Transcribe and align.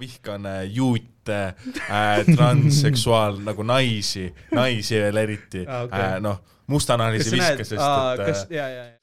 vihkan 0.00 0.46
juute 0.72 1.40
äh,, 1.90 2.22
transseksuaal 2.36 3.40
nagu 3.48 3.64
naisi, 3.66 4.30
naisi 4.54 5.00
veel 5.00 5.20
eriti 5.24 5.64
Aa, 5.66 5.80
ah, 5.80 5.84
okay. 5.88 6.06
äh,, 6.06 6.16
noh, 6.24 6.40
mustanahalisi 6.70 7.34
viska, 7.36 7.64
sest 7.64 7.76
et 7.76 8.24
kas 8.24 8.46
äh,, 8.46 8.54
ja, 8.56 8.68
ja, 8.68 8.84
ja. 8.84 8.96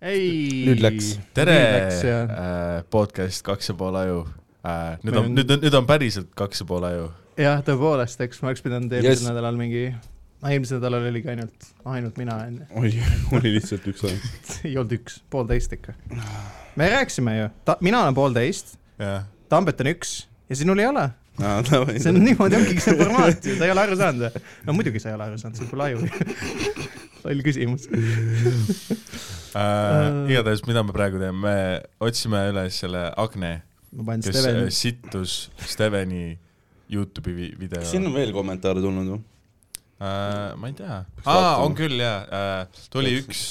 ei. 0.00 0.64
Nüüd 0.70 0.82
läks. 0.84 1.12
tere 1.36 1.58
äh,, 1.60 2.82
podcast 2.90 3.44
Kaks 3.46 3.70
ja 3.72 3.78
pool 3.78 4.00
aju 4.00 4.24
äh,. 4.64 4.96
nüüd 5.04 5.14
on 5.14 5.22
on-, 5.24 5.38
nüüd 5.38 5.54
on, 5.54 5.62
nüüd 5.64 5.78
on 5.78 5.88
päriselt 5.88 6.34
Kaks 6.38 6.64
ja 6.64 6.68
pool 6.68 6.88
aju. 6.88 7.06
jah, 7.40 7.62
tõepoolest, 7.66 8.20
eks 8.26 8.42
ma 8.42 8.52
oleks 8.52 8.64
pidanud 8.64 8.92
eelmisel 8.92 9.22
Yes. 9.22 9.28
nädalal 9.28 9.60
mingi, 9.60 9.86
eelmisel 10.42 10.80
nädalal 10.80 11.08
oligi 11.12 11.30
ainult, 11.32 11.70
ainult 11.84 12.18
mina 12.20 12.40
onju. 12.48 12.66
oli, 12.82 13.06
oli 13.38 13.54
lihtsalt 13.58 13.86
üks 13.92 14.04
aeg. 14.08 14.28
ei 14.66 14.74
olnud 14.74 14.98
üks, 14.98 15.20
poolteist 15.30 15.78
ikka. 15.78 15.94
me 16.76 16.90
rääkisime 16.96 17.38
ju, 17.38 17.48
mina 17.86 18.02
olen 18.06 18.18
poolteist, 18.18 18.76
jah, 18.98 19.24
Tambet 19.52 19.80
on 19.84 19.90
üks 19.92 20.16
ja 20.50 20.56
sinul 20.58 20.78
ei 20.82 20.88
ole. 20.90 21.06
see 21.36 21.98
see 22.00 22.10
on 22.12 22.20
niimoodi 22.24 22.56
ongi 22.56 22.80
see 22.80 22.94
formaat 22.96 23.44
ju, 23.44 23.56
sa 23.58 23.66
ei 23.66 23.72
ole 23.74 23.82
aru 23.82 23.96
saanud 24.00 24.22
või? 24.24 24.42
no 24.64 24.74
muidugi 24.78 25.02
sa 25.02 25.10
ei 25.10 25.16
ole 25.18 25.26
aru 25.30 25.40
saanud, 25.42 25.58
sul 25.60 25.68
pole 25.68 25.90
aju. 25.90 25.98
loll 27.26 27.42
küsimus. 27.44 27.84
äh, 29.56 30.30
igatahes, 30.32 30.62
mida 30.68 30.82
me 30.86 30.94
praegu 30.96 31.20
teeme, 31.20 31.38
me 31.42 31.56
otsime 32.08 32.40
üles 32.52 32.80
selle 32.82 33.02
Agne, 33.20 33.52
kes 33.92 34.30
Steven 34.30 34.62
äh,, 34.64 34.72
sittus 34.74 35.36
Steveni 35.68 36.24
Youtube'i 36.92 37.34
vi- 37.36 37.54
video 37.58 37.82
kas 37.82 37.90
siin 37.94 38.06
on 38.08 38.14
veel 38.16 38.32
kommentaare 38.36 38.80
tulnud 38.84 39.12
või? 39.16 39.20
äh,. 40.00 40.56
ma 40.56 40.70
ei 40.72 40.76
tea, 40.78 41.02
aa, 41.02 41.26
vaatama. 41.26 41.62
on 41.68 41.76
küll 41.78 42.00
jaa 42.00 42.18
äh,, 42.24 42.84
tuli 42.92 43.16
üks 43.20 43.46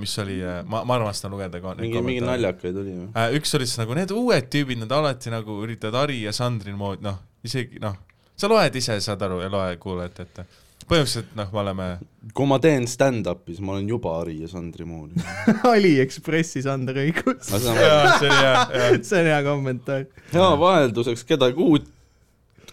mis 0.00 0.18
oli 0.18 0.38
äh,, 0.44 0.62
ma, 0.68 0.82
ma 0.84 0.98
armastan 0.98 1.32
lugeda 1.32 1.60
ka 1.62 1.74
mingi, 1.78 2.02
mingi 2.04 2.24
naljakaid 2.24 2.80
oli 2.82 2.96
või? 2.96 3.06
äh,. 3.16 3.36
üks 3.38 3.54
oli 3.56 3.68
siis 3.68 3.80
nagu 3.80 3.96
need 3.96 4.12
uued 4.14 4.50
tüübid, 4.52 4.82
nad 4.82 4.92
alati 4.92 5.32
nagu 5.32 5.60
üritavad 5.64 6.04
Ari 6.04 6.22
ja 6.26 6.34
Sandrin 6.36 6.76
moodi, 6.80 7.04
noh, 7.06 7.16
isegi 7.46 7.80
noh, 7.82 7.96
sa 8.36 8.50
loed 8.50 8.76
ise, 8.76 8.98
saad 9.04 9.24
aru 9.24 9.40
ja 9.44 9.48
loe 9.52 9.78
kuulajate 9.80 10.26
ette. 10.28 10.46
põhimõtteliselt 10.84 11.32
noh, 11.38 11.48
me 11.54 11.60
oleme, 11.62 11.88
kui 12.36 12.48
ma 12.50 12.58
teen 12.60 12.84
stand-up'i, 12.90 13.54
siis 13.54 13.64
ma 13.64 13.76
olen 13.76 13.88
juba 13.88 14.18
Ari 14.20 14.36
ja 14.42 14.50
Sandri 14.52 14.84
moodi. 14.84 15.22
Aliekspressi 15.72 16.60
Sander 16.66 17.00
Õigus. 17.06 17.48
jaa, 17.48 18.18
see 18.18 18.28
oli 18.28 18.36
hea, 18.36 18.54
hea. 18.74 19.00
see 19.00 19.22
on 19.22 19.32
hea 19.32 19.40
kommentaar. 19.46 20.06
ja 20.34 20.52
vahelduseks 20.60 21.24
kedagi 21.28 21.62
uut 21.64 21.88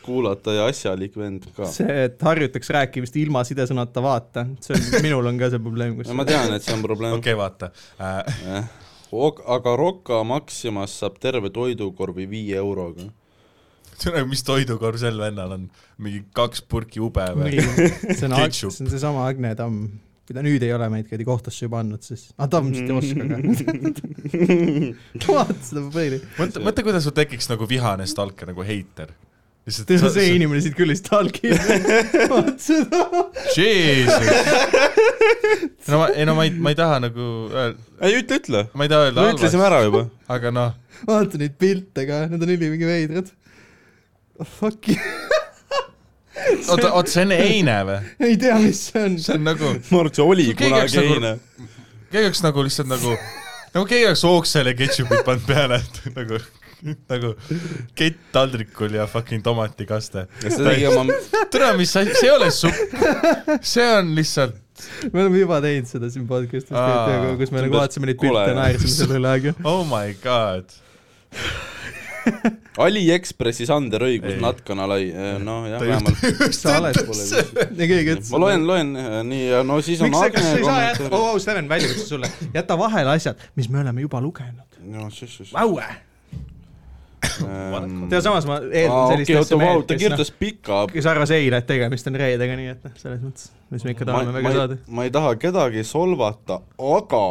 kuulata 0.06 0.54
ja 0.56 0.68
asjalik 0.70 1.16
vend 1.18 1.48
ka. 1.56 1.68
see, 1.72 2.06
et 2.08 2.22
harjutaks 2.26 2.72
rääkimist 2.76 3.18
ilma 3.22 3.44
sidesõnata 3.48 4.04
vaata, 4.04 4.46
see 4.64 4.76
on, 4.78 4.86
minul 5.06 5.32
on 5.32 5.40
ka 5.42 5.52
see 5.54 5.64
probleem, 5.64 5.96
kus 6.00 6.12
ma 6.18 6.28
tean, 6.28 6.54
et 6.58 6.66
see 6.66 6.76
on 6.76 6.86
probleem 6.86 7.18
okei, 7.20 7.38
vaata 7.38 7.72
äh,. 8.02 8.70
okay.. 9.12 9.46
aga 9.58 9.76
Rocca 9.80 10.22
Maximas 10.28 10.98
saab 11.04 11.20
terve 11.24 11.54
toidukorvi 11.54 12.28
viie 12.30 12.60
euroga. 12.62 13.10
mis 14.30 14.46
toidukorv 14.46 15.02
sel 15.02 15.20
vennal 15.22 15.58
on, 15.58 15.68
mingi 16.02 16.24
kaks 16.38 16.64
purki 16.66 17.04
ube 17.04 17.28
või? 17.38 17.58
see 17.60 18.30
on, 18.30 18.38
see 18.54 18.72
on 18.72 18.94
seesama 18.96 19.28
Agne 19.30 19.54
Tamm, 19.58 19.92
kui 20.26 20.38
ta 20.38 20.46
nüüd 20.46 20.64
ei 20.64 20.72
ole 20.74 20.88
meid 20.94 21.10
kuradi 21.10 21.28
kohtusse 21.28 21.68
juba 21.68 21.82
andnud, 21.84 22.04
siis, 22.06 22.30
ah 22.40 22.50
Tamm 22.50 22.72
vist 22.74 22.88
ei 22.88 22.96
oska 22.98 23.24
ka. 23.28 23.42
vaata 25.36 25.60
seda 25.60 25.84
pabeili. 25.90 26.22
mõtle, 26.40 26.64
mõtle, 26.66 26.88
kuidas 26.88 27.06
sul 27.06 27.16
tekiks 27.18 27.52
nagu 27.52 27.68
vihane 27.70 28.08
stalker 28.10 28.50
nagu 28.54 28.66
heiter. 28.66 29.12
See 29.70 30.34
inimene 30.34 30.62
siit 30.64 30.74
küll 30.78 30.90
ei 30.90 30.98
stalki. 30.98 31.52
vaata 32.32 32.56
seda. 32.58 33.02
No 35.88 36.00
ma, 36.02 36.08
ei 36.14 36.26
no 36.26 36.36
ma 36.38 36.46
ei, 36.48 36.54
ma 36.56 36.72
ei 36.74 36.78
taha 36.78 36.98
nagu 37.04 37.28
öelda, 37.50 37.78
ei 38.06 38.18
ütle, 38.22 38.40
ütle. 38.42 38.64
ma 38.78 38.86
ei 38.86 38.92
taha 38.92 39.10
öelda 39.10 39.26
me 39.26 39.36
ütlesime 39.36 39.66
ära 39.68 39.82
juba. 39.86 40.02
aga 40.32 40.52
noh, 40.56 40.72
vaata 41.08 41.42
neid 41.42 41.58
pilte 41.62 42.06
ka, 42.10 42.24
need 42.32 42.46
on 42.46 42.54
ülimingi 42.56 42.90
veidrad 42.90 43.30
oh,. 43.32 44.48
Fuck, 44.48 44.90
oota, 46.72 46.92
oota, 46.94 47.10
see 47.12 47.26
on 47.28 47.36
eine 47.36 47.78
või? 47.86 48.00
ei 48.30 48.40
tea, 48.42 48.58
mis 48.62 48.82
see 48.90 49.04
on. 49.06 49.20
see 49.22 49.38
on 49.38 49.46
nagu, 49.46 49.76
ma 49.92 50.02
arvan, 50.02 50.12
et 50.12 50.22
see 50.22 50.26
oli 50.26 50.48
kunagi 50.58 51.02
nagu- 51.02 51.20
eine. 51.20 51.34
keegi 52.14 52.32
oleks 52.32 52.44
nagu 52.46 52.66
lihtsalt 52.66 52.90
nagu, 52.90 53.18
nagu 53.76 53.86
keegi 53.90 54.10
oleks 54.10 54.26
ooksele 54.32 54.74
ketšupit 54.80 55.26
pannud 55.28 55.46
peale, 55.50 55.82
et 55.82 56.18
nagu, 56.18 56.42
nagu 57.12 57.34
kett 57.98 58.20
taldrikul 58.34 58.94
ja 58.98 59.08
fucking 59.10 59.44
tomatikaste. 59.46 60.28
oma, 60.92 61.06
tere, 61.54 61.72
mis 61.80 61.96
asi, 61.96 62.16
see 62.18 62.30
ei 62.30 62.36
ole 62.36 62.52
supp, 62.56 62.96
see 63.62 63.88
on 63.98 64.14
lihtsalt, 64.18 64.58
me 65.12 65.26
oleme 65.26 65.44
juba 65.44 65.62
teinud 65.64 65.90
seda 65.90 66.10
siin 66.14 66.28
podcast'is 66.30 66.72
kus 67.42 67.54
me 67.54 67.66
nagu 67.66 67.78
vaatasime 67.78 68.12
neid 68.12 68.22
pilte 68.22 68.48
ja 68.50 68.58
naersime 68.58 68.96
selle 68.96 69.22
üle, 69.22 69.36
aga 69.42 69.56
oh 69.72 69.84
my 69.88 70.16
god. 70.24 70.74
Aliekspressi 72.82 73.66
Sander 73.66 74.04
Õigus 74.06 74.36
natkana 74.42 74.86
lai, 74.90 75.08
noh 75.42 75.66
jah, 75.70 75.82
vähemalt. 75.82 76.22
ma 78.30 78.42
loen, 78.46 78.68
loen 78.70 78.94
äh, 79.00 79.16
nii 79.28 79.48
ja 79.48 79.64
no 79.66 79.80
siis 79.86 80.04
on 80.06 80.12
miks 80.14 80.22
sa, 80.22 80.30
kas 80.36 80.46
sa 80.46 80.54
ei 80.60 80.68
saa 80.68 80.84
jätta, 80.86 81.02
kommentaar. 81.02 81.26
oo, 81.34 81.42
Steven, 81.42 81.72
väljakutse 81.72 82.06
sulle, 82.14 82.30
jäta 82.54 82.78
vahele 82.80 83.18
asjad, 83.18 83.42
mis 83.58 83.70
me 83.74 83.82
oleme 83.82 84.06
juba 84.06 84.22
lugenud. 84.24 84.80
no 84.94 85.10
siis, 85.14 85.34
siis. 85.42 85.54
Vaue. 85.58 85.90
Ähm, 87.46 88.04
tead, 88.12 88.22
samas 88.26 88.48
ma 88.50 88.60
eeldan 88.66 89.14
sellist 89.14 89.34
asja 89.42 89.58
vau, 89.58 89.64
meelt, 89.64 89.96
kes 89.96 90.14
noh, 90.14 90.36
pika 90.42 90.84
kes 90.92 91.10
arvas 91.12 91.34
eile, 91.36 91.62
et 91.62 91.68
tegemist 91.70 92.12
on 92.12 92.20
reedega, 92.22 92.60
nii 92.60 92.72
et 92.74 92.86
noh, 92.88 92.94
selles 93.00 93.24
mõttes, 93.24 93.50
mis 93.74 93.88
me 93.88 93.96
ikka 93.96 94.08
ma, 94.08 94.12
tahame 94.14 94.36
väga 94.38 94.48
ma, 94.48 94.54
saada. 94.60 94.80
ma 95.00 95.08
ei 95.08 95.14
taha 95.16 95.34
kedagi 95.42 95.84
solvata, 95.88 96.62
aga 96.98 97.26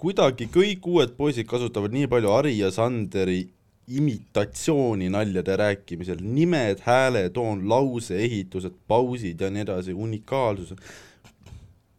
kuidagi 0.00 0.50
kõik 0.52 0.88
uued 0.92 1.16
poisid 1.18 1.48
kasutavad 1.50 1.94
nii 1.96 2.10
palju 2.12 2.32
Ari 2.36 2.56
ja 2.58 2.72
Sanderi 2.74 3.42
imitatsiooni 3.86 5.08
naljade 5.14 5.56
rääkimisel, 5.56 6.18
nimed, 6.20 6.82
hääletoon, 6.82 7.68
lauseehitused, 7.68 8.74
pausid 8.88 9.40
ja 9.40 9.50
nii 9.50 9.62
edasi, 9.62 9.94
unikaalsus. 9.94 10.74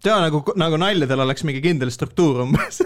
Tea 0.05 0.15
nagu, 0.21 0.43
nagu 0.59 0.77
naljadel 0.81 1.23
oleks 1.25 1.45
mingi 1.47 1.61
kindel 1.63 1.91
struktuur 1.93 2.43
umbes. 2.45 2.81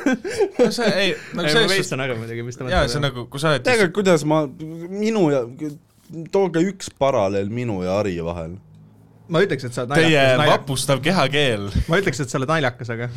no 0.59 0.69
see 0.73 0.89
ei, 0.91 1.13
nagu 1.35 1.45
ma 1.45 1.53
selles 1.53 1.71
suhtes, 1.75 1.91
saan 1.91 2.03
aru 2.05 2.17
muidugi, 2.21 2.45
mis 2.47 2.59
ta 2.59 2.67
jaa, 2.71 2.87
see 2.87 3.01
on. 3.01 3.07
nagu, 3.09 3.25
kui 3.31 3.43
sa 3.43 3.51
oled 3.51 3.65
teage, 3.67 3.89
kuidas 3.95 4.25
ma, 4.27 4.43
minu 4.47 5.27
ja, 5.33 5.43
tooge 6.31 6.63
üks 6.71 6.91
paralleel 7.01 7.51
minu 7.53 7.81
ja 7.85 7.99
Ari 8.01 8.17
vahel. 8.25 8.55
Ma 9.31 9.41
ütleks, 9.45 9.65
et 9.67 9.75
sa 9.75 9.85
oled 9.85 9.95
teie 9.95 10.11
naljakas, 10.11 10.37
naljakas. 10.41 10.61
vapustav 10.61 11.01
kehakeel, 11.05 11.67
ma 11.87 11.99
ütleks, 12.01 12.19
et 12.23 12.31
sa 12.31 12.39
oled 12.39 12.51
naljakas, 12.51 12.91
aga 12.91 13.07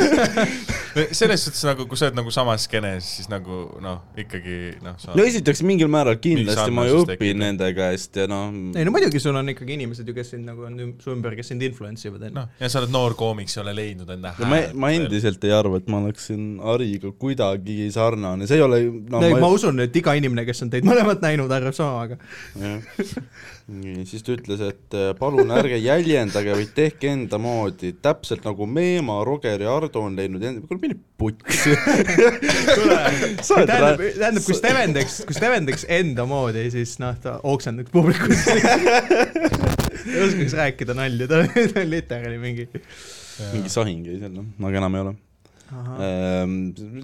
selles 1.20 1.44
suhtes 1.44 1.62
nagu, 1.68 1.86
kui 1.90 2.00
sa 2.00 2.08
oled 2.08 2.18
nagu 2.18 2.32
samas 2.34 2.64
skeenes, 2.68 3.08
siis 3.18 3.28
nagu 3.30 3.62
noh, 3.84 4.00
ikkagi 4.18 4.58
noh, 4.84 4.96
sa 5.00 5.14
no 5.16 5.26
esiteks 5.26 5.62
mingil 5.66 5.90
määral 5.92 6.18
kindlasti 6.22 6.74
ma 6.74 6.86
ju 6.88 7.02
õpin 7.04 7.12
tekib. 7.14 7.40
nende 7.42 7.70
käest 7.76 8.16
ja 8.22 8.26
noh, 8.30 8.48
ei 8.74 8.86
no 8.86 8.94
muidugi 8.94 9.22
sul 9.22 9.36
on 9.38 9.52
ikkagi 9.52 9.76
inimesed 9.76 10.08
ju, 10.08 10.16
kes 10.16 10.32
sind 10.34 10.48
nagu 10.48 10.66
on 10.68 10.94
su 11.02 11.12
ümber, 11.14 11.36
kes 11.38 11.52
sind 11.52 11.64
influence 11.66 12.08
ivad, 12.08 12.24
onju. 12.30 12.36
noh, 12.40 12.50
ja 12.62 12.72
sa 12.72 12.82
oled 12.82 12.94
noor 12.94 13.16
koomik, 13.18 13.52
sa 13.52 13.60
ei 13.60 13.66
ole 13.66 13.76
leidnud 13.76 14.14
enda 14.16 14.34
ja 14.40 14.50
ma, 14.50 14.62
ma 14.86 14.92
endiselt 14.96 15.44
ei 15.46 15.54
arva, 15.54 15.82
et 15.82 15.90
ma 15.92 16.00
oleksin 16.00 16.48
Hariga 16.64 17.12
kuidagi 17.20 17.90
sarnane, 17.92 18.48
see 18.48 18.58
ei 18.58 18.64
ole 18.64 18.82
no, 18.88 19.22
ei, 19.26 19.36
ma 19.36 19.52
usun, 19.52 19.84
et 19.84 20.00
iga 20.00 20.16
inimene, 20.18 20.46
kes 20.48 20.64
on 20.66 20.72
teid 20.72 20.88
mõlemat 20.88 21.22
näinud, 21.24 21.52
arvab 21.52 21.76
sama, 21.76 22.08
aga. 22.08 22.20
nii, 23.70 24.04
siis 24.08 24.24
ta 24.26 24.34
ütles, 24.34 24.60
et 24.64 24.96
äh, 24.96 25.10
palun 25.18 25.50
ärge 25.54 25.78
jäljendage, 25.78 26.52
vaid 26.56 26.72
tehke 26.74 27.10
enda 27.12 27.38
moodi, 27.40 27.92
täpselt 28.02 28.44
nagu 28.46 28.66
Meemaa, 28.66 29.22
Roger 29.26 29.62
ja 29.62 29.74
Ardo 29.76 30.02
on 30.06 30.16
leidnud 30.18 30.42
enda, 30.46 30.64
kuule 30.66 30.82
mine 30.82 30.98
putsi. 31.20 31.76
Tähendab, 33.46 34.02
tähendab, 34.02 34.44
kui 34.46 34.58
Steven 34.58 34.96
teeks, 34.96 35.20
kui 35.28 35.36
Steven 35.36 35.68
teeks 35.68 35.86
enda 36.00 36.26
moodi, 36.28 36.66
siis 36.74 36.96
noh, 37.02 37.16
ta 37.22 37.38
oksendaks 37.46 37.92
publikut. 37.94 38.34
ei 40.10 40.22
oskaks 40.26 40.58
rääkida 40.58 40.96
nalja, 40.98 41.30
ta 41.30 41.42
on 41.44 41.90
literaali 41.90 42.38
mingi. 42.42 42.68
mingi 43.54 43.72
sahing 43.72 44.06
jäi 44.08 44.20
seal, 44.22 44.34
noh, 44.34 44.50
aga 44.66 44.82
enam 44.82 44.98
ei 44.98 45.06
ole. 45.06 45.16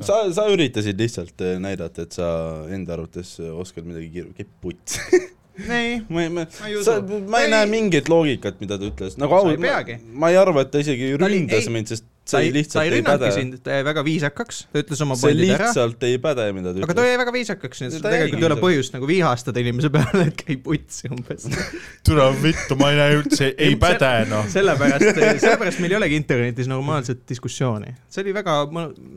sa, 0.03 0.19
sa 0.34 0.49
üritasid 0.50 0.99
lihtsalt 0.99 1.47
äh, 1.47 1.56
näidata, 1.62 2.09
et 2.09 2.16
sa 2.16 2.28
enda 2.75 2.97
arvates 2.97 3.37
äh, 3.38 3.55
oskad 3.55 3.87
midagi 3.87 4.10
kiir-, 4.16 4.34
käib 4.34 4.50
putsi. 4.65 5.05
ei, 5.58 6.03
ma 6.08 6.23
ei, 6.23 6.29
ma 6.29 6.47
sa 6.50 7.00
ma 7.03 7.38
ei 7.41 7.44
Ei. 7.47 7.50
näe 7.50 7.67
mingit 7.67 8.08
loogikat, 8.08 8.61
mida 8.61 8.79
ta 8.79 8.85
ütles, 8.85 9.17
nagu 9.19 9.32
Sa 9.41 9.49
ei 9.50 9.56
au- 9.56 9.61
peagi. 9.62 9.99
ma 10.12 10.31
ei 10.31 10.37
arva, 10.37 10.61
et 10.67 10.70
ta 10.70 10.79
isegi 10.82 11.14
ründas 11.17 11.69
mind, 11.73 11.87
sest 11.88 12.05
ta 12.26 12.40
see 12.40 12.50
ei, 12.50 12.67
ta 12.67 12.82
ei 12.82 12.90
rünnanudki 12.96 13.31
sind, 13.34 13.58
ta 13.62 13.76
jäi 13.76 13.84
väga 13.87 14.02
viisakaks, 14.06 14.61
ta 14.73 14.81
ütles 14.82 15.02
oma 15.05 15.14
see 15.19 15.28
pointid 15.31 15.52
ära, 15.55 15.69
lihtsalt 15.69 16.06
ei 16.08 16.17
päde, 16.23 16.46
mida 16.56 16.73
ta 16.75 16.82
aga 16.82 16.88
ta 16.88 16.96
ütles. 16.96 17.11
jäi 17.12 17.20
väga 17.20 17.34
viisakaks, 17.37 17.82
nii 17.82 17.88
et 17.88 17.94
sul 17.94 18.02
tegelikult 18.06 18.43
ei 18.43 18.49
ole 18.49 18.56
põhjust 18.61 18.96
nagu 18.96 19.08
vihastada 19.11 19.62
inimese 19.62 19.90
peale, 19.94 20.25
et 20.32 20.40
käib 20.40 20.64
putsi 20.67 21.11
umbes. 21.12 21.46
türa 22.06 22.26
vittu, 22.43 22.78
ma 22.81 22.90
ei 22.90 22.99
näe 22.99 23.19
üldse, 23.20 23.52
ei 23.55 23.76
päde 23.78 24.11
noh. 24.32 24.49
sellepärast, 24.50 25.20
sellepärast 25.44 25.82
meil 25.84 25.94
ei 25.94 26.00
olegi 26.00 26.19
internetis 26.19 26.70
normaalset 26.70 27.23
diskussiooni. 27.31 27.94
see 28.11 28.25
oli 28.25 28.34
väga 28.34 28.58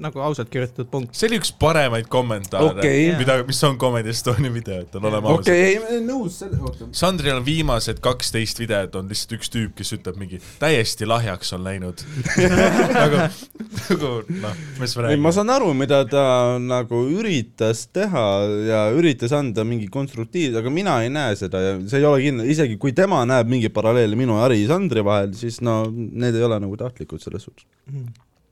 nagu 0.06 0.23
ausalt 0.27 0.53
kirjutatud 0.53 0.91
punkt. 0.94 1.17
see 1.17 1.31
oli 1.31 1.41
üks 1.41 1.53
paremaid 1.59 2.09
kommentaare 2.13 2.77
Okei. 2.77 3.09
mida, 3.17 3.39
mis 3.50 3.63
on 3.65 3.79
Comedy 3.81 4.13
Estonia 4.13 4.53
videotel, 4.53 5.01
oleme 5.01 5.33
ausad 5.33 5.50
okei, 5.50 5.79
ei, 5.81 6.03
nõus 6.06 6.39
selle, 6.44 6.61
oota. 6.61 6.91
Sandril 7.01 7.39
on 7.39 7.45
viimased 7.47 8.03
kaksteist 8.06 8.61
videot 8.61 9.01
on 9.01 9.09
lihtsalt 9.09 9.39
üks 9.39 9.50
tüüp, 9.53 9.73
kes 9.81 9.97
ütleb 9.97 10.21
mingi 10.21 10.41
täiesti 10.61 11.09
lahjaks 11.09 11.53
on 11.57 11.65
läinud. 11.65 12.06
nagu, 12.99 13.19
nagu 13.89 14.11
noh, 14.43 14.61
mis 14.79 14.95
me 14.97 15.11
ei, 15.13 15.19
ma 15.21 15.33
saan 15.35 15.51
aru, 15.53 15.71
mida 15.77 16.01
ta 16.09 16.23
nagu 16.61 17.01
üritas 17.15 17.85
teha 17.95 18.25
ja 18.67 18.81
üritas 18.95 19.33
anda 19.35 19.65
mingi 19.67 19.89
konstruktiivse, 19.91 20.59
aga 20.61 20.73
mina 20.73 20.99
ei 21.05 21.13
näe 21.13 21.37
seda 21.39 21.63
ja 21.63 21.73
see 21.89 22.01
ei 22.01 22.09
ole 22.09 22.21
kindel, 22.25 22.49
isegi 22.53 22.79
kui 22.81 22.95
tema 22.97 23.21
näeb 23.29 23.51
mingeid 23.51 23.75
paralleele 23.75 24.19
minu 24.19 24.37
ja 24.37 24.45
Harri 24.45 24.65
Sandri 24.69 25.05
vahel, 25.05 25.33
siis 25.37 25.61
no 25.65 25.81
need 25.89 26.37
ei 26.37 26.45
ole 26.47 26.59
nagu 26.63 26.79
tahtlikud 26.79 27.23
selles 27.23 27.47
suhtes. 27.47 27.67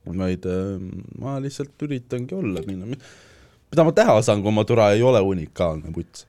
vaid 0.08 0.46
äh, 0.48 0.78
ma 1.20 1.36
lihtsalt 1.44 1.84
üritangi 1.84 2.36
olla 2.38 2.64
mida 2.66 3.84
ma 3.84 3.94
teha 3.96 4.18
saan, 4.24 4.42
kui 4.42 4.54
oma 4.54 4.64
türa 4.68 4.92
ei 4.96 5.04
ole 5.04 5.22
unikaalne 5.24 5.92
puts. 5.94 6.26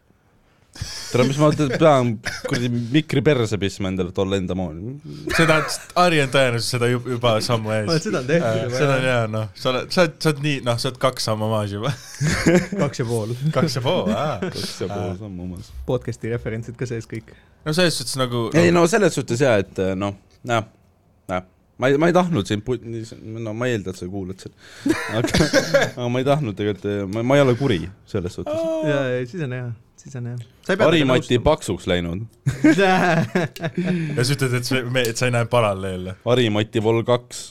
tere, 1.13 1.25
mis 1.29 1.39
ma 1.41 1.49
pean 1.53 2.13
kuradi 2.47 2.69
mikri 2.93 3.23
perse 3.25 3.59
pistma 3.61 3.91
endale, 3.93 4.13
et 4.13 4.21
olla 4.23 4.39
enda 4.41 4.57
moodi. 4.59 4.95
seda, 5.37 5.59
Harri 5.97 6.21
on 6.23 6.33
tõenäoliselt 6.35 6.77
seda 6.77 6.91
juba, 6.91 7.13
juba 7.15 7.35
sammu 7.45 7.75
ees. 7.77 7.91
seda 8.05 8.23
on 8.23 8.31
tehtud 8.31 8.63
juba, 8.63 8.77
seda 8.77 8.95
on 8.95 9.07
jah. 9.09 9.09
hea, 9.09 9.27
noh, 9.35 9.51
sa 9.59 9.73
oled, 9.73 9.91
sa 9.95 10.05
oled, 10.05 10.17
sa 10.23 10.33
oled 10.33 10.43
nii, 10.47 10.63
noh, 10.69 10.81
sa 10.81 10.91
oled 10.91 11.03
kaks 11.05 11.29
sammu 11.31 11.51
maas 11.53 11.75
juba. 11.75 11.93
kaks 12.83 13.03
ja 13.03 13.09
pool. 13.09 13.37
kaks 13.55 13.79
ja 13.79 13.85
pool, 13.85 14.15
aa. 14.15 14.39
kaks 14.47 14.75
ja 14.85 14.91
pool 14.93 15.15
sammu 15.23 15.47
omas. 15.49 15.71
podcast'i 15.89 16.33
referentsid 16.35 16.79
ka 16.81 16.89
sees 16.91 17.09
kõik. 17.11 17.33
no 17.65 17.77
selles 17.77 18.01
suhtes 18.01 18.19
nagu 18.21 18.49
ei 18.59 18.75
no 18.75 18.87
selles 18.91 19.17
suhtes 19.17 19.45
jaa, 19.45 19.59
et 19.65 19.85
noh, 19.99 20.17
jah, 20.49 20.69
jah, 21.33 21.49
ma 21.79 21.89
ei, 21.89 21.99
ma 22.01 22.11
ei 22.11 22.17
tahtnud 22.17 22.49
sind 22.49 22.65
put-, 22.67 22.85
no 22.85 23.55
ma 23.57 23.69
ei 23.69 23.77
eelda, 23.79 23.95
et 23.95 24.01
sa 24.01 24.09
kuulad 24.11 24.41
seda. 24.43 24.55
aga, 25.17 25.51
aga 25.97 26.09
ma 26.13 26.23
ei 26.23 26.27
tahtnud 26.29 26.59
tegelikult, 26.59 26.89
ma, 27.15 27.25
ma 27.33 27.39
ei 27.39 27.45
ole 27.47 27.55
kuri 27.59 27.85
selles 28.09 28.39
suhtes. 28.39 28.65
ja, 28.89 29.05
ja 29.15 29.27
siis 29.27 29.45
on 29.47 29.55
hea, 29.57 29.69
siis 30.01 30.17
on 30.19 30.31
hea. 30.31 30.39
Harimati 30.81 31.39
paksuks 31.43 31.87
läinud, 31.91 32.25
ja 32.81 34.25
sa 34.25 34.35
ütled, 34.35 34.57
et 34.59 34.69
see, 34.69 34.83
et 35.05 35.21
sa 35.21 35.29
ei 35.29 35.35
näe 35.35 35.49
paralleele. 35.51 36.17
Harimati 36.27 36.83
vol 36.85 37.03
kaks, 37.07 37.43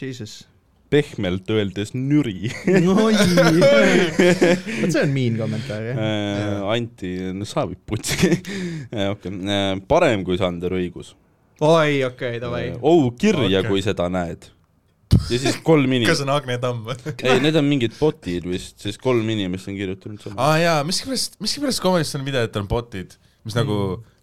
Jesus. 0.00 0.36
pehmelt 0.90 1.50
öeldes 1.54 1.94
nüri. 1.94 2.50
oi, 2.50 3.14
vot 4.82 4.92
see 4.92 5.02
on 5.02 5.12
mean 5.14 5.40
kommentaar, 5.40 5.88
jah. 5.90 6.04
Äh, 6.04 6.70
Anti, 6.76 7.16
no 7.36 7.48
sa 7.48 7.66
võid 7.70 7.82
putsi. 7.86 8.32
okei, 9.12 9.58
parem 9.90 10.24
kui 10.26 10.40
Sander 10.40 10.78
õigus. 10.78 11.14
oi, 11.60 12.00
okei, 12.08 12.40
davai. 12.42 12.70
oh 12.80 13.10
kirja 13.18 13.60
okay., 13.62 13.68
kui 13.70 13.84
seda 13.86 14.08
näed. 14.12 14.50
Ja 15.10 15.40
siis 15.42 15.58
kolm 15.66 15.86
kas 15.90 15.96
inimest, 15.98 16.20
see 16.20 16.26
on 16.28 16.32
Agne 16.34 16.58
Tamm 16.62 16.86
või? 16.86 16.96
ei, 17.26 17.42
need 17.42 17.58
on 17.60 17.66
mingid 17.68 17.96
bot'id 17.98 18.46
vist, 18.50 18.78
siis 18.82 18.98
kolm 19.00 19.28
inimest 19.34 19.70
on 19.70 19.78
kirjutanud 19.78 20.22
sama. 20.24 20.38
aa 20.46 20.56
jaa, 20.62 20.78
miskipärast, 20.86 21.38
miskipärast 21.42 21.82
Comedist 21.84 22.18
on 22.18 22.26
videotel 22.26 22.64
on 22.64 22.70
bot'id, 22.70 23.16
mis 23.46 23.58
nagu 23.58 23.78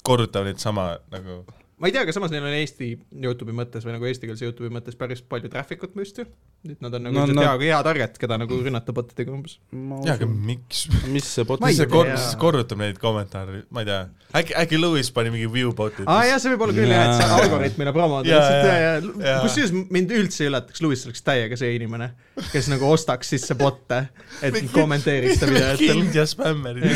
korrutavad 0.07 0.51
neid 0.51 0.63
sama 0.63 0.94
nagu 1.13 1.42
ma 1.77 1.88
ei 1.89 1.94
tea, 1.94 2.01
aga 2.07 2.13
samas 2.15 2.31
neil 2.33 2.45
on 2.47 2.56
Eesti 2.57 2.88
Youtube'i 3.21 3.53
mõttes 3.53 3.83
või 3.85 3.94
nagu 3.94 4.07
eestikeelse 4.09 4.47
Youtube'i 4.47 4.71
mõttes 4.74 4.95
päris 4.97 5.19
palju 5.21 5.50
traffic 5.53 5.83
ut 5.85 5.94
vist 6.00 6.18
ju. 6.18 6.25
et 6.65 6.79
nad 6.81 6.95
on 6.97 7.03
nagu 7.06 7.13
No, 7.13 7.25
no, 7.29 7.35
no- 7.38 7.44
hea, 7.45 7.51
hea 7.69 7.81
target, 7.85 8.15
keda 8.18 8.38
nagu 8.41 8.57
rünnata 8.65 8.94
botidega 8.97 9.29
umbes. 9.31 9.59
jaa, 9.71 10.15
aga 10.15 10.25
miks? 10.25 10.88
mis 11.13 11.27
see 11.35 11.45
bot 11.45 11.62
mis 11.62 11.77
see 11.77 11.85
kor-, 11.91 12.09
mis 12.09 12.31
korrutab 12.41 12.81
neid 12.81 12.97
kommentaare, 13.01 13.62
ma 13.69 13.83
ei 13.85 13.89
tea. 13.91 14.00
äkki, 14.41 14.56
äkki 14.63 14.79
Lewis 14.81 15.12
pani 15.13 15.29
mingi 15.35 15.51
view 15.53 15.69
bot'id 15.77 16.09
aa 16.09 16.24
jah, 16.25 16.41
see 16.41 16.56
võib 16.56 16.65
olla 16.65 16.77
küll 16.79 16.89
jah, 16.89 17.03
et 17.12 17.21
see 17.21 17.29
Jaa. 17.29 17.38
algoritmile 17.44 17.94
Jaa, 18.25 18.50
jaa, 18.57 18.97
jaa. 19.21 19.38
kusjuures 19.45 19.75
mind 19.94 20.15
üldse 20.18 20.44
ei 20.47 20.50
üllataks, 20.50 20.81
Lewis 20.81 21.06
oleks 21.06 21.21
täiega 21.29 21.62
see 21.62 21.75
inimene, 21.77 22.09
kes 22.51 22.71
nagu 22.74 22.89
ostaks 22.89 23.29
sisse 23.35 23.53
bot'e, 23.59 24.01
et 24.41 24.57
kommenteeriks 24.74 25.39
ta 25.44 25.51
videotel. 25.53 25.94
kind 25.94 26.18
ja 26.18 26.25
spämmerid 26.25 26.89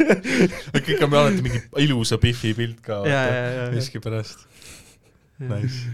kõik 0.88 1.04
on 1.04 1.14
alati 1.20 1.44
mingi 1.44 1.60
ilusa 1.84 2.18
Biffi 2.22 2.54
pilt 2.56 2.80
ka. 2.84 3.02
Jaa, 3.04 3.24
jaa, 3.28 3.48
jaa. 3.58 3.68
Miskipärast. 3.98 4.46
Nice. 5.38 5.86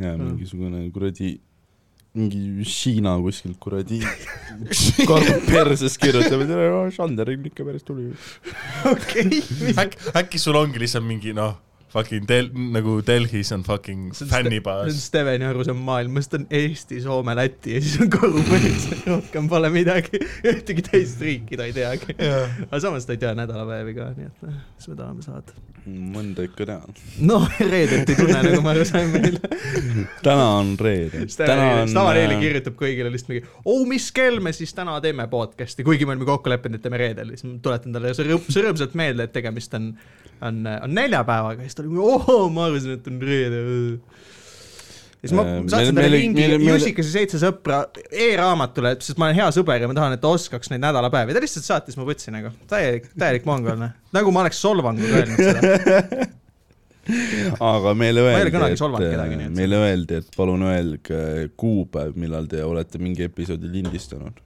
jaa, 0.00 0.16
mingisugune 0.16 0.90
kuradi, 0.90 1.40
mingi 2.16 2.64
Hiina 2.64 3.18
kuskilt 3.20 3.58
kuradi 3.60 3.98
karp 5.10 5.44
perses 5.44 5.98
kirjutab, 6.00 6.40
et 6.40 6.94
Sander 6.96 7.28
on 7.28 7.44
ikka 7.44 7.66
päris 7.68 7.84
tuli. 7.84 8.14
okei, 8.92 9.42
äkki, 9.76 9.98
äkki 10.16 10.40
sul 10.40 10.56
ongi 10.56 10.80
lihtsalt 10.80 11.04
mingi 11.04 11.34
noh, 11.36 11.58
fucking 11.94 12.26
Del-, 12.28 12.50
nagu 12.74 12.98
Delhis 13.06 13.52
on 13.54 13.62
fucking 13.66 14.08
see 14.14 14.26
on 14.26 14.32
fännibaas. 14.32 14.96
Steveni 15.06 15.46
arusaam 15.48 15.78
maailmast 15.86 16.34
on 16.38 16.46
Eesti, 16.50 17.00
Soome, 17.04 17.36
Läti 17.38 17.76
ja 17.76 17.82
siis 17.84 18.00
on 18.02 18.10
korvpallis, 18.12 18.88
rohkem 19.12 19.48
pole 19.50 19.70
midagi, 19.74 20.18
ühtegi 20.52 20.84
teist 20.90 21.22
riiki 21.22 21.58
ta 21.60 21.68
ei 21.68 21.76
teagi. 21.76 22.16
aga 22.18 22.80
samas 22.82 23.06
ta 23.06 23.14
ei 23.14 23.22
tea 23.22 23.34
nädalapäevi 23.38 23.94
ka, 23.96 24.10
nii 24.18 24.30
et 24.30 24.42
noh, 24.48 24.58
mis 24.74 24.90
me 24.90 24.98
tahame 24.98 25.24
saada. 25.26 25.54
mõnda 25.84 26.46
ikka 26.46 26.64
tean. 26.68 26.94
no 27.28 27.42
reedet 27.60 28.08
ei 28.08 28.16
tunne, 28.18 28.38
nagu 28.48 28.62
me 28.64 28.72
aru 28.72 28.86
saime 28.88 29.20
meil. 29.20 29.38
täna 30.26 30.46
on 30.58 30.74
reede. 30.80 31.26
täna 31.36 31.68
on. 31.68 31.82
äh, 31.84 31.86
Stavareeli 31.92 32.40
kirjutab 32.40 32.78
kõigile 32.80 33.12
lihtsalt 33.12 33.34
mingi, 33.34 33.46
oh 33.68 33.84
mis 33.88 34.10
kell 34.16 34.40
me 34.42 34.54
siis 34.56 34.72
täna 34.74 34.96
teeme 35.04 35.28
podcast'i, 35.30 35.86
kuigi 35.86 36.08
me 36.08 36.16
olime 36.16 36.26
kokku 36.28 36.50
leppinud, 36.52 36.80
et 36.80 36.86
teeme 36.88 37.00
reedel, 37.04 37.34
siis 37.36 37.46
ma 37.46 37.58
tuletan 37.62 37.94
talle 37.94 38.14
see 38.16 38.26
rõõm- 38.32 38.48
see 38.50 38.64
rõõmsalt 38.64 38.96
meelde, 38.98 39.28
et 39.28 39.34
tegemist 39.36 39.76
on, 39.76 39.92
on, 40.40 40.62
on 40.72 40.96
neljapäevaga 40.96 41.60
ja 41.62 41.68
siis 41.68 41.76
ta 41.78 41.83
oli, 41.84 42.02
oo, 42.04 42.48
ma 42.52 42.68
arvasin, 42.68 42.98
et 42.98 43.08
on 43.10 43.22
reede. 43.22 43.62
ja 45.24 45.30
siis 45.30 45.34
ma 45.36 45.46
Äh, 45.48 45.56
saatsin 45.72 45.96
talle 45.96 46.12
lingi 46.12 46.44
ja 46.44 47.08
seitse 47.08 47.40
sõpra 47.40 47.82
e-raamatule, 48.10 48.94
sest 49.00 49.20
ma 49.20 49.30
olen 49.30 49.40
hea 49.40 49.50
sõber 49.56 49.84
ja 49.84 49.90
ma 49.90 49.96
tahan, 49.96 50.16
et 50.16 50.22
ta 50.24 50.32
oskaks 50.34 50.72
neid 50.72 50.84
nädalapäevi, 50.84 51.36
ta 51.36 51.42
lihtsalt 51.44 51.68
saatis 51.68 51.98
mu 52.00 52.06
võtsi 52.08 52.34
nagu, 52.34 52.52
täielik, 52.70 53.10
täielik 53.18 53.48
mongolne. 53.48 53.92
nagu 54.14 54.34
ma 54.34 54.44
oleks 54.44 54.60
solvanguga 54.64 55.22
öelnud 55.22 55.44
seda. 55.44 56.30
aga 57.74 57.92
meile 57.98 58.22
öeldi, 58.24 58.52
nii 58.54 59.48
et 59.48 59.56
meile 59.58 59.80
öeldi, 59.88 60.20
et 60.22 60.36
palun 60.36 60.64
öelge 60.70 61.18
kuupäev, 61.60 62.14
millal 62.20 62.48
te 62.48 62.62
olete 62.64 63.00
mingi 63.02 63.26
episoodi 63.28 63.68
lindistanud. 63.72 64.40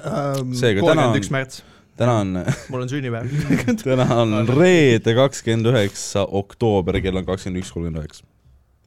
On- 0.00 0.54
kolmkümmend 0.54 1.18
üks 1.18 1.30
märts, 1.34 1.64
täna 2.00 2.16
on, 2.22 2.34
mul 2.72 2.84
on 2.86 2.90
sünnipäev. 2.90 3.30
täna 3.84 4.06
on 4.22 4.34
reede, 4.48 5.14
kakskümmend 5.18 5.70
üheksa 5.72 6.24
oktoober, 6.40 7.00
kell 7.04 7.20
on 7.20 7.26
kakskümmend 7.28 7.62
üks, 7.62 7.72
kolmkümmend 7.74 8.02
üheksa. 8.04 8.26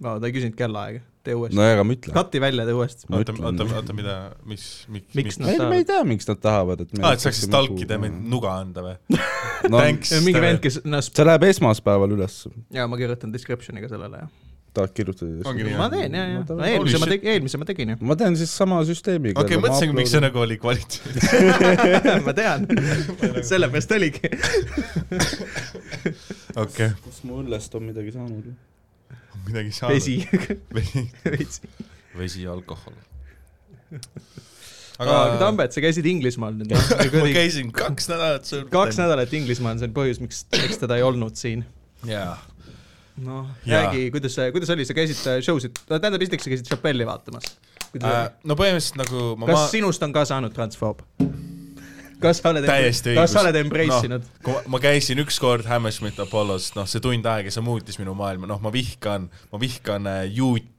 no 0.04 0.16
ta 0.20 0.28
ei 0.30 0.34
küsinud 0.36 0.56
kellaaega, 0.60 1.04
tee 1.24 1.36
uuesti 1.38 1.56
no 1.56 1.66
ega 1.70 1.84
ma 1.88 1.96
ütlen. 1.96 2.16
kati 2.18 2.42
välja, 2.44 2.66
tee 2.68 2.76
uuesti. 2.76 3.08
Ma 3.14 3.22
oota, 3.22 3.36
oota, 3.40 3.68
oota, 3.80 3.96
mida, 3.96 4.16
mis, 4.50 4.66
miks, 4.92 5.12
Miks 5.14 5.20
miks 5.20 5.40
nad- 5.44 5.54
ei, 5.54 5.60
ma 5.62 5.78
ei 5.80 5.86
tea, 5.88 6.02
miks 6.10 6.28
nad 6.30 6.42
tahavad, 6.44 6.82
et 6.84 6.96
aa, 7.00 7.14
et 7.16 7.24
saaks 7.24 7.44
siis 7.44 7.52
talkida 7.54 8.00
ja 8.00 8.04
meid 8.04 8.18
nuga 8.34 8.56
anda 8.64 8.84
või? 8.90 8.96
no,. 9.72 9.78
Thanks. 9.78 10.16
mingi 10.26 10.42
vend, 10.44 10.64
kes, 10.66 10.82
no 10.88 11.04
see 11.06 11.28
läheb 11.30 11.46
esmaspäeval 11.52 12.18
üles, 12.18 12.42
ja 12.74 12.90
ma 12.90 13.00
kirjutan 13.00 13.32
description'i 13.36 13.86
ka 13.86 13.94
sellele, 13.94 14.26
jah. 14.26 14.34
Tahad 14.74 14.94
kirjutada 14.98 15.54
ma 15.78 15.88
teen, 15.94 16.16
ja, 16.18 16.24
ja, 16.32 16.42
No 16.50 16.66
eelmise 16.66 17.00
ma 17.02 17.10
tegin, 17.10 17.30
eelmise 17.36 17.60
ma 17.62 17.68
tegin 17.70 17.94
ju. 17.94 17.98
ma 18.10 18.18
teen 18.20 18.38
siis 18.40 18.54
sama 18.58 18.80
süsteemiga. 18.88 19.42
okei, 19.44 19.60
mõtlesingi, 19.62 19.96
miks 19.98 20.14
see 20.16 20.22
nagu 20.24 20.42
oli 20.44 20.58
kvaliteet. 20.62 21.18
ma 22.28 22.34
tean, 22.38 22.66
sellepärast 23.52 23.94
oligi. 23.98 24.32
okei, 26.58 26.90
kas 27.06 27.20
ma 27.28 27.42
õllest 27.42 27.78
on 27.80 27.90
midagi 27.92 28.16
saanud? 28.16 28.54
midagi 29.50 29.76
saanud. 29.76 29.98
vesi, 29.98 30.18
vesi, 30.74 31.06
vesi. 31.28 31.74
vesi, 32.18 32.48
alkohol. 32.50 32.98
aga 35.04 35.20
Tambet, 35.42 35.76
sa 35.76 35.84
käisid 35.84 36.08
Inglismaal 36.10 36.58
nüüd, 36.58 36.74
ma 36.74 37.30
käisin 37.36 37.70
kaks 37.76 38.10
nädalat 38.10 38.50
kaks 38.74 39.02
nädalat 39.02 39.38
Inglismaal, 39.38 39.78
see 39.82 39.92
on 39.92 39.96
põhjus, 39.96 40.22
miks, 40.24 40.46
miks 40.58 40.82
teda 40.82 40.98
ei 40.98 41.06
olnud 41.06 41.38
siin. 41.40 41.66
jaa. 42.10 42.34
noh, 43.22 43.52
räägi, 43.68 44.08
kuidas, 44.14 44.36
kuidas 44.56 44.72
oli, 44.74 44.86
sa 44.90 44.96
käisid 44.98 45.22
show 45.46 45.60
sid, 45.62 45.78
tähendab, 45.90 46.22
esiteks 46.22 46.48
sa 46.48 46.54
käisid 46.54 46.70
Chappelle'i 46.72 47.06
vaatamas. 47.08 47.46
Äh, 47.94 48.24
no 48.50 48.56
põhimõtteliselt 48.58 48.98
nagu 49.04 49.26
ma 49.38 49.52
kas 49.52 49.60
ma- 49.60 49.68
sinust 49.70 50.02
on 50.06 50.14
ka 50.16 50.24
saanud 50.26 50.54
transfoob? 50.56 51.04
kas 52.24 52.40
sa 52.40 52.54
oled, 52.54 52.66
kas 52.66 53.34
sa 53.36 53.42
oled 53.44 53.58
embrace 53.60 54.08
inud? 54.08 54.26
kui 54.46 54.56
ma- 54.72 54.80
käisin 54.82 55.22
ükskord 55.22 55.68
Hammersmith 55.70 56.22
Apollos, 56.24 56.72
noh, 56.78 56.88
see 56.90 57.04
tund 57.04 57.28
aega, 57.30 57.54
see 57.54 57.62
muutis 57.66 58.00
minu 58.02 58.16
maailma, 58.18 58.50
noh, 58.50 58.62
ma 58.64 58.72
vihkan, 58.74 59.28
ma 59.52 59.62
vihkan 59.62 60.10
äh, 60.10 60.24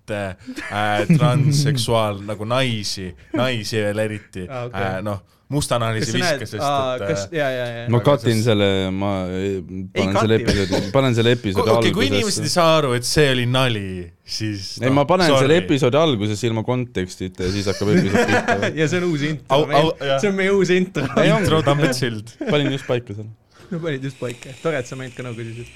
juute 0.05 0.37
äh,, 0.71 1.07
transseksuaal 1.17 2.21
nagu 2.31 2.45
naisi, 2.45 3.15
naisi 3.33 3.81
veel 3.83 3.99
eriti 3.99 4.49
Aa, 4.49 4.59
ah,, 4.59 4.67
okay. 4.69 4.83
äh, 4.83 4.99
noh, 5.05 5.23
mustanahalisi 5.53 6.15
vihka, 6.17 6.47
sest 6.49 6.57
et 6.57 7.05
kas, 7.05 7.27
äh, 7.29 7.37
ja, 7.39 7.49
ja, 7.53 7.67
ja. 7.69 7.83
ma 7.93 8.01
Aga 8.01 8.11
cut 8.11 8.25
in 8.29 8.39
sest- 8.39 8.49
selle, 8.49 8.69
ma 8.95 9.13
eh, 9.29 9.59
panen 9.95 10.17
selle 10.19 10.39
episoodi, 10.41 10.81
panen 10.95 11.17
selle 11.19 11.35
episoodi 11.37 11.75
okei, 11.75 11.93
kui 11.95 12.09
inimesed 12.09 12.41
ei 12.41 12.49
algusesse. 12.49 12.55
saa 12.55 12.79
aru, 12.79 12.93
et 12.99 13.09
see 13.09 13.27
oli 13.35 13.45
nali, 13.51 13.85
siis 14.25 14.75
ei, 14.81 14.91
ma 14.95 15.05
panen 15.09 15.31
sorry. 15.31 15.45
selle 15.45 15.61
episoodi 15.63 16.01
algusesse 16.01 16.49
ilma 16.49 16.65
kontekstita 16.67 17.47
ja 17.47 17.55
siis 17.55 17.69
hakkab 17.71 17.93
episood 17.95 18.33
pihta. 18.33 18.73
ja 18.81 18.89
see 18.91 19.03
on 19.03 19.09
uus 19.13 19.29
intro 19.29 19.63
see 20.01 20.33
on 20.33 20.37
meie 20.41 20.57
uus 20.57 20.73
intro. 20.75 21.07
Ei, 21.21 21.31
intro. 21.33 21.63
Tambet 21.65 21.97
Sild. 21.97 22.35
panin 22.51 22.73
just 22.73 22.89
paika 22.89 23.15
selle. 23.15 23.31
no 23.71 23.81
panid 23.85 24.05
just 24.05 24.21
paika, 24.21 24.57
tore, 24.63 24.81
et 24.81 24.91
sa 24.91 24.99
meilt 24.99 25.17
ka 25.17 25.25
nõu 25.27 25.37
küsisid. 25.37 25.71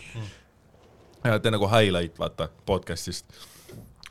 ja 1.29 1.39
tee 1.45 1.53
nagu 1.55 1.69
highlight, 1.71 2.17
vaata, 2.21 2.49
podcast'ist. 2.69 3.29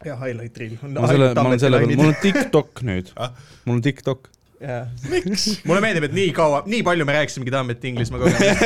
Ja 0.06 0.16
highlight 0.22 0.58
reel. 0.58 0.78
ma 0.82 1.08
selle, 1.08 1.34
ma 1.34 1.48
olen 1.50 1.60
selle 1.62 1.80
peal, 1.84 1.96
mul 2.00 2.12
on 2.12 2.18
TikTok 2.22 2.84
nüüd 2.88 3.14
Ah?, 3.16 3.32
mul 3.66 3.80
on 3.80 3.82
TikTok. 3.86 4.30
Jah. 4.62 4.88
mulle 5.68 5.82
meeldib, 5.84 6.08
et 6.08 6.16
nii 6.16 6.32
kaua, 6.36 6.62
nii 6.70 6.82
palju 6.86 7.06
me 7.08 7.16
rääkisimegi 7.18 7.54
Tambet 7.54 7.84
Inglismaa 7.86 8.22
kogemusest. 8.22 8.64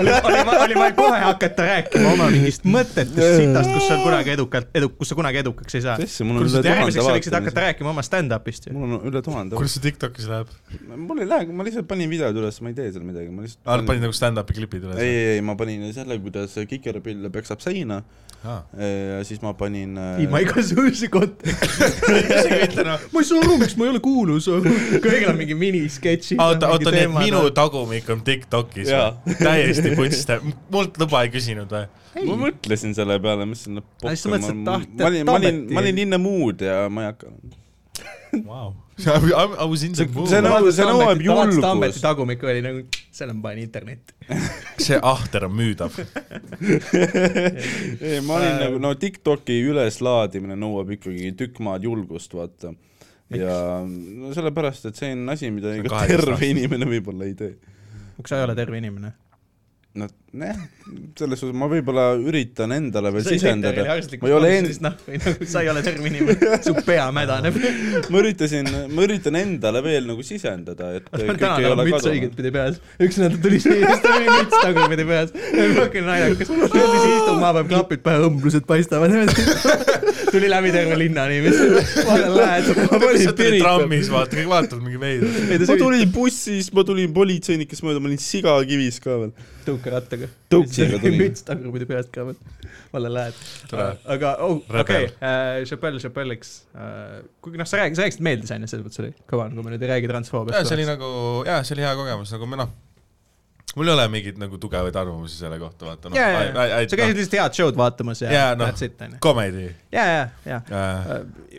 oli, 0.00 0.12
oli, 0.12 0.40
oli 0.64 0.78
vaja 0.78 0.94
kohe 0.98 1.20
hakata 1.24 1.66
rääkima 1.68 2.12
oma 2.12 2.28
mingist 2.32 2.66
mõttetust 2.68 3.36
sitast, 3.40 3.72
kus 3.72 3.88
sa 3.88 3.98
kunagi 4.02 4.34
edukalt, 4.34 4.70
edu-, 4.76 4.92
kus 4.98 5.12
sa 5.12 5.18
kunagi 5.18 5.42
edukaks 5.42 5.78
ei 5.78 5.84
saa. 5.86 5.96
üle 6.00 6.52
sa 6.52 6.64
järgmiseks 6.64 7.04
sa 7.06 7.16
võiksid 7.16 7.38
hakata 7.38 7.66
rääkima 7.68 7.92
oma 7.94 8.04
stand-up'ist 8.06 8.68
ju. 8.68 8.76
mul 8.76 8.98
on 8.98 9.08
üle 9.10 9.24
tuhande 9.24 9.56
kuidas 9.56 9.76
see 9.78 9.86
TikTokis 9.88 10.28
läheb? 10.30 10.52
mul 10.94 11.24
ei 11.24 11.30
lähe, 11.30 11.48
ma 11.56 11.66
lihtsalt 11.66 11.88
panin 11.90 12.12
videod 12.12 12.36
üles, 12.40 12.60
ma 12.64 12.72
ei 12.72 12.78
tee 12.78 12.90
seal 12.92 13.06
midagi, 13.06 13.32
ma 13.32 13.46
lihtsalt 13.46 13.64
aa, 13.64 13.80
panid 13.88 14.04
nagu 14.04 14.16
stand-up'i 14.16 14.58
klipid 14.60 14.88
üles? 14.88 15.00
ei, 15.00 15.14
ei, 15.14 15.30
ei, 15.38 15.46
ma 15.46 15.56
panin 15.60 15.88
selle, 15.96 16.20
kuidas 16.20 16.58
kikerpill 16.68 17.30
peksab 17.32 17.64
seina 17.64 18.02
ja 18.40 19.24
siis 19.24 19.42
ma 19.42 19.52
panin 19.54 19.98
äh, 20.00 20.22
ilma 20.24 20.40
igasuguse 20.40 21.10
konteksti. 21.12 21.88
ma 23.12 23.20
ei 23.20 23.26
saa 23.28 23.42
aru, 23.42 23.58
miks 23.60 23.76
ma 23.76 23.84
ei 23.84 23.92
ole 23.92 24.00
kuulus. 24.04 24.48
kõigil 25.04 25.29
on 25.30 25.38
mingi 25.40 25.54
minisketšid. 25.58 26.40
oota, 26.42 26.68
oota, 26.74 26.90
nii 26.94 27.06
et 27.06 27.14
minu 27.16 27.40
tagumik 27.56 28.10
on 28.14 28.20
TikTokis 28.26 28.90
või? 28.92 29.36
täiesti 29.40 29.94
putste, 29.98 30.40
mult 30.74 30.98
luba 31.02 31.22
ei 31.26 31.32
küsinud 31.34 31.70
või? 31.72 31.86
ma 32.26 32.36
mõtlesin 32.44 32.94
selle 32.98 33.16
peale, 33.22 33.46
mõtlesin, 33.46 33.78
et 33.80 34.04
mõtlesid, 34.04 34.50
et 34.50 34.62
taht- 34.66 34.94
ma 35.00 35.08
olin, 35.10 35.24
ma 35.30 35.38
olin, 35.40 35.64
ma 35.74 35.80
olin 35.86 35.98
in 36.06 36.10
the 36.16 36.18
mood 36.20 36.62
ja 36.66 36.84
ma 36.90 37.06
ei 37.08 37.12
hakka. 37.12 37.34
Vau. 38.46 38.72
I 39.00 39.64
was 39.64 39.82
in 39.82 39.92
the 39.96 40.04
See- 40.04 40.12
mood 40.14 40.28
see. 40.28 40.40
nõu- 40.44 40.70
see 40.76 40.84
nõuab 40.86 41.22
julgust. 41.24 41.60
Tammeti 41.64 42.00
tagumik 42.04 42.42
oli 42.44 42.60
nagu, 42.62 42.82
selle 43.16 43.32
ma 43.32 43.46
panen 43.48 43.62
internetti. 43.64 44.12
see 44.84 44.98
ahter 45.02 45.46
on 45.48 45.54
müüdav. 45.56 45.96
ei, 48.00 48.20
ma 48.20 48.34
olin 48.36 48.52
Äh. 48.52 48.58
nagu, 48.64 48.78
no 48.82 48.92
TikToki 48.94 49.56
üleslaadimine 49.70 50.56
nõuab 50.60 50.92
ikkagi 50.96 51.32
tükk 51.38 51.60
maad 51.64 51.84
julgust, 51.86 52.34
vaata. 52.36 52.74
Ja 53.38 53.56
no 53.86 54.32
sellepärast, 54.34 54.90
et 54.90 55.00
see 55.00 55.12
on 55.14 55.28
asi, 55.34 55.50
mida 55.54 55.70
See 55.70 55.80
on 55.80 55.86
ega 55.86 55.96
12 55.96 56.12
terve 56.14 56.36
aastat. 56.36 56.48
inimene 56.50 56.88
võib-olla 56.90 57.28
ei 57.28 57.34
tee. 57.38 57.52
miks 58.18 58.32
sa 58.32 58.40
ei 58.40 58.48
ole 58.48 58.56
terve 58.58 58.80
inimene? 58.82 59.12
No 59.98 60.06
jah, 60.30 60.58
selles 61.18 61.40
suhtes 61.42 61.56
ma 61.58 61.66
võib-olla 61.70 62.12
üritan 62.22 62.70
endale 62.76 63.10
veel 63.14 63.24
sisendada. 63.26 63.82
ma 63.82 64.28
ei 64.28 64.34
ole 64.36 64.50
komisjonis, 64.52 64.78
noh, 64.84 64.94
või 65.06 65.18
nagu 65.24 65.48
sa 65.50 65.62
ei 65.64 65.70
ole 65.72 65.82
terve 65.82 66.06
inimene, 66.06 66.58
su 66.62 66.74
pea 66.86 67.08
mädaneb. 67.14 67.58
ma 68.12 68.20
üritasin, 68.22 68.70
ma 68.94 69.06
üritan 69.08 69.38
endale 69.40 69.82
veel 69.82 70.06
nagu 70.06 70.22
sisendada, 70.26 70.92
et 71.00 71.10
kõik 71.10 71.42
täna 71.42 71.56
ei 71.58 71.66
tal 71.66 71.74
ole 71.74 71.82
on 71.82 71.90
müts 71.90 71.96
kadunud. 71.96 72.14
õigetpidi 72.14 72.54
peas. 72.54 72.78
üks 73.02 73.18
nädal 73.22 73.42
tuli 73.42 73.60
siis 73.64 74.04
tal 74.04 74.16
oli 74.20 74.30
müts 74.30 74.62
tagurpidi 74.62 75.08
peas. 75.10 75.34
fucking 75.34 76.06
naljakas. 76.06 76.54
tuli 76.54 76.70
siia 76.70 77.18
istuma, 77.18 77.50
paneb 77.50 77.74
klapid 77.74 78.06
pähe, 78.06 78.24
õmblused 78.30 78.70
paistavad. 78.70 79.18
tuli 80.34 80.50
läbi 80.50 80.70
terve 80.70 80.98
linna 81.02 81.26
niiviisi. 81.26 81.70
vaata 82.06 82.34
lähed. 82.36 82.74
ma 82.78 83.02
Pirita, 83.40 83.64
trammis, 83.64 84.10
vaata, 84.12 84.38
kõik 84.38 84.50
vaatavad 84.54 84.86
mingi 84.86 85.00
veider. 85.02 85.66
ma 85.66 85.78
tulin 85.82 86.12
bussis, 86.14 86.70
ma 86.76 86.86
tulin 86.86 87.14
politseinikest 87.16 87.82
mööda, 87.86 88.02
ma 88.02 88.10
olin 88.12 88.22
sigakivis 88.22 89.02
ka 89.02 89.18
veel. 89.24 89.34
tõukerattaga. 89.66 90.28
Müts 91.20 91.46
tagurpidi 91.46 91.88
peast 91.90 92.12
ka 92.14 92.26
vaata 92.26 93.12
lähed. 93.16 93.40
Aga, 94.16 94.34
oh, 94.46 94.60
okei 94.82 95.08
Rebel., 95.08 95.64
Chappelle, 95.70 96.02
Chappelle'iks. 96.02 96.52
kuigi 97.44 97.60
noh, 97.60 97.68
sa 97.68 97.80
räägid, 97.80 97.98
sa 97.98 98.06
rääkisid 98.06 98.26
meeldisainest, 98.26 98.74
selles 98.74 98.86
mõttes 98.86 99.02
oli 99.04 99.14
kõva, 99.30 99.48
kui 99.52 99.66
me 99.66 99.74
nüüd 99.74 99.86
ei 99.86 99.94
räägi 99.94 100.10
transfoobiast. 100.10 100.68
see 100.68 100.78
oli 100.80 100.86
nagu, 100.88 101.10
jaa, 101.48 101.64
see 101.66 101.76
oli 101.78 101.86
hea 101.86 101.96
kogemus, 101.98 102.32
nagu 102.36 102.48
me 102.50 102.60
noh, 102.60 102.72
mul 103.76 103.88
ei 103.88 103.94
ole 103.94 104.06
mingeid 104.10 104.38
nagu 104.40 104.58
tugevaid 104.58 104.96
arvamusi 104.98 105.38
selle 105.38 105.58
kohta, 105.60 105.86
vaata 105.90 106.10
noh. 106.10 106.18
jaa, 106.18 106.82
sa 106.90 106.98
käisid 106.98 107.20
lihtsalt 107.20 107.36
head 107.38 107.58
show'd 107.58 107.78
vaatamas 107.78 108.22
ja 108.24 108.32
Jaa, 108.34 108.54
noh. 108.58 108.70
that's 108.70 108.84
it, 108.86 108.96
onju. 109.06 109.20
komedi. 109.22 109.68
ja, 109.94 110.06
ja, 110.06 110.28
ja, 110.46 110.60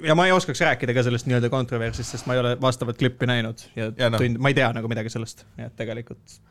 ja 0.03 0.15
ma 0.17 0.27
ei 0.27 0.35
oskaks 0.35 0.63
rääkida 0.67 0.95
ka 0.97 1.05
sellest 1.07 1.29
nii-öelda 1.29 1.51
kontroversist, 1.53 2.11
sest 2.11 2.27
ma 2.27 2.35
ei 2.35 2.43
ole 2.43 2.55
vastavat 2.61 2.99
klippi 2.99 3.29
näinud 3.31 3.63
ja, 3.75 3.87
Ja 3.91 3.91
ja 4.05 4.09
noh. 4.11 4.19
tund, 4.19 4.41
ma 4.43 4.51
ei 4.51 4.57
tea 4.57 4.71
nagu 4.75 4.91
midagi 4.91 5.13
sellest, 5.13 5.45
nii 5.57 5.69
et 5.69 5.77
tegelikult 5.79 6.41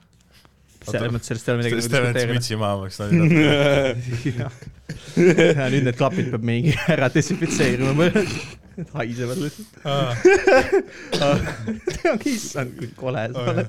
selles 0.87 1.13
mõttes 1.15 1.29
sellest 1.31 1.49
ei 1.49 1.53
ole 1.53 1.59
midagi 1.61 1.75
sellest 1.77 1.93
nagu 1.93 2.01
teeme 2.01 2.13
diskuteerida. 2.15 2.37
mütsi 2.39 2.55
maha 2.61 2.77
maksta. 2.81 3.03
ja 5.61 5.65
nüüd 5.73 5.85
need 5.87 5.99
klapid 5.99 6.27
peab 6.33 6.45
mingi 6.47 6.73
ära 6.95 7.09
desinfitseerima, 7.13 7.93
need 8.81 8.89
haisevad 8.97 9.39
lihtsalt. 9.45 9.73
issand, 12.33 12.71
kui 12.79 12.89
kole 12.97 13.23
sa 13.35 13.41
oled. 13.53 13.69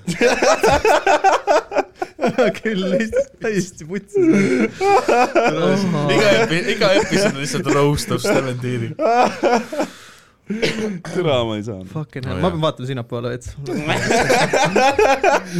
küll 2.62 2.84
lihtsalt 2.94 3.32
täiesti 3.42 3.84
putsis. 3.90 4.26
iga 6.16 6.30
iga 6.76 6.88
episood 7.02 7.38
lihtsalt 7.42 7.68
roast 7.76 8.10
of 8.14 8.20
Steven 8.24 8.58
Tiiri. 8.62 8.90
türa 11.14 11.36
ma 11.48 11.54
ei 11.58 11.64
saanud. 11.68 11.90
Fucking 11.92 12.26
hell, 12.28 12.40
ma 12.42 12.50
jah. 12.50 12.56
pean 12.56 12.64
vaatama 12.66 12.86
sinnapoole 12.90 13.28
veits. 13.34 13.48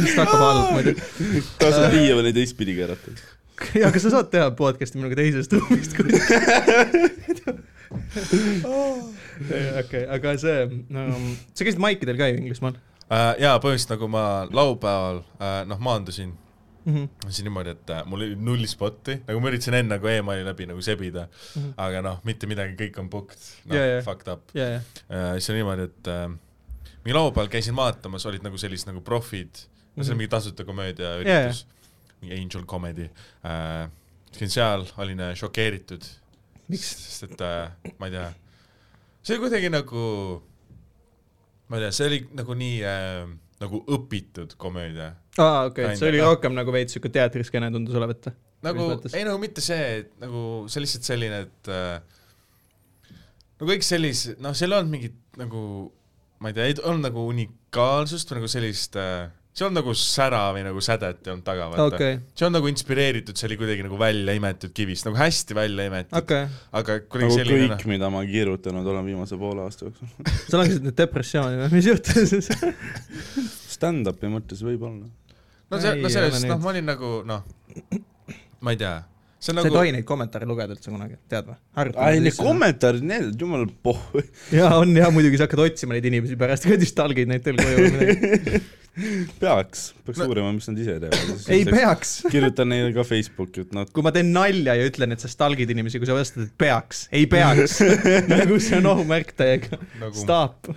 vist 0.02 0.18
hakkab 0.20 0.40
halb 0.42 0.72
muidu. 0.76 0.92
tasub 1.62 1.84
diivani 1.96 2.32
teistpidi 2.36 2.72
keerata. 2.80 3.08
ja 3.78 3.86
kas 3.94 4.02
sa 4.06 4.10
saad 4.16 4.28
teha 4.32 4.46
podcast'i 4.58 4.96
minuga 5.00 5.14
teisest 5.20 5.50
ruumist 5.56 5.92
kuskil? 5.98 6.16
okei, 9.82 10.04
aga 10.16 10.28
see 10.40 10.58
no,, 10.92 11.00
sa 11.52 11.60
käisid 11.66 11.82
maikidel 11.82 12.16
ka 12.18 12.24
ju 12.32 12.36
Inglismaal 12.40 12.76
Äh, 13.12 13.34
jaa, 13.42 13.58
põhimõtteliselt 13.60 13.92
nagu 13.92 14.06
ma 14.08 14.24
laupäeval 14.48 15.18
äh, 15.36 15.56
noh, 15.68 15.80
maandusin 15.82 16.30
mm? 16.84 16.94
-hmm. 16.94 17.08
siis 17.30 17.42
niimoodi, 17.46 17.70
et 17.76 17.90
äh, 17.90 18.02
mul 18.06 18.20
oli 18.26 18.36
null 18.36 18.64
spotti, 18.66 19.18
nagu 19.26 19.40
ma 19.40 19.48
üritasin 19.50 19.74
enne 19.78 19.94
nagu 19.96 20.06
emaili 20.06 20.44
läbi 20.44 20.66
nagu 20.66 20.82
sebida, 20.82 21.28
Mhm. 21.56 21.72
aga 21.76 22.02
noh, 22.02 22.20
mitte 22.24 22.46
midagi, 22.46 22.74
kõik 22.80 22.98
on 23.00 23.10
booked, 23.10 23.38
noh 23.66 23.76
yeah, 23.76 23.88
jaa. 23.96 24.02
fucked 24.06 24.32
up 24.32 24.50
ja, 24.54 24.66
äh,. 24.76 25.32
siis 25.38 25.50
oli 25.50 25.58
niimoodi, 25.62 25.82
et 25.90 26.08
äh, 26.08 26.28
mingi 27.04 27.14
laupäeval 27.18 27.48
käisin 27.50 27.76
vaatamas, 27.76 28.26
olid 28.26 28.42
nagu 28.42 28.58
sellised 28.58 28.86
nagu 28.90 29.00
profid, 29.00 29.50
no 29.96 30.02
see 30.04 30.10
Mhm. 30.10 30.12
on 30.12 30.16
mingi 30.18 30.28
tasuta 30.30 30.64
komöödia 30.64 31.08
Jaa, 31.08 31.20
üritus, 31.22 31.66
mingi 32.20 32.40
angel 32.40 32.64
comedy 32.66 33.08
äh,. 33.44 33.90
käin 34.38 34.50
seal, 34.50 34.86
olin 34.98 35.20
äh, 35.20 35.34
šokeeritud, 35.36 36.02
sest 36.72 37.22
et 37.22 37.40
äh, 37.40 37.70
ma 37.98 38.06
ei 38.06 38.12
tea, 38.12 38.32
see 39.22 39.36
oli 39.36 39.42
kuidagi 39.48 39.68
nagu, 39.70 40.42
ma 41.68 41.76
ei 41.76 41.82
tea, 41.82 41.90
see 41.92 42.06
oli 42.06 42.20
nagu 42.34 42.54
nii 42.54 42.78
äh, 42.84 43.28
nagu 43.62 43.82
õpitud 43.96 44.56
komöödia. 44.60 45.12
Aa, 45.38 45.68
okei, 45.70 45.86
Kinda, 45.86 45.98
see 46.00 46.10
oli 46.12 46.22
rohkem 46.22 46.56
nagu 46.56 46.74
veits 46.74 46.96
siuke 46.96 47.10
teatriskeene 47.12 47.70
tundus 47.74 47.96
olevat. 47.98 48.32
nagu 48.66 48.88
ei 49.12 49.24
no 49.26 49.36
mitte 49.42 49.64
see, 49.64 50.02
et 50.02 50.12
nagu 50.22 50.64
see 50.70 50.84
lihtsalt 50.84 51.08
selline, 51.08 51.42
et 51.46 51.72
äh, 51.72 53.16
no 53.60 53.68
kõik 53.70 53.86
sellised, 53.86 54.40
noh, 54.42 54.56
seal 54.58 54.74
ei 54.74 54.80
olnud 54.80 54.92
mingit 54.92 55.38
nagu, 55.40 55.62
ma 56.42 56.50
ei 56.50 56.58
tea, 56.58 56.68
ei 56.70 56.78
olnud 56.82 57.08
nagu 57.08 57.26
unikaalsust 57.30 58.32
või 58.32 58.42
nagu 58.42 58.50
sellist 58.52 58.98
äh,, 59.00 59.30
see 59.52 59.66
on 59.66 59.74
nagu 59.76 59.92
sära 59.96 60.46
või 60.56 60.62
nagu 60.64 60.80
sädet 60.84 61.26
ei 61.26 61.32
olnud 61.34 61.44
taga, 61.44 61.66
vaata 61.72 61.84
okei, 61.90 62.18
see 62.38 62.46
on 62.46 62.54
nagu 62.56 62.68
inspireeritud, 62.70 63.36
see 63.36 63.50
oli 63.50 63.58
kuidagi 63.60 63.84
nagu 63.84 63.98
välja 64.00 64.36
imetud 64.38 64.72
kivist, 64.76 65.04
nagu 65.08 65.18
hästi 65.20 65.56
välja 65.56 65.86
imetud 65.90 66.16
okei. 66.22 66.46
aga 66.80 66.96
kuidagi 67.04 67.28
nagu 67.28 67.36
selline 67.36 67.66
noh. 67.66 67.74
kõik, 67.74 67.88
mida 67.92 68.08
ma 68.14 68.22
kirjutanud 68.28 68.88
olen 68.94 69.10
viimase 69.10 69.38
poole 69.40 69.66
aasta 69.66 69.90
jooksul. 69.90 70.08
sa 70.48 70.62
langesid 70.62 70.88
nüüd 70.88 70.96
depressiooni 71.02 71.60
või, 71.60 71.70
mis 71.76 71.90
juhtus? 71.90 72.48
Stand-up'i 73.76 74.32
mõttes 74.32 74.64
võib-olla. 74.64 75.10
no 75.68 75.82
see, 75.84 75.94
no 76.00 76.12
selles 76.16 76.48
noh, 76.48 76.62
ma 76.62 76.72
olin 76.72 76.88
nagu 76.88 77.14
noh, 77.28 77.44
ma 78.64 78.72
ei 78.72 78.80
tea, 78.80 78.96
sa 79.42 79.50
ei 79.50 79.56
nagu 79.58 79.72
tohi 79.74 79.92
neid 79.94 80.06
kommentaare 80.06 80.46
lugeda 80.46 80.76
üldse 80.76 80.92
kunagi, 80.92 81.16
tead 81.30 81.48
või? 81.50 81.56
ai, 81.98 82.20
need. 82.22 82.36
kommentaarid, 82.38 83.06
need, 83.08 83.32
jumal 83.40 83.64
pohhu. 83.82 84.22
jaa, 84.54 84.76
on 84.78 84.94
jah, 84.94 85.10
muidugi 85.14 85.40
sa 85.40 85.48
hakkad 85.48 85.64
otsima 85.64 85.96
neid 85.96 86.06
inimesi 86.12 86.38
pärast, 86.38 86.68
kuradi 86.68 86.86
stalgid 86.86 87.32
neid 87.32 87.42
teil 87.46 87.58
koju 87.58 87.80
või 87.80 87.90
midagi. 87.96 88.62
peaks, 89.42 89.82
peaks 90.04 90.20
No- 90.20 90.28
uurima, 90.28 90.52
mis 90.54 90.68
nad 90.70 90.78
ise 90.84 90.94
teevad. 91.02 91.34
ei. 91.56 91.64
peaks. 91.66 92.14
kirjutan 92.34 92.70
neile 92.70 92.92
ka 92.94 93.06
Facebooki, 93.08 93.66
et 93.66 93.74
nad 93.76 93.90
kui 93.90 94.04
ma 94.06 94.14
teen 94.14 94.30
nalja 94.36 94.76
ja 94.78 94.86
ütlen, 94.88 95.16
et 95.16 95.24
sa 95.24 95.30
stalgid 95.32 95.74
inimesi, 95.74 95.98
kui 95.98 96.10
sa 96.10 96.16
vastad, 96.16 96.46
et 96.46 96.54
peaks, 96.60 97.06
ei 97.10 97.26
peaks. 97.30 97.80
nagu 98.30 98.60
see 98.62 98.78
on 98.78 98.90
ohumärk 98.94 99.34
täiega. 99.38 99.80
nagu 100.02 100.14
Stop. 100.22 100.70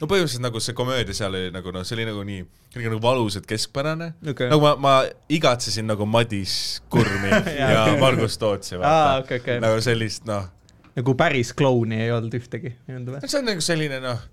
No 0.00 0.08
põhimõtteliselt 0.10 0.44
nagu 0.44 0.60
see 0.62 0.76
komöödia 0.76 1.16
seal 1.16 1.34
oli 1.34 1.50
nagu 1.54 1.72
noh, 1.74 1.84
see 1.86 1.96
oli 1.96 2.06
nagu 2.08 2.24
nii, 2.26 2.44
kuidagi 2.74 2.92
nagu 2.92 3.02
valusalt 3.04 3.48
keskpärane 3.48 4.12
okei. 4.32 4.50
nagu 4.52 4.62
ma, 4.62 4.74
ma 4.80 4.94
igatsesin 5.32 5.88
nagu 5.88 6.08
Madis 6.08 6.82
Kurmi 6.92 7.32
ja 7.60 7.86
Margus 8.00 8.38
Tootsi, 8.40 8.76
aa, 8.76 8.82
vaata. 8.84 9.18
okei, 9.24 9.42
okei. 9.44 9.60
nagu 9.64 9.80
sellist 9.84 10.28
noh, 10.28 10.48
nagu 10.96 11.16
päris 11.18 11.52
klouni 11.56 12.02
ei 12.04 12.12
olnud 12.14 12.36
ühtegi, 12.40 12.76
olnud 12.92 13.16
või? 13.16 13.22
see 13.24 13.40
on 13.40 13.48
nagu 13.52 13.64
selline 13.64 14.00
noh, 14.04 14.24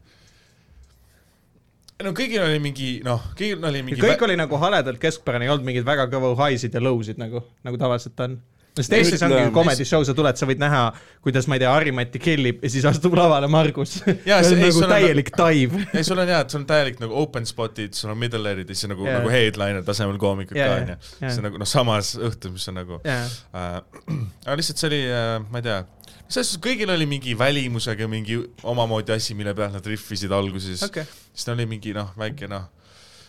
no 2.03 2.11
kõigil 2.17 2.43
oli 2.43 2.59
mingi 2.63 2.89
noh, 3.05 3.23
kõigil 3.37 3.63
oli 3.63 3.83
mingi 3.85 4.01
kõik 4.01 4.23
oli 4.27 4.35
nagu 4.39 4.59
haledalt 4.59 4.99
keskpärane, 5.01 5.47
ei 5.47 5.53
olnud 5.53 5.67
mingeid 5.67 5.87
väga 5.87 6.09
kõva 6.11 6.33
high'sid 6.43 6.75
ja 6.75 6.81
low'sid 6.83 7.21
nagu, 7.21 7.43
nagu 7.63 7.79
tavaliselt 7.79 8.19
on. 8.25 8.41
Sest 8.73 8.93
Eestis 8.97 9.21
ongi 9.25 9.43
comedy 9.53 9.85
show, 9.85 10.03
sa 10.05 10.15
tuled, 10.17 10.37
sa 10.39 10.47
võid 10.49 10.61
näha, 10.61 10.81
kuidas, 11.23 11.47
ma 11.49 11.57
ei 11.57 11.63
tea, 11.63 11.71
Harri-Mati 11.73 12.21
killib 12.21 12.63
ja 12.65 12.71
siis 12.73 12.85
astub 12.89 13.15
lavale 13.17 13.49
Margus. 13.51 13.99
Nagu 14.03 14.81
on- 14.81 14.93
täielik 14.95 15.29
dive. 15.37 15.83
ei, 15.97 16.05
sul 16.07 16.21
on 16.23 16.29
hea, 16.29 16.41
et 16.45 16.53
sul 16.53 16.63
on 16.63 16.67
täielik 16.69 17.01
nagu 17.03 17.17
open 17.21 17.47
spot'id, 17.49 17.93
sul 17.97 18.13
on 18.13 18.19
middle 18.19 18.49
air'id 18.49 18.69
ja 18.69 18.77
siis 18.77 18.89
nagu 18.91 19.05
yeah. 19.05 19.19
nagu 19.21 19.33
headliner 19.33 19.85
tasemel 19.85 20.17
koomikud 20.21 20.57
ka 20.57 20.69
onju. 20.79 20.97
see 21.21 21.37
on 21.37 21.47
nagu 21.49 21.61
noh, 21.61 21.69
samas 21.69 22.13
õhtus, 22.17 22.53
mis 22.55 22.69
on 22.71 22.79
nagu 22.81 23.01
jaa, 23.05 23.23
äh, 23.53 23.79
aga 24.47 24.57
lihtsalt 24.59 24.81
see 24.81 24.89
oli 24.89 25.01
äh,, 25.09 25.35
ma 25.53 25.61
ei 25.61 25.67
tea, 25.69 25.79
selles 26.27 26.53
suhtes 26.53 26.61
kõigil 26.65 26.93
oli 26.93 27.07
mingi 27.09 27.37
välimusega 27.37 28.07
mingi 28.09 28.39
omamoodi 28.73 29.13
asi, 29.15 29.37
mille 29.37 29.53
pealt 29.57 29.77
nad 29.77 29.89
rihvisid 29.93 30.33
alguses 30.33 30.85
okei, 30.89 31.05
siis 31.31 31.45
ta 31.45 31.53
oli 31.53 31.67
mingi 31.69 31.93
noh, 31.95 32.13
väike 32.19 32.49
noh, 32.51 32.71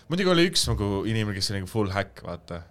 muidugi 0.09 0.33
oli 0.33 0.49
üks 0.51 0.65
nagu 0.71 1.03
inimene, 1.09 1.37
kes 1.37 1.53
oli 1.53 1.63
nagu 1.63 1.71
full 1.71 1.93
häkk, 1.93 2.25
vaata. 2.27 2.65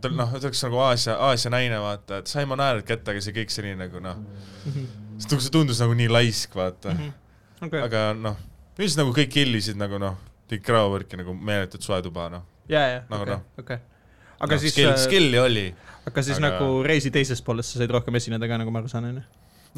Ta 0.00 0.10
noh, 0.10 0.32
ta 0.34 0.40
oleks 0.48 0.62
nagu 0.66 0.78
Aasia, 0.82 1.14
Aasia 1.28 1.50
naine, 1.54 1.78
vaata, 1.82 2.18
et 2.22 2.30
sai 2.30 2.44
ma 2.50 2.56
naered 2.58 2.84
kätte, 2.88 3.12
aga 3.14 3.22
see 3.24 3.34
kõik 3.36 3.52
selline 3.54 3.78
nagu 3.86 4.00
noh, 4.02 4.18
see 5.22 5.50
tundus 5.54 5.80
nagu 5.84 5.94
nii 5.98 6.08
laisk, 6.10 6.56
vaata. 6.58 6.94
okei, 7.62 7.80
aga 7.86 8.06
noh, 8.18 8.38
üldiselt 8.78 9.02
nagu 9.04 9.14
kõik 9.16 9.30
killisid 9.36 9.78
nagu 9.80 10.00
noh, 10.02 10.16
tegid 10.50 10.64
kravavõrki 10.66 11.20
nagu 11.20 11.34
meeletut 11.38 11.84
soetuba, 11.86 12.28
noh. 12.32 12.44
ja, 12.68 12.82
ja, 12.90 13.00
Nagu 13.10 13.22
okei 13.26 13.36
noh., 13.36 13.46
okei. 13.62 13.78
aga 14.40 14.50
no, 14.58 14.60
siis, 14.64 14.74
skill, 14.74 14.92
skill'i 15.06 15.38
oli. 15.40 15.66
aga 16.10 16.26
siis 16.26 16.40
aga- 16.42 16.50
nagu 16.50 16.82
reisi 16.86 17.12
teises 17.14 17.40
pooles 17.46 17.70
sa 17.72 17.80
said 17.80 17.94
rohkem 17.94 18.18
esineda 18.20 18.50
ka, 18.50 18.58
nagu 18.60 18.74
ma 18.74 18.82
aru 18.82 18.90
saan, 18.92 19.06
onju? 19.12 19.22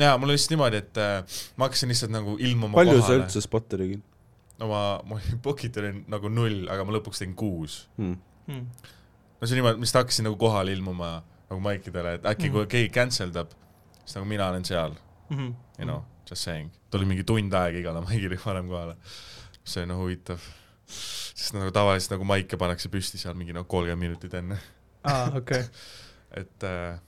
jaa, 0.00 0.16
mul 0.20 0.32
oli 0.32 0.36
lihtsalt 0.40 0.56
niimoodi, 0.56 0.80
et 0.84 0.98
äh, 1.00 1.38
ma 1.56 1.68
hakkasin 1.68 1.92
lihtsalt 1.92 2.12
nagu 2.16 2.34
ilmuma 2.40 2.74
palju 2.76 2.98
sa 2.98 3.06
kohale. 3.06 3.22
üldse 3.22 3.44
spotte 3.44 3.78
tegid 3.80 4.02
no 4.60 4.68
ma, 4.72 4.80
ma 5.04 5.16
olin, 5.20 5.38
pocket 5.44 5.76
oli 5.82 5.92
nagu 6.08 6.28
null, 6.32 6.62
aga 6.72 6.84
ma 6.88 6.94
lõpuks 6.96 7.20
tegin 7.22 7.36
kuus. 7.36 7.82
hmm.? 8.00 8.16
Hmm. 8.46 8.66
No 9.40 9.46
see 9.46 9.56
niimoodi, 9.58 9.80
mis 9.82 9.92
ta 9.92 10.02
hakkasin 10.02 10.24
nagu 10.28 10.36
kohale 10.40 10.72
ilmuma 10.72 11.10
nagu 11.50 11.60
maikidele, 11.62 12.14
et 12.18 12.24
äkki 12.32 12.50
kui 12.54 12.66
keegi 12.70 12.90
cancel 12.94 13.32
dab, 13.34 13.50
siis 14.04 14.16
nagu 14.18 14.26
mina 14.28 14.48
olen 14.50 14.64
seal, 14.64 14.94
Mhm. 15.30 15.54
you 15.78 15.84
know, 15.84 16.02
just 16.30 16.42
saying. 16.42 16.70
tuli 16.90 17.04
mingi 17.04 17.24
tund 17.24 17.52
aega 17.52 17.78
igale 17.78 18.00
maigile 18.06 18.38
varem 18.44 18.68
kohale. 18.68 18.96
see 19.64 19.82
on 19.82 19.88
no, 19.88 19.96
huvitav. 19.98 20.38
sest 20.86 21.54
nagu 21.54 21.70
tavaliselt 21.74 22.10
nagu 22.14 22.24
maike 22.24 22.56
pannakse 22.56 22.88
püsti 22.88 23.18
seal 23.18 23.34
mingi 23.34 23.52
noh, 23.52 23.64
kolmkümmend 23.66 23.98
minutit 24.08 24.34
enne, 24.34 24.58
aa, 25.04 25.30
okei. 25.36 25.64
et 26.40 26.62
äh, 26.64 26.98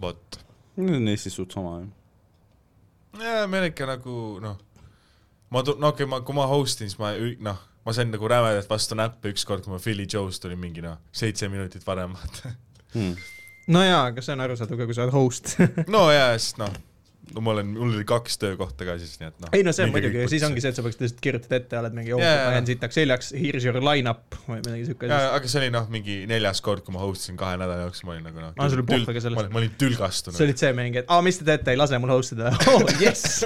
vot. 0.00 0.38
see 0.76 0.96
on 0.96 1.08
Eestis 1.08 1.34
suht 1.36 1.52
sama 1.52 1.80
ju. 1.80 1.90
jaa, 3.20 3.46
meil 3.46 3.68
ikka 3.70 3.86
nagu 3.86 4.16
noh, 4.40 4.56
ma 5.50 5.62
tu-, 5.62 5.76
no 5.80 5.88
okei 5.92 6.04
okay,, 6.04 6.10
ma, 6.10 6.20
kui 6.24 6.34
ma 6.36 6.46
host 6.50 6.80
in, 6.80 6.88
siis 6.90 6.98
ma 6.98 7.12
noh, 7.40 7.60
ma 7.86 7.94
sain 7.94 8.10
nagu 8.10 8.28
rämedalt 8.30 8.68
vastu 8.70 8.98
näppe 8.98 9.30
ükskord, 9.34 9.62
kui 9.64 9.74
ma 9.74 9.78
Philly 9.82 10.08
Joe's 10.10 10.42
tulin 10.42 10.58
mingi 10.58 10.82
noh, 10.84 10.98
seitse 11.14 11.48
minutit 11.52 11.86
varem, 11.86 12.16
vaata. 12.18 12.56
Hmm. 12.96 13.14
no 13.70 13.82
jaa, 13.84 14.08
aga 14.10 14.24
see 14.24 14.34
on 14.34 14.42
arusaadav 14.46 14.82
ka, 14.82 14.90
kui 14.90 14.96
sa 14.96 15.06
oled 15.06 15.14
host. 15.14 15.56
no 15.94 16.08
jaa, 16.14 16.32
sest 16.38 16.58
noh, 16.62 16.72
no 17.34 17.42
ma 17.42 17.52
olen, 17.54 17.68
mul 17.74 17.94
oli 17.96 18.04
kaks 18.06 18.38
töökohta 18.42 18.86
ka 18.86 18.96
siis, 19.00 19.16
nii 19.20 19.28
et 19.28 19.38
noh. 19.42 19.52
ei 19.54 19.64
no 19.66 19.74
see 19.74 19.86
on 19.86 19.92
muidugi, 19.94 20.24
siis 20.30 20.44
ongi 20.46 20.62
see, 20.62 20.70
et 20.74 20.78
sa 20.78 20.84
peaksid 20.84 21.04
lihtsalt 21.04 21.22
kirjutad 21.24 21.54
ette, 21.58 21.78
oled 21.78 21.96
mingi, 21.98 22.14
oh, 22.16 22.22
ma 22.22 22.54
jään 22.54 22.68
sitaks 22.70 22.98
seljaks, 23.00 23.30
here's 23.38 23.66
your 23.66 23.78
line-up 23.82 24.38
või 24.46 24.60
midagi 24.60 24.86
siuke. 24.90 25.10
jaa, 25.10 25.32
aga 25.38 25.50
see 25.50 25.62
oli 25.62 25.70
noh, 25.74 25.86
mingi 25.92 26.18
neljas 26.30 26.62
kord, 26.66 26.82
kui 26.86 26.94
ma 26.94 27.02
host 27.02 27.26
isin 27.26 27.38
kahe 27.40 27.58
nädala 27.58 27.86
jooksul, 27.88 28.10
ma 28.10 28.16
olin 28.16 28.26
nagu 28.30 28.42
noh 28.42 28.54
Aa, 28.54 28.70
sul 28.70 28.82
oli 28.82 28.88
pohhu 28.90 29.10
ka 29.10 29.22
sellest. 29.22 29.38
ma 29.38 29.44
olin, 29.44 29.54
ma 29.54 29.62
olin 29.62 29.78
tülgastunud 29.82 30.38
see. 30.38 30.46
olid 30.46 30.62
see 30.62 30.72
mingi, 30.78 31.02
et 31.02 31.14
aa, 31.14 31.22
mis 31.26 31.38
te 31.38 31.48
teete, 31.50 31.74
ei 31.74 31.80
lase 31.80 32.02
mul 32.02 32.14
host 32.14 32.34
ida. 32.34 32.54
oh, 32.72 32.86
jess. 33.02 33.42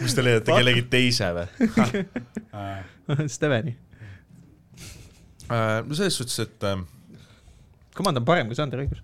mis 0.00 0.16
te 0.16 0.24
leiate, 0.24 0.52
kellegi 0.52 0.88
teise 0.92 1.32
või? 1.36 1.48
Steveni. 3.34 3.76
no 5.48 5.94
selles 5.94 6.16
suhtes, 6.16 6.38
et 6.42 6.68
äh, 6.68 6.82
Command 7.96 8.22
on 8.22 8.24
parem 8.28 8.48
kui 8.48 8.56
Sander 8.56 8.84
õigus. 8.84 9.02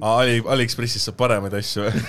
Ali, 0.00 0.38
Aliekspressis 0.40 1.04
saab 1.04 1.18
paremaid 1.20 1.54
asju 1.58 1.84
või 1.84 1.92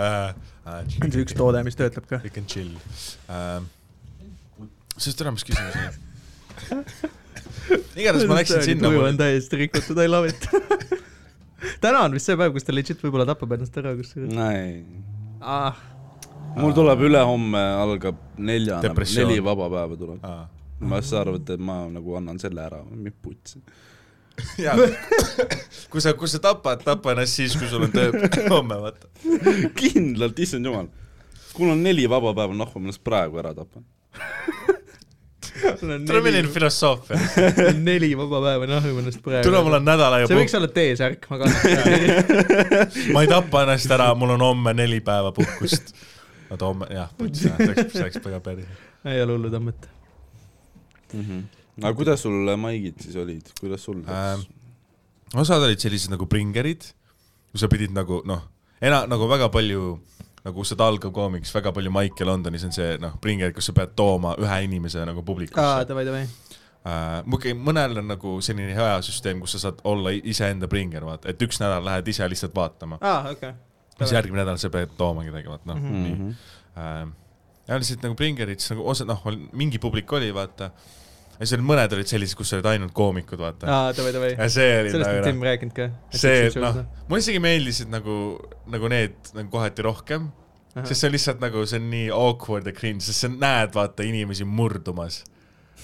äh,? 0.00 0.32
on 0.70 1.10
see 1.12 1.24
üks 1.24 1.34
toode, 1.36 1.60
mis 1.66 1.76
töötab 1.76 2.06
ka. 2.08 2.20
You 2.24 2.32
can 2.32 2.46
chill 2.48 2.72
äh,. 3.28 3.60
sest 4.96 5.20
ära, 5.20 5.34
mis 5.34 5.44
küsimus 5.46 5.76
oli? 5.76 7.10
igatahes 8.00 8.26
ma 8.30 8.40
läksin 8.40 8.64
sinna. 8.64 8.88
tuju 8.88 9.04
on 9.04 9.20
täiesti 9.20 9.62
rikutud, 9.64 10.00
I 10.00 10.08
love 10.08 10.30
it. 10.30 10.48
täna 11.84 12.04
on 12.06 12.16
vist 12.16 12.30
see 12.30 12.38
päev, 12.40 12.54
kus 12.56 12.66
ta 12.66 12.74
legit 12.74 13.02
võib-olla 13.04 13.28
tapab 13.28 13.56
ennast 13.56 13.76
ära, 13.80 13.94
kusjuures 13.98 14.36
ei, 14.48 14.80
ah,. 15.40 15.78
Mul 16.56 16.72
tuleb 16.76 17.04
ülehomme 17.08 17.60
algab 17.82 18.18
neljane, 18.38 18.94
neli 19.16 19.38
vaba 19.44 19.68
päeva 19.72 20.00
tuleb. 20.00 20.24
Ma 20.80 21.02
siis 21.04 21.12
arvan, 21.20 21.42
et 21.44 21.60
ma 21.60 21.82
nagu 21.92 22.16
annan 22.16 22.38
selle 22.40 22.62
ära, 22.64 22.80
mis 22.96 23.14
putsi. 23.22 23.60
jaa, 24.64 24.76
kui 25.92 26.00
sa, 26.02 26.14
kui 26.16 26.30
sa 26.30 26.40
tapad, 26.42 26.82
tapa 26.84 27.14
ennast 27.14 27.38
siis, 27.38 27.56
kui 27.58 27.68
sul 27.70 27.86
on 27.86 27.94
töö 27.94 28.10
homme, 28.54 28.78
vaata. 28.80 29.10
kindlalt, 29.76 30.38
issand 30.40 30.66
jumal. 30.66 30.90
kui 31.52 31.66
mul 31.66 31.74
on 31.74 31.82
neli 31.84 32.06
vaba 32.10 32.34
päeva, 32.36 32.56
noh, 32.56 32.70
ma 32.74 32.84
ennast 32.86 33.02
praegu 33.04 33.40
ära 33.42 33.52
tapan. 33.56 33.84
tule 35.80 36.22
milline 36.24 36.48
filosoofia. 36.52 37.74
neli 37.76 38.12
vaba 38.18 38.42
päeva, 38.46 38.70
noh, 38.70 38.88
ennast 38.92 39.22
praegu. 39.24 39.44
tule, 39.48 39.64
mul 39.66 39.80
on 39.80 39.88
nädal 39.88 40.16
aega 40.18 40.30
see 40.30 40.40
võiks 40.40 40.56
olla 40.60 40.70
T-särk, 40.78 41.28
ma 41.32 41.42
kannan. 41.42 41.60
ma 43.16 43.26
ei 43.26 43.32
tapa 43.34 43.66
ennast 43.66 43.98
ära, 43.98 44.12
mul 44.18 44.36
on 44.38 44.48
homme 44.50 44.76
neli 44.78 45.02
päeva 45.04 45.34
puhkust. 45.36 45.92
oota, 46.50 46.66
homme, 46.66 46.86
jah, 46.94 47.10
see 47.32 47.52
oleks, 47.54 47.92
see 47.94 48.04
oleks 48.04 48.20
väga 48.24 48.40
päris. 48.44 48.70
ei 49.04 49.22
ole 49.22 49.38
hullu 49.38 49.50
tammet. 49.50 49.88
Mhm. 51.12 51.42
aga 51.82 51.94
kuidas 51.96 52.22
sul 52.22 52.54
maigid 52.60 53.00
siis 53.02 53.16
olid, 53.16 53.52
kuidas 53.60 53.84
sul 53.84 54.02
Ähm, 54.06 54.46
osad 55.34 55.62
olid 55.66 55.78
sellised 55.82 56.12
nagu 56.12 56.26
bringerid, 56.26 56.90
kus 57.52 57.64
sa 57.64 57.68
pidid 57.70 57.94
nagu 57.94 58.22
noh, 58.26 58.44
ena-, 58.82 59.06
nagu 59.10 59.28
väga 59.30 59.48
palju 59.52 59.98
nagu 60.44 60.64
see 60.64 60.78
algav 60.80 61.12
koomiks, 61.12 61.52
väga 61.54 61.72
palju 61.76 61.92
maike 61.92 62.24
Londonis 62.24 62.64
on 62.64 62.72
see 62.72 62.94
noh, 63.02 63.16
bringer, 63.22 63.52
kus 63.56 63.68
sa 63.70 63.74
pead 63.76 63.92
tooma 63.96 64.34
ühe 64.40 64.60
inimese 64.66 65.02
nagu 65.04 65.20
aa, 65.20 65.26
publikusse. 65.26 65.88
davai, 65.88 66.04
davai. 66.08 66.24
muidugi 67.28 67.52
mõnel 67.58 67.98
on 68.00 68.08
nagu 68.08 68.38
selline 68.44 68.72
hea 68.76 69.00
süsteem, 69.04 69.42
kus 69.42 69.56
sa 69.56 69.66
saad 69.66 69.82
olla 69.84 70.14
iseenda 70.16 70.68
bringer, 70.70 71.04
vaata, 71.04 71.28
et 71.28 71.42
üks 71.44 71.60
nädal 71.60 71.84
lähed 71.84 72.08
ise 72.08 72.28
lihtsalt 72.28 72.56
vaatama, 72.56 72.98
aa, 73.04 73.34
okei. 73.34 73.52
Siis 74.00 74.16
järgmine 74.16 74.42
nädal 74.42 74.60
sa 74.60 74.70
pead 74.72 74.94
tooma 74.98 75.24
kedagi, 75.26 75.50
vaata 75.50 75.72
noh 75.72 75.80
mm. 75.80 75.90
-hmm. 75.90 76.24
nii 76.24 76.32
äh,. 76.76 77.12
ja 77.68 77.78
lihtsalt 77.78 78.06
nagu 78.06 78.16
bringerid, 78.18 78.62
siis 78.62 78.74
nagu 78.74 78.88
osad 78.88 79.10
noh, 79.10 79.22
mingi 79.52 79.78
publik 79.82 80.12
oli, 80.18 80.32
vaata, 80.34 80.70
ja 81.40 81.48
olid 81.48 81.64
mõned 81.64 81.94
olid 81.96 82.10
sellised, 82.10 82.36
kus 82.38 82.52
olid 82.56 82.68
ainult 82.68 82.92
koomikud, 82.96 83.40
vaata. 83.40 83.68
aa, 83.70 83.94
davai, 83.96 84.12
davai. 84.16 84.34
sellest 84.52 84.98
on 84.98 85.04
nagu 85.06 85.24
Tim 85.24 85.40
noh, 85.40 85.48
rääkinud 85.48 85.76
ka. 85.76 85.88
see, 86.12 86.50
noh, 86.60 86.82
mulle 87.08 87.22
isegi 87.24 87.40
meeldisid 87.42 87.92
nagu, 87.92 88.16
nagu 88.70 88.92
need 88.92 89.32
nagu 89.36 89.48
kohati 89.52 89.86
rohkem, 89.86 90.28
sest 90.82 91.00
see 91.00 91.08
on 91.08 91.16
lihtsalt 91.16 91.42
nagu, 91.42 91.64
see 91.66 91.80
on 91.80 91.88
nii 91.94 92.10
awkward 92.14 92.68
ja 92.68 92.76
cringe, 92.76 93.04
sest 93.06 93.24
sa 93.24 93.32
näed, 93.32 93.72
vaata, 93.76 94.06
inimesi 94.06 94.44
murdumas 94.48 95.22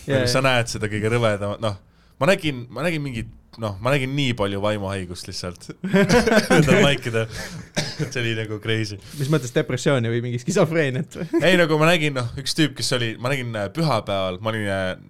yeah,. 0.05 0.27
sa 0.31 0.43
näed 0.45 0.71
seda 0.71 0.91
kõige 0.93 1.11
rõvedamat, 1.17 1.63
noh, 1.65 1.81
ma 2.21 2.31
nägin, 2.31 2.67
ma 2.73 2.85
nägin 2.87 3.05
mingit, 3.05 3.33
noh, 3.63 3.77
ma 3.83 3.93
nägin 3.95 4.13
nii 4.17 4.35
palju 4.39 4.61
vaimuhaigust 4.63 5.31
lihtsalt 5.31 5.71
nendel 6.53 6.83
maikidel, 6.85 7.27
et 8.03 8.11
see 8.11 8.23
oli 8.23 8.35
nagu 8.39 8.61
crazy. 8.63 8.99
mis 9.21 9.31
mõttes 9.33 9.55
depressiooni 9.57 10.13
või 10.13 10.23
mingi 10.29 10.43
skisofreeniat 10.43 11.19
või? 11.21 11.43
ei, 11.43 11.57
nagu 11.61 11.81
ma 11.81 11.91
nägin, 11.91 12.17
noh, 12.19 12.31
üks 12.41 12.57
tüüp, 12.59 12.77
kes 12.79 12.93
oli, 12.99 13.15
ma 13.21 13.33
nägin 13.33 13.55
äh, 13.57 13.71
pühapäeval, 13.75 14.41
ma 14.45 14.53
olin, 14.53 14.69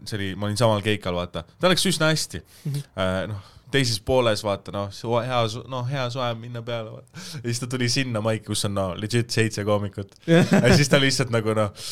see 0.09 0.21
oli, 0.21 0.31
ma 0.39 0.51
olin 0.51 0.61
samal 0.61 0.85
keikal, 0.87 1.19
vaata, 1.19 1.47
ta 1.61 1.73
läks 1.73 1.87
üsna 1.91 2.13
hästi 2.13 2.43
mm. 2.43 2.73
-hmm. 2.73 3.35
noh, 3.35 3.53
teises 3.73 3.99
pooles 4.01 4.43
vaata, 4.47 4.73
noh, 4.75 4.91
hea, 5.27 5.41
noh, 5.71 5.87
hea 5.91 6.07
soe 6.13 6.29
minna 6.39 6.63
peale, 6.67 6.93
vaata. 6.97 7.25
ja 7.37 7.45
siis 7.49 7.61
ta 7.63 7.69
tuli 7.71 7.89
sinna 7.93 8.23
maiki, 8.25 8.47
kus 8.47 8.65
on 8.69 8.77
no 8.77 8.87
legit 8.99 9.31
seitse 9.35 9.65
koomikut. 9.67 10.15
ja 10.31 10.77
siis 10.77 10.91
ta 10.93 11.01
lihtsalt 11.03 11.33
nagu 11.35 11.55
noh, 11.57 11.87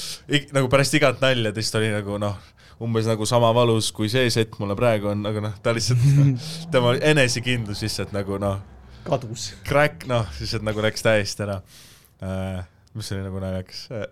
nagu 0.55 0.71
pärast 0.73 0.95
igat 0.99 1.23
nalja, 1.25 1.53
ta 1.53 1.65
siis 1.65 1.75
oli 1.81 1.91
nagu 1.95 2.19
noh, 2.23 2.39
umbes 2.83 3.09
nagu 3.09 3.27
sama 3.29 3.51
valus 3.55 3.91
kui 3.95 4.11
see 4.13 4.31
set 4.35 4.57
mulle 4.61 4.77
praegu 4.79 5.11
on, 5.13 5.25
aga 5.29 5.43
noh, 5.49 5.59
ta 5.63 5.75
lihtsalt, 5.77 6.03
tema 6.75 6.95
enesekindlus 7.13 7.85
lihtsalt 7.87 8.15
nagu 8.17 8.39
noh, 8.43 8.63
kadus. 9.07 9.53
crack, 9.67 10.07
noh, 10.11 10.27
lihtsalt 10.41 10.67
nagu 10.67 10.83
läks 10.85 11.05
täiesti 11.05 11.47
ära 11.47 11.61
äh,. 12.23 12.65
mis 12.95 13.13
oli 13.15 13.27
nagu 13.27 13.43
naljakas 13.43 13.87
äh.. 13.95 14.09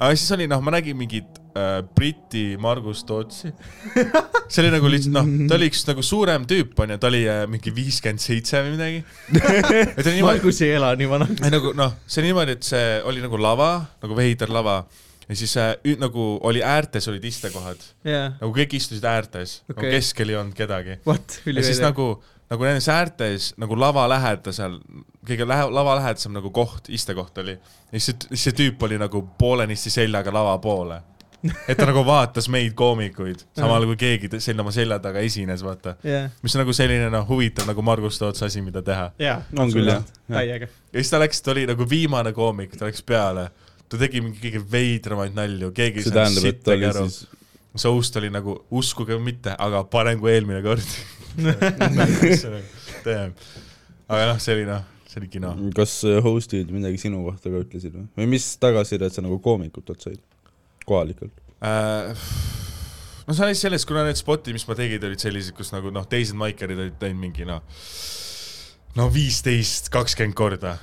aga 0.00 0.14
siis 0.16 0.32
oli 0.34 0.48
noh, 0.50 0.62
ma 0.64 0.74
nägin 0.74 0.98
mingit 0.98 1.38
äh, 1.54 1.82
Briti 1.94 2.56
Margus 2.58 3.04
Tootsi. 3.06 3.52
see 4.50 4.64
oli 4.64 4.72
nagu 4.74 4.90
lihtsalt 4.90 5.14
noh, 5.14 5.28
ta 5.50 5.58
oli 5.58 5.68
üks 5.70 5.84
nagu 5.86 6.02
suurem 6.06 6.48
tüüp 6.50 6.78
onju, 6.82 6.98
ta 6.98 7.10
oli 7.12 7.22
äh, 7.30 7.44
mingi 7.50 7.74
viiskümmend 7.74 8.22
seitse 8.22 8.64
või 8.64 8.74
midagi. 8.74 9.04
niimoodi, 9.36 10.16
Margus 10.26 10.64
ei 10.66 10.74
ela 10.80 10.96
nii 10.98 11.12
vanaks. 11.14 11.46
nagu 11.46 11.74
noh, 11.78 11.94
see 12.10 12.26
niimoodi, 12.26 12.58
et 12.58 12.66
see 12.66 12.98
oli 13.06 13.22
nagu 13.22 13.38
lava, 13.38 13.70
nagu 14.02 14.18
veider 14.18 14.50
lava 14.50 14.80
ja 15.30 15.36
siis 15.36 15.56
äh, 15.56 15.76
nagu 15.98 16.38
oli 16.42 16.62
äärtes 16.62 17.08
olid 17.08 17.24
istekohad, 17.24 17.82
jaa, 18.04 18.32
nagu 18.40 18.50
kõik 18.54 18.74
istusid 18.80 19.06
äärtes 19.06 19.60
okay., 19.62 19.76
nagu 19.76 19.94
keskel 19.94 20.32
ei 20.32 20.38
olnud 20.40 20.56
kedagi. 20.58 20.98
what, 21.06 21.38
ja 21.46 21.62
siis 21.62 21.78
nagu, 21.82 22.08
nagu 22.50 22.66
nendes 22.66 22.88
äärtes 22.90 23.52
nagu 23.60 23.78
lava 23.78 24.08
lähedasel, 24.10 24.80
kõige 25.26 25.46
lähe-, 25.46 25.70
lava 25.70 25.94
lähedasem 26.00 26.34
nagu 26.34 26.50
koht, 26.54 26.90
istekoht 26.90 27.38
oli. 27.44 27.54
ja 27.54 27.94
siis 27.94 28.10
see, 28.10 28.42
see 28.42 28.58
tüüp 28.64 28.82
oli 28.88 28.98
nagu 28.98 29.22
poolenisti 29.38 29.94
seljaga 29.94 30.34
lava 30.34 30.58
poole. 30.58 30.98
et 31.70 31.78
ta 31.78 31.86
nagu 31.88 32.02
vaatas 32.04 32.50
meid 32.52 32.74
koomikuid, 32.76 33.46
samal 33.56 33.86
kui 33.88 33.96
keegi 34.02 34.28
selja 34.42 34.60
oma 34.60 34.74
selja 34.74 34.98
taga 35.00 35.22
esines, 35.24 35.62
vaata. 35.64 35.94
jaa, 36.04 36.26
mis 36.42 36.56
on 36.56 36.64
nagu 36.64 36.74
selline 36.76 37.06
noh, 37.14 37.24
huvitav 37.30 37.70
nagu 37.70 37.86
Margus 37.86 38.18
Toots 38.18 38.42
asi, 38.50 38.66
mida 38.66 38.82
teha. 38.82 39.12
jaa. 39.18 39.40
On 39.56 39.70
küll, 39.72 39.88
jah. 39.94 40.04
täiega. 40.28 40.68
ja 40.90 40.98
siis 40.98 41.14
ta 41.14 41.22
läks, 41.22 41.40
ta 41.40 41.54
oli 41.54 41.68
nagu 41.70 41.86
viimane 41.88 42.34
koomik, 42.36 42.74
ta 42.76 42.90
läks 42.90 43.06
peale. 43.06 43.50
Ta 43.90 43.98
tegi 44.00 44.22
mingi 44.22 44.38
kõige 44.42 44.62
veidramaid 44.70 45.34
nalju, 45.36 45.72
keegi 45.76 46.00
ei 46.00 46.06
see 46.06 46.14
saanud 46.14 46.38
tähendab, 46.38 46.46
et 46.46 46.60
ta 46.62 46.70
sittagi 46.70 46.86
oli 46.86 46.90
aru. 46.92 47.04
siis, 47.10 47.86
host 47.90 48.20
oli 48.20 48.30
nagu, 48.32 48.54
uskuge 48.80 49.16
või 49.16 49.24
mitte, 49.32 49.54
aga 49.66 49.82
parem 49.90 50.20
kui 50.22 50.32
eelmine 50.34 50.62
kord. 50.66 50.86
Aga 54.10 54.24
noh, 54.26 54.38
see 54.42 54.56
oli 54.56 54.64
noh, 54.66 54.82
see 55.06 55.20
oli 55.20 55.28
kino. 55.30 55.52
kas 55.76 55.92
host'id 56.24 56.72
midagi 56.74 56.98
sinu 56.98 57.20
kohta 57.22 57.52
ka 57.52 57.60
ütlesid 57.62 57.94
või, 57.94 58.08
või 58.18 58.26
mis 58.32 58.48
tagasisidet 58.58 59.14
sa 59.14 59.22
nagu 59.22 59.38
koomikutelt 59.42 60.02
said, 60.02 60.18
kohalikult? 60.82 61.30
Äh, 61.62 62.10
no 63.26 63.36
see 63.36 63.44
on 63.44 63.52
lihtsalt 63.52 63.68
sellest, 63.68 63.86
kuna 63.86 64.02
need 64.08 64.18
spotid, 64.18 64.56
mis 64.56 64.66
ma 64.66 64.74
tegin, 64.78 65.06
olid 65.06 65.22
sellised, 65.22 65.54
kus 65.54 65.70
nagu 65.70 65.94
noh, 65.94 66.06
teised 66.10 66.34
maikerid 66.38 66.82
olid 66.82 66.98
teinud 66.98 67.22
mingi 67.22 67.46
noh, 67.46 67.62
no 68.98 69.06
viisteist, 69.14 69.92
kakskümmend 69.94 70.34
korda 70.38 70.74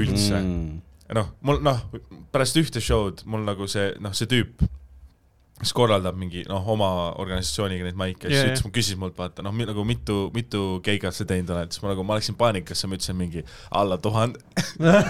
üldse 0.00 0.40
mm.. 0.40 0.93
noh, 1.14 1.34
mul 1.46 1.60
noh, 1.64 1.82
pärast 2.34 2.58
ühte 2.60 2.82
show'd 2.82 3.24
mul 3.30 3.44
nagu 3.46 3.68
see 3.70 3.92
noh, 4.02 4.14
see 4.16 4.28
tüüp, 4.30 4.64
kes 5.54 5.70
korraldab 5.76 6.16
mingi 6.18 6.42
noh, 6.50 6.64
oma 6.74 6.88
organisatsiooniga 7.22 7.86
neid 7.86 7.98
maike, 7.98 8.26
siis 8.26 8.42
ütles, 8.42 8.64
küsis 8.74 8.98
mult 8.98 9.16
vaata 9.18 9.44
noh, 9.46 9.54
nagu 9.54 9.84
mitu, 9.86 10.16
mitu 10.34 10.64
keigat 10.84 11.14
sa 11.14 11.26
teinud 11.28 11.52
oled, 11.54 11.70
siis 11.72 11.84
ma 11.84 11.92
nagu, 11.92 12.04
ma 12.06 12.18
läksin 12.18 12.38
paanikasse, 12.40 12.90
ma 12.90 12.98
ütlesin 12.98 13.18
mingi 13.18 13.44
alla 13.70 13.98
tuhande. 14.02 14.42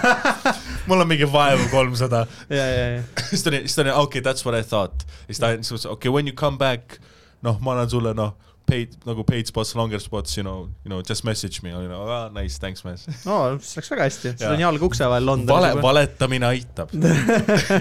mul 0.87 1.01
on 1.01 1.09
mingi 1.09 1.27
vaevu 1.31 1.65
kolmsada 1.73 2.25
ja, 2.49 2.61
ja, 2.61 2.87
ja. 2.95 3.03
siis 3.31 3.43
ta 3.43 3.51
oli, 3.53 3.63
siis 3.65 3.79
ta 3.79 3.85
oli 3.87 3.95
okei 3.95 4.21
okay,, 4.21 4.25
that's 4.27 4.45
what 4.45 4.57
I 4.57 4.63
thought. 4.63 5.07
siis 5.25 5.41
ta 5.41 5.51
ütles, 5.57 5.73
okei 5.73 5.89
okay,, 5.97 6.13
when 6.13 6.29
you 6.29 6.37
come 6.37 6.61
back, 6.61 6.99
noh, 7.45 7.57
ma 7.65 7.73
annan 7.73 7.89
sulle 7.89 8.13
noh, 8.17 8.37
paid 8.65 8.95
nagu 9.05 9.23
paid 9.27 9.49
spots, 9.49 9.73
longer 9.77 9.99
spots, 10.01 10.37
you 10.37 10.43
know, 10.43 10.69
you 10.83 10.89
know, 10.89 11.01
just 11.05 11.23
message 11.27 11.61
me, 11.63 11.69
you 11.69 11.87
know, 11.87 12.01
ah, 12.09 12.29
nice, 12.33 12.57
thanks 12.61 12.83
man. 12.85 12.97
no 13.25 13.37
see 13.61 13.79
läks 13.79 13.91
väga 13.93 14.07
hästi, 14.07 14.33
sul 14.41 14.55
on 14.55 14.63
jalg 14.63 14.85
ukse 14.87 15.05
vahel 15.05 15.29
vale, 15.29 15.45
Londonis. 15.45 15.83
valetamine 15.85 16.49
aitab. 16.49 16.93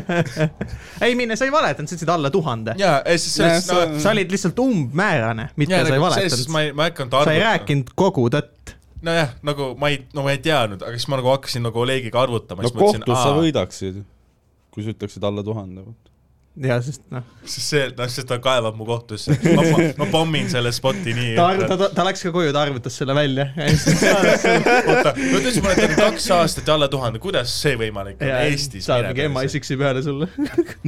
ei 1.06 1.16
mine, 1.18 1.38
sa 1.40 1.48
ei 1.48 1.54
valetanud, 1.54 1.88
sa 1.90 1.96
ütlesid 1.96 2.14
alla 2.16 2.32
tuhande. 2.34 2.76
jaa, 2.80 3.00
siis 3.16 3.38
selles, 3.40 3.68
no 3.72 3.80
sa- 3.96 4.12
olid 4.12 4.34
lihtsalt 4.34 4.60
umbmäärane, 4.64 5.50
mitte 5.60 5.76
jaa, 5.76 5.84
sa 5.84 5.92
ei 5.92 5.96
nagu 5.96 6.08
valetanud. 6.08 6.54
ma 6.56 6.64
ei, 6.66 6.72
ma 6.72 6.88
ei 6.88 6.94
hakanud 6.94 7.18
sa 7.18 7.36
ei. 7.36 7.44
rääkinud 7.44 7.94
kogu 8.04 8.28
tõtt. 8.34 8.74
nojah, 9.04 9.36
nagu 9.46 9.72
ma 9.80 9.92
ei, 9.94 10.02
no 10.16 10.26
ma 10.26 10.36
ei 10.36 10.42
teadnud, 10.44 10.84
aga 10.84 10.98
siis 10.98 11.08
ma 11.12 11.20
nagu 11.20 11.32
hakkasin 11.32 11.64
nagu 11.64 11.84
Olegiga 11.84 12.20
arvutama, 12.24 12.64
no 12.64 12.68
siis 12.68 12.76
mõtlesin, 12.76 13.06
kohtus 13.08 13.24
sa 13.24 13.36
võidaksid, 13.40 14.02
kui 14.74 14.84
sa 14.84 14.92
ütleksid 14.92 15.24
alla 15.32 15.44
tuhande. 15.46 15.88
Ja 16.62 16.76
sest 16.82 17.02
noh, 17.10 17.24
siis 17.42 17.64
see, 17.66 17.86
noh, 17.98 18.06
siis 18.10 18.26
ta 18.30 18.36
kaevab 18.42 18.76
mu 18.78 18.86
kohtusse. 18.86 19.34
ma, 19.56 19.64
ma 19.98 20.06
pommin 20.12 20.46
selle 20.50 20.70
spoti 20.74 21.14
nii. 21.16 21.32
ta 21.34 21.48
arv-, 21.50 21.66
ta, 21.66 21.88
ta 21.96 22.04
läks 22.06 22.22
ka 22.28 22.30
koju, 22.34 22.52
ta 22.54 22.62
arvutas 22.62 22.94
selle 23.00 23.16
välja. 23.16 23.48
oota, 23.58 25.10
ta 25.10 25.14
ütles, 25.18 25.58
ma 25.58 25.72
olen 25.72 25.80
teinud 25.80 25.98
kaks 25.98 26.28
aastat 26.36 26.70
ja 26.70 26.76
alla 26.78 26.88
tuhande, 26.92 27.18
kuidas 27.22 27.50
see 27.58 27.74
võimalik 27.80 28.22
on 28.22 28.30
Eestis? 28.44 28.86
saab 28.86 29.10
mingi 29.10 29.26
MI6-i 29.32 29.80
peale 29.80 30.04
sulle. 30.06 30.30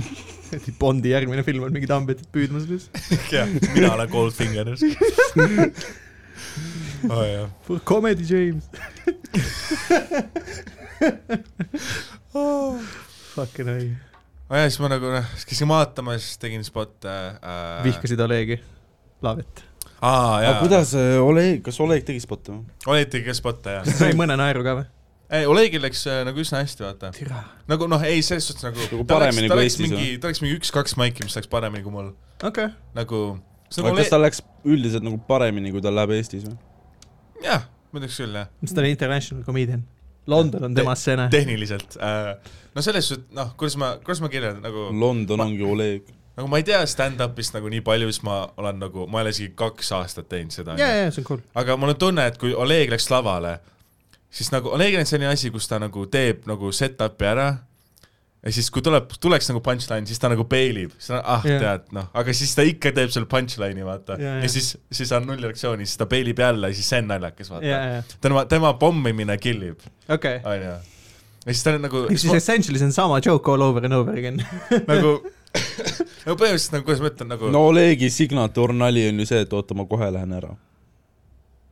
Bondi 0.81 1.11
järgmine 1.11 1.42
film 1.46 1.66
on 1.66 1.74
mingi 1.74 1.90
tambetid 1.90 2.31
püüdmas 2.35 2.68
lihtsalt. 2.70 3.31
jah, 3.35 3.50
mina 3.74 3.90
olen 3.96 4.11
Goldfinger. 4.12 4.70
oh, 7.11 7.24
jah. 7.26 7.50
For 7.66 7.83
comedy 7.83 8.22
James. 8.22 8.70
Fucking 13.35 13.66
hell. 13.66 13.90
oh,. 14.48 14.56
ja 14.56 14.66
siis 14.68 14.80
ma 14.82 14.90
nagu 14.92 15.12
noh, 15.12 15.30
siis 15.35 15.48
käisin 15.50 15.70
vaatamas, 15.70 16.35
tegin 16.42 16.64
spotte 16.66 17.12
äh,. 17.12 17.85
vihkasid 17.87 18.20
Olegi, 18.26 18.61
Laavet. 19.22 19.64
aa 20.00 20.42
jaa, 20.44 20.59
kuidas 20.61 20.94
äh, 20.98 21.16
Oleg, 21.22 21.62
kas 21.66 21.80
Oleg 21.85 22.06
tegi 22.06 22.22
spotte 22.24 22.54
või? 22.54 22.76
Oleg 22.92 23.11
tegi 23.12 23.28
ka 23.28 23.37
spotte 23.37 23.80
jah. 23.80 23.96
sai 23.98 24.14
mõne 24.18 24.38
naeru 24.38 24.64
ka 24.66 24.76
või? 24.80 24.87
ei, 25.30 25.46
Olegil 25.50 25.82
läks 25.82 26.04
äh, 26.11 26.22
nagu 26.26 26.40
üsna 26.42 26.62
hästi, 26.62 26.87
vaata. 26.87 27.11
nagu 27.70 27.88
noh, 27.90 28.06
ei 28.06 28.22
selles 28.26 28.46
suhtes 28.50 28.66
nagu. 28.66 28.80
Nagu 28.92 29.06
paremini 29.11 29.50
kui 29.50 29.66
Eestis, 29.66 29.90
mingi, 29.90 30.14
ta 30.22 30.30
läks 30.30 30.42
mingi 30.44 30.59
üks-kaks 30.61 30.96
maiki, 31.00 31.26
mis 31.26 31.37
läks 31.38 31.50
paremini 31.50 31.87
kui 31.87 31.94
mul. 31.94 32.12
okei. 32.46 32.70
nagu. 32.96 33.24
aga 33.82 33.96
kas 33.98 34.12
tal 34.12 34.22
läks 34.22 34.42
üldiselt 34.66 35.06
nagu 35.06 35.18
paremini, 35.28 35.74
kui 35.74 35.82
tal 35.85 35.96
läheb 35.98 36.14
Eestis 36.18 36.46
või? 36.46 36.56
jah, 37.44 37.66
ma 37.90 38.02
ütleks 38.02 38.22
küll 38.22 38.38
jah, 38.38 38.50
mis 38.62 38.74
ta 38.74 38.85
on 38.85 38.90
international 38.92 39.46
comedian? 39.46 39.87
London 40.26 40.64
on 40.64 40.74
tema 40.74 40.94
stseene. 40.94 41.28
tehniliselt 41.30 41.96
äh,. 42.02 42.36
no 42.74 42.82
selles 42.82 43.08
suhtes, 43.08 43.30
noh, 43.36 43.54
kuidas 43.56 43.76
ma, 43.80 43.96
kuidas 44.04 44.20
ma 44.24 44.30
kirjeldan 44.32 44.62
nagu, 44.66 44.88
London 45.00 45.40
ongi 45.40 45.62
Oleg. 45.62 46.10
nagu 46.36 46.48
ma 46.50 46.60
ei 46.60 46.66
tea 46.66 46.82
stand-up'ist 46.86 47.56
nagu 47.56 47.70
nii 47.72 47.84
palju, 47.86 48.10
siis 48.12 48.24
ma 48.26 48.42
olen 48.56 48.82
nagu, 48.82 49.06
ma 49.06 49.20
ei 49.20 49.28
ole 49.28 49.36
isegi 49.36 49.54
kaks 49.54 49.92
aastat 50.00 50.28
teinud 50.32 50.54
seda. 50.54 50.76
ja, 50.80 50.90
ja, 51.04 51.10
see 51.10 51.22
on 51.24 51.30
cool. 51.30 51.46
aga 51.54 51.76
mul 51.76 51.94
on 51.94 52.02
tunne, 52.02 52.26
et 52.26 52.38
kui 52.42 52.54
Oleg 52.54 52.92
läks 52.92 53.08
lavale, 53.10 53.58
siis 54.30 54.52
nagu 54.54 54.72
Olegil 54.74 55.00
on 55.00 55.08
selline 55.08 55.32
asi, 55.32 55.50
kus 55.54 55.68
ta 55.70 55.80
nagu 55.82 56.06
teeb 56.10 56.46
nagu 56.50 56.72
set-up'i 56.74 57.30
ära 57.32 57.50
ja 58.44 58.53
siis, 58.55 58.68
kui 58.70 58.83
tuleb, 58.85 59.11
tuleks 59.20 59.49
nagu 59.51 59.61
punchline, 59.64 60.07
siis 60.09 60.20
ta 60.22 60.31
nagu 60.31 60.44
peilib, 60.49 60.92
siis 60.99 61.12
ta, 61.14 61.20
ah 61.37 61.46
yeah. 61.46 61.62
tead, 61.62 61.87
noh, 61.96 62.09
aga 62.16 62.35
siis 62.37 62.53
ta 62.57 62.64
ikka 62.66 62.92
teeb 62.96 63.12
selle 63.14 63.29
punchline'i, 63.31 63.87
vaata 63.87 64.18
yeah,. 64.20 64.37
jaa. 64.38 64.42
ja 64.44 64.51
siis, 64.53 64.72
siis 64.92 65.12
on 65.16 65.27
null 65.29 65.42
reaktsiooni, 65.42 65.87
siis 65.88 66.01
ta 66.01 66.09
peilib 66.11 66.42
jälle 66.42 66.70
ja 66.70 66.77
siis 66.77 66.90
see 66.92 67.01
on 67.03 67.09
naljakas, 67.11 67.51
ja, 67.51 67.55
vaata. 67.55 67.70
ja, 67.72 68.18
tema, 68.22 68.44
tema 68.51 68.75
pommimine 68.81 69.38
killib, 69.42 69.81
okei. 70.09 70.38
onju. 70.44 70.77
ja 71.46 71.49
siis 71.57 71.64
ta 71.66 71.75
on 71.75 71.88
nagu, 71.88 72.05
siis 72.14 72.29
essentially 72.35 72.79
see 72.83 72.90
on 72.90 72.94
sama 72.94 73.20
joke 73.25 73.53
all 73.53 73.66
over 73.66 73.85
and 73.88 73.96
over 73.96 74.14
again. 74.18 74.38
nagu, 74.92 75.16
nagu 76.27 76.37
põhimõtteliselt 76.37 76.79
nagu, 76.79 76.87
kuidas 76.87 77.03
ma 77.03 77.12
ütlen, 77.12 77.33
nagu 77.35 77.51
no 77.55 77.66
Olegi 77.72 78.12
signatuur 78.12 78.77
nali 78.77 79.09
on 79.11 79.25
ju 79.25 79.29
see, 79.33 79.42
et 79.46 79.59
oota, 79.59 79.75
ma 79.79 79.88
kohe 79.90 80.12
lähen 80.12 80.37
ära. 80.38 80.55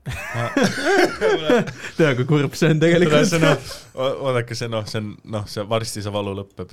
tea, 1.97 2.11
kui 2.19 2.27
kurb 2.29 2.55
see 2.59 2.71
on 2.75 2.81
tegelikult. 2.83 3.27
see 3.31 3.41
noh, 3.43 3.73
oodake, 4.29 4.57
see 4.59 4.69
noh, 4.73 4.85
see 4.89 5.01
on 5.01 5.11
noh, 5.37 5.47
see 5.51 5.65
varsti 5.71 6.03
see 6.05 6.13
valu 6.15 6.35
lõpeb. 6.41 6.73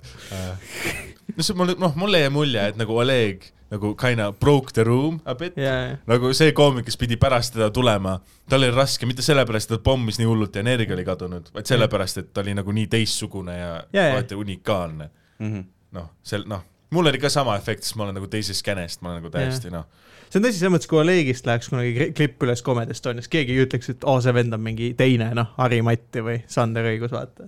no 1.38 1.46
see 1.46 1.56
mul, 1.58 1.74
noh, 1.80 1.96
mulle 2.00 2.24
jäi 2.26 2.32
mulje, 2.34 2.68
et 2.74 2.80
nagu 2.80 2.98
Oleg 3.02 3.48
nagu 3.72 3.94
kinda 3.96 4.26
broke 4.36 4.74
the 4.76 4.84
room 4.84 5.22
a 5.24 5.32
bit 5.40 5.56
ja, 5.56 5.94
nagu 6.10 6.34
see 6.36 6.52
koomik, 6.56 6.84
kes 6.90 6.98
pidi 7.00 7.16
pärast 7.20 7.54
teda 7.56 7.70
tulema, 7.72 8.18
tal 8.52 8.60
oli 8.66 8.72
raske, 8.76 9.08
mitte 9.08 9.24
sellepärast, 9.24 9.72
et 9.72 9.80
ta 9.80 9.86
pommis 9.86 10.20
nii 10.20 10.28
hullult 10.28 10.58
ja 10.60 10.64
energia 10.66 10.92
oli 10.98 11.06
kadunud, 11.08 11.48
vaid 11.56 11.72
sellepärast, 11.72 12.20
et 12.20 12.34
ta 12.36 12.44
oli 12.44 12.58
nagu 12.58 12.76
nii 12.76 12.90
teistsugune 12.92 13.56
ja 13.56 13.70
Ja, 13.96 14.10
ja. 14.10 14.10
alati 14.18 14.36
unikaalne. 14.36 15.08
Mhm. 15.40 15.64
noh, 15.96 16.10
sel-, 16.24 16.44
noh, 16.52 16.66
mul 16.92 17.08
oli 17.14 17.20
ka 17.24 17.30
sama 17.32 17.56
efekt, 17.60 17.84
sest 17.88 17.96
ma 17.96 18.04
olen 18.10 18.20
nagu 18.20 18.28
teisest 18.32 18.60
skänest, 18.60 19.00
ma 19.02 19.14
olen 19.14 19.22
nagu 19.24 19.32
täiesti 19.32 19.72
noh, 19.72 19.88
see 20.32 20.40
on 20.40 20.46
tõsi, 20.48 20.58
selles 20.58 20.74
mõttes, 20.74 20.90
kui 20.90 21.02
Olegist 21.02 21.48
läheks 21.50 21.68
kunagi 21.72 21.92
klipp 22.16 22.38
üles 22.48 22.62
Comedy 22.66 22.92
Estonias, 22.96 23.30
keegi 23.32 23.52
ei 23.58 23.66
ütleks, 23.66 23.88
et 23.92 24.02
oo, 24.08 24.18
see 24.24 24.34
vend 24.36 24.52
on 24.56 24.64
mingi 24.64 24.88
teine, 24.98 25.28
noh, 25.38 25.48
Harri 25.60 25.82
Matti 25.86 26.20
või 26.26 26.38
Sander 26.52 26.86
Õigus, 26.94 27.12
vaata. 27.14 27.42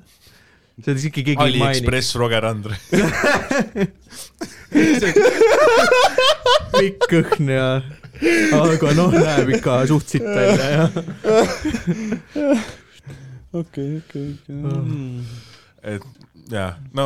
see 0.81 0.91
on 0.91 0.97
isegi 0.99 1.23
keegi 1.23 1.39
ei 1.39 1.39
maini. 1.39 1.63
Aliekspress 1.63 2.09
Roger 2.19 2.43
Andre. 2.51 2.75
pikk 6.73 7.05
kõhn 7.09 7.49
ja, 7.53 7.67
aga 8.57 8.93
noh, 8.97 9.11
näeb 9.13 9.49
ikka 9.57 9.73
suht 9.89 10.07
sitt 10.15 10.25
välja 10.25 10.67
ja. 10.73 10.85
okei, 13.53 13.89
okei, 13.99 14.27
okei. 14.33 14.57
et 15.95 16.03
jah, 16.51 16.71
no 16.97 17.05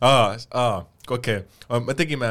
aa, 0.00 0.36
aa, 0.50 0.76
okei 1.08 1.38
okay., 1.42 1.80
me 1.86 1.92
tegime, 1.98 2.28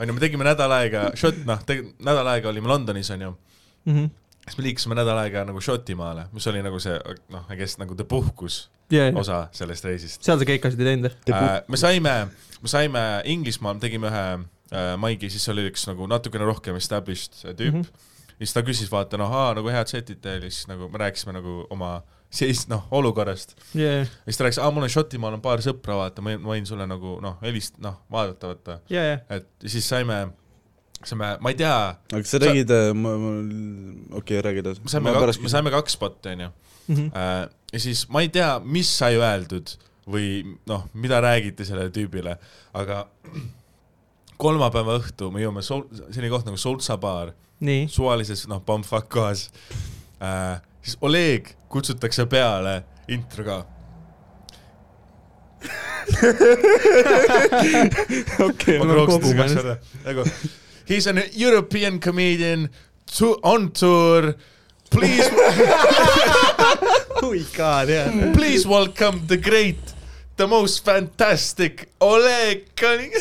onju, 0.00 0.16
me 0.16 0.22
tegime 0.22 0.46
nädal 0.46 0.72
aega 0.78 1.10
noh, 1.46 1.62
nädal 2.00 2.32
aega 2.32 2.50
olime 2.50 2.70
Londonis, 2.70 3.10
onju. 3.14 3.34
Mhm. 3.84 4.10
siis 4.44 4.58
me 4.58 4.64
liikusime 4.64 4.96
nädal 4.98 5.18
aega 5.22 5.44
nagu 5.48 5.60
Šotimaale, 5.60 6.26
mis 6.32 6.46
oli 6.50 6.62
nagu 6.64 6.80
see, 6.82 6.96
noh, 7.32 7.44
I 7.52 7.56
guess 7.56 7.78
nagu 7.80 7.94
the 7.94 8.04
puhkus 8.08 8.68
ja, 8.90 9.06
ja, 9.08 9.16
osa 9.18 9.40
sellest 9.56 9.84
reisist 9.86 10.24
seal 10.26 10.40
sa 10.40 10.48
keikasid 10.48 10.80
ei 10.82 10.92
teinud? 10.92 11.16
äh,. 11.32 11.60
me 11.68 11.80
saime, 11.80 12.14
me 12.60 12.72
saime 12.72 13.04
Inglismaal, 13.30 13.80
tegime 13.82 14.10
ühe 14.10 14.24
äh, 14.36 14.94
maigi, 15.00 15.30
siis 15.32 15.48
oli 15.52 15.68
üks 15.70 15.86
nagu 15.90 16.08
natukene 16.10 16.48
rohkem 16.48 16.78
established 16.80 17.42
tüüp 17.44 17.76
mm. 17.76 17.82
-hmm. 17.82 18.08
ja 18.38 18.46
siis 18.46 18.56
ta 18.56 18.64
küsis, 18.66 18.90
vaata 18.92 19.20
noh, 19.20 19.32
aa 19.32 19.54
nagu 19.58 19.70
head 19.72 19.92
setid 19.92 20.22
teil, 20.24 20.48
siis 20.48 20.66
nagu 20.70 20.88
me 20.88 21.04
rääkisime 21.04 21.36
nagu 21.36 21.62
oma 21.70 22.00
seis, 22.30 22.64
noh, 22.70 22.84
olukorrast 22.94 23.56
ja, 23.74 23.92
ja, 24.00 24.04
siis 24.24 24.38
ta 24.38 24.44
rääkis, 24.46 24.58
aa 24.62 24.70
mul 24.70 24.86
on 24.86 24.92
Šotimaal 24.92 25.34
on 25.34 25.40
paar 25.42 25.58
sõpra, 25.64 25.96
vaata, 25.98 26.22
ma 26.22 26.30
võin- 26.36 26.44
ma 26.46 26.58
sulle 26.68 26.86
nagu 26.86 27.16
noh, 27.24 27.38
helist-, 27.42 27.78
noh, 27.82 27.96
vaadata, 28.12 28.52
vaata. 28.52 28.76
ja, 28.90 29.02
ja, 29.08 29.18
et 29.34 29.48
siis 29.66 29.88
saime, 29.90 30.20
saime, 31.02 31.32
ma 31.42 31.50
ei 31.50 31.58
tea, 31.58 31.74
aga 32.12 32.22
sa 32.22 32.38
Sa- 32.38 32.42
tegid, 32.44 32.70
okei, 34.20 34.40
räägi 34.46 34.62
edasi. 34.62 34.80
me 34.84 34.92
saime 34.94 35.12
kaks, 35.16 35.40
me 35.42 35.48
saime 35.52 35.70
kaks 35.74 35.92
spotti, 35.98 36.28
onju. 36.36 36.50
Mhm. 36.90 37.10
ja 37.72 37.78
siis 37.78 38.06
ma 38.08 38.20
ei 38.24 38.28
tea, 38.28 38.58
mis 38.64 38.88
sai 38.98 39.14
öeldud 39.18 39.74
või 40.10 40.56
noh, 40.66 40.86
mida 40.94 41.20
räägiti 41.22 41.64
sellele 41.66 41.90
tüübile, 41.94 42.36
aga 42.74 43.04
kolmapäeva 44.40 44.96
õhtu 44.98 45.28
me 45.32 45.42
jõuame 45.42 45.62
Sol-, 45.62 45.86
selline 46.10 46.30
koht 46.32 46.46
nagu 46.48 46.58
Soltsa 46.60 46.96
baar, 47.00 47.34
nii, 47.60 47.86
suvalises 47.92 48.46
noh, 48.50 48.62
Bumfuck 48.64 49.10
kohas 49.12 49.48
äh,, 50.22 50.60
siis 50.82 50.96
Oleg 51.04 51.52
kutsutakse 51.70 52.26
peale 52.26 52.82
introga. 53.08 53.64
okei 58.48 58.78
ma 58.80 58.94
kogu 59.06 59.34
kaks 59.36 59.54
korda, 59.54 59.76
nagu 60.04 60.24
He's 60.90 61.06
an 61.06 61.22
European 61.32 62.00
comedian 62.00 62.68
to, 63.14 63.38
on 63.44 63.70
tour, 63.70 64.34
please 64.90 65.30
oi 67.22 67.44
god, 67.54 67.88
jah. 67.88 68.10
Please 68.34 68.66
welcome 68.66 69.22
the 69.28 69.36
great, 69.36 69.94
the 70.36 70.48
most 70.48 70.84
fantastic 70.84 71.90
Oleg 72.00 72.74
Kaling. 72.74 73.14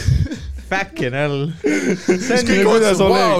Fucking 0.69 1.13
hell. 1.13 1.51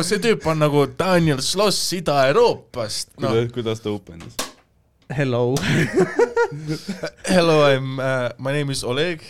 see 0.05 0.21
tüüp 0.21 0.45
on 0.45 0.61
nagu 0.61 0.85
Daniel 0.97 1.41
Sloss 1.41 1.81
Ida-Euroopast, 1.97 3.15
kuidas, 3.17 3.51
kuidas 3.53 3.81
ta 3.81 3.89
open'is? 3.93 4.48
Hello 5.09 5.55
Hello, 7.25 7.65
I 7.65 7.75
m 7.77 7.99
uh,, 7.99 8.29
my 8.37 8.51
name 8.53 8.69
is 8.69 8.83
Oleg. 8.83 9.21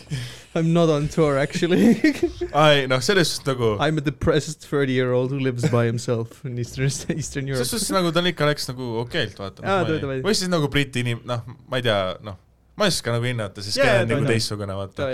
I 0.55 0.59
m 0.59 0.73
not 0.73 0.89
on 0.89 1.07
tour 1.07 1.37
actually 1.39 1.95
ai, 2.53 2.83
noh, 2.91 2.99
selles 2.99 3.29
suhtes 3.31 3.45
nagu, 3.47 3.77
I 3.79 3.87
m 3.87 3.97
a 3.99 4.03
depressed 4.03 4.65
thirty 4.67 4.91
year 4.91 5.13
old 5.15 5.31
who 5.31 5.39
lives 5.39 5.63
by 5.71 5.85
himself 5.87 6.43
in 6.43 6.59
Eastern, 6.59 6.91
Eastern 7.15 7.47
selles 7.47 7.47
Europe 7.47 7.69
suhtes 7.71 7.91
nagu 7.95 8.11
tal 8.11 8.27
ikka 8.27 8.49
läks 8.51 8.67
nagu 8.71 8.89
okeilt, 9.05 9.39
vaata 9.39 9.63
Aa, 9.63 9.81
davai, 9.87 10.01
davai. 10.03 10.19
või 10.27 10.35
siis 10.35 10.51
nagu 10.51 10.67
briti 10.73 11.03
inim-, 11.05 11.23
noh, 11.27 11.47
ma 11.71 11.79
ei 11.79 11.85
tea, 11.87 11.99
noh, 12.27 12.35
ma 12.75 12.87
ei 12.89 12.93
oska 12.95 13.15
nagu 13.15 13.29
hinnata, 13.31 13.63
see 13.63 13.79
Jaa, 13.79 13.87
jaa, 13.87 14.03
on 14.03 14.11
nagu 14.11 14.23
davai. 14.25 14.35
teistsugune, 14.35 14.75
vaata. 14.83 15.09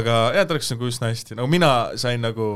aga 0.00 0.16
jah, 0.38 0.48
ta 0.48 0.56
läks 0.56 0.72
nagu 0.72 0.88
üsna 0.92 1.12
hästi, 1.12 1.36
nagu 1.40 1.52
mina 1.52 1.72
sain 2.00 2.24
nagu 2.24 2.48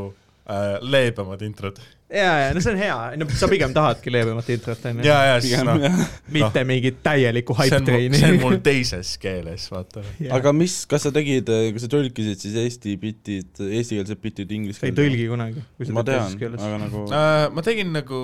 äh, 0.49 0.79
leebemad 0.81 1.45
introd. 1.45 1.81
ja, 2.11 2.31
ja 2.45 2.55
no 2.55 2.63
see 2.63 2.73
on 2.75 2.81
hea, 2.81 2.97
no 3.21 3.29
sa 3.39 3.49
pigem 3.51 3.75
tahadki 3.77 4.13
leebemat 4.13 4.49
introt 4.55 4.87
onju, 4.91 5.05
ja, 5.07 5.19
ja 5.29 5.37
siis 5.43 5.63
noh, 5.67 5.79
jah. 5.83 6.01
mitte 6.35 6.65
mingit 6.69 7.01
täielikku 7.05 7.55
mul, 7.55 7.63
hype-treini 7.63 8.21
see 8.21 8.33
on 8.35 8.41
mul 8.43 8.59
teises 8.65 9.13
keeles, 9.23 9.67
vaata. 9.73 10.05
aga 10.39 10.55
mis, 10.57 10.81
kas 10.91 11.07
sa 11.07 11.15
tegid, 11.15 11.49
kas 11.49 11.87
sa 11.87 11.93
tõlkisid 11.93 12.47
siis 12.47 12.59
eesti 12.65 12.97
bitid, 13.01 13.53
eestikeelsed 13.69 14.23
bitid 14.23 14.57
inglise 14.57 14.83
sa 14.83 14.91
ei 14.91 14.97
tõlgi 14.97 15.29
kunagi, 15.31 15.65
kui 15.79 15.91
sa 15.91 15.97
ma 15.97 16.07
tean 16.07 16.41
aga 16.51 16.81
nagu, 16.87 17.07
Äh, 17.11 17.47
ma 17.55 17.65
tegin 17.65 17.93
nagu, 17.95 18.21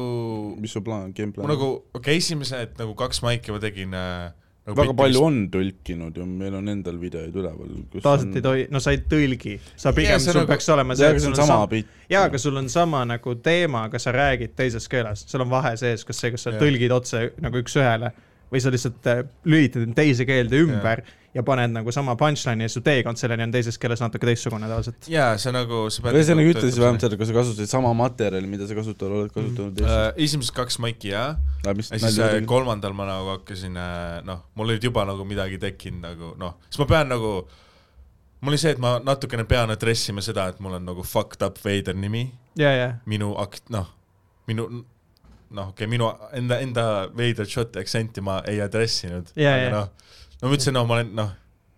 mis 0.60 0.74
su 0.74 0.82
plaan, 0.84 1.12
game 1.16 1.32
ma 1.32 1.40
plaan? 1.40 1.52
nagu, 1.54 1.70
okei 1.94 2.16
okay,, 2.16 2.22
esimesed 2.22 2.76
nagu 2.80 2.96
kaks 2.98 3.22
maiki 3.24 3.54
ma 3.54 3.62
tegin 3.62 3.94
äh, 3.96 4.30
nagu 4.66 4.76
väga 4.80 4.94
palju 4.98 5.22
on 5.22 5.36
tõlkinud 5.52 6.16
ju, 6.18 6.26
meil 6.26 6.54
on 6.58 6.68
endal 6.72 6.98
videoid 6.98 7.34
üleval. 7.38 7.72
tavaliselt 7.94 8.38
ei 8.38 8.42
tohi, 8.42 8.66
no 8.74 8.80
sa 8.82 8.94
ei 8.96 9.02
tõlgi, 9.10 9.56
sa 9.76 9.92
pigem, 9.96 10.18
see 10.18 10.32
sul 10.32 10.40
nagu- 10.42 10.50
peaks 10.50 10.68
olema 10.74 10.96
see, 10.98 11.06
et 11.06 11.20
on 11.20 11.20
sul 11.20 11.30
on 11.30 11.36
sama 11.36 11.46
sama, 11.52 11.66
bitt. 11.70 11.88
jaa, 12.10 12.24
aga 12.30 12.38
sul 12.38 12.56
on 12.56 12.68
sama 12.72 13.04
nagu 13.06 13.34
teema, 13.46 13.84
aga 13.90 13.98
sa 14.02 14.12
räägid 14.16 14.56
teises 14.58 14.88
keeles, 14.90 15.24
seal 15.30 15.46
on 15.46 15.50
vahe 15.50 15.76
sees, 15.78 16.04
kas 16.04 16.18
see, 16.18 16.30
kas 16.34 16.42
sa 16.48 16.50
Jah. 16.50 16.60
tõlgid 16.60 16.92
otse 16.96 17.30
nagu 17.40 17.62
üks-ühele 17.62 18.12
või 18.52 18.62
sa 18.62 18.72
lihtsalt 18.72 19.08
äh, 19.10 19.22
lülitad 19.48 19.86
end 19.86 19.96
teise 19.98 20.26
keelde 20.28 20.60
ümber 20.64 21.02
ja 21.36 21.42
paned 21.44 21.72
nagu 21.74 21.92
sama 21.92 22.14
punchline'i 22.16 22.64
ja 22.64 22.72
su 22.72 22.80
teekond 22.84 23.20
selleni 23.20 23.44
on 23.44 23.52
teises 23.52 23.76
keeles 23.80 24.00
natuke 24.00 24.28
teistsugune 24.28 24.68
tavaliselt. 24.70 25.08
jaa, 25.12 25.34
see 25.40 25.52
nagu, 25.54 25.82
sa 25.92 26.04
pead 26.04 26.16
ühesõnaga 26.20 26.54
ütle 26.54 26.64
siis 26.70 26.80
vähemalt 26.80 27.04
seda, 27.04 27.18
kas 27.20 27.30
sa 27.30 27.36
kasutasid 27.36 27.72
sama 27.72 27.92
materjali, 27.98 28.48
mida 28.50 28.68
sa 28.68 28.78
kasutanud 28.78 29.18
oled 29.20 29.34
kasutanud 29.34 29.82
äh, 29.82 29.92
Eestis. 29.92 30.30
esimesed 30.30 30.56
kaks 30.56 30.80
maiki 30.84 31.12
jah, 31.12 31.36
aga 31.64 31.76
mis 31.76 31.92
ja 31.92 32.00
siis 32.06 32.18
äh, 32.24 32.38
kolmandal 32.48 32.96
ma 32.96 33.08
nagu 33.10 33.34
hakkasin 33.34 33.76
äh, 33.82 34.00
noh, 34.28 34.46
mul 34.56 34.72
olid 34.72 34.88
juba 34.88 35.04
nagu 35.08 35.28
midagi 35.28 35.60
tekkinud 35.62 36.06
nagu 36.06 36.32
noh, 36.40 36.56
siis 36.70 36.80
ma 36.84 36.88
pean 36.94 37.12
nagu 37.12 37.34
mul 38.40 38.54
oli 38.54 38.62
see, 38.62 38.72
et 38.76 38.80
ma 38.82 38.96
natukene 39.04 39.44
pean 39.48 39.74
address 39.74 40.12
ima 40.12 40.24
seda, 40.24 40.48
et 40.52 40.62
mul 40.64 40.78
on 40.78 40.88
nagu 40.88 41.04
fucked 41.04 41.44
up 41.44 41.60
veider 41.64 41.96
nimi, 41.98 42.30
ja, 42.56 42.72
ja, 42.72 42.90
minu 43.10 43.34
akt-, 43.42 43.68
noh, 43.74 43.90
minu 44.48 44.70
noh, 45.50 45.68
okei 45.72 45.84
okay,, 45.86 45.90
minu 45.90 46.10
enda, 46.34 46.58
enda 46.64 46.84
veidrat 47.16 47.48
šoti 47.52 47.78
aktsenti 47.82 48.20
ma 48.24 48.40
ei 48.48 48.60
address 48.64 49.04
inud, 49.06 49.32
Jaa, 49.38 49.54
aga 49.60 49.72
noh, 49.74 49.90
no 50.42 50.48
ma 50.48 50.54
ütlesin, 50.56 50.74
noh, 50.74 50.86
ma 50.88 50.98
olen 51.00 51.12
noh, 51.16 51.34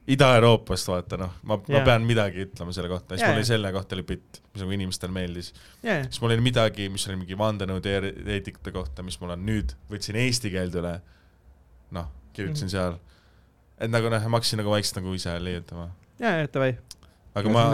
Ida-Euroopast 0.08 0.88
vaata 0.88 1.18
noh, 1.20 1.34
ma, 1.44 1.58
ma 1.60 1.74
Jaa. 1.76 1.84
pean 1.84 2.06
midagi 2.08 2.46
ütlema 2.46 2.72
selle 2.72 2.88
kohta, 2.88 3.12
siis 3.12 3.26
Jaa, 3.26 3.32
mul 3.34 3.42
oli 3.42 3.48
selle 3.50 3.72
kohta 3.74 3.96
oli 3.98 4.06
bitt, 4.08 4.38
mis 4.54 4.62
nagu 4.64 4.72
inimestele 4.72 5.12
meeldis. 5.12 5.50
ja, 5.84 5.98
siis 6.06 6.22
mul 6.24 6.32
oli 6.32 6.44
midagi, 6.46 6.88
mis 6.88 7.04
oli 7.10 7.18
mingi 7.20 7.36
vandenõuteetikute 7.38 8.72
kohta, 8.72 9.04
mis 9.04 9.20
mul 9.20 9.34
on 9.36 9.44
nüüd, 9.44 9.74
võtsin 9.92 10.16
eesti 10.16 10.50
keelde 10.54 10.80
üle, 10.80 10.94
noh, 11.98 12.08
kirjutasin 12.32 12.68
Mhm. 12.70 12.72
seal, 12.72 12.96
et 13.78 13.90
nagu 13.92 14.08
noh, 14.10 14.28
ma 14.32 14.38
hakkasin 14.40 14.62
nagu 14.62 14.72
vaikselt 14.72 15.02
nagu 15.02 15.12
ise 15.14 15.34
leiutama. 15.44 15.90
ja, 16.18 16.38
ja 16.40 16.46
davai. 16.54 16.76
aga 17.38 17.50
ma 17.52 17.66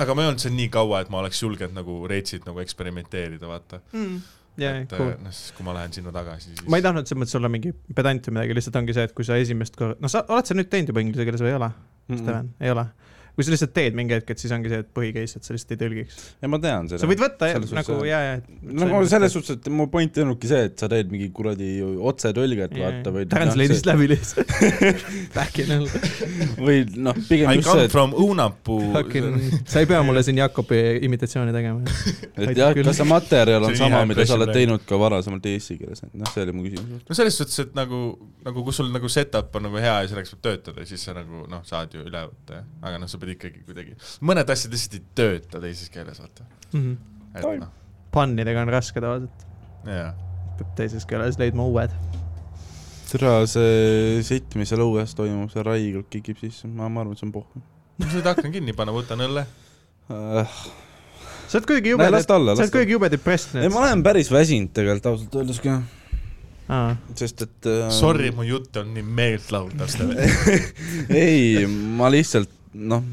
aga 0.00 0.14
ma 0.14 0.22
ei 0.22 0.28
olnud 0.30 0.40
seal 0.40 0.54
nii 0.54 0.68
kaua, 0.72 1.00
et 1.02 1.10
ma 1.10 1.18
oleks 1.18 1.42
julgenud 1.42 1.74
nagu 1.74 1.98
reitsit 2.08 2.46
nagu 2.46 2.62
eksperimenteerida, 2.62 3.48
vaata. 3.50 3.80
ja, 3.92 4.06
ja, 4.60 4.74
et 4.82 4.92
cool. 4.92 5.14
äh, 5.14 5.20
noh, 5.22 5.34
siis 5.34 5.54
kui 5.56 5.66
ma 5.66 5.76
lähen 5.76 5.94
sinna 5.96 6.12
tagasi, 6.14 6.52
siis 6.52 6.68
ma 6.68 6.80
ei 6.80 6.84
tahtnud 6.84 7.08
selles 7.08 7.22
mõttes 7.22 7.38
olla 7.38 7.50
mingi 7.52 7.72
pedant 7.96 8.28
või 8.28 8.38
midagi, 8.38 8.58
lihtsalt 8.58 8.80
ongi 8.82 8.96
see, 8.96 9.06
et 9.08 9.14
kui 9.16 9.28
sa 9.28 9.38
esimest 9.40 9.78
korda, 9.78 9.96
no 10.02 10.10
sa 10.12 10.24
oled 10.28 10.48
sa 10.48 10.56
nüüd 10.58 10.70
teinud 10.72 10.92
juba 10.92 11.04
inglise 11.04 11.26
keeles 11.28 11.44
või 11.44 11.52
ei 11.54 11.58
ole, 11.60 11.70
Steven, 12.12 12.52
ei 12.60 12.74
ole? 12.74 12.86
Kui 13.32 13.46
sa 13.46 13.54
lihtsalt 13.54 13.72
teed 13.76 13.96
mingi 13.96 14.16
hetk, 14.16 14.34
et 14.34 14.42
siis 14.42 14.52
ongi 14.52 14.68
see, 14.72 14.82
et 14.84 14.88
põhicase, 14.92 15.40
et 15.40 15.46
sa 15.46 15.54
lihtsalt 15.56 15.74
ei 15.76 15.80
tõlgiks. 15.80 16.18
ja 16.42 16.50
ma 16.52 16.58
tean 16.62 16.88
seda. 16.90 17.00
sa 17.00 17.08
võid 17.08 17.22
võtta 17.22 17.48
suhtes 17.54 17.72
nagu 17.78 17.96
ja, 18.04 18.18
ja. 18.26 18.34
no 18.80 19.00
selles 19.08 19.32
suhtes, 19.32 19.56
et 19.56 19.68
mu 19.72 19.86
point 19.92 20.18
ei 20.18 20.24
olnudki 20.26 20.50
see, 20.50 20.66
et 20.68 20.76
sa 20.82 20.88
teed 20.92 21.12
mingi 21.12 21.30
kuradi 21.34 21.70
otsetõlget, 21.82 22.76
vaata, 22.76 23.14
või 23.14 23.24
Translate'ist 23.32 23.88
läbi 23.88 24.08
lihtsalt. 24.12 24.52
Back 25.36 25.62
in 25.62 25.72
hell. 25.72 25.88
või 26.58 26.84
noh, 26.96 27.16
pigem 27.28 27.48
I 27.48 27.58
just 27.60 27.70
come 27.70 27.86
see, 27.86 27.92
from. 27.92 28.12
Fucking, 28.92 29.64
sa 29.68 29.80
ei 29.82 29.88
pea 29.88 30.02
mulle 30.04 30.22
siin 30.26 30.38
Jakobi 30.42 30.80
imitatsiooni 31.06 31.54
tegema. 31.54 31.96
et 32.42 32.58
jah, 32.58 32.74
kas 32.76 33.00
see 33.00 33.08
materjal 33.08 33.64
on 33.68 33.72
See 33.72 33.80
sama, 33.80 34.04
mida 34.08 34.26
sa 34.28 34.36
oled 34.36 34.52
teinud 34.54 34.84
ka 34.88 34.98
varasemalt 35.00 35.48
eesti 35.52 35.78
keeles, 35.80 36.04
et 36.04 36.14
noh, 36.18 36.28
see 36.34 36.44
oli 36.44 36.56
mu 36.56 36.66
küsimus. 36.66 37.02
no 37.08 37.16
selles 37.16 37.40
suhtes, 37.40 37.58
et 37.64 37.74
nagu, 37.78 38.02
nagu 38.44 38.66
kui 38.66 38.76
sul 38.76 38.92
nagu 38.92 39.10
setup 39.12 39.56
on 39.58 39.68
nagu 39.68 39.80
hea 39.80 39.96
ja 40.04 40.12
selleks 40.12 40.34
saab 40.34 40.44
töötada, 40.44 40.86
siis 40.88 41.04
sa 41.08 41.16
nagu 41.16 41.46
noh, 41.50 41.64
saad 41.68 41.96
ju 41.96 42.04
üle 42.04 42.26
võtta, 42.28 42.62
aga 42.82 43.00
noh, 43.00 43.10
sa 43.10 43.21
pead 43.22 43.36
ikkagi 43.36 43.64
kuidagi, 43.68 43.96
mõned 44.26 44.52
asjad 44.56 44.74
lihtsalt 44.74 44.98
ei 44.98 45.06
tööta 45.22 45.62
teises 45.62 45.92
keeles, 45.94 46.20
vaata. 46.22 46.48
et 46.74 47.40
Toim- 47.40 47.62
noh, 47.64 47.72
pannidega 48.14 48.66
on 48.66 48.74
raske 48.74 49.00
tavaliselt, 49.00 49.46
jaa. 49.88 50.12
peab 50.58 50.76
teises 50.78 51.08
keeles 51.08 51.38
leidma 51.40 51.66
uued. 51.70 51.94
tere, 53.12 53.34
see 53.50 54.22
sitt, 54.26 54.54
mis 54.56 54.70
seal 54.72 54.84
õues 54.84 55.14
toimub, 55.16 55.50
see 55.52 55.64
raigelt 55.66 56.08
kikib 56.12 56.40
sisse, 56.40 56.68
ma, 56.68 56.88
ma 56.88 57.04
arvan, 57.04 57.16
et 57.16 57.22
see 57.22 57.28
on 57.28 57.36
pohhu 57.40 57.62
sa 58.00 58.18
võid 58.18 58.30
akna 58.32 58.52
kinni 58.54 58.74
panna, 58.76 58.94
võtan 58.94 59.24
õlle. 59.26 59.44
äh,. 60.10 60.54
sa 61.46 61.58
oled 61.58 61.68
kuidagi 61.68 61.92
jube 61.92 62.06
sa 62.08 62.36
oled 62.38 62.72
kuidagi 62.72 62.96
jube 62.96 63.10
depressed 63.12 63.56
ei, 63.56 63.66
nüüd 63.66 63.74
ma. 63.74 63.84
olen 63.86 64.04
päris 64.06 64.30
väsinud 64.32 64.72
tegelikult 64.76 65.10
ausalt 65.12 65.36
öeldes 65.42 65.60
ka, 65.62 65.76
aa, 66.72 66.96
sest 67.18 67.44
et 67.46 67.70
äh, 67.70 67.84
Sorry, 67.94 68.32
mu 68.34 68.46
jutt 68.48 68.80
on 68.80 68.90
nii 68.96 69.04
meeltlahudav 69.04 69.92
teile. 69.92 70.28
ei, 71.26 71.68
ma 71.68 72.10
lihtsalt 72.12 72.61
noh, 72.74 73.04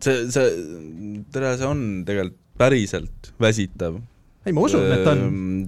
see, 0.00 0.24
see, 0.32 0.48
tere, 1.34 1.54
see 1.60 1.68
on 1.68 1.84
tegelikult 2.06 2.40
päriselt 2.54 3.32
väsitav. 3.42 3.96
ei 4.44 4.52
ma 4.54 4.64
usun, 4.66 4.84
et 4.92 5.06
on. 5.08 5.22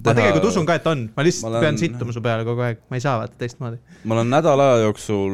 ma 0.05 0.13
tegelikult 0.15 0.45
usun 0.51 0.67
ka, 0.67 0.77
et 0.79 0.85
on, 0.87 1.07
ma 1.15 1.25
lihtsalt 1.25 1.47
Ma 1.47 1.55
olen- 1.55 1.65
pean 1.65 1.79
sittuma 1.81 2.13
su 2.15 2.21
peale 2.23 2.45
kogu 2.47 2.63
aeg, 2.63 2.83
ma 2.89 2.99
ei 2.99 3.03
saa 3.03 3.17
vaata 3.23 3.39
teistmoodi. 3.41 3.79
ma 4.05 4.15
olen 4.17 4.29
nädala 4.31 4.69
aja 4.73 4.85
jooksul 4.85 5.33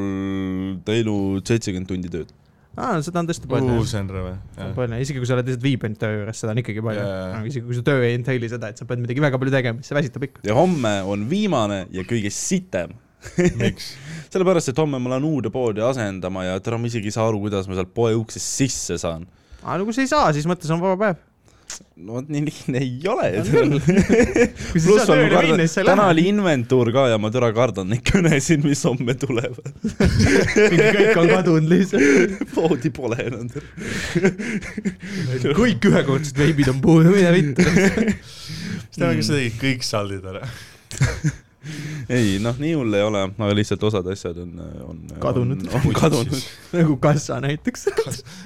teinud 0.87 1.43
seitsekümmend 1.45 1.91
tundi 1.91 2.09
tööd. 2.13 2.31
aa, 2.73 2.97
seda 3.05 3.21
on 3.21 3.29
tõesti 3.29 3.51
palju 3.51 3.83
see 3.85 4.01
on 4.01 4.09
rõve. 4.15 4.33
see 4.55 4.65
on 4.65 4.73
palju, 4.79 5.01
isegi 5.05 5.21
kui 5.21 5.29
sa 5.29 5.37
oled 5.37 5.51
lihtsalt 5.51 5.67
viibinud 5.67 6.01
töö 6.01 6.17
juures, 6.21 6.41
seda 6.41 6.55
on 6.55 6.63
ikkagi 6.63 6.85
palju 6.87 7.05
yeah.. 7.05 7.45
isegi 7.51 7.65
kui 7.67 7.77
su 7.77 7.85
töö 7.85 8.01
ei 8.07 8.17
entaili 8.17 8.49
seda, 8.49 8.71
et 8.73 8.81
sa 8.81 8.87
pead 8.89 9.03
midagi 9.03 9.21
väga 9.27 9.41
palju 9.43 9.53
tegema, 9.53 9.83
siis 9.83 9.93
see 9.93 9.99
väsitab 9.99 10.25
ikka. 10.29 10.45
ja 10.47 10.57
homme 10.57 10.95
on 11.05 11.27
viimane 11.29 11.83
ja 11.93 12.07
kõige 12.07 12.33
sitem. 12.33 12.97
miks? 13.59 13.93
sellepärast, 14.33 14.71
et 14.71 14.81
homme 14.81 15.01
ma 15.01 15.15
lähen 15.15 15.27
uude 15.27 15.51
poodi 15.53 15.83
asendama 15.85 16.47
ja 16.47 16.57
tere, 16.63 16.79
ma 16.81 16.89
isegi 16.89 17.11
ei 17.11 17.15
saa 17.15 17.27
aru, 17.29 17.43
kuidas 17.45 17.69
ma 17.69 17.77
sealt 17.77 17.93
poe 17.95 18.15
uksest 18.17 18.57
sisse 18.61 18.97
saan. 19.01 19.27
aga 19.61 19.77
no 19.79 19.85
kui 19.87 19.95
sa 19.95 20.03
ei 20.03 20.11
saa, 20.11 20.33
siis 20.35 20.49
mõtle, 20.49 20.67
see 20.67 20.75
on 20.75 20.83
vaba 20.83 20.97
päev. 21.01 21.21
no 22.05 22.17
vot 22.17 22.27
nii 22.29 22.43
lihtne 22.45 22.81
ei 22.83 23.07
ole. 23.09 23.29
Kui 24.71 24.81
siis 24.83 25.05
sa 25.07 25.15
ei 25.17 25.85
täna 25.87 26.09
oli 26.11 26.27
inventuur 26.29 26.91
ka 26.93 27.07
ja 27.09 27.17
ma 27.21 27.31
täna 27.33 27.49
kardan 27.55 27.89
neid 27.89 28.03
kõnesid, 28.05 28.65
mis 28.67 28.83
homme 28.85 29.15
tulevad. 29.17 29.71
kõik 29.87 31.21
on 31.21 31.31
kadunud 31.31 31.71
lihtsalt. 31.71 32.43
poodi 32.53 32.91
pole 32.93 33.17
enam. 33.25 33.49
kõik 35.61 35.89
ühekordsed 35.89 36.43
veibid 36.43 36.69
on 36.75 36.83
puudu, 36.83 37.15
mine 37.15 37.33
vittu. 37.39 37.65
siis 37.65 38.99
täna, 38.99 39.15
kas 39.15 39.31
sa 39.31 39.39
tegid 39.39 39.57
kõik 39.63 39.89
saldid 39.89 40.29
ära? 40.33 40.45
ei 42.17 42.37
noh, 42.43 42.57
nii 42.59 42.73
hull 42.77 42.97
ei 42.97 43.05
ole, 43.05 43.23
aga 43.31 43.55
lihtsalt 43.55 43.83
osad 43.87 44.07
asjad 44.11 44.39
on, 44.43 44.53
on 44.87 45.01
Kadunud. 45.23 45.65
on, 45.69 45.79
on 45.79 45.95
kadunud. 45.97 46.47
nagu 46.77 46.97
kassa 47.03 47.39
näiteks. 47.43 47.87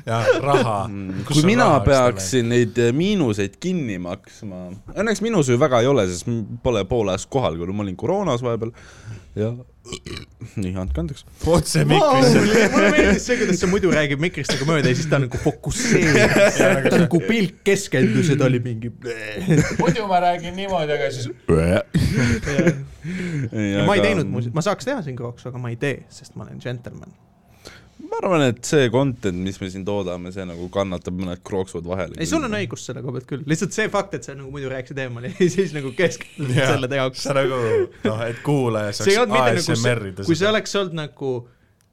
jaa, 0.06 0.22
raha. 0.44 0.78
Mm, 0.88 1.26
kui 1.30 1.46
mina 1.48 1.70
peaksin 1.86 2.52
neid 2.54 2.78
eh, 2.82 2.94
miinuseid 2.96 3.58
kinni 3.64 3.98
maksma, 4.04 4.68
õnneks 4.96 5.24
miinuseid 5.26 5.60
väga 5.62 5.82
ei 5.84 5.90
ole, 5.90 6.08
sest 6.12 6.30
pole 6.64 6.86
poole 6.90 7.16
ajast 7.16 7.32
kohal, 7.34 7.58
kui 7.60 7.74
ma 7.74 7.86
olin 7.86 7.98
koroonas 8.00 8.46
vahepeal 8.46 8.74
ja 9.38 9.52
nii, 10.58 10.72
andke 10.80 11.02
andeks. 11.02 11.26
otse 11.48 11.84
Wow, 11.86 12.18
mikrisse. 12.18 12.70
mulle 12.74 12.90
meeldis 12.96 13.28
see, 13.28 13.38
kuidas 13.42 13.62
ta 13.62 13.70
muidu 13.72 13.92
räägib 13.94 14.22
mikrist 14.24 14.54
nagu 14.54 14.68
mööda 14.70 14.92
ja 14.92 14.98
siis 15.00 15.10
ta 15.12 15.20
nagu 15.24 15.42
fokusseeris. 15.42 16.60
ta 16.92 17.02
nagu 17.04 17.22
pilk 17.28 17.62
keskendus 17.68 18.32
ja 18.34 18.40
ta 18.40 18.48
oli 18.50 18.62
mingi. 18.64 18.92
muidu 19.82 20.08
ma 20.10 20.22
räägin 20.28 20.58
niimoodi, 20.58 20.98
aga 20.98 21.12
siis. 21.14 21.30
ma 23.88 23.96
ei 23.98 24.04
teinud 24.04 24.28
muuseas, 24.28 24.54
ma 24.56 24.66
saaks 24.66 24.90
teha 24.90 25.00
siin 25.06 25.18
krooksu, 25.20 25.52
aga 25.52 25.62
ma 25.62 25.74
ei 25.74 25.80
tee, 25.82 26.04
sest 26.14 26.36
ma 26.36 26.48
olen 26.48 26.60
džentelmen. 26.64 27.16
Ma 28.10 28.20
arvan, 28.22 28.46
et 28.50 28.62
see 28.68 28.90
content, 28.94 29.38
mis 29.48 29.60
me 29.62 29.70
siin 29.74 29.86
toodame, 29.88 30.32
see 30.36 30.46
nagu 30.48 30.70
kannatab 30.74 31.18
mõned 31.20 31.44
krooksud 31.48 31.86
vahele. 31.88 32.18
ei, 32.18 32.30
sul 32.30 32.46
on 32.48 32.58
õigus 32.60 32.88
selle 32.88 33.04
koha 33.04 33.18
pealt 33.18 33.30
küll, 33.30 33.46
lihtsalt 33.50 33.76
see 33.76 33.90
fakt, 33.94 34.18
et 34.18 34.28
sa 34.28 34.36
nagu 34.38 34.52
muidu 34.54 34.72
rääkisid 34.72 35.04
eemale 35.06 35.34
ja 35.36 35.50
siis 35.54 35.76
nagu 35.76 35.92
keskendusid 35.98 36.64
selle 36.64 37.02
jaoks. 37.02 37.28
sa 37.28 37.36
nagu 37.38 37.62
noh, 38.08 38.26
et 38.28 38.42
kuulaja 38.46 38.96
saaks 38.98 39.14
mitte 39.14 39.30
nagu 39.34 39.44
ASMR-ida 39.44 40.24
see, 40.24 40.30
kui 40.32 40.40
see 40.40 40.50
oleks 40.50 40.76
olnud 40.80 40.98
nagu 40.98 41.36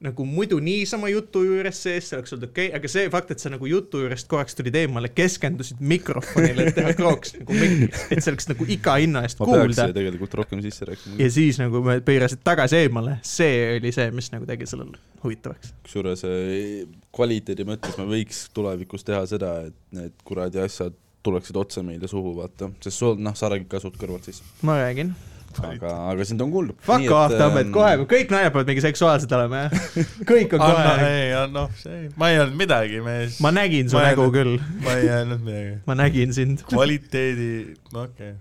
nagu 0.03 0.25
muidu 0.27 0.57
niisama 0.59 1.07
jutu 1.09 1.45
juures 1.45 1.77
sees, 1.85 2.09
see 2.09 2.17
oleks 2.17 2.33
olnud 2.35 2.49
okei 2.49 2.67
okay,, 2.67 2.79
aga 2.79 2.89
see 2.91 3.05
fakt, 3.13 3.31
et 3.31 3.43
sa 3.43 3.51
nagu 3.53 3.67
jutu 3.69 4.01
juurest 4.03 4.27
korraks 4.31 4.57
tulid 4.57 4.75
eemale, 4.75 5.11
keskendusid 5.15 5.79
mikrofonile, 5.79 6.67
et 6.67 6.75
teha 6.75 6.91
krooks 6.97 7.37
nagu 7.37 7.55
mikri, 7.55 7.87
et 8.11 8.19
see 8.19 8.33
oleks 8.33 8.49
nagu 8.51 8.67
iga 8.75 8.97
hinna 8.99 9.23
eest 9.25 9.39
ma 9.39 9.47
peaks 9.47 9.61
kuulda 9.61 9.77
siia 9.79 9.95
tegelikult 9.95 10.35
rohkem 10.41 10.63
sisse 10.65 10.89
rääkima 10.89 11.21
ja. 11.23 11.29
siis 11.37 11.61
nagu 11.61 11.79
me 11.85 11.97
pöörasid 12.05 12.43
tagasi 12.45 12.81
eemale, 12.83 13.17
see 13.25 13.77
oli 13.77 13.93
see, 13.95 14.09
mis 14.15 14.29
nagu 14.35 14.49
tegi 14.49 14.67
sellele 14.69 14.99
huvitavaks. 15.23 15.71
kusjuures 15.87 16.25
eh, 16.27 16.83
kvaliteedi 17.15 17.67
mõttes 17.67 17.95
me 18.01 18.09
võiks 18.09 18.45
tulevikus 18.55 19.07
teha 19.07 19.23
seda, 19.31 19.55
et 19.69 19.79
need 19.95 20.19
kuradi 20.27 20.59
asjad 20.65 20.97
tuleksid 21.25 21.57
otse 21.57 21.81
meile 21.85 22.09
suhu, 22.11 22.35
vaata, 22.37 22.69
sest 22.83 22.99
sul, 23.01 23.15
noh, 23.23 23.33
sa 23.37 23.49
räägid 23.49 23.71
ka 23.71 23.81
suht 23.81 23.95
kõrvalt 24.01 24.27
siis, 24.27 24.43
ma 24.65 24.77
räägin. 24.83 25.15
aga, 25.63 25.91
aga 26.11 26.25
sind 26.27 26.41
on 26.43 26.51
kuulda. 26.53 26.75
Fuck 26.85 27.11
off, 27.13 27.35
Tambet, 27.39 27.69
kohe, 27.73 27.93
kõik 28.09 28.33
naljad 28.33 28.53
peavad 28.55 28.71
mingi 28.71 28.83
seksuaalsed 28.83 29.35
olema, 29.37 29.65
jah. 29.65 29.85
kõik 30.31 30.55
on 30.57 30.63
kohe. 30.63 31.07
ei, 31.07 31.31
noh, 31.53 31.71
ma 32.19 32.31
ei 32.31 32.39
öelnud 32.41 32.59
midagi, 32.59 32.99
mees. 33.05 33.39
ma 33.43 33.53
nägin 33.55 33.91
su 33.91 33.99
Ma 33.99 34.05
nägu 34.09 34.27
küll, 34.35 34.59
ma 34.83 34.97
ei 34.99 35.09
öelnud 35.11 35.45
midagi. 35.45 35.73
ma 35.89 35.97
nägin 36.01 36.35
sind. 36.35 36.65
kvaliteedi, 36.69 37.49
no 37.95 38.05
okei 38.09 38.35
okay.. 38.35 38.37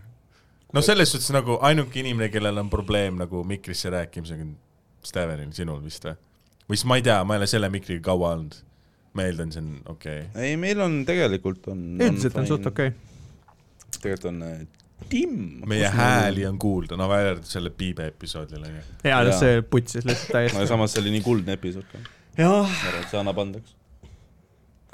no 0.75 0.85
selles 0.85 1.15
suhtes 1.15 1.33
nagu 1.35 1.59
ainuke 1.65 2.03
inimene, 2.03 2.31
kellel 2.35 2.63
on 2.65 2.71
probleem 2.73 3.19
nagu 3.23 3.45
mikrisse 3.49 3.93
rääkimisega, 3.95 4.47
Stevenil, 5.05 5.51
sinul 5.57 5.83
vist 5.85 6.07
või? 6.09 6.17
või 6.69 6.81
siis 6.81 6.89
ma 6.89 7.01
ei 7.01 7.05
tea, 7.07 7.19
ma 7.25 7.37
ei 7.37 7.43
ole 7.45 7.51
selle 7.51 7.69
mikriga 7.73 8.05
kaua 8.11 8.37
olnud. 8.37 8.63
ma 9.15 9.29
eeldan, 9.29 9.53
see 9.55 9.65
on 9.65 9.75
okei 9.97 10.23
okay.. 10.29 10.49
ei, 10.51 10.57
meil 10.61 10.81
on 10.85 11.03
tegelikult 11.09 11.69
on. 11.73 11.85
üldiselt 11.99 12.41
on 12.41 12.49
suht 12.51 12.73
okei. 12.73 12.95
tegelikult 14.01 14.33
on 14.33 14.43
eh, 15.03 15.07
Tim. 15.09 15.63
meie 15.67 15.89
hääli 15.89 16.47
on 16.49 16.59
kuulda, 16.59 16.97
no 16.97 17.09
välja 17.09 17.31
arvatud 17.35 17.51
sellel 17.51 17.71
Piibe 17.77 18.07
episoodil 18.13 18.63
onju. 18.63 18.83
jaa 19.05 19.23
Jaa., 19.23 19.39
see 19.39 19.63
putsis 19.63 20.05
lihtsalt 20.05 20.35
no 20.35 20.41
ja 20.41 20.49
täiesti. 20.51 20.69
samas 20.69 20.93
see 20.95 21.03
oli 21.05 21.11
nii 21.19 21.25
kuldne 21.27 21.53
episood 21.59 21.85
ka. 21.93 21.99
jah, 22.39 22.63
ma 22.69 22.89
arvan, 22.89 23.03
et 23.03 23.11
see 23.11 23.21
annab 23.21 23.39
andeks. 23.45 23.75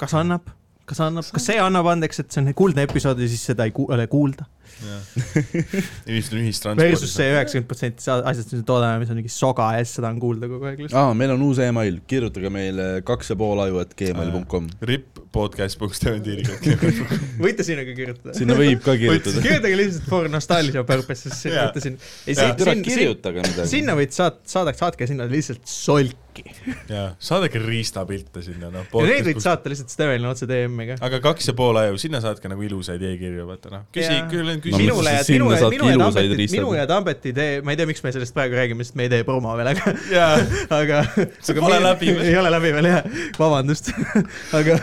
kas 0.01 0.13
annab, 0.17 0.49
kas 0.85 0.99
annab, 1.05 1.25
kas 1.33 1.45
see 1.51 1.59
annab 1.61 1.87
andeks, 1.93 2.19
et 2.23 2.31
see 2.31 2.41
on 2.43 2.53
kuldne 2.53 2.83
episood 2.89 3.19
ja 3.21 3.27
siis 3.31 3.45
seda 3.51 3.65
ei 3.69 3.71
ku- 3.75 3.87
ole 3.93 4.07
kuulda? 4.11 4.45
inimesed 6.11 6.69
on 6.71 6.81
versus 6.81 7.13
see 7.13 7.29
üheksakümmend 7.33 7.69
protsenti 7.69 8.07
asjast, 8.11 8.51
mis 8.53 8.61
me 8.61 8.67
toodame, 8.67 9.01
mis 9.03 9.13
on 9.13 9.19
mingi 9.21 9.33
soga 9.33 9.71
ja 9.75 9.83
siis 9.85 9.97
seda 9.99 10.11
on 10.13 10.21
kuulda 10.21 10.49
kogu 10.51 10.69
aeg 10.69 10.83
lihtsalt. 10.85 10.99
aa, 11.01 11.17
meil 11.17 11.35
on 11.35 11.45
uus 11.47 11.61
email, 11.63 11.99
kirjutage 12.09 12.53
meile 12.53 12.87
kaks 13.07 13.33
ja 13.33 13.39
pool 13.39 13.61
aju, 13.65 13.81
et 13.85 13.95
gmail.com. 14.01 14.69
ripp 14.89 15.21
podcast.stevendiiriga. 15.31 16.57
võite 17.45 17.63
sinna 17.65 17.85
ka 17.87 17.93
kirjutada. 17.95 18.33
sinna 18.35 18.55
võib 18.59 18.81
ka 18.83 18.95
kirjutada. 18.99 19.43
kirjutage 19.43 19.77
lihtsalt 19.79 20.09
for 20.11 20.27
nostalgia 20.31 20.83
purposes, 20.87 21.37
Jaa. 21.47 21.69
võite 21.69 21.83
sinna. 21.85 22.09
ei, 22.25 22.35
sinna, 22.35 22.75
kirjutage 22.83 23.45
midagi. 23.45 23.69
sinna 23.71 23.95
võid 23.99 24.15
saat-, 24.15 24.41
saadaks, 24.51 24.81
saatke 24.83 25.07
sinna 25.09 25.27
lihtsalt 25.31 25.63
solki. 25.71 26.43
jaa, 26.87 27.09
saadake 27.19 27.59
riistapilte 27.63 28.43
sinna, 28.43 28.69
noh. 28.71 28.87
ja 28.87 29.07
neid 29.07 29.25
võid 29.27 29.41
saata 29.43 29.71
lihtsalt 29.71 29.91
Stevenile 29.91 30.29
otse 30.31 30.47
DM-iga. 30.49 30.95
aga 31.03 31.19
kaks 31.23 31.51
ja 31.51 31.55
pool 31.57 31.79
aju, 31.79 31.99
sinna 32.01 32.21
saatke 32.23 32.51
nagu 32.51 32.67
ilusaid 32.67 33.03
e-kirju, 33.03 33.47
vaata 33.49 33.71
noh. 33.73 33.87
küsi 33.95 34.19
küll 34.31 34.51
on 34.51 34.60
No 34.61 34.65
küsi 34.67 34.77
mis- 34.77 34.85
minule 34.85 35.13
ja, 35.15 35.23
sinna 35.25 35.45
minu 35.47 35.55
ja, 35.57 35.69
minu 35.73 36.05
Tambeti, 36.05 36.47
minu 36.53 36.73
ja 36.77 36.85
Tambeti 36.89 37.31
idee, 37.33 37.61
ma 37.65 37.73
ei 37.73 37.79
tea, 37.79 37.87
miks 37.89 38.03
me 38.05 38.11
sellest 38.13 38.35
praegu 38.35 38.57
räägime, 38.59 38.85
sest 38.85 38.97
me 38.99 39.07
ei 39.07 39.11
tee 39.13 39.23
promo 39.27 39.55
veel, 39.57 39.71
aga, 39.73 39.93
jaa, 40.17 40.35
aga. 40.81 41.01
See 41.41 41.57
pole 41.57 41.79
läbi 41.81 42.11
veel. 42.13 42.27
ei 42.29 42.37
ole 42.39 42.51
läbi 42.53 42.73
veel 42.77 42.89
jah, 42.91 43.07
vabandust. 43.39 43.89
aga 44.59 44.77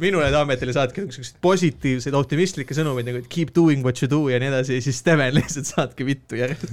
minule 0.00 0.26
ja 0.28 0.32
Tambetile 0.34 0.74
saatke 0.76 1.06
niisuguseid 1.06 1.40
positiivseid, 1.44 2.16
optimistlikke 2.18 2.76
sõnumeid 2.76 3.08
nagu 3.08 3.22
et 3.22 3.30
keep 3.32 3.54
doing 3.56 3.84
what 3.86 4.02
you 4.02 4.10
do 4.10 4.20
ja 4.32 4.40
nii 4.42 4.50
edasi 4.52 4.78
ja 4.78 4.84
siis 4.84 5.00
Steven 5.00 5.32
lihtsalt 5.36 5.70
saatke 5.72 6.06
vittu 6.08 6.38
järjest. 6.38 6.68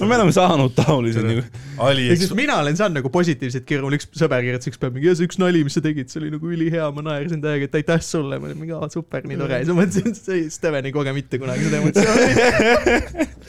no 0.00 0.08
me 0.08 0.16
oleme 0.16 0.32
saanud 0.34 0.74
taolised 0.78 1.26
nagu. 1.26 1.44
Ali 1.84 2.08
ehk 2.12 2.22
siis 2.22 2.32
mina 2.36 2.56
olen 2.62 2.76
saanud 2.78 3.00
nagu 3.00 3.10
positiivseid 3.12 3.66
kirju, 3.68 3.84
mul 3.86 3.98
üks 3.98 4.08
sõber 4.16 4.44
kirjutas 4.46 4.70
üks 4.70 4.80
päev 4.80 4.94
mingi, 4.96 5.12
see 5.18 5.28
üks 5.28 5.40
nali, 5.42 5.64
mis 5.66 5.76
sa 5.76 5.82
tegid, 5.84 6.10
see 6.12 6.22
oli 6.22 6.32
nagu 6.34 6.52
ülihea, 6.54 6.88
ma 6.94 7.04
naersin 7.08 7.42
täiega, 7.44 7.68
et 7.68 7.78
aitäh 7.80 8.02
sulle, 8.04 8.38
ma 8.40 8.48
olin 8.50 8.60
mingi, 8.60 8.74
aa 8.76 8.88
super, 8.92 9.24
nii 9.28 9.38
tore 9.40 9.58
ja 9.60 9.64
siis 9.64 9.72
ma 9.74 9.80
mõtlesin, 9.82 10.14
et 10.14 10.20
see 10.20 10.42
Steven 10.54 10.88
ei 10.88 10.93
koge 10.94 11.14
mitte 11.16 11.40
kunagi 11.42 11.68
seda 11.68 11.82
emotsiooni. 11.82 13.30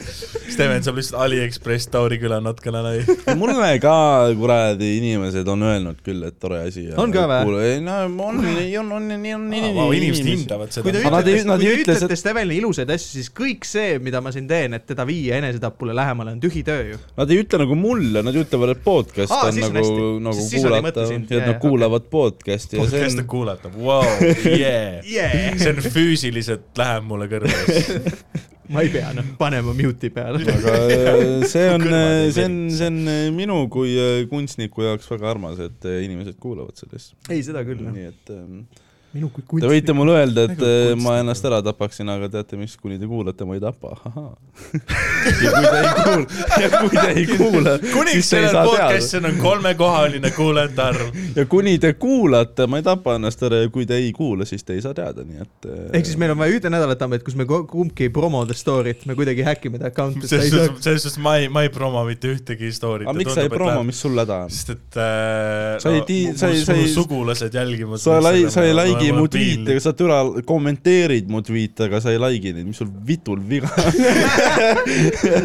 Steven 0.56 0.84
saab 0.86 1.00
lihtsalt 1.00 1.18
Aliekspress 1.26 1.90
Tauri 1.92 2.18
küla 2.22 2.38
natukene 2.44 2.82
lai. 2.86 3.00
mulle 3.40 3.72
ka 3.84 3.96
kuradi 4.38 4.92
inimesed 5.00 5.48
on 5.52 5.66
öelnud 5.68 6.00
küll, 6.06 6.24
et 6.28 6.38
tore 6.40 6.62
asi. 6.68 6.86
On 7.02 7.12
ka 7.14 7.26
või? 7.28 7.64
ei 7.66 7.82
no 7.84 7.98
on, 8.06 8.18
on, 8.28 8.40
on, 8.46 9.02
on, 9.02 9.40
on 9.42 9.96
inimesed 9.98 10.30
hindavad 10.30 10.72
kui 10.76 10.94
te 10.94 11.02
seda. 11.02 11.14
Nad 11.16 11.30
ei- 11.30 11.40
ütlete, 11.42 11.50
nad 11.50 11.64
kui 11.64 11.70
ei 11.72 11.80
te 11.80 11.82
ütle 11.82 11.98
ütlete 12.00 12.20
Stevenile 12.20 12.58
ilusaid 12.60 12.94
asju, 12.96 13.12
siis 13.18 13.32
kõik 13.36 13.68
see, 13.68 13.98
mida 14.04 14.22
ma 14.24 14.34
siin 14.36 14.48
teen, 14.50 14.78
et 14.78 14.86
teda 14.88 15.06
viia 15.08 15.40
enesetapule 15.42 15.96
lähemale, 15.98 16.36
on 16.38 16.44
tühi 16.44 16.64
töö 16.68 16.86
ju. 16.94 17.02
Nad 17.18 17.34
ei 17.34 17.42
ütle 17.44 17.62
nagu 17.64 17.80
mulle, 17.80 18.24
nad 18.26 18.40
ütlevad, 18.40 18.76
et 18.76 18.84
podcast 18.86 19.34
Aa, 19.36 19.50
on 19.50 19.60
nagu 19.66 20.06
nagu 20.30 20.48
kuulata, 20.52 21.08
et 21.16 21.36
nad 21.36 21.60
kuulavad 21.62 22.08
podcast'i 22.12 22.80
ja 22.80 22.86
see 22.86 23.02
podcast 23.02 23.20
on 23.20 23.26
on, 23.26 23.30
kuulata, 23.34 23.74
vau, 23.76 24.04
yeah. 24.46 25.02
Yeah. 25.10 25.58
see 25.60 25.74
on 25.74 25.82
füüsiliselt, 25.84 26.70
läheb 26.80 27.06
mulle 27.10 27.25
kõrvale. 27.32 28.16
ma 28.74 28.82
ei 28.82 28.90
pea 28.94 29.12
noh, 29.16 29.28
panema 29.40 29.76
mute'i 29.78 30.12
peale. 30.14 30.42
aga 30.42 30.74
äh, 30.96 31.46
see 31.50 31.68
on 31.74 31.86
ei, 31.90 32.32
see 32.36 32.48
on, 32.48 32.58
see 32.74 32.90
on 32.90 33.00
äh, 33.12 33.28
minu 33.36 33.60
kui 33.74 33.94
äh, 34.00 34.24
kunstniku 34.32 34.88
jaoks 34.88 35.10
väga 35.12 35.30
armas, 35.36 35.62
et 35.64 35.86
äh, 35.90 36.02
inimesed 36.08 36.40
kuulavad 36.42 36.78
sellest. 36.80 37.16
ei, 37.30 37.44
seda 37.46 37.66
küll 37.68 37.84
nii 37.86 38.10
et 38.10 38.34
ähm, 38.34 38.66
minu 39.16 39.30
kui 39.32 39.42
te 39.42 39.48
kunstnik. 39.52 39.72
võite 39.72 39.96
mulle 39.96 40.18
öelda, 40.20 40.44
et 40.50 40.58
Nagu 40.60 40.66
äh, 40.68 40.90
ma 40.92 40.96
kunstnik. 40.96 41.20
ennast 41.24 41.46
ära 41.50 41.60
tapaksin, 41.66 42.10
aga 42.12 42.28
teate 42.34 42.58
mis, 42.60 42.76
kuni 42.78 42.98
te 43.00 43.08
kuulate, 43.08 43.46
ma 43.48 43.56
ei 43.56 43.64
tapa, 43.64 43.94
ahaa. 43.96 44.34
ja 45.42 45.52
kui 45.56 45.66
te 45.66 45.80
ei 45.80 45.94
kuula, 45.96 46.26
ja 46.62 46.70
kui 46.76 46.90
te 46.98 47.08
ei 47.16 47.26
kuula, 47.30 47.74
kuniks 47.96 48.14
siis 48.20 48.30
te 48.34 48.40
ei 48.42 48.50
saa 48.50 48.64
teada. 48.66 48.72
podcastil 48.90 49.28
on 49.30 49.38
kolmekohaline 49.42 50.32
kuulajate 50.36 50.82
arv. 50.86 51.20
ja 51.36 51.46
kuni 51.52 51.78
te 51.82 51.94
kuulate, 52.00 52.68
ma 52.72 52.80
ei 52.82 52.86
tapa 52.86 53.16
ennast 53.20 53.44
ära 53.48 53.62
ja 53.64 53.70
kui 53.74 53.88
te 53.90 53.98
ei 54.02 54.12
kuula, 54.16 54.46
siis 54.50 54.64
te 54.68 54.76
ei 54.78 54.84
saa 54.86 54.94
teada, 54.98 55.24
nii 55.28 55.42
et 55.46 55.70
äh, 55.72 55.80
ehk 56.00 56.10
siis 56.12 56.20
meil 56.22 56.36
on 56.36 56.42
vaja 56.44 56.58
ühte 56.60 56.72
nädalat, 56.74 57.00
Tambet, 57.00 57.24
kus 57.28 57.36
me 57.36 57.44
kumbki 57.48 58.06
ei 58.08 58.12
promo 58.16 58.44
the 58.48 58.56
story't, 58.56 59.04
me 59.10 59.16
kuidagi 59.18 59.44
häkime 59.48 59.80
ta 59.82 59.90
account'i. 59.92 60.28
selles 60.30 60.52
suhtes, 60.54 60.84
selles 60.86 61.04
suhtes 61.08 61.20
ma 61.24 61.36
ei, 61.42 61.50
ma 61.52 61.66
ei 61.66 61.72
promo 61.74 62.04
mitte 62.08 62.30
ühtegi 62.36 62.70
story't. 62.76 63.08
aga 63.10 63.18
miks 63.20 63.36
sa 63.36 63.44
ei 63.48 63.52
promo, 63.52 63.82
mis 63.88 64.00
sul 64.06 64.16
häda 64.22 64.44
on? 64.46 64.54
sest 64.54 64.76
et 64.76 65.00
äh, 65.00 65.80
Sa 65.84 65.92
ei 65.92 66.00
no, 66.02 66.06
tii- 66.08 66.36
sa 66.40 66.48
ei- 66.54 66.64
sa 66.66 66.74
ei- 66.78 66.88
sugulased 66.94 67.54
jälgivad 67.56 68.00
sa 68.02 68.20
lai-, 68.24 68.46
sa 68.52 68.64
ei 68.64 68.74
ma- 68.74 68.82
like'i 69.06 69.16
mu 69.18 69.28
tweet'e, 69.32 69.78
sa 69.84 69.94
türa 69.98 70.20
kommenteerid 70.48 71.30
mu 71.32 71.42
tweet'e, 71.46 71.88
aga 71.88 72.02
sa 72.04 72.14
ei 72.14 72.20
like'i 72.22 72.54
neid, 72.56 72.68
mis 72.68 72.80
sul 72.82 72.90
vitul 73.08 73.40
viga 73.40 73.70
on? 73.70 73.92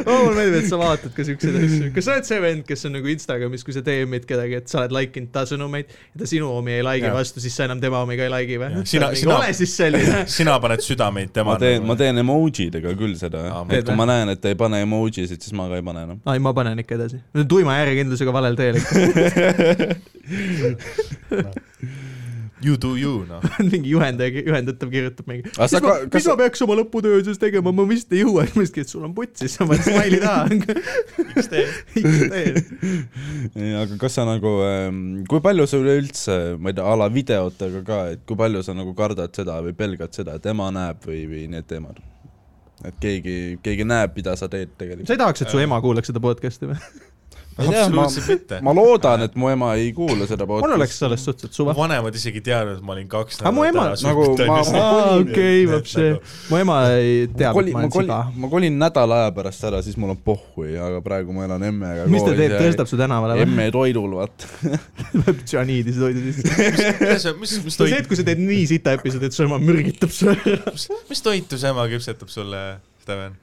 oh,. 0.06 0.26
mulle 0.26 0.36
meeldib, 0.36 0.56
et 0.62 0.68
sa 0.70 0.78
vaatad 0.80 1.14
ka 1.16 1.26
siukseid 1.26 1.58
asju. 1.60 1.90
kas 1.96 2.08
sa 2.08 2.16
oled 2.16 2.28
see 2.30 2.40
vend, 2.44 2.64
kes 2.68 2.86
on 2.88 2.96
nagu 2.98 3.12
Instagramis, 3.12 3.64
kui 3.66 3.76
sa 3.76 3.82
DM-id 3.86 4.26
kedagi, 4.28 4.60
et 4.60 4.72
sa 4.72 4.82
oled 4.82 4.94
like 4.96 5.20
inud 5.20 5.32
ta 5.34 5.44
sõnumeid 5.48 5.90
ja 5.90 6.22
ta 6.22 6.30
sinu 6.30 6.50
omi 6.54 6.76
ei 6.78 6.84
like'i 6.86 7.12
vastu, 7.14 7.42
siis 7.44 7.56
sa 7.56 7.68
enam 7.68 7.82
tema 7.82 8.02
omi 8.04 8.18
ka 8.20 8.26
ei 8.28 8.34
like'i 8.36 8.60
või? 8.62 8.84
Sina- 8.90 9.12
sina- 9.18 9.38
ole 9.38 9.52
siis 9.56 9.72
selline. 9.76 10.24
sina 10.38 10.56
paned 10.62 10.84
südameid 10.84 11.34
tema 11.36 11.54
ma 11.54 11.60
teen, 11.60 11.84
ma 11.86 11.98
teen 12.00 12.22
emoji 12.24 12.70
dega 12.72 12.94
küll 12.98 13.16
seda 13.20 13.46
Aa,, 13.50 13.64
et 13.76 13.86
kui 13.88 13.98
ma 13.98 14.06
näen, 14.10 14.34
et 14.34 14.40
ta 14.42 14.52
ei 14.52 14.58
pane 14.58 14.82
emoji 14.86 15.26
sid, 15.26 15.40
siis 15.42 15.54
ma 15.56 15.68
ka 15.70 15.80
ei 15.80 15.86
pane 15.86 16.06
enam. 16.08 16.18
ai, 16.28 16.38
ma 16.42 16.54
panen 16.56 16.78
ikka 16.82 16.98
edasi. 16.98 17.20
tuima 17.50 17.78
järjekindlusega 17.80 18.34
valel 18.34 18.58
teel 18.58 18.80
ikka. 18.80 19.98
You 22.60 22.76
do 22.76 22.96
you, 22.96 23.24
noh. 23.24 23.40
mingi 23.72 23.94
juhendaja, 23.94 24.42
juhendatav 24.44 24.90
kirjutab 24.92 25.28
mingi. 25.30 25.48
Mis 25.48 25.72
sa 25.72 25.80
ma 25.80 25.94
mis 26.04 26.26
ma 26.28 26.36
peaks 26.42 26.60
oma 26.66 26.76
lõputöödes 26.76 27.40
tegema, 27.40 27.72
ma 27.72 27.86
vist 27.88 28.12
ei 28.12 28.20
jõua, 28.20 28.44
siis 28.44 28.58
ma 28.58 28.64
ütlesin, 28.66 28.84
et 28.84 28.92
sul 28.92 29.06
on 29.08 29.14
putsis, 29.16 29.54
sa 29.56 29.64
paned 29.68 29.86
smile'i 29.86 30.20
taha. 30.20 30.44
XD. 31.40 31.64
aga 33.80 33.98
kas 34.02 34.18
sa 34.18 34.28
nagu, 34.28 34.54
kui 35.30 35.42
palju 35.48 35.68
sa 35.70 35.80
üleüldse, 35.80 36.38
ma 36.60 36.72
ei 36.72 36.76
tea, 36.76 36.84
a 36.84 37.00
la 37.00 37.08
videotega 37.12 37.84
ka, 37.86 38.00
et 38.16 38.24
kui 38.28 38.36
palju 38.40 38.64
sa 38.66 38.76
nagu 38.76 38.92
kardad 38.98 39.32
seda 39.36 39.60
või 39.64 39.76
pelgad 39.76 40.12
seda, 40.16 40.36
et 40.36 40.52
ema 40.52 40.68
näeb 40.74 41.08
või, 41.08 41.24
või 41.32 41.46
need 41.56 41.68
teemad? 41.70 42.02
et 42.80 42.96
keegi, 43.00 43.36
keegi 43.64 43.84
näeb, 43.84 44.14
mida 44.16 44.32
sa 44.40 44.48
teed 44.52 44.72
tegelikult. 44.80 45.08
sa 45.08 45.16
ei 45.16 45.20
tahaks, 45.20 45.44
et 45.44 45.52
su 45.52 45.60
ema 45.60 45.80
kuulaks 45.84 46.08
seda 46.12 46.22
podcast'i 46.24 46.70
või? 46.70 46.78
Absoluutselt 47.58 48.28
mitte. 48.28 48.58
ma 48.64 48.72
loodan, 48.74 49.24
et 49.26 49.34
mu 49.36 49.48
ema 49.50 49.72
ei 49.76 49.90
kuula 49.92 50.26
seda 50.28 50.46
mul 50.46 50.60
oleks 50.62 50.70
podcast'i. 50.70 50.98
sellest 51.02 51.24
suhteliselt 51.28 51.56
suva. 51.58 51.74
vanemad 51.76 52.14
isegi 52.14 52.40
teadnud, 52.46 52.78
et 52.78 52.84
ma 52.86 52.94
olin 52.94 53.08
kaks 53.10 53.40
mu 53.52 53.64
ema- 53.66 53.88
nagu 54.04 54.26
ma- 54.46 54.60
aa, 54.80 55.16
okei, 55.18 55.66
vapsi. 55.68 56.06
mu 56.50 56.60
ema 56.60 56.78
ei 56.94 57.26
tea, 57.36 57.50
et 57.50 57.58
kolin, 57.58 57.74
ma 57.74 57.82
olen 57.82 57.92
siga 57.96 58.20
ma 58.36 58.48
kolin 58.54 58.78
nädala 58.80 59.18
aja 59.24 59.34
pärast 59.36 59.66
ära, 59.68 59.82
siis 59.82 59.98
mul 60.00 60.14
on 60.14 60.20
pohhui, 60.24 60.78
aga 60.78 61.02
praegu 61.04 61.34
ma 61.36 61.44
elan 61.48 61.66
emmega 61.68 62.06
mis 62.06 62.24
ta 62.24 62.32
teeb, 62.38 62.56
tõstab 62.60 62.88
su 62.90 63.00
tänavale 63.00 63.36
või? 63.40 63.48
emme 63.48 63.68
toidul, 63.74 64.16
vaata. 64.20 64.48
tsüaniidi 65.50 65.92
su 65.94 66.06
toidu 66.06 66.24
sisse. 66.30 66.48
mis, 67.02 67.26
mis, 67.26 67.36
mis 67.40 67.52
see 67.60 67.60
see, 67.60 67.76
toit 67.82 67.98
et, 67.98 68.08
kui 68.08 68.16
sa 68.16 68.26
teed 68.30 68.40
nii 68.46 68.64
sita 68.72 68.96
episoodi, 68.96 69.30
et 69.30 69.36
su 69.36 69.44
ema 69.44 69.60
mürgitab 69.60 70.12
su 70.14 70.30
ära. 70.32 70.74
mis 71.10 71.22
toitu 71.26 71.58
su 71.60 71.70
ema 71.70 71.86
küpsetab 71.92 72.32
sulle, 72.32 72.64
Steven? 73.04 73.36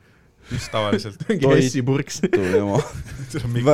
Mis 0.51 0.67
tavaliselt? 0.73 1.23
mingi 1.29 1.45
Toit. 1.45 1.63
Hessi 1.63 1.83
purks. 1.85 2.21
ema. 2.27 2.81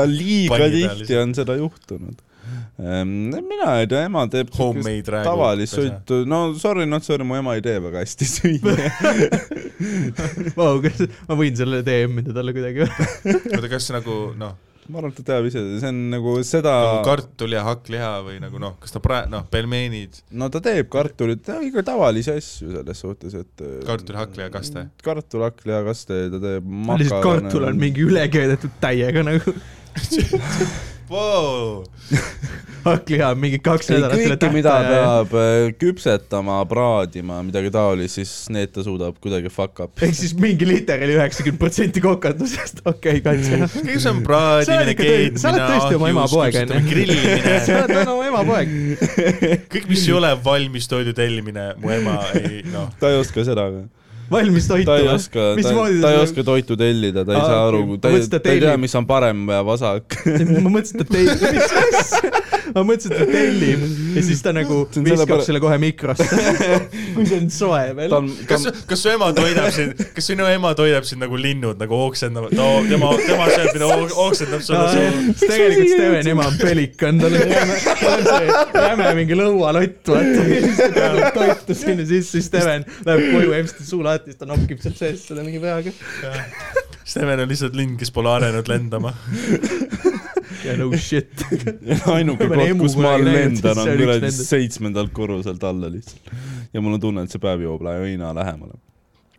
liiga 0.10 0.70
tihti 0.74 1.18
on 1.22 1.36
seda 1.38 1.58
juhtunud. 1.60 2.22
mina 2.78 3.78
ei 3.80 3.88
tea, 3.88 4.04
ema 4.10 4.26
teeb 4.32 4.52
tavalist 4.54 5.78
sõitu, 5.78 6.24
no 6.30 6.46
sorry, 6.60 6.88
not 6.90 7.06
sorry, 7.08 7.26
mu 7.28 7.38
ema 7.40 7.56
ei 7.60 7.64
tee 7.66 7.78
väga 7.84 8.04
hästi 8.04 8.30
süüa. 8.30 8.76
Vau, 10.60 10.78
kas 10.84 11.06
ma 11.30 11.40
võin 11.40 11.56
selle 11.58 11.84
DM-ida 11.86 12.36
talle 12.36 12.56
kuidagi 12.56 12.86
või? 12.86 13.10
oota, 13.54 13.70
kas 13.72 13.90
nagu 13.96 14.20
noh, 14.40 14.58
ma 14.92 15.00
arvan, 15.00 15.14
et 15.14 15.20
ta 15.20 15.26
teab 15.32 15.48
ise, 15.50 15.64
see 15.82 15.90
on 15.90 16.00
nagu 16.14 16.36
seda, 16.48 16.76
kartul 17.08 17.56
ja 17.56 17.64
hakkliha 17.68 18.12
või 18.26 18.40
nagu 18.44 18.62
noh, 18.62 18.76
kas 18.84 18.96
ta 18.96 19.02
praegu, 19.04 19.32
noh, 19.34 19.46
pelmeenid, 19.54 20.22
no 20.40 20.50
ta 20.54 20.62
teeb 20.64 20.90
kartulit, 20.94 21.52
ikka 21.70 21.86
tavalisi 21.94 22.34
asju 22.36 22.72
selles 22.78 23.04
suhtes, 23.06 23.38
et 23.44 23.66
kartul, 23.88 24.20
hakkliha, 24.20 24.50
kaste. 24.54 24.88
kartul, 25.06 25.46
hakkliha-kaste, 25.48 26.24
ta 26.34 26.42
teeb 26.48 26.74
lihtsalt 27.04 27.24
kartul 27.26 27.70
on 27.70 27.80
mingi 27.82 28.08
ülekeedetud 28.08 28.80
täiega 28.84 29.26
nagu, 29.26 29.56
Wow. 31.14 31.84
hakkliha 32.84 33.30
on 33.32 33.40
mingi 33.40 33.60
kaks 33.64 33.90
nädalat 33.92 34.20
üle 34.20 34.50
mida 34.54 34.72
tähtaja 34.74 34.98
ja 34.98 35.12
peab 35.24 35.36
äh, 35.40 35.68
küpsetama, 35.80 36.58
praadima, 36.70 37.40
midagi 37.46 37.72
taolist, 37.74 38.18
siis 38.20 38.34
need 38.54 38.74
ta 38.76 38.84
suudab 38.86 39.20
kuidagi 39.24 39.52
fuck 39.54 39.84
up. 39.86 40.04
ehk 40.04 40.18
siis 40.18 40.34
mingi 40.40 40.68
liter 40.68 41.04
oli 41.06 41.16
üheksakümmend 41.18 41.62
protsenti 41.62 42.04
kokandusest, 42.04 42.84
okei 42.92 43.22
okay,, 43.22 43.40
kats. 43.46 43.78
kõik 43.80 44.04
see 44.04 44.12
on 44.12 44.22
Sa 44.24 44.28
praadimine 44.28 44.84
oled, 44.84 45.02
tõesti- 45.04 45.44
sa 45.44 45.54
oled 45.54 45.64
keetmine, 45.64 45.72
tõesti 45.72 46.00
oma 46.00 46.12
ema 46.14 46.28
poeg, 46.34 46.60
onju. 46.64 46.74
sa 46.82 46.86
grillimine, 46.92 47.58
oled 47.80 47.96
täna 47.96 48.16
oma 48.18 48.30
ema 48.32 48.46
poeg. 48.52 48.78
kõik, 49.78 49.90
mis 49.94 50.08
ei 50.08 50.16
ole 50.20 50.36
valmis 50.46 50.92
toidu 50.92 51.16
tellimine, 51.18 51.70
mu 51.80 51.94
ema 51.96 52.20
ei 52.42 52.64
noh, 52.68 52.92
ta 53.00 53.14
ei 53.14 53.22
oska 53.24 53.48
seda 53.48 53.70
ka. 53.72 53.86
Valmis 54.32 54.68
toitu 54.68 54.88
ta 54.90 54.98
ei 54.98 55.08
oska, 55.12 55.40
ta, 55.40 55.56
Mismoodi 55.60 56.02
ta 56.02 56.12
ei 56.14 56.22
oska 56.24 56.44
toitu 56.48 56.78
tellida, 56.80 57.26
ta 57.26 57.36
ei 57.36 57.42
Aa, 57.42 57.48
saa 57.48 57.68
aru 57.68 57.98
ta 57.98 58.12
ta 58.30 58.40
ta 58.40 58.54
ei 58.54 58.62
tea, 58.64 58.78
mis 58.82 58.96
on 58.96 59.06
parem 59.10 59.44
ja 59.52 59.62
vasak. 59.66 60.18
ma 60.64 60.70
mõtlesin, 60.74 61.02
et 61.02 61.08
ta 61.08 61.14
tellib, 61.14 61.44
mis 61.58 61.76
asja, 61.84 62.32
ma 62.74 62.84
mõtlesin, 62.88 63.14
et 63.14 63.20
ta 63.20 63.28
tellib. 63.34 63.86
Ja 64.18 64.24
siis 64.30 64.42
ta 64.46 64.54
nagu 64.56 64.80
viskab 64.88 65.08
sellepär- 65.10 65.46
selle 65.48 65.62
kohe 65.64 65.78
mikrosse, 65.82 66.28
kui 67.16 67.26
see 67.30 67.40
on 67.42 67.50
soe 67.54 67.84
veel. 67.98 68.10
Ta. 68.14 68.22
on, 68.22 68.30
ta 68.40 68.48
kas 68.54 68.68
kas 68.94 69.04
su 69.06 69.12
ema 69.14 69.30
toidab 69.36 69.70
sind, 69.76 70.04
kas 70.16 70.30
sinu 70.32 70.48
ema 70.50 70.74
toidab 70.78 71.06
sind 71.08 71.24
nagu 71.26 71.38
linnud 71.40 71.82
nagu 71.82 72.00
ooksendavad, 72.08 72.56
ta, 72.58 72.70
tema, 72.90 73.12
tema 73.28 73.50
sööb 73.52 73.72
mida 73.76 73.90
ooksendab 74.24 74.62
sulle 74.66 74.88
suhu. 74.94 75.36
tegelikult 75.44 75.94
Steveni 75.94 76.34
ema 76.34 76.48
on 76.50 76.58
pelikan, 76.62 77.20
tal 77.22 77.38
on 77.38 77.54
jäme, 77.54 77.78
jäme 78.88 79.10
mingi 79.20 79.38
lõualott, 79.38 80.02
vaata. 80.08 80.48
ta 80.96 81.32
toitu 81.36 81.76
sinna 81.78 82.06
sisse, 82.08 82.38
siis 82.38 82.48
Steven 82.50 82.86
läheb 83.06 83.24
koju, 83.34 83.54
emstab 83.58 83.86
suu 83.88 84.02
lahti, 84.06 84.23
siis 84.26 84.40
ta 84.40 84.48
nokkib 84.50 84.82
sealt 84.84 85.00
seest 85.00 85.30
selle 85.32 85.46
mingi 85.46 85.62
peaga. 85.64 85.94
Steven 87.14 87.44
on 87.44 87.50
lihtsalt 87.52 87.76
lind, 87.76 87.98
kes 88.00 88.14
pole 88.16 88.32
arenenud 88.32 88.70
lendama. 88.72 89.12
ja 90.68 90.78
no 90.80 90.90
shit. 90.96 91.44
ainuke 92.14 92.48
koht, 92.48 92.78
kus 92.80 92.96
ma 93.00 93.18
lendan, 93.20 93.84
on 93.84 93.92
kuradi 94.00 94.32
seitsmendalt 94.36 95.14
korruselt 95.16 95.64
alla 95.68 95.92
lihtsalt. 95.92 96.32
ja 96.74 96.82
mul 96.82 96.98
on 96.98 97.04
tunne, 97.04 97.26
et 97.28 97.34
see 97.34 97.44
päev 97.44 97.66
jõuab 97.66 97.86
aina 97.92 98.32
lähemale. 98.38 98.78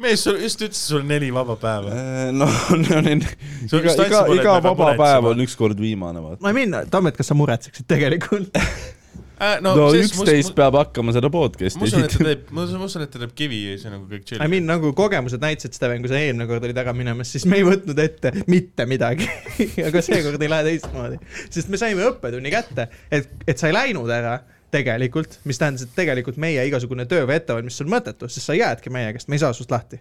mees, 0.03 0.25
sul 0.27 0.37
just 0.43 0.61
ütlesid, 0.61 0.83
sul 0.91 1.01
on 1.01 1.09
neli 1.09 1.31
vaba 1.35 1.57
päeva. 1.61 2.03
noh, 2.35 2.61
Sul 2.69 3.81
iga, 3.81 3.87
vist 3.89 4.05
iga, 4.05 4.27
iga 4.35 4.59
pean 4.59 4.69
vaba 4.69 4.93
päev 5.01 5.31
on 5.33 5.47
ükskord 5.47 5.81
viimane, 5.81 6.21
vaata. 6.21 6.43
ma 6.45 6.53
ei 6.53 6.61
minna, 6.65 6.85
Tammet, 6.91 7.17
kas 7.17 7.33
sa 7.33 7.39
muretseksid 7.39 7.89
tegelikult? 7.89 8.53
Äh, 9.35 9.57
no 9.65 9.75
üksteist 9.99 10.55
peab 10.55 10.77
hakkama 10.79 11.13
seda 11.17 11.27
podcast'i 11.33 11.81
ma 11.81 11.89
usun, 11.89 12.05
et 12.05 12.13
ta 12.13 12.13
esitama. 12.13 12.29
teeb, 12.31 12.51
ma 12.55 12.67
usun, 12.87 13.03
et 13.03 13.11
ta 13.11 13.19
teeb 13.19 13.33
kivi 13.35 13.61
ja 13.65 13.79
see 13.81 13.89
on 13.91 13.97
nagu 13.97 14.07
kõik 14.07 14.29
chill 14.29 14.39
I. 14.39 14.51
mean 14.53 14.69
nagu 14.71 14.93
kogemused 14.95 15.43
näitasid, 15.43 15.75
Steven, 15.75 16.05
kui 16.05 16.13
sa 16.13 16.21
eelmine 16.21 16.47
kord 16.51 16.67
olid 16.69 16.79
ära 16.85 16.95
minemas, 16.95 17.33
siis 17.35 17.47
me 17.51 17.59
ei 17.59 17.67
võtnud 17.67 17.99
ette 17.99 18.31
mitte 18.47 18.87
midagi. 18.87 19.27
aga 19.89 20.03
seekord 20.07 20.43
ei 20.43 20.53
lähe 20.53 20.69
teistmoodi, 20.69 21.19
sest 21.49 21.73
me 21.73 21.81
saime 21.81 22.07
õppetunni 22.13 22.55
kätte, 22.55 22.87
et, 23.11 23.31
et 23.43 23.59
sa 23.59 23.71
ei 23.71 23.75
läinud 23.75 24.13
ära 24.15 24.39
tegelikult, 24.75 25.41
mis 25.49 25.59
tähendas, 25.59 25.87
et 25.87 25.99
tegelikult 25.99 26.39
meie 26.43 26.63
igasugune 26.71 27.07
töö 27.11 27.27
või 27.27 27.41
ettevalmistus 27.41 27.87
on 27.87 27.91
mõttetu, 27.95 28.31
sest 28.31 28.47
sa 28.47 28.59
jäädki 28.59 28.95
meie 28.95 29.11
käest, 29.17 29.31
me 29.31 29.39
ei 29.39 29.43
saa 29.43 29.55
sinust 29.57 29.75
lahti. 29.75 29.99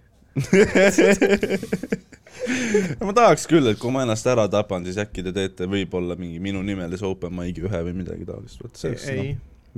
Ma 3.03 3.13
tahaks 3.13 3.45
küll, 3.49 3.67
et 3.69 3.79
kui 3.79 3.91
ma 3.93 4.03
ennast 4.05 4.27
ära 4.29 4.47
tapan, 4.51 4.85
siis 4.87 4.97
äkki 5.01 5.21
te 5.27 5.31
teete 5.35 5.67
võib-olla 5.69 6.17
mingi 6.19 6.39
minu 6.43 6.63
nimelise 6.65 7.05
open 7.07 7.33
mic'i 7.37 7.61
ühe 7.67 7.79
või 7.87 7.93
midagi 8.01 8.25
taolist, 8.27 8.57
vot 8.63 8.73
see 8.79 8.95
ei, 9.13 9.17
no, 9.19 9.23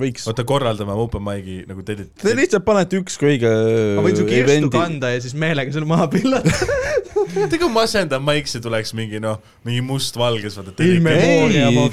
võiks. 0.05 0.23
oota, 0.31 0.45
korraldame 0.47 0.95
open 1.05 1.23
mic'i 1.25 1.57
nagu 1.69 1.81
te 1.85 1.97
Te 2.21 2.35
lihtsalt 2.37 2.65
panete 2.67 3.01
üks 3.01 3.19
kõige 3.21 3.51
ma 3.99 4.05
võin 4.07 4.17
su 4.19 4.25
kirstu 4.29 4.71
kanda 4.73 5.07
ja 5.15 5.19
siis 5.23 5.35
meelega 5.37 5.75
selle 5.75 5.89
maha 5.89 6.07
pillata. 6.11 6.55
tead, 7.35 7.55
kui 7.61 7.69
masendav 7.73 8.23
maik 8.25 8.47
see 8.49 8.61
tuleks 8.63 8.93
mingi 8.97 9.19
noh, 9.23 9.37
mingi 9.67 9.83
mustvalges, 9.85 10.55
vaata. 10.59 10.73
Ei 10.85 10.97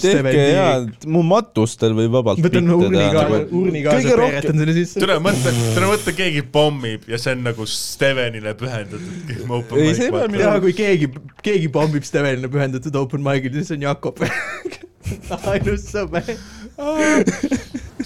tehke 0.03 0.35
jaa, 0.39 0.77
mu 1.13 1.23
matustel 1.27 1.97
võib 1.99 2.15
vabalt 2.17 2.43
võtan 2.45 2.71
urni 2.77 3.03
kaasa, 3.15 3.41
urni 3.51 3.83
kaasa, 3.85 3.99
kõige 3.99 4.17
rohkem- 4.21 4.37
peeretan 4.39 4.63
selle 4.63 4.77
sisse. 4.79 5.03
tule 5.03 5.19
mõtle, 5.25 5.55
tule 5.77 5.91
mõtle, 5.93 6.17
keegi 6.23 6.45
pommib 6.55 7.09
ja 7.11 7.21
see 7.23 7.35
on 7.37 7.45
nagu 7.49 7.67
Stevenile 7.69 8.55
pühendatud 8.59 9.47
open 9.53 9.83
Ei, 9.83 9.95
see 9.99 10.11
peab 10.11 10.31
vaata. 10.33 10.43
ja 10.47 10.55
kui 10.65 10.77
keegi, 10.77 11.11
keegi 11.43 11.69
pommib 11.73 12.07
Stevenile 12.09 12.51
pühendatud 12.53 12.97
open 13.03 13.25
mic'il, 13.25 13.53
siis 13.61 13.75
on 13.77 13.87
Jakob. 13.89 14.23
ainus 15.53 15.87
sõber. 15.91 16.29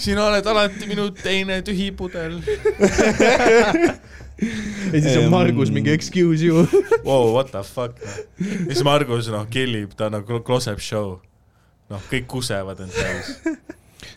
sina 0.01 0.25
oled 0.27 0.45
alati 0.49 0.87
minu 0.89 1.09
teine 1.23 1.61
tühi 1.65 1.91
pudel. 1.95 2.39
ja 4.41 5.01
siis 5.01 5.17
on 5.17 5.31
Margus 5.33 5.71
mingi 5.73 5.93
excuse 5.93 6.45
you. 6.45 6.67
Wow, 7.05 7.31
what 7.33 7.51
the 7.51 7.63
fuck. 7.63 7.97
ja 8.39 8.73
siis 8.73 8.83
Margus 8.85 9.31
noh, 9.33 9.47
killib, 9.49 9.95
ta 9.97 10.11
nagu 10.13 10.41
close-up 10.45 10.83
show. 10.83 11.17
noh, 11.89 12.03
kõik 12.11 12.27
kusevad 12.27 12.81
end 12.83 12.95
täis. 12.95 13.37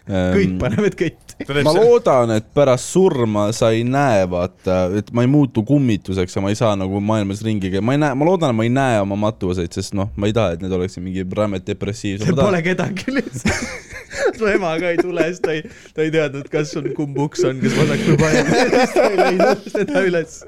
Kõik 0.07 0.57
panevad 0.61 0.97
ketti. 0.99 1.37
Ehm, 1.47 1.63
ma 1.65 1.73
loodan, 1.73 2.35
et 2.37 2.49
pärast 2.55 2.91
surma 2.93 3.47
sa 3.57 3.71
ei 3.75 3.85
näe, 3.89 4.27
vaata, 4.31 4.83
et 5.01 5.13
ma 5.17 5.25
ei 5.25 5.31
muutu 5.31 5.65
kummituseks 5.67 6.37
ja 6.37 6.43
ma 6.45 6.53
ei 6.53 6.59
saa 6.59 6.75
nagu 6.79 7.01
maailmas 7.01 7.41
ringi 7.47 7.73
käia, 7.73 7.85
ma 7.85 7.97
ei 7.97 8.03
näe, 8.03 8.17
ma 8.19 8.29
loodan, 8.29 8.53
et 8.53 8.61
ma 8.61 8.67
ei 8.67 8.75
näe 8.75 8.99
oma 9.01 9.19
matuseid, 9.29 9.73
sest 9.77 9.97
noh, 9.97 10.11
ma 10.21 10.29
ei 10.29 10.37
taha, 10.37 10.57
et 10.57 10.65
need 10.65 10.75
oleksid 10.77 11.05
mingi 11.05 11.25
rämed 11.25 11.65
depressiivsed. 11.67 12.29
see 12.29 12.37
pole 12.37 12.61
kedagi 12.67 13.17
lihtsalt. 13.21 13.89
su 14.39 14.47
ema 14.51 14.75
ka 14.81 14.91
ei 14.91 14.99
tule, 15.01 15.25
siis 15.31 15.41
ta 15.41 15.55
ei, 15.55 15.63
ta 15.95 16.05
ei 16.05 16.13
teadnud, 16.15 16.49
kas 16.53 16.75
sul 16.75 16.91
kumb 16.97 17.19
uks 17.23 17.45
on, 17.47 17.61
kas 17.63 17.77
vasak 17.79 18.05
või 18.09 18.19
parem. 18.21 18.53
siis 18.53 18.95
ta 18.95 19.07
ei 19.09 19.19
leidnud 19.21 19.67
seda 19.75 20.05
üles. 20.11 20.39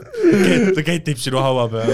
ta 0.77 0.87
ketib 0.87 1.21
sinu 1.23 1.43
haua 1.45 1.69
peal. 1.73 1.93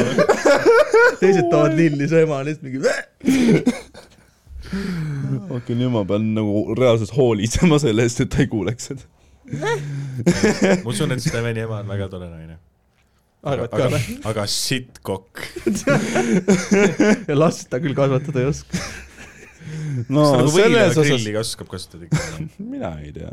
teised 1.20 1.48
toovad 1.50 1.76
lilli, 1.78 2.08
su 2.10 2.20
ema 2.22 2.42
on 2.42 2.48
lihtsalt 2.48 2.68
mingi. 2.68 4.06
okei, 5.56 5.76
nüüd 5.78 5.92
ma 5.94 6.04
pean 6.08 6.30
nagu 6.36 6.64
reaalselt 6.78 7.14
hoolitsema 7.16 7.78
selle 7.84 8.06
eest, 8.06 8.22
et 8.24 8.32
ta 8.32 8.42
ei 8.44 8.50
kuuleks 8.50 8.90
seda. 8.92 9.06
ma 10.84 10.92
usun, 10.92 11.14
et 11.14 11.24
Steveni 11.24 11.64
ema 11.64 11.80
on 11.82 11.92
väga 11.92 12.10
tore 12.12 12.28
naine. 12.28 12.58
arvad 13.48 13.70
ka 13.72 13.78
aga 13.86 13.90
või?, 13.94 14.16
aga 14.28 14.46
sitt 14.52 14.98
kokk. 15.06 15.44
ja 17.30 17.36
last 17.38 17.68
ta 17.72 17.80
küll 17.80 17.96
kasvatada 17.96 18.42
ei 18.42 18.50
oska. 18.50 18.82
no 20.10 20.24
kas 20.24 20.32
ta 20.32 20.40
nagu 20.42 20.54
selles 20.56 20.96
osas 20.96 21.12
grilli 21.12 21.36
ka 21.36 21.44
oskab 21.46 21.70
kasutada 21.72 22.08
ikka? 22.08 22.48
mina 22.58 22.92
ei 23.04 23.14
tea. 23.16 23.32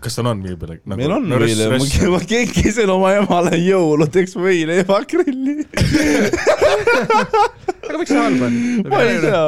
Kas 0.00 0.16
tal 0.18 0.28
on 0.30 0.42
viibil 0.44 0.74
nagu,? 0.74 0.96
meil 0.96 1.14
on 1.16 1.26
võile, 1.42 1.68
ma, 1.72 1.78
ma 2.14 2.20
kinkisin 2.32 2.92
oma 2.92 3.12
emale 3.18 3.58
jõuludeks 3.60 4.36
võile 4.38 4.80
ja 4.80 4.86
makrilli. 4.88 5.66
aga 7.88 7.98
miks 8.00 8.12
see 8.12 8.20
halb 8.20 8.46
on? 8.48 8.56
ma 8.88 9.02
ei 9.06 9.20
tea, 9.24 9.42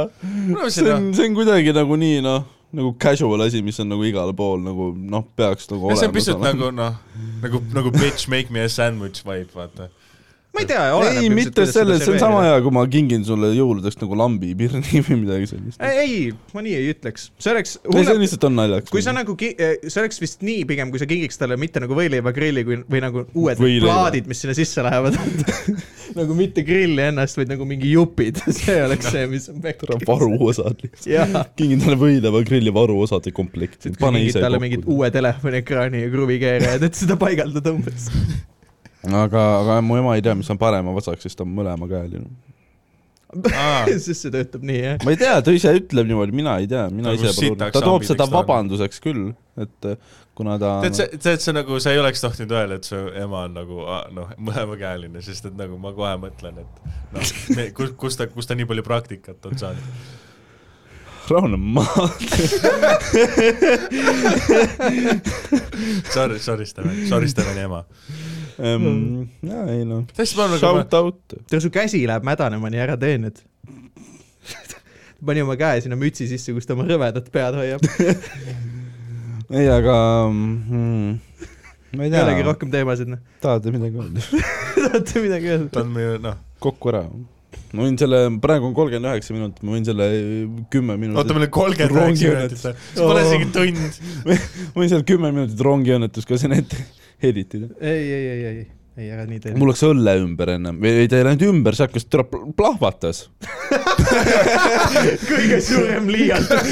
ma 0.53 0.68
see 0.74 0.92
on, 0.92 1.11
see 1.16 1.28
on 1.30 1.38
kuidagi 1.38 1.74
nagu 1.76 1.99
nii 2.01 2.20
noh, 2.24 2.47
nagu 2.74 2.95
casual 3.01 3.47
asi, 3.47 3.62
mis 3.64 3.78
on 3.82 3.92
nagu 3.95 4.07
igal 4.07 4.34
pool 4.36 4.62
nagu 4.64 4.90
noh, 4.95 5.26
peaks 5.38 5.70
nagu 5.72 5.90
see 5.92 5.95
on 5.95 6.01
olema. 6.03 6.16
pisut 6.18 6.42
nagu 6.45 6.70
noh, 6.74 6.99
nagu, 7.45 7.62
nagu 7.76 7.95
bitch 7.95 8.28
make 8.32 8.53
me 8.55 8.64
a 8.64 8.70
sandwich 8.72 9.24
vibe, 9.26 9.53
vaata. 9.55 9.90
Ma 10.55 10.63
ei 10.63 10.69
tea, 10.71 10.83
ei, 11.11 11.31
mitte 11.35 11.67
selles, 11.67 12.05
see 12.05 12.15
on 12.15 12.21
sama 12.23 12.43
hea, 12.47 12.59
kui 12.63 12.75
ma 12.75 12.85
kingin 12.91 13.25
sulle 13.27 13.51
jõuludeks 13.57 13.99
nagu 14.01 14.19
lambi, 14.19 14.53
pirni 14.59 15.03
või 15.09 15.19
midagi 15.25 15.49
sellist. 15.51 15.81
ei, 15.83 16.05
ei, 16.05 16.21
ma 16.55 16.63
nii 16.65 16.77
ei 16.79 16.93
ütleks, 16.93 17.29
see 17.43 17.55
oleks 17.55 17.77
ei, 17.83 18.05
see 18.07 18.17
lihtsalt 18.21 18.47
on 18.49 18.57
naljakas. 18.61 18.93
kui 18.95 19.03
sa 19.05 19.15
nagu, 19.17 19.35
see 19.41 20.01
oleks 20.03 20.23
vist 20.23 20.45
nii 20.47 20.63
pigem, 20.69 20.93
kui 20.95 21.03
sa 21.03 21.09
kingiks 21.11 21.41
talle 21.41 21.59
mitte 21.61 21.83
nagu 21.83 21.99
võileivagrilli 21.99 22.65
kui, 22.69 22.79
või 22.91 23.03
nagu 23.03 23.27
uued 23.27 23.61
Võileiva. 23.61 23.91
plaadid, 23.91 24.31
mis 24.31 24.45
sinna 24.45 24.55
sisse 24.57 24.85
lähevad. 24.87 25.19
nagu 26.21 26.39
mitte 26.39 26.63
grilli 26.67 27.03
ennast, 27.09 27.39
vaid 27.41 27.51
nagu 27.51 27.67
mingi 27.69 27.91
jupid, 27.95 28.39
see 28.61 28.79
oleks 28.85 29.11
see, 29.11 29.27
mis 29.31 29.51
on 29.51 29.61
pekki. 29.65 29.99
varuosad 30.07 30.87
lihtsalt. 30.87 31.55
kingin 31.59 31.83
talle 31.83 31.99
võideva 32.01 32.45
grilli 32.47 32.75
varuosade 32.75 33.35
komplekti. 33.35 33.95
kui 33.95 34.01
sa 34.01 34.15
kingid 34.15 34.41
talle 34.41 34.63
mingit 34.63 34.87
uue 34.87 35.11
telefoniekraani 35.15 36.07
ja 36.07 36.15
kruvikeerajad, 36.15 36.91
et 36.91 37.05
seda 37.05 37.19
paigaldada 37.21 37.75
umbes. 37.75 38.11
aga, 39.13 39.45
aga 39.61 39.79
mu 39.85 39.99
ema 40.01 40.17
ei 40.17 40.25
tea, 40.25 40.35
mis 40.39 40.51
on 40.53 40.61
parem 40.61 40.87
ja 40.89 40.97
vasak, 40.97 41.21
sest 41.23 41.39
ta 41.39 41.47
on 41.47 41.55
mõlema 41.57 41.89
käel 41.91 42.19
ju. 42.19 42.25
sest 44.05 44.21
see 44.23 44.31
töötab 44.31 44.63
nii, 44.67 44.81
jah. 44.81 44.99
ma 45.05 45.15
ei 45.15 45.19
tea, 45.19 45.35
ta 45.45 45.55
ise 45.55 45.73
ütleb 45.75 46.07
niimoodi, 46.11 46.35
mina 46.37 46.53
ei 46.63 46.69
tea, 46.71 46.85
mina 46.93 47.11
Nagu 47.11 47.25
ise 47.25 47.35
pole 47.35 47.71
ta 47.75 47.83
toob 47.83 48.07
seda 48.07 48.29
vabanduseks 48.31 49.03
küll, 49.03 49.33
et 49.61 49.89
äh, 49.91 49.97
kuna 50.39 50.55
ta 50.63 50.77
tead, 50.85 50.99
see, 50.99 51.09
tead, 51.19 51.43
see 51.43 51.55
nagu, 51.57 51.81
sa 51.83 51.95
ei 51.95 52.01
oleks 52.03 52.23
tohtinud 52.23 52.55
öelda, 52.55 52.79
et 52.79 52.87
su 52.89 52.99
ema 53.21 53.45
on 53.49 53.57
nagu 53.59 53.77
ah, 53.87 54.05
noh, 54.15 54.29
mõlemakäeline, 54.39 55.23
sest 55.27 55.51
et 55.51 55.57
nagu 55.59 55.75
ma 55.83 55.91
kohe 55.97 56.15
mõtlen, 56.23 56.63
et 56.63 56.75
noh, 57.15 57.23
kus, 57.77 57.89
kus 57.99 58.15
ta, 58.21 58.29
kus 58.31 58.47
ta 58.51 58.55
nii 58.59 58.69
palju 58.71 58.85
praktikat 58.87 59.51
on 59.51 59.59
saanud. 59.65 59.87
rahune 61.31 61.59
maha. 61.59 62.07
Sorry, 66.15 66.39
sorry 66.39 66.67
Steven, 66.67 67.07
sorry 67.09 67.29
Steveni 67.29 67.61
ema. 67.65 67.85
jaa, 68.59 69.65
ei 69.73 69.83
noh, 69.89 70.05
shout 70.15 70.95
out. 70.95 71.37
tead, 71.49 71.61
su 71.65 71.71
käsi 71.75 72.05
läheb 72.07 72.27
mädanema, 72.27 72.71
nii 72.71 72.83
ära 72.85 72.97
tee 73.01 73.19
nüüd. 73.23 73.43
pani 75.27 75.45
oma 75.45 75.57
käe 75.59 75.83
sinna 75.85 75.99
mütsi 75.99 76.29
sisse, 76.31 76.55
kus 76.55 76.69
ta 76.69 76.77
oma 76.77 76.87
rõvedat 76.89 77.31
pead 77.35 77.59
hoiab. 77.59 77.85
ei, 79.59 79.69
aga 79.69 79.97
mm, 80.31 81.13
ma 81.97 82.07
ei 82.07 82.11
ei 82.11 82.23
olegi 82.23 82.43
tea, 82.43 82.49
rohkem 82.49 82.73
teemasid, 82.75 83.13
noh. 83.15 83.23
tahate 83.45 83.75
midagi 83.75 84.03
öelda? 84.03 84.27
tahate 84.83 85.25
midagi 85.25 85.55
öelda? 85.55 85.71
ta 85.75 85.85
on 85.85 85.95
meie 85.95 86.19
noh, 86.23 86.41
kokku 86.63 86.93
ära. 86.93 87.05
ma 87.75 87.87
võin 87.87 87.99
selle, 88.01 88.25
praegu 88.43 88.71
on 88.71 88.75
kolmkümmend 88.77 89.11
üheksa 89.13 89.37
minutit, 89.37 89.63
ma 89.67 89.77
võin 89.77 89.87
selle 89.89 90.11
kümme 90.73 90.95
oota, 90.95 91.05
minutit, 91.07 91.37
meil 91.37 91.49
on 91.49 91.55
kolmkümmend 91.59 92.03
üheksa 92.03 92.35
minutit 92.35 92.67
või? 92.67 92.77
see 92.91 93.09
pole 93.09 93.25
isegi 93.29 93.51
tund. 93.55 94.03
ma 94.29 94.83
võin 94.83 94.93
selle 94.93 95.09
kümme 95.09 95.33
minutit 95.35 95.65
rongiõnnetust 95.71 96.31
ka 96.31 96.41
sinna 96.41 96.61
ette 96.63 96.85
editida. 97.33 97.68
ei, 97.81 98.11
ei, 98.12 98.27
ei, 98.29 98.47
ei, 98.47 98.66
ei 99.01 99.09
ära 99.11 99.25
nii 99.27 99.41
tee. 99.43 99.55
mul 99.59 99.72
läks 99.72 99.83
õlle 99.87 100.12
ümber 100.22 100.53
ennem, 100.55 100.77
või 100.83 100.91
ei 101.03 101.09
ta 101.11 101.18
ei 101.18 101.27
läinud 101.27 101.43
ümber, 101.49 101.75
see 101.75 101.89
hakkas, 101.89 102.05
tule 102.07 102.25
plahvatas. 102.55 103.25
kõige 105.31 105.59
suurem 105.64 106.07
liialdus. 106.14 106.68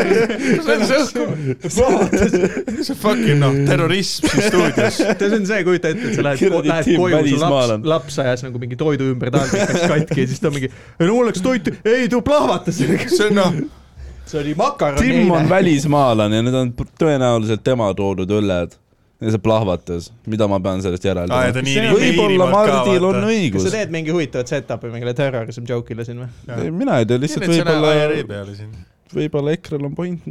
see 0.66 0.74
on 0.74 0.84
see, 0.90 1.28
see 2.88 2.98
fucking 3.00 3.40
noh, 3.40 3.56
terrorism 3.68 4.28
siin 4.28 4.48
stuudios. 4.50 5.00
see 5.00 5.30
on 5.38 5.48
see, 5.48 5.62
kujuta 5.70 5.94
ette, 5.94 6.10
et 6.10 6.18
sa 6.18 6.26
lähed, 6.28 6.58
lähed 6.68 6.90
koju, 7.00 7.22
su 7.30 7.40
laps 7.40 7.88
laps 7.94 8.20
ajas 8.26 8.44
nagu 8.48 8.60
mingi 8.60 8.78
toidu 8.80 9.08
ümber 9.14 9.32
taldrik 9.34 9.64
läks 9.72 9.88
katki 9.94 10.20
ja 10.26 10.34
siis 10.34 10.44
ta 10.44 10.52
mingi, 10.52 10.68
ei 10.68 11.08
no 11.08 11.16
mul 11.16 11.32
läks 11.32 11.44
toitu, 11.44 11.72
ei 11.88 12.12
too 12.12 12.20
plahvatas. 12.26 12.76
see 12.84 13.30
on 13.30 13.40
noh, 13.40 13.60
see 14.28 14.40
oli 14.42 14.52
makaron 14.58 15.00
Tim 15.00 15.32
on 15.32 15.48
välismaalane 15.48 16.40
ja 16.42 16.44
need 16.44 16.60
on 16.60 16.76
tõenäoliselt 17.00 17.64
tema 17.64 17.88
toodud 17.96 18.30
õlled 18.36 18.76
ja 19.22 19.30
see 19.34 19.40
plahvatas, 19.44 20.08
mida 20.30 20.48
ma 20.50 20.58
pean 20.64 20.82
sellest 20.84 21.04
ja 21.06 21.12
järeldama 21.12 21.52
on- 21.52 21.94
võib-olla 22.00 22.48
Mardil 22.50 23.04
on 23.08 23.20
kas 23.20 23.28
õigus 23.30 23.66
sa. 23.68 23.70
teed 23.76 23.94
mingi 23.94 24.10
huvitavat 24.14 24.50
setup'i 24.50 24.90
mingile 24.92 25.14
terrorism 25.16 25.68
joke'ile 25.70 26.04
siin 26.08 26.24
või? 26.24 26.70
mina 26.74 26.98
ei 27.02 27.06
tea, 27.08 27.20
lihtsalt 27.22 27.48
võib-olla. 27.48 28.50
Võib-olla, 29.14 29.52
EKRE-l 29.54 29.84
on 29.86 29.94
point, 29.94 30.24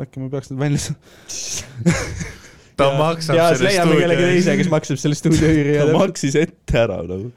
äkki 0.00 0.20
ma 0.22 0.28
peaks 0.32 0.48
need 0.50 0.60
välja 0.62 0.78
saama. 0.80 1.96
ta 2.80 2.86
maksab 2.96 3.36
ja 3.36 3.48
siis 3.52 3.58
selle 3.60 3.70
leiame 3.74 3.96
kellegi 4.00 4.22
stuudio 4.22 4.32
teise, 4.32 4.54
kes 4.62 4.70
maksab 4.72 5.00
selle 5.02 5.18
stuudio 5.18 5.50
üüri 5.58 5.74
ja 5.76 5.84
ta 5.90 5.98
maksis 5.98 6.36
ette 6.40 6.78
ära 6.80 6.96
nagu. 7.04 7.28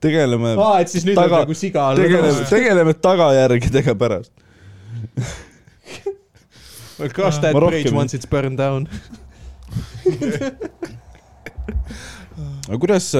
tegeleme, 0.00 0.54
aa, 0.56 0.78
et 0.80 0.88
siis 0.94 1.04
nüüd 1.04 1.18
Taga- 1.20 1.42
on 1.42 1.44
nagu 1.44 1.56
siga 1.58 1.84
all. 1.90 2.00
tegeleme, 2.00 2.46
tegeleme 2.54 2.94
tagajärgedega 2.96 3.94
pärast. 4.00 4.32
Cross 7.14 7.38
that 7.44 7.54
bridge 7.54 7.92
once 7.94 8.14
it's 8.16 8.26
burned 8.26 8.56
down. 8.58 8.88
Aga 12.68 12.78
kuidas, 12.80 13.10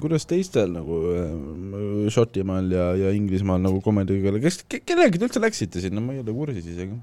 kuidas 0.00 0.26
teistel 0.30 0.72
nagu 0.74 1.00
äh, 1.12 2.08
Šotimaal 2.12 2.72
ja, 2.72 2.86
ja 2.98 3.12
Inglismaal 3.16 3.60
nagu 3.62 3.82
komediga, 3.84 4.32
kes, 4.42 4.62
kellega 4.68 5.18
te 5.18 5.28
üldse 5.28 5.42
läksite 5.42 5.82
sinna, 5.84 6.00
ma 6.02 6.16
ei 6.16 6.22
ole 6.24 6.34
kursis 6.36 6.66
isegi. 6.72 6.96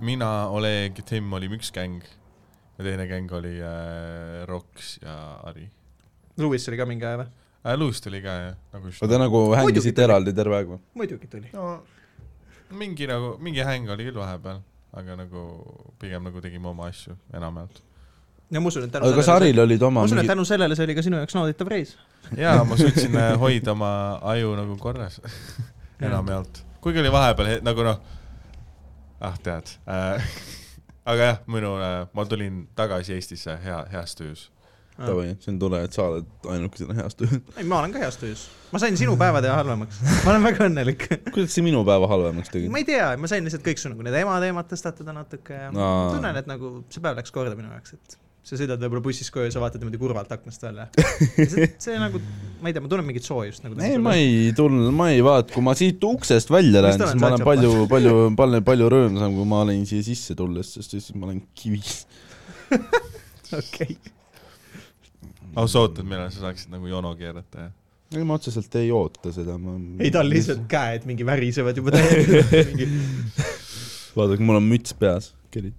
mina, 0.00 0.32
Oleg, 0.54 1.02
Tim 1.08 1.32
olime 1.36 1.60
üks 1.60 1.70
gäng 1.74 2.00
ja 2.78 2.86
teine 2.86 3.06
gäng 3.10 3.30
oli 3.36 3.54
äh, 3.60 4.42
Roks 4.48 4.98
ja 5.02 5.14
Ari 5.48 5.68
Lewis 6.40 6.68
oli 6.70 6.78
ka 6.80 6.86
mingi 6.88 7.04
aja 7.04 7.22
või? 7.22 7.28
äh,. 7.66 7.76
Luis 7.78 8.00
tuli 8.00 8.22
ka 8.24 8.32
jah, 8.38 8.54
nagu 8.72 8.90
te 8.90 9.18
nagu 9.20 9.42
hängisite 9.54 10.06
eraldi 10.06 10.32
terve 10.34 10.56
aeg 10.58 10.70
või? 10.72 10.80
muidugi 10.98 11.28
tuli. 11.30 11.52
no 11.52 11.82
mingi 12.72 13.06
nagu, 13.06 13.36
mingi 13.42 13.64
häng 13.66 13.90
oli 13.92 14.08
küll 14.08 14.18
vahepeal, 14.18 14.62
aga 14.96 15.16
nagu 15.20 15.42
pigem 16.00 16.24
nagu 16.24 16.40
tegime 16.44 16.70
oma 16.72 16.88
asju 16.88 17.16
enamjaolt. 17.36 17.82
Ja 18.52 18.60
ma 18.60 18.68
usun, 18.72 18.84
et 18.88 18.92
tänu 18.94 19.08
aga 19.08 19.16
kas 19.20 19.30
Haril 19.32 19.58
olid 19.64 19.80
ma 19.80 19.90
oma 19.90 20.04
usun, 20.06 20.18
et 20.18 20.22
mingi, 20.22 20.32
tänu 20.34 20.44
sellele 20.48 20.76
see 20.78 20.86
oli 20.88 20.96
ka 20.98 21.04
sinu 21.08 21.20
jaoks 21.22 21.36
nauditav 21.38 21.70
reis. 21.72 21.96
jaa, 22.36 22.62
ma 22.68 22.76
suutsin 22.80 23.16
äh, 23.16 23.32
hoida 23.40 23.72
oma 23.76 23.92
aju 24.34 24.54
nagu 24.60 24.76
korras 24.82 25.20
enamjaolt, 26.08 26.62
kuigi 26.84 27.00
oli 27.04 27.12
vahepeal 27.14 27.52
he- 27.54 27.60
nagu 27.64 27.86
noh, 27.86 28.00
ah 29.20 29.36
tead 29.42 29.76
äh, 29.88 30.32
aga 31.12 31.28
jah, 31.32 31.38
minu 31.50 31.76
äh,, 31.82 32.00
ma 32.14 32.24
tulin 32.28 32.66
tagasi 32.78 33.16
Eestisse 33.18 33.56
hea, 33.64 33.78
heas 33.92 34.14
töös. 34.18 34.48
davai, 35.02 35.32
see 35.40 35.50
on 35.50 35.58
tore, 35.58 35.78
et 35.86 35.94
sa 35.96 36.04
oled 36.10 36.26
ainukesena 36.52 36.94
heas 37.00 37.16
töös. 37.18 37.32
ei, 37.56 37.64
ma 37.66 37.78
olen 37.80 37.94
ka 37.94 38.02
heas 38.04 38.18
töös. 38.20 38.44
ma 38.70 38.78
sain 38.82 38.96
sinu 39.00 39.16
päeva 39.18 39.40
teha 39.42 39.56
halvemaks. 39.58 39.98
ma 40.24 40.34
olen 40.34 40.44
väga 40.46 40.66
õnnelik. 40.68 41.06
kuidas 41.34 41.54
sa 41.56 41.64
minu 41.64 41.80
päeva 41.88 42.10
halvemaks 42.12 42.52
tegid 42.52 42.70
ma? 42.70 42.82
ei 42.82 42.86
tea, 42.86 43.08
ma 43.18 43.30
sain 43.30 43.42
lihtsalt 43.48 43.64
kõik 43.66 43.80
su 43.82 43.90
nagu 43.90 44.04
need 44.06 44.18
emateemad 44.20 44.68
tõstatada 44.70 45.14
natuke 45.16 45.56
ja 45.64 45.70
ma 45.74 45.86
Aa. 45.88 46.10
tunnen, 46.16 46.38
et 46.42 46.50
nagu 46.50 46.74
see 46.92 47.02
päev 47.02 47.18
läks 47.22 47.34
korda 47.34 47.56
minu 47.58 47.72
jaoks, 47.72 47.96
et 47.98 48.18
sa 48.42 48.58
sõidad 48.58 48.80
võib-olla 48.82 49.02
bussis 49.04 49.30
koju 49.30 49.46
ja 49.46 49.52
sa 49.54 49.60
vaatad 49.62 49.82
niimoodi 49.82 50.00
kurvalt 50.00 50.32
aknast 50.34 50.64
välja. 50.64 50.88
see, 51.52 51.68
see 51.82 51.98
nagu, 52.00 52.18
ma 52.62 52.70
ei 52.70 52.74
tea, 52.74 52.82
ma 52.82 52.90
tunnen 52.90 53.06
mingit 53.06 53.26
soojust 53.26 53.62
nagu. 53.62 53.78
ei, 53.86 54.00
ma 54.02 54.16
ei 54.18 54.50
tulnud, 54.58 54.88
ma 54.98 55.10
ei 55.14 55.22
vaata, 55.24 55.54
kui 55.54 55.62
ma 55.66 55.76
siit 55.78 56.02
uksest 56.06 56.50
välja 56.50 56.82
lähen, 56.82 56.98
siis 56.98 57.20
ma 57.22 57.30
olen 57.30 57.44
palju, 57.46 57.74
palju, 57.90 58.16
palju, 58.38 58.62
palju 58.66 58.88
rõõmsam, 58.96 59.36
kui 59.38 59.46
ma 59.52 59.62
olin 59.66 59.84
siia 59.88 60.06
sisse 60.06 60.34
tulles, 60.38 60.72
sest 60.74 60.96
siis 60.96 61.12
ma 61.14 61.28
olen 61.28 61.38
kivis. 61.58 62.02
okei. 63.60 63.94
oh, 65.54 65.68
sa 65.68 65.84
ootad, 65.84 66.02
millal 66.02 66.32
sa 66.34 66.48
saaksid 66.48 66.74
nagu 66.74 66.90
jono 66.90 67.14
keerata, 67.18 67.68
jah? 67.68 67.78
ei, 68.16 68.26
ma 68.26 68.40
otseselt 68.40 68.74
ei 68.80 68.90
oota 68.92 69.30
seda, 69.32 69.54
ma 69.60 69.76
ei, 70.02 70.10
tal 70.12 70.26
lihtsalt 70.28 70.66
käed 70.70 71.06
mingi 71.08 71.24
värisevad 71.26 71.78
juba 71.78 71.94
mingi 71.94 72.90
vaadake, 74.18 74.42
mul 74.42 74.58
on 74.58 74.66
müts 74.66 74.98
peas, 74.98 75.30
kerid. 75.54 75.78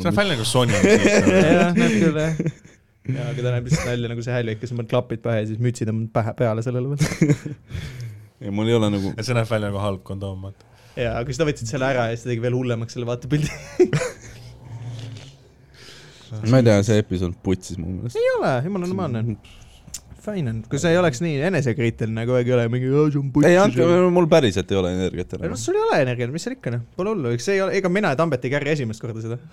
See 0.00 0.08
näeb 0.08 0.20
välja 0.20 0.34
nagu 0.36 0.46
Sony. 0.48 0.72
jah, 1.52 1.70
näeb 1.76 1.94
küll 1.98 2.18
jah. 2.22 2.34
ja, 3.12 3.22
aga 3.28 3.38
ta 3.38 3.48
näeb 3.54 3.64
lihtsalt 3.68 3.88
välja 3.90 4.06
nagu 4.12 4.20
see 4.24 4.34
hälvik, 4.36 4.58
kes 4.62 4.72
on 4.72 4.76
pannud 4.80 4.92
klapid 4.92 5.20
pähe 5.24 5.36
ja 5.42 5.46
siis 5.50 5.60
mütsi 5.62 5.82
tõmbanud 5.88 6.12
pähe, 6.14 6.30
peale 6.38 6.60
sellele 6.64 6.86
veel. 6.94 7.02
ei, 8.42 8.50
mul 8.54 8.68
ei 8.72 8.76
ole 8.78 8.88
nagu, 8.96 9.08
ja 9.16 9.22
see 9.26 9.36
näeb 9.36 9.50
välja 9.50 9.66
nagu 9.72 9.80
halb 9.82 10.02
kondoom, 10.06 10.38
vaata. 10.48 10.62
ja, 10.96 11.10
aga 11.18 11.26
siis 11.28 11.40
ta 11.42 11.48
võtsid 11.48 11.68
selle 11.74 11.86
ära 11.92 12.02
ja 12.10 12.14
siis 12.16 12.24
ta 12.26 12.30
tegi 12.32 12.44
veel 12.46 12.56
hullemaks 12.56 12.92
selle 12.96 13.08
vaatepildi. 13.10 13.52
ma 16.52 16.56
ei 16.62 16.66
tea, 16.70 16.78
see 16.86 16.96
episood 17.02 17.34
putsis 17.44 17.76
mu 17.80 17.86
meelest. 17.98 18.16
ei 18.16 18.28
ole, 18.38 18.52
jumala 18.68 18.84
normaalne 18.88 19.18
on. 19.26 19.30
Fine 20.22 20.52
on, 20.52 20.60
kui 20.70 20.78
sa 20.78 20.86
ei 20.92 20.98
oleks 21.00 21.18
nii 21.24 21.40
enesekriitiline 21.48 22.22
kogu 22.28 22.36
aeg 22.38 22.46
ei 22.46 22.54
ole 22.54 22.66
mingi, 22.70 22.86
see 22.92 23.18
on 23.18 23.46
ei, 23.48 23.56
andke 23.58 23.82
mul 24.14 24.28
päriselt 24.30 24.70
ei 24.70 24.78
ole 24.78 24.92
energiat 24.94 25.32
ei 25.34 25.38
no 25.40 25.44
enam. 25.48 25.58
sul 25.58 25.74
ei 25.74 25.82
ole 25.82 25.96
energiat, 26.04 26.30
mis 26.34 26.42
seal 26.46 26.54
ikka 26.54 26.70
noh, 26.76 26.82
pole 26.94 27.10
hullu, 27.10 27.28
eks 27.34 27.44
see 27.48 27.54
ei 27.56 27.62
ole, 27.64 27.72
ega 27.80 27.88
mina 27.90 28.08
ja 28.14 28.18
Tambet 28.20 28.42
ei 28.46 28.52
kärri 28.52 28.70
esimest 28.76 29.00
korda 29.02 29.18
seda. 29.24 29.36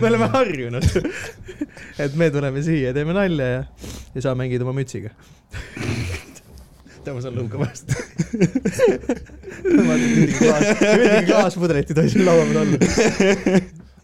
me 0.00 0.04
oleme 0.12 0.26
harjunud, 0.36 0.84
et 2.06 2.12
me 2.20 2.26
tuleme 2.30 2.60
siia, 2.62 2.94
teeme 2.94 3.12
nalja 3.16 3.46
ja, 3.50 3.62
ja 4.14 4.20
sa 4.28 4.36
mängid 4.38 4.62
oma 4.62 4.72
mütsiga. 4.76 5.10
tema 7.06 7.20
seal 7.22 7.36
lõuga 7.38 7.60
vastu. 7.62 7.94
ühtegi 9.66 11.26
klaaspudelit 11.30 11.88
ei 11.90 11.96
tohi 11.98 12.08
siin 12.14 12.24
laua 12.26 12.44
peal 12.50 12.58
olla. 12.62 12.76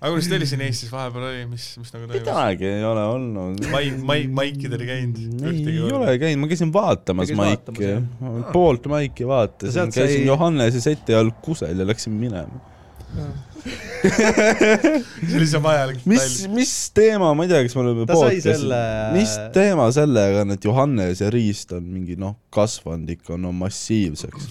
Aga 0.03 0.11
kuidas 0.17 0.27
teil 0.33 0.43
siin 0.51 0.63
Eestis 0.67 0.91
vahepeal 0.91 1.25
oli, 1.29 1.43
mis, 1.47 1.67
mis 1.79 1.93
nagu 1.95 2.09
toimus? 2.11 2.25
midagi 2.27 2.67
ei 2.67 2.83
ole 2.89 3.05
olnud. 3.13 3.61
Mai-, 3.71 3.93
Mai-, 4.11 4.27
Maikidel 4.41 4.83
ei 4.83 4.89
käinud 4.91 5.47
ei 5.71 5.79
ole 5.95 6.17
käinud, 6.19 6.43
ma 6.43 6.51
käisin 6.51 6.73
vaatamas 6.75 7.31
Maiki. 7.39 7.93
poolt 8.53 8.91
Maiki 8.91 9.29
vaatasin. 9.31 9.95
Käisin 9.95 10.21
sai- 10.25 10.27
Johannese 10.27 10.83
seti 10.83 11.15
all 11.15 11.31
kusel 11.45 11.79
ja 11.79 11.87
läksin 11.87 12.13
minema. 12.19 12.61
see 14.03 15.37
oli 15.37 15.47
see 15.47 15.61
vajalik 15.63 16.01
mis, 16.09 16.39
mis 16.51 16.73
teema, 16.97 17.29
ma 17.37 17.45
ei 17.45 17.51
tea, 17.53 17.61
kas 17.67 17.77
me 17.77 17.83
oleme 17.85 18.07
podcast'i- 18.09 18.43
selle- 18.47 18.81
mis 19.15 19.35
teema 19.55 19.87
sellega 19.95 20.41
on, 20.43 20.55
et 20.57 20.65
Johannes 20.67 21.21
ja 21.23 21.29
Riist 21.31 21.75
on 21.77 21.85
mingi 21.93 22.17
noh, 22.19 22.35
kasvanud 22.55 23.13
ikka 23.15 23.37
no 23.39 23.53
massiivseks. 23.55 24.49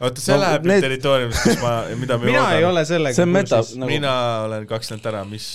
oota, 0.00 0.20
see 0.22 0.34
No 0.36 0.40
läheb 0.44 0.66
need- 0.70 0.84
territooriumist, 0.86 1.42
kus 1.48 1.60
ma, 1.62 1.72
mida 1.98 2.18
me 2.20 2.30
mina 2.30 2.44
ei 2.56 2.64
ole 2.68 2.84
sellega 2.88 3.14
kursis. 3.26 3.74
nagu 3.80 3.90
mina 3.90 4.14
olen 4.46 4.66
kaks 4.70 4.92
nädalat 4.94 5.12
ära, 5.12 5.22
mis, 5.28 5.46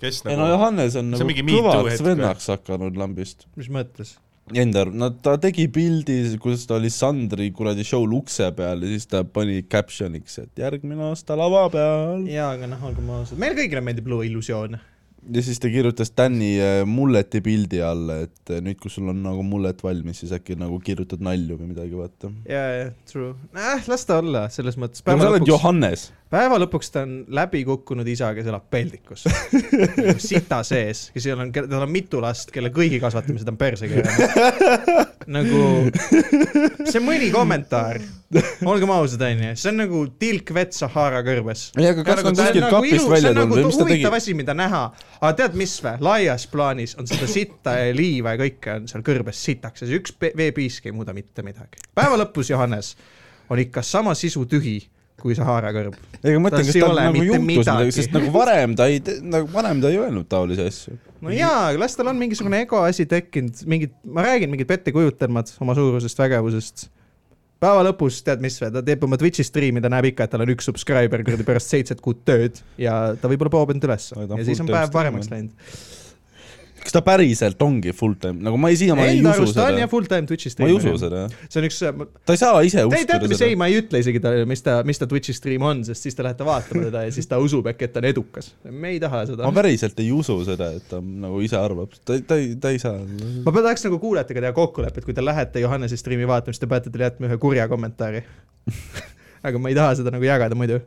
kes 0.00 0.22
ei 0.26 0.36
no 0.36 0.44
nagu, 0.46 0.54
Johannes 0.56 0.96
on 1.00 1.10
nagu 1.14 1.28
kõvaks 1.50 2.02
vennaks 2.06 2.48
hakanud 2.54 2.96
lambist. 3.00 3.46
mis 3.56 3.68
mõttes? 3.72 4.16
Enda, 4.56 4.86
no 4.88 5.10
ta 5.12 5.34
tegi 5.36 5.66
pildi, 5.68 6.14
kuidas 6.40 6.62
ta 6.66 6.78
oli 6.78 6.88
Sandri 6.88 7.50
kuradi 7.52 7.84
show'l 7.84 8.14
ukse 8.16 8.46
peal 8.56 8.80
ja 8.80 8.88
siis 8.94 9.04
ta 9.10 9.20
pani 9.24 9.58
caption'iks, 9.68 10.38
et 10.46 10.62
järgmine 10.62 11.02
aasta 11.10 11.36
lava 11.36 11.66
peal. 11.74 12.22
jaa, 12.32 12.54
aga 12.56 12.66
noh, 12.70 12.86
olgem 12.88 13.10
ausad, 13.12 13.36
meile 13.42 13.58
kõigile 13.60 13.82
meeldib 13.84 14.08
luua 14.08 14.24
illusioone. 14.24 14.80
Ja 15.34 15.42
siis 15.44 15.60
ta 15.60 15.70
kirjutas 15.72 16.12
Danny 16.16 16.50
äh, 16.60 16.82
mulleti 16.88 17.40
pildi 17.44 17.80
alla, 17.84 18.20
et 18.26 18.52
äh, 18.52 18.62
nüüd, 18.64 18.78
kui 18.80 18.92
sul 18.92 19.10
on 19.12 19.20
nagu 19.24 19.44
mullet 19.46 19.82
valmis, 19.84 20.22
siis 20.22 20.32
äkki 20.36 20.56
nagu 20.58 20.78
kirjutad 20.84 21.22
nalju 21.24 21.58
või 21.60 21.72
midagi, 21.72 21.96
vaata. 21.98 22.32
jaa, 22.48 22.68
jaa, 22.78 22.92
true. 23.10 23.34
äh, 23.56 23.88
las 23.90 24.06
ta 24.08 24.20
olla, 24.22 24.46
selles 24.52 24.78
mõttes. 24.80 25.04
no 25.06 25.18
sa 25.20 25.32
oled 25.34 25.48
Johannes. 25.48 26.08
Päeva 26.32 26.58
lõpuks 26.60 26.90
ta 26.92 27.02
on 27.06 27.12
läbi 27.34 27.62
kukkunud 27.66 28.08
isa, 28.08 28.30
kes 28.36 28.48
elab 28.50 28.66
peldikus. 28.70 29.24
sita 30.28 30.60
sees, 30.66 31.08
kes 31.14 31.26
ei 31.28 31.34
ole, 31.34 31.48
tal 31.54 31.84
on 31.84 31.92
mitu 31.92 32.20
last, 32.22 32.52
kelle 32.54 32.70
kõigi 32.74 33.00
kasvatamised 33.02 33.48
on 33.48 33.58
perse 33.60 33.88
keeranud. 33.88 35.06
nagu, 35.28 35.62
see 36.88 37.02
mõni 37.04 37.30
kommentaar, 37.32 38.00
olgem 38.68 38.92
ausad, 38.92 39.24
onju, 39.24 39.54
see 39.60 39.72
on 39.72 39.80
nagu 39.82 40.02
tilk 40.20 40.52
vett 40.56 40.76
Sahara 40.76 41.22
kõrbes. 41.26 41.68
ei, 41.78 41.88
aga 41.92 42.04
kas 42.04 42.20
nagu 42.20 42.24
ta 42.24 42.30
on 42.30 42.38
ta 42.38 42.44
kuskilt 42.44 42.64
nagu 42.64 42.76
kapist 42.76 43.12
välja 43.14 43.32
nagu 43.36 43.56
tulnud 43.56 43.64
või 43.64 43.70
mis 43.70 43.80
ta 43.80 43.88
tegi 43.88 43.96
huvitav? 44.02 44.18
asi, 44.20 44.36
mida 44.42 44.56
näha. 44.58 44.82
aga 45.20 45.32
tead, 45.42 45.56
mis 45.60 45.78
vä, 45.84 45.94
laias 46.04 46.46
plaanis 46.52 46.96
on 47.00 47.08
seda 47.08 47.30
sitta 47.30 47.78
ja 47.80 47.96
liiva 47.96 48.36
ja 48.36 48.42
kõike 48.44 48.76
on 48.76 48.92
seal 48.92 49.06
kõrbes 49.06 49.40
sitaks 49.48 49.84
ja 49.84 49.88
see 49.88 50.02
üks 50.02 50.16
veepiisk 50.20 50.88
ei 50.88 50.96
muuda 50.96 51.16
mitte 51.16 51.44
midagi. 51.46 51.80
päeva 51.96 52.20
lõpus, 52.20 52.52
Johannes, 52.52 52.94
on 53.48 53.60
ikka 53.64 53.84
sama 53.84 54.16
sisu 54.18 54.44
tühi 54.48 54.78
kui 55.22 55.36
Sahara 55.38 55.72
kõrb. 55.74 55.96
ega 56.20 56.34
ma 56.38 56.44
mõtlen, 56.46 56.66
kas 56.68 56.78
tal 56.78 56.98
nagu 56.98 57.22
juhtus 57.22 57.44
midagi, 57.44 57.62
midagi. 57.62 57.94
sest 57.96 58.14
nagu 58.14 58.30
varem 58.34 58.76
ta 58.78 58.86
ei, 58.90 59.00
nagu 59.26 59.50
varem 59.52 59.82
ta 59.82 59.90
ei 59.92 59.98
öelnud 60.00 60.28
taolisi 60.30 60.66
asju. 60.70 60.98
no 61.24 61.34
jaa, 61.34 61.72
las 61.80 61.98
tal 61.98 62.12
on 62.12 62.20
mingisugune 62.20 62.62
ego 62.64 62.82
asi 62.86 63.08
tekkinud, 63.10 63.64
mingid, 63.70 63.96
ma 64.06 64.26
räägin, 64.26 64.52
mingid 64.52 64.70
pettekujutelmad 64.70 65.50
oma 65.64 65.76
suurusest 65.78 66.22
vägevusest. 66.22 66.86
päeva 67.58 67.82
lõpus 67.88 68.20
tead 68.26 68.42
mis 68.44 68.60
või, 68.62 68.72
ta 68.76 68.84
teeb 68.86 69.04
oma 69.04 69.18
Twitch'i 69.18 69.46
striimi, 69.46 69.82
ta 69.82 69.90
näeb 69.92 70.12
ikka, 70.12 70.28
et 70.28 70.34
tal 70.36 70.46
on 70.46 70.54
üks 70.54 70.70
subscriber 70.70 71.26
kuradi 71.26 71.46
pärast 71.46 71.74
seitset 71.74 72.02
kuud 72.04 72.22
tööd 72.28 72.62
ja 72.78 72.98
ta 73.18 73.30
võib-olla 73.30 73.54
poob 73.58 73.74
end 73.74 73.88
ülesse 73.88 74.18
ja 74.22 74.44
siis 74.46 74.62
on 74.62 74.70
päev 74.70 74.94
paremaks 74.94 75.32
läinud. 75.34 75.54
Kas 76.82 76.94
ta 76.94 77.02
päriselt 77.04 77.62
ongi 77.64 77.92
full 77.96 78.16
time, 78.20 78.42
nagu 78.44 78.58
ma 78.60 78.70
ei 78.72 78.78
siiamaani 78.80 79.16
ei 79.16 79.20
Enda 79.20 79.32
usu 79.34 79.44
arust 79.44 79.56
ta 79.58 79.64
on 79.66 79.72
seda 79.72 79.82
jah, 79.82 79.90
full 79.92 80.08
time 80.10 80.28
Twitch'i 80.30 80.52
ma 80.62 80.68
ei 80.68 80.76
usu. 80.76 80.94
seda, 81.00 81.24
see 81.46 81.60
on 81.60 81.66
üks, 81.68 81.80
ta 82.28 82.36
ei 82.36 82.40
saa 82.40 82.62
ise 82.66 82.84
uskuda 82.88 83.18
mis 83.24 83.34
ei, 83.36 83.40
seda. 83.42 83.58
ma 83.60 83.68
ei 83.70 83.78
ütle 83.82 84.02
isegi 84.04 84.22
talle, 84.24 84.46
mis 84.50 84.64
ta, 84.66 84.78
mis 84.88 85.00
ta 85.00 85.08
Twitch'i 85.10 85.36
stream 85.36 85.66
on, 85.68 85.82
sest 85.88 86.08
siis 86.08 86.18
te 86.18 86.26
lähete 86.26 86.46
vaatama 86.48 86.86
teda 86.88 87.04
ja 87.06 87.14
siis 87.14 87.30
ta 87.30 87.40
usub 87.42 87.68
äkki, 87.72 87.88
et 87.88 87.94
ta 87.96 88.02
on 88.02 88.08
edukas. 88.10 88.52
me 88.68 88.94
ei 88.94 89.02
taha 89.02 89.24
seda 89.32 89.46
ma. 89.48 89.54
päriselt 89.60 90.00
ei 90.04 90.10
usu 90.14 90.38
seda, 90.48 90.70
et 90.78 90.86
ta 90.90 91.02
nagu 91.02 91.42
ise 91.44 91.58
arvab, 91.60 91.98
ta, 92.04 92.18
ta 92.22 92.40
ei, 92.40 92.54
ta 92.60 92.72
ei 92.74 92.82
saa. 92.82 92.96
ma 93.44 93.54
tahaks 93.60 93.88
nagu 93.88 94.00
kuulajatega 94.02 94.46
teha 94.46 94.56
kokkulepet, 94.56 95.08
kui 95.08 95.16
te 95.16 95.24
lähete 95.24 95.64
Johannese 95.64 95.98
striimi 96.00 96.28
vaatama, 96.28 96.54
siis 96.54 96.64
te 96.64 96.70
peate 96.70 96.94
talle 96.94 97.10
jätma 97.10 97.30
ühe 97.30 97.40
kurja 97.42 97.68
kommentaari. 97.70 98.24
aga 99.46 99.60
ma 99.60 99.70
ei 99.70 99.76
taha 99.78 99.98
seda 100.00 100.14
nagu 100.14 100.26
jagada 100.26 100.58
muidu. 100.58 100.80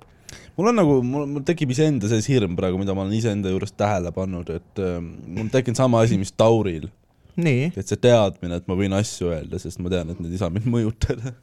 Mul 0.57 0.71
on 0.71 0.79
nagu, 0.81 0.97
mul, 1.05 1.43
tekib 1.47 1.71
iseenda 1.75 2.09
sees 2.11 2.27
hirm 2.31 2.57
praegu, 2.59 2.79
mida 2.81 2.95
ma 2.97 3.05
olen 3.05 3.15
iseenda 3.17 3.51
juures 3.53 3.73
tähele 3.77 4.11
pannud, 4.15 4.49
et 4.57 4.81
äh, 4.81 4.97
mul 5.01 5.45
on 5.45 5.53
tekkinud 5.53 5.79
sama 5.79 6.03
asi, 6.05 6.19
mis 6.21 6.33
Tauril. 6.35 6.89
et 7.77 7.87
see 7.87 7.99
teadmine, 8.01 8.59
et 8.59 8.67
ma 8.67 8.77
võin 8.77 8.93
asju 8.97 9.31
öelda, 9.31 9.59
sest 9.61 9.79
ma 9.81 9.91
tean, 9.93 10.11
et 10.11 10.19
need 10.19 10.35
ei 10.35 10.41
saa 10.41 10.51
mind 10.53 10.67
mõjutada. 10.71 11.35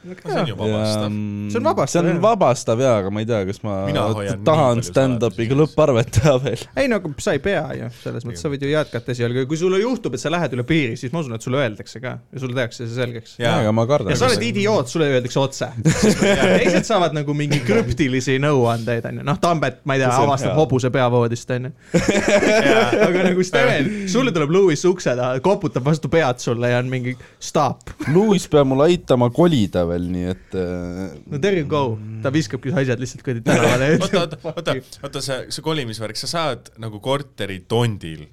See 0.00 0.40
on 0.40 0.48
ju 0.48 0.54
vabastav. 0.56 1.10
See 1.50 1.58
on 1.58 1.64
vabastav, 1.64 2.04
see 2.04 2.12
on 2.14 2.20
vabastav 2.22 2.80
jaa, 2.80 2.94
aga 3.02 3.10
ma 3.12 3.20
ei 3.20 3.26
tea, 3.28 3.40
kas 3.48 3.60
ma 3.66 3.74
tahan 4.46 4.80
stand-up'iga 4.84 5.58
lõpparvet 5.58 6.12
teha 6.16 6.34
veel. 6.40 6.62
ei 6.80 6.88
no 6.88 7.00
aga 7.00 7.12
sa 7.20 7.34
ei 7.36 7.42
pea 7.44 7.64
ju, 7.76 7.90
selles 8.00 8.24
mõttes 8.24 8.44
sa 8.44 8.52
võid 8.52 8.64
ju 8.64 8.70
jätkata 8.72 9.12
esialgu 9.12 9.42
ja 9.42 9.48
kui 9.50 9.60
sulle 9.60 9.80
juhtub, 9.82 10.16
et 10.16 10.22
sa 10.22 10.32
lähed 10.32 10.56
üle 10.56 10.64
piiri, 10.68 10.96
siis 11.00 11.12
ma 11.12 11.20
usun, 11.20 11.36
et 11.36 11.44
sulle 11.44 11.60
öeldakse 11.60 12.00
ka 12.00 12.14
ja 12.16 12.42
sulle 12.42 12.56
tehakse 12.56 12.86
see 12.86 12.96
selgeks. 12.96 13.36
Jaa. 13.42 13.58
aga 13.60 13.74
ma 13.76 13.84
kardan. 13.90 14.14
ja 14.14 14.20
sa 14.20 14.30
oled 14.30 14.46
idioot, 14.46 14.88
sulle 14.88 15.10
öeldakse 15.10 15.42
otse. 15.42 15.68
teised 16.62 16.88
saavad 16.88 17.16
nagu 17.16 17.36
mingi 17.36 17.60
krüptilisi 17.66 18.38
nõuandeid, 18.42 19.10
onju, 19.12 19.26
noh, 19.26 19.40
Tambet, 19.40 19.82
ma 19.84 19.98
ei 19.98 20.04
tea, 20.04 20.14
avastab 20.16 20.56
hobuse 20.56 20.92
peavoodist, 20.94 21.52
onju. 21.58 21.74
aga 23.08 23.28
nagu 23.28 23.44
Steven, 23.44 23.92
sulle 24.10 24.32
tuleb 24.36 24.56
Lewis 24.56 24.86
ukse 24.88 25.12
taha, 25.16 25.44
koputab 25.44 25.84
vastu 25.84 26.08
pead 26.12 26.40
sulle 26.40 26.72
ja 26.72 26.80
on 26.80 26.88
mingi 26.92 27.16
stop. 27.40 27.92
Louis 28.14 28.48
peab 28.48 28.68
mul 28.70 28.86
aitama 28.88 29.30
kolida 29.34 29.84
veel, 29.90 30.08
nii 30.14 30.26
et 30.32 30.56
äh, 30.58 31.06
no 31.30 31.38
there 31.42 31.60
you 31.62 31.68
go, 31.70 31.84
ta 32.24 32.32
viskabki 32.34 32.72
asjad 32.82 33.00
lihtsalt 33.02 33.24
kuradi 33.26 33.44
tänavale 33.46 33.92
oota, 34.00 34.20
oota, 34.24 34.40
oota, 34.54 34.76
oota, 35.04 35.22
see, 35.24 35.40
see 35.54 35.64
kolimisvärk, 35.66 36.18
sa 36.20 36.30
saad 36.30 36.70
nagu 36.82 37.02
korteri 37.04 37.60
tondil 37.70 38.26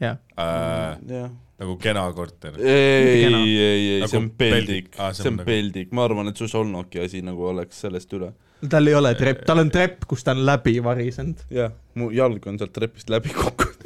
jah, 0.00 0.18
äh,, 0.38 0.98
jah. 1.10 1.30
nagu 1.60 1.76
kena 1.80 2.06
korter. 2.16 2.54
ei, 2.60 3.24
ei, 3.24 3.34
ei, 3.34 3.56
ei, 3.64 3.98
Nagu 4.04 4.12
see 4.12 4.20
on 4.22 4.30
peldik, 4.30 4.92
peldik. 4.96 5.16
See 5.18 5.28
on 5.28 5.36
nagu- 5.40 5.48
peldik, 5.50 5.90
ma 5.96 6.06
arvan, 6.08 6.30
et 6.32 6.40
su 6.40 6.48
Solnoki 6.48 7.02
asi 7.04 7.20
nagu 7.26 7.50
oleks 7.52 7.82
sellest 7.84 8.12
üle. 8.16 8.32
tal 8.70 8.88
ei 8.88 8.96
ole 8.96 9.12
trepp, 9.16 9.44
tal 9.48 9.60
on 9.64 9.72
trepp, 9.72 10.06
kus 10.08 10.24
ta 10.24 10.32
on 10.36 10.44
läbi 10.48 10.78
varisenud 10.84 11.44
jah, 11.52 11.72
mu 12.00 12.10
jalg 12.16 12.46
on 12.48 12.60
sealt 12.60 12.72
trepist 12.76 13.12
läbi 13.12 13.32
kukkunud. 13.36 13.76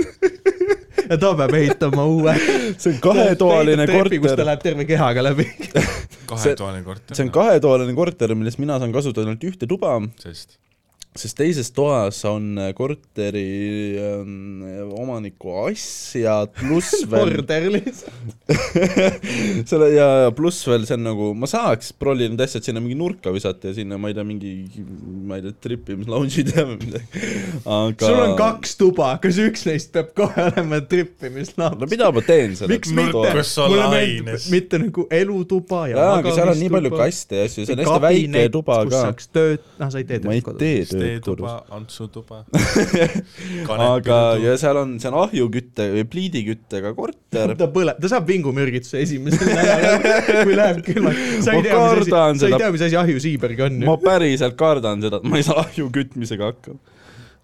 ja 1.10 1.18
ta 1.20 1.34
peab 1.36 1.54
ehitama 1.58 2.06
uue. 2.08 2.34
see 2.80 2.94
on 2.94 3.00
kahetoaline 3.04 3.86
kus 3.88 3.98
ta 3.98 4.28
korter, 4.28 4.46
läheb 4.48 4.62
terve 4.64 4.86
kehaga 4.88 5.26
läbi. 5.26 5.46
Kahetoaline 6.36 6.84
korter. 6.86 7.16
see 7.16 7.26
on. 7.26 7.32
kahetoaline 7.34 7.96
korter, 7.96 8.34
millest 8.38 8.60
mina 8.62 8.78
saan 8.82 8.94
kasutada 8.94 9.28
ainult 9.28 9.46
ühte 9.50 9.68
tuba, 9.70 9.96
sest 10.22 10.58
sest 11.14 11.36
teises 11.38 11.68
toas 11.70 12.16
on 12.26 12.58
korteri 12.74 13.44
ähm, 14.02 14.62
omaniku 14.98 15.52
asjad 15.68 16.50
pluss 16.58 17.04
veel 17.10 17.36
order 17.38 17.68
lihtsalt. 17.70 18.32
selle 19.70 19.92
ja, 19.94 20.08
ja 20.24 20.32
pluss 20.34 20.64
veel 20.66 20.82
see 20.88 20.96
on 20.98 21.06
nagu, 21.06 21.28
ma 21.38 21.46
saaks 21.50 21.92
prolli 21.94 22.26
need 22.26 22.42
asjad 22.42 22.66
sinna 22.66 22.82
mingi 22.82 22.98
nurka 22.98 23.30
visata 23.34 23.70
ja 23.70 23.76
sinna, 23.76 23.98
ma 24.00 24.10
ei 24.10 24.16
tea, 24.18 24.24
mingi, 24.26 24.54
ma 25.30 25.38
ei 25.38 25.44
tea, 25.44 25.54
trippimislounge'i 25.68 26.44
teha 26.50 26.64
või 26.72 26.80
midagi. 26.82 27.22
aga 27.62 28.10
sul 28.10 28.18
on 28.24 28.34
kaks 28.40 28.74
tuba, 28.82 29.12
kas 29.22 29.38
üks 29.44 29.64
neist 29.70 29.94
peab 29.94 30.10
kohe 30.18 30.48
olema 30.48 30.82
trippimislavas 30.82 31.78
no? 31.78 31.90
mida 31.94 32.10
ma 32.10 32.26
teen 32.26 32.58
selle 32.58 32.74
miks 32.74 32.90
mitte 32.90 33.22
mulle 33.70 33.86
meeldib 33.94 34.50
mitte 34.50 34.82
nagu 34.82 35.06
elutuba 35.14 35.84
ja 35.92 36.00
jaa, 36.00 36.18
aga 36.18 36.34
seal 36.40 36.52
on 36.56 36.60
nii 36.64 36.74
palju 36.74 36.94
kaste 36.98 37.38
ja 37.38 37.46
asju, 37.46 37.70
see 37.70 37.78
on 37.78 37.84
hästi 37.86 38.04
väike 38.08 38.46
tuba 38.58 38.82
kus 38.82 38.96
ka. 38.96 39.06
saaks 39.06 39.30
tööd, 39.30 39.72
noh, 39.78 39.94
sa 39.94 40.02
ei 40.02 40.10
tee 40.10 40.22
ma 40.26 40.34
ei 40.34 40.42
tööd 40.42 40.50
kodus. 40.50 40.62
tee 40.64 40.84
tööd 40.90 41.03
teetuba 41.04 41.54
Antsu 41.74 42.08
tuba. 42.12 42.42
aga, 43.74 44.18
ja 44.42 44.56
seal 44.60 44.80
on, 44.80 44.96
see 45.02 45.10
on 45.10 45.18
ahjukütte 45.24 45.88
või 45.94 46.06
pliidiküttega 46.14 46.94
korter. 46.96 47.54
ta 47.58 47.68
põleb, 47.74 48.00
ta 48.00 48.10
saab 48.12 48.28
vingumürgituse 48.30 49.02
esimesel 49.04 49.52
nädalal, 49.52 50.00
kui 50.48 50.58
läheb 50.58 50.82
külmaks. 50.86 51.22
sa 51.46 51.58
ei 51.58 51.66
tea, 51.66 51.78
mis 51.84 52.08
asi, 52.08 52.40
sa 52.40 52.50
ei 52.50 52.58
tea, 52.64 52.72
mis 52.74 52.88
asi 52.88 52.98
ahjusiiberg 53.04 53.64
on 53.68 53.80
ma 53.84 53.98
päriselt 54.00 54.58
kardan 54.60 55.04
seda, 55.04 55.20
et 55.22 55.30
ma 55.30 55.40
ei 55.40 55.46
saa 55.46 55.62
ahju 55.66 55.90
kütmisega 55.94 56.52
hakkama. 56.52 56.93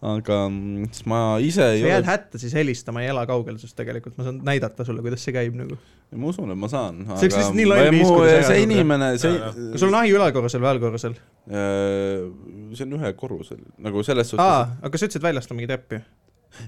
Aga 0.00 0.36
mm, 0.48 0.90
siis 0.94 1.06
ma 1.10 1.20
ise 1.44 1.64
ei 1.74 1.82
sa 1.82 1.90
jääd 1.90 2.04
ole, 2.04 2.08
hätta 2.08 2.40
siis 2.40 2.54
helistama, 2.56 3.02
ei 3.04 3.10
ela 3.12 3.26
kaugel 3.28 3.58
sinust 3.60 3.76
tegelikult, 3.76 4.14
ma 4.16 4.24
saan 4.24 4.38
näidata 4.46 4.86
sulle, 4.88 5.02
kuidas 5.04 5.24
see 5.26 5.34
käib 5.36 5.58
nagu. 5.58 5.76
ma 6.16 6.30
usun, 6.30 6.52
et 6.54 6.60
ma 6.60 6.70
saan. 6.72 7.02
See 7.04 7.28
oleks 7.28 7.36
lihtsalt 7.36 7.58
nii 7.58 7.68
loll 7.68 7.90
viis, 7.92 8.08
kuidas 8.08 8.46
see 8.48 8.62
tulla. 8.62 8.62
inimene, 8.64 9.10
see 9.20 9.34
kas 9.42 9.82
sul 9.82 9.92
on 9.92 9.98
ahju 10.00 10.16
ülalkorrusel 10.16 10.64
või 10.64 10.70
allkorrusel? 10.72 11.18
see 11.50 12.86
on 12.86 12.96
ühe 12.96 13.12
korrusel, 13.20 13.60
nagu 13.84 14.06
selles 14.06 14.32
suhtes 14.32 14.46
aa, 14.46 14.64
aga 14.80 15.00
sa 15.02 15.10
ütlesid 15.10 15.28
väljast 15.28 15.52
on 15.52 15.60
mingi 15.60 15.68
trepp 15.68 15.98
ju. 15.98 16.02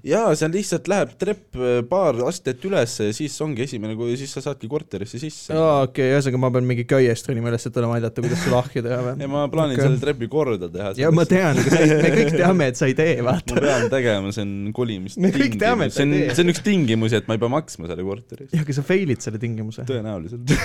jaa, 0.07 0.33
seal 0.39 0.53
lihtsalt 0.55 0.89
läheb 0.91 1.15
trepp 1.21 1.59
äh, 1.59 1.81
paar 1.89 2.19
astet 2.29 2.63
ülesse 2.69 3.09
ja 3.09 3.17
siis 3.17 3.37
ongi 3.45 3.65
esimene, 3.67 3.97
kui 3.99 4.15
siis 4.21 4.33
sa 4.35 4.43
saadki 4.45 4.71
korterisse 4.71 5.21
sisse. 5.23 5.57
aa, 5.57 5.87
okei, 5.89 6.13
ühesõnaga 6.15 6.43
ma 6.45 6.53
pean 6.55 6.69
mingi 6.69 6.87
köiest 6.89 7.29
ronima 7.29 7.53
üles, 7.53 7.67
et 7.69 7.75
tulema 7.75 7.99
aidata, 7.99 8.25
kuidas 8.25 8.43
sul 8.45 8.57
ahju 8.59 8.85
teha 8.85 8.99
ja 9.01 9.07
või? 9.09 9.31
ma 9.35 9.45
plaanin 9.53 9.77
okay. 9.79 9.89
selle 9.89 10.03
trepi 10.03 10.31
korda 10.33 10.71
teha. 10.73 10.95
ja 11.03 11.13
ma 11.15 11.27
tean, 11.29 11.61
aga 11.61 11.75
sa 11.75 11.83
ei, 11.83 11.99
me 11.99 12.15
kõik 12.17 12.33
teame, 12.43 12.71
et 12.73 12.81
sa 12.81 12.91
ei 12.91 12.97
tee, 12.99 13.19
ma 13.21 13.37
vaata. 13.37 13.59
pean 13.67 13.89
tegema, 13.93 14.33
see 14.37 14.47
on 14.47 14.55
kolimist 14.77 15.21
Me 15.23 15.33
kõik 15.35 15.59
teame, 15.61 15.91
et 15.91 15.97
see 15.97 16.03
sa 16.03 16.09
on 16.09 16.17
ei, 16.17 16.25
tee. 16.27 16.39
see 16.39 16.47
on 16.47 16.55
üks 16.55 16.65
tingimusi, 16.67 17.21
et 17.21 17.31
ma 17.31 17.39
ei 17.39 17.43
pea 17.43 17.53
maksma 17.53 17.91
selle 17.91 18.07
korteri 18.07 18.47
eest. 18.47 18.57
jah, 18.57 18.65
aga 18.67 18.79
sa 18.79 18.87
fail'id 18.87 19.25
selle 19.25 19.43
tingimuse. 19.43 19.87
tõenäoliselt. 19.89 20.57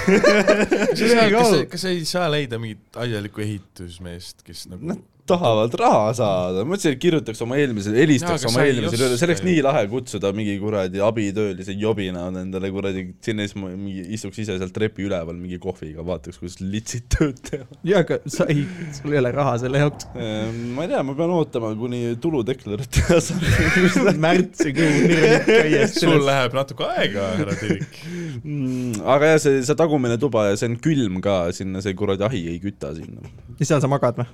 kas 1.38 1.58
kas 1.74 1.84
sa 1.84 1.94
ei 1.94 2.08
saa 2.08 2.32
leida 2.32 2.60
mingit 2.62 2.98
asjalikku 2.98 3.44
ehitusmeest, 3.44 4.44
kes 4.48 4.68
nagu 4.72 4.88
Nad 4.88 5.04
tahavad 5.28 5.74
raha 5.80 6.12
saada, 6.18 6.64
ma 6.64 6.74
mõtlesin, 6.74 6.96
et 6.96 7.02
kirjutaks 7.02 7.42
oma 7.46 7.58
eelmisele, 7.60 8.00
helistaks 8.02 8.46
aga 8.46 8.52
oma 8.52 8.66
eelmisele 8.68 9.10
see 9.20 9.28
oleks 9.28 9.44
nii 9.46 9.64
lahe 9.66 9.84
kutsuda 9.92 10.32
mingi 10.36 10.56
kuradi 10.62 11.02
abitöölise 11.04 11.76
jobina 11.78 12.28
endale 12.32 12.72
kuradi 12.74 13.06
sinna 13.26 13.48
siis 13.48 13.58
ma 13.60 13.72
mingi 13.74 14.06
istuks 14.18 14.42
ise 14.44 14.58
seal 14.60 14.74
trepi 14.76 15.08
üleval 15.08 15.38
mingi 15.38 15.60
kohviga, 15.64 16.06
vaataks, 16.08 16.40
kuidas 16.42 16.60
litsid 16.62 17.08
tööd 17.14 17.42
teevad. 17.50 17.80
jaa, 17.88 18.04
aga 18.06 18.20
sa 18.38 18.48
ei, 18.52 18.66
sul 18.98 19.16
ei 19.16 19.22
ole 19.22 19.34
raha 19.36 19.58
selle 19.64 19.84
jaoks. 19.84 20.10
ma 20.16 20.88
ei 20.88 20.92
tea, 20.94 21.04
ma 21.08 21.18
pean 21.18 21.36
ootama, 21.38 21.74
kuni 21.80 22.02
tuludeklarat 22.24 22.92
teha 23.00 23.20
saan. 23.24 23.44
märtsikuu 24.28 25.88
sul 25.94 26.20
läheb 26.28 26.56
natuke 26.58 26.88
aega, 26.96 27.30
härra 27.42 27.58
Tirik. 27.60 28.02
Mm, 28.44 29.04
aga 29.04 29.34
jah, 29.34 29.44
see, 29.44 29.62
see 29.68 29.78
tagumine 29.80 30.20
tuba 30.22 30.50
ja 30.52 30.60
see 30.60 30.72
on 30.72 30.80
külm 30.82 31.22
ka, 31.24 31.40
sinna 31.56 31.84
see 31.84 31.96
kuradi 31.98 32.28
ahi 32.28 32.46
ei 32.54 32.62
küta 32.64 32.94
sinna 32.98 33.26
ja 33.58 33.66
seal 33.66 33.82
sa 33.84 33.90
magad 33.92 34.20
või? 34.20 34.28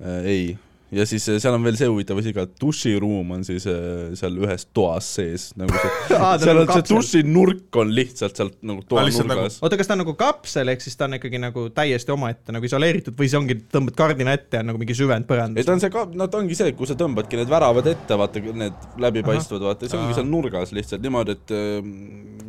äh,. 0.00 0.24
ei, 0.24 0.42
ja 0.94 1.04
siis 1.06 1.26
äh, 1.28 1.36
seal 1.42 1.52
on 1.52 1.64
veel 1.66 1.76
see 1.76 1.88
huvitav 1.90 2.18
asi 2.20 2.32
ka, 2.32 2.46
et 2.48 2.54
duširuum 2.60 3.34
on 3.36 3.42
siis 3.44 3.66
äh, 3.68 4.14
seal 4.18 4.36
ühes 4.40 4.64
toas 4.76 5.08
sees, 5.18 5.50
nagu 5.58 5.74
see 5.74 5.90
Aa, 6.16 6.30
ta 6.30 6.32
on 6.32 6.44
seal 6.44 6.60
nagu 6.60 6.72
on 6.72 6.78
see 6.78 6.86
dušinurk 6.94 7.78
on 7.82 7.92
lihtsalt 7.94 8.40
sealt 8.40 8.56
nagu 8.68 8.84
toa 8.88 9.04
nagu- 9.04 9.26
nurgas. 9.28 9.58
oota, 9.64 9.78
kas 9.80 9.90
ta 9.90 9.96
on 9.98 10.02
nagu 10.04 10.14
kapsel, 10.18 10.72
ehk 10.72 10.84
siis 10.84 10.96
ta 10.96 11.08
on 11.08 11.18
ikkagi 11.18 11.40
nagu 11.42 11.66
täiesti 11.76 12.14
omaette 12.14 12.56
nagu 12.56 12.68
isoleeritud 12.68 13.18
või 13.18 13.28
see 13.28 13.40
ongi, 13.40 13.58
tõmbad 13.76 13.98
kardina 13.98 14.36
ette 14.38 14.60
ja 14.60 14.64
on 14.64 14.72
nagu 14.72 14.80
mingi 14.80 14.96
süvend 14.96 15.26
ei, 15.26 15.30
põrandas 15.34 15.68
ta? 15.68 15.76
on 15.76 15.84
see 15.84 15.92
ka, 15.92 16.06
no 16.08 16.30
ta 16.32 16.40
ongi 16.40 16.56
see, 16.58 16.72
kui 16.78 16.88
sa 16.88 16.96
tõmbadki 16.98 17.40
need 17.42 17.52
väravad 17.52 17.92
ette, 17.92 18.20
vaata 18.22 18.44
need 18.48 18.88
läbipaistvad, 19.04 19.68
vaata, 19.68 19.90
see 19.90 20.00
ongi 20.00 20.14
Ahah. 20.14 20.22
seal 20.22 20.32
nurgas 20.32 20.72
lihtsalt 20.76 21.04
niimoodi, 21.04 21.36
et 21.36 21.56
ähm, 21.58 21.94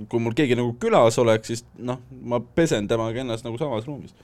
kui 0.08 0.24
mul 0.24 0.38
keegi 0.38 0.56
nagu 0.60 0.72
külas 0.80 1.20
oleks, 1.20 1.52
siis 1.52 1.68
noh, 1.76 2.00
ma 2.24 2.40
pesen 2.40 2.88
temaga 2.88 3.20
ennast 3.26 3.44
nagu 3.48 3.60
samas 3.60 3.88
ruumis. 3.90 4.16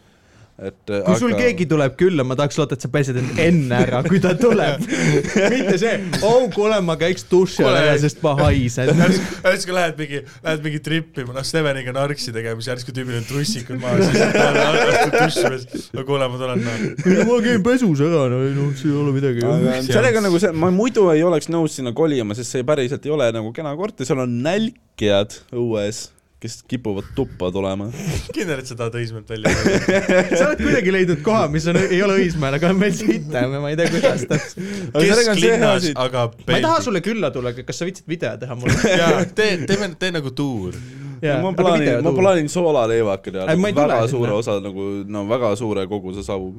Et 0.56 0.92
kui 1.04 1.18
sul 1.20 1.34
keegi 1.36 1.66
tuleb 1.68 1.98
külla, 2.00 2.24
ma 2.24 2.38
tahaks 2.40 2.56
loota, 2.56 2.78
et 2.78 2.84
sa 2.86 2.88
pesed 2.92 3.18
end 3.20 3.40
enne 3.44 3.76
ära, 3.76 4.00
kui 4.06 4.22
ta 4.24 4.32
tuleb. 4.40 4.86
mitte 5.54 5.76
see, 5.82 5.98
oh 6.24 6.46
kuule, 6.54 6.78
ma 6.86 6.96
käiks 7.00 7.28
duši 7.28 7.66
all 7.66 7.76
ära, 7.76 7.98
sest 8.00 8.22
ma 8.24 8.36
haisen. 8.40 8.92
järsku, 9.46 9.76
lähed 9.78 10.00
mingi, 10.00 10.22
lähed 10.46 10.64
mingi 10.64 10.80
tripima, 10.86 11.36
noh, 11.36 11.44
Steveniga 11.48 11.92
narksi 11.96 12.32
tegema, 12.36 12.64
siis 12.64 12.72
järsku 12.72 12.96
tüübil 12.96 13.20
on 13.20 13.28
trussikud 13.28 13.82
maas, 13.84 14.06
siis 14.08 14.24
astud 14.24 15.18
dusši 15.18 15.46
peas. 15.52 15.92
no 15.92 16.08
kuule, 16.08 16.32
ma 16.32 16.40
tulen, 16.40 16.64
noh. 16.64 17.22
ma 17.28 17.42
käin 17.44 17.68
pesus 17.68 18.06
ära, 18.08 18.26
no 18.32 18.42
ei 18.48 18.56
noh, 18.56 18.72
see 18.80 18.92
ei 18.94 18.98
ole 19.04 19.16
midagi. 19.20 19.44
aga 19.44 19.78
sellega 19.90 20.24
nagu 20.24 20.40
see, 20.40 20.56
ma 20.56 20.72
muidu 20.76 21.10
ei 21.12 21.26
oleks 21.28 21.52
nõus 21.52 21.76
sinna 21.82 21.92
kolima, 21.98 22.38
sest 22.38 22.56
see 22.56 22.68
päriselt 22.68 23.04
ei 23.04 23.16
ole 23.16 23.28
nagu 23.36 23.52
kena 23.56 23.76
korter, 23.76 24.08
seal 24.08 24.24
on 24.24 24.40
nälkijad 24.46 25.42
õues, 25.52 26.06
kes 26.46 26.60
kipuvad 26.70 27.08
tuppa 27.18 27.50
tulema. 27.52 27.90
kindel, 28.36 28.62
et 28.62 28.70
sa 28.70 28.78
tahad 28.78 28.98
Õismäelt 29.00 29.30
välja 29.30 29.54
sa 30.38 30.52
oled 30.52 30.62
kuidagi 30.62 30.94
leidnud 30.94 31.24
koha, 31.26 31.48
mis 31.54 31.66
on, 31.72 31.80
ei 31.84 32.02
ole 32.06 32.20
Õismäel, 32.22 32.60
aga 32.60 32.72
on 32.74 32.82
veel 32.84 32.94
sitem 32.98 33.56
ja 33.58 33.64
ma 33.64 33.72
ei 33.74 33.80
tea, 33.80 33.90
kuidas 33.94 34.26
täpselt. 34.30 35.00
kesklinnas, 35.00 35.90
aga 36.06 36.28
ma 36.46 36.60
ei 36.60 36.68
taha 36.68 36.84
sulle 36.86 37.02
külla 37.06 37.32
tulla, 37.34 37.56
aga 37.56 37.66
kas 37.68 37.82
sa 37.82 37.90
viitsid 37.90 38.10
video 38.10 38.36
teha 38.42 38.60
mulle? 38.60 38.94
jaa, 39.02 39.26
tee, 39.38 39.58
teeme, 39.66 39.92
tee 40.00 40.14
nagu 40.16 40.34
tuur. 40.36 40.78
Ma 41.22 41.52
plaanin, 41.56 42.04
ma 42.04 42.14
plaanin 42.16 42.50
soolaleivaka 42.52 43.32
teha 43.32 43.46
väga 43.56 43.86
tule 43.86 44.08
suure 44.10 44.30
sinna. 44.30 44.40
osa 44.40 44.58
nagu, 44.64 44.86
no 45.08 45.24
väga 45.30 45.52
suure 45.60 45.86
koguse 45.90 46.24
savu. 46.26 46.52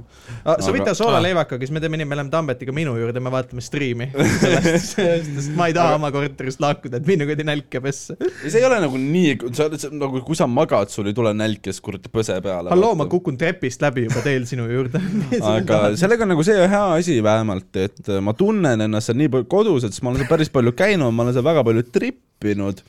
sa 0.44 0.72
võid 0.74 0.86
teha 0.86 0.96
soolaleivaga, 0.98 1.59
siis 1.62 1.72
me 1.74 1.82
teeme 1.82 2.00
nii, 2.00 2.09
me 2.09 2.18
läheme 2.18 2.32
Tambetiga 2.32 2.74
minu 2.76 2.96
juurde, 2.98 3.22
me 3.22 3.32
vaatame 3.32 3.64
striimi. 3.64 4.09
sest 4.90 5.52
ma 5.57 5.68
ei 5.70 5.76
taha 5.76 5.96
oma 5.98 6.11
korterist 6.14 6.62
lahkuda, 6.62 7.00
et 7.00 7.09
mine 7.09 7.28
kuradi 7.28 7.46
nälke 7.46 7.82
pessa. 7.84 8.16
ja 8.18 8.50
see 8.50 8.61
ei 8.61 8.68
ole 8.68 8.80
nagu 8.84 9.00
nii, 9.00 9.36
sa 9.57 9.68
oled 9.68 9.86
nagu, 10.00 10.22
kui 10.26 10.38
sa 10.38 10.48
magad, 10.50 10.92
sul 10.92 11.11
ei 11.11 11.16
tule 11.16 11.32
nälg, 11.36 11.61
kes 11.64 11.80
kuradi 11.84 12.12
põse 12.12 12.38
peale. 12.44 12.72
halloo, 12.72 12.94
ma 12.98 13.09
kukun 13.11 13.38
trepist 13.40 13.84
läbi 13.84 14.07
juba 14.09 14.24
teel 14.26 14.46
sinu 14.48 14.68
juurde. 14.70 15.02
aga 15.54 15.82
sellega 15.98 16.26
on 16.26 16.34
nagu 16.34 16.46
see 16.46 16.59
hea 16.59 16.84
asi 16.96 17.18
vähemalt, 17.24 17.70
et 17.82 18.14
ma 18.24 18.36
tunnen 18.36 18.86
ennast 18.88 19.11
seal 19.11 19.20
nii 19.20 19.32
palju 19.32 19.50
kodus, 19.52 19.86
et 19.86 19.96
siis 19.96 20.04
ma 20.04 20.12
olen 20.12 20.22
seal 20.22 20.32
päris 20.32 20.52
palju 20.52 20.74
käinud, 20.76 21.14
ma 21.14 21.26
olen 21.26 21.36
seal 21.36 21.46
väga 21.46 21.64
palju 21.66 21.86
trippinud 21.94 22.84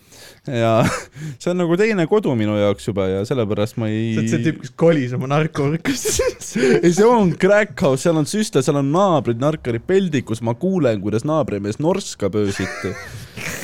ja 0.48 0.72
see 1.42 1.52
on 1.52 1.62
nagu 1.62 1.78
teine 1.80 2.08
kodu 2.10 2.34
minu 2.40 2.58
jaoks 2.60 2.90
juba 2.90 3.08
ja 3.12 3.24
sellepärast 3.28 3.80
ma 3.82 3.90
ei 3.92 4.16
sa 4.16 4.24
oled 4.24 4.34
see 4.34 4.44
tüüp, 4.48 4.60
kes 4.64 4.74
kolis 4.80 5.16
oma 5.18 5.30
narkoorkast. 5.32 6.22
ei, 6.84 6.92
see 6.92 7.08
on 7.08 7.34
crack 7.40 7.76
house, 7.84 8.06
seal 8.06 8.20
on 8.20 8.30
süstle, 8.30 8.64
seal 8.66 8.80
on 8.80 8.92
naabrid 8.94 9.42
narkarid 9.44 9.88
peldikus, 9.88 10.44
ma 10.46 10.56
kuulen, 10.58 11.02
kuidas 11.04 11.28
naabrimees 11.28 11.82
norskab 11.84 12.38
öösiti. 12.40 12.94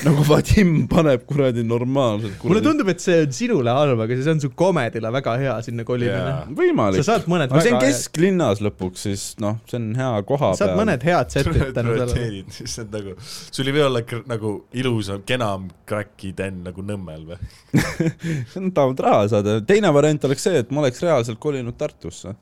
Nagu 0.05 0.23
Vadim 0.27 0.71
paneb 0.91 1.23
kuradi 1.27 1.63
normaalselt. 1.65 2.37
mulle 2.43 2.61
tundub, 2.65 2.89
et 2.93 3.01
see 3.03 3.23
on 3.23 3.33
sinule 3.35 3.73
halb, 3.73 4.03
aga 4.05 4.17
see 4.19 4.33
on 4.33 4.41
su 4.43 4.49
komedile 4.57 5.11
väga 5.13 5.35
hea 5.41 5.55
sinna 5.65 5.85
kolimine 5.87 6.19
Jaa.. 6.19 6.45
võimalik 6.59 7.01
sa. 7.01 7.13
saad 7.13 7.27
mõned 7.31 7.51
aga 7.51 7.63
see 7.63 7.73
on 7.73 7.79
väga 7.79 7.89
head, 7.89 7.97
kesklinnas 7.97 8.63
lõpuks, 8.65 9.05
siis 9.07 9.25
noh, 9.43 9.59
see 9.69 9.79
on 9.79 9.89
hea 9.99 10.23
koha 10.29 10.53
saad 10.59 10.73
peal. 10.73 10.81
mõned 10.81 11.05
head 11.09 11.35
setid 11.35 11.61
tänu 11.77 11.97
sellele. 11.99 12.45
siis 12.57 12.79
on 12.83 12.89
nagu, 12.93 13.15
sul 13.25 13.69
ei 13.71 13.77
või 13.77 13.85
olla 13.89 14.03
nagu 14.33 14.55
ilusam, 14.83 15.23
kenam 15.27 15.69
crack'i 15.89 16.33
den 16.37 16.63
nagu 16.67 16.85
Nõmmel 16.85 17.29
või? 17.33 17.53
see 18.51 18.59
on 18.61 18.73
tahavad 18.75 19.05
raha 19.07 19.29
saada, 19.35 19.59
teine 19.67 19.93
variant 19.95 20.29
oleks 20.29 20.49
see, 20.49 20.63
et 20.63 20.73
ma 20.73 20.83
oleks 20.83 21.01
reaalselt 21.03 21.41
kolinud 21.43 21.77
Tartusse. 21.79 22.35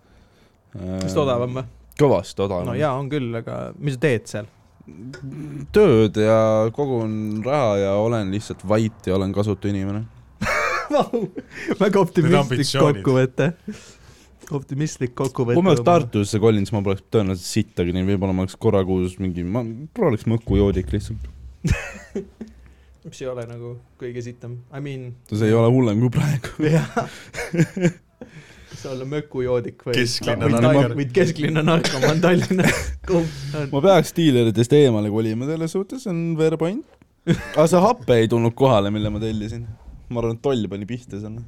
vist 0.76 1.22
odavam 1.22 1.62
või? 1.62 1.70
kõvasti 2.02 2.44
odavam 2.48 2.72
no 2.72 2.76
jaa, 2.78 2.96
on 2.98 3.10
küll, 3.12 3.30
aga 3.38 3.70
mis 3.78 3.98
sa 3.98 4.08
teed 4.08 4.28
seal? 4.32 4.50
Tööd 5.76 6.18
ja 6.22 6.40
kogun 6.76 7.14
raha 7.46 7.78
ja 7.82 7.94
olen 8.02 8.32
lihtsalt 8.34 8.64
vait 8.68 9.08
ja 9.08 9.16
olen 9.18 9.34
kasutu 9.36 9.72
inimene. 9.72 10.06
väga 11.84 12.02
optimistlik. 12.02 12.68
kokkuvõte. 12.80 13.52
optimistlik 14.52 15.16
kokkuvõte. 15.16 15.56
kui 15.56 15.66
ma 15.66 15.74
oleks. 15.76 15.86
Tartusse 15.88 16.42
kolinud, 16.44 16.68
siis 16.68 16.76
ma 16.76 16.84
poleks 16.86 17.06
tõenäoliselt 17.14 17.48
sittagi 17.48 17.96
nii, 17.96 18.08
võib-olla 18.12 18.36
ma 18.36 18.46
oleks 18.46 18.58
korra 18.62 18.84
kuus 18.88 19.18
mingi, 19.22 19.46
ma 19.48 19.64
võib-olla 19.64 20.14
oleks 20.14 20.28
mõkujoodik 20.32 20.92
lihtsalt. 20.96 21.30
mis 23.06 23.22
ei 23.22 23.28
ole 23.32 23.46
nagu 23.50 23.76
kõige 24.02 24.24
sitem, 24.26 24.60
I 24.74 24.84
mean, 24.84 25.12
see 25.32 25.50
ei 25.50 25.58
ole 25.58 25.72
hullem 25.74 26.02
kui 26.04 26.14
praegu. 26.14 26.56
jah. 26.76 26.90
Sa 28.80 28.92
olla 28.94 29.06
mökujoodik 29.10 29.84
või? 29.86 29.96
Kesklinna 29.98 30.50
narkomaan. 30.54 30.96
Võid 31.00 31.14
kesklinna 31.16 31.64
narkomaan 31.66 32.22
Tallinnas. 32.24 32.84
ma 33.74 33.82
peaks 33.84 34.14
diileritest 34.18 34.76
eemale 34.78 35.12
kolima, 35.14 35.48
selles 35.50 35.76
suhtes 35.76 36.08
on 36.12 36.22
fair 36.40 36.58
point. 36.62 36.86
aga 37.32 37.68
see 37.70 37.82
hape 37.84 38.22
ei 38.24 38.30
tulnud 38.32 38.56
kohale, 38.58 38.94
mille 38.94 39.12
ma 39.14 39.22
tellisin. 39.22 39.68
ma 40.10 40.24
arvan, 40.24 40.40
et 40.40 40.46
toll 40.46 40.68
pani 40.72 40.88
pihta 40.90 41.20
selle. 41.22 41.44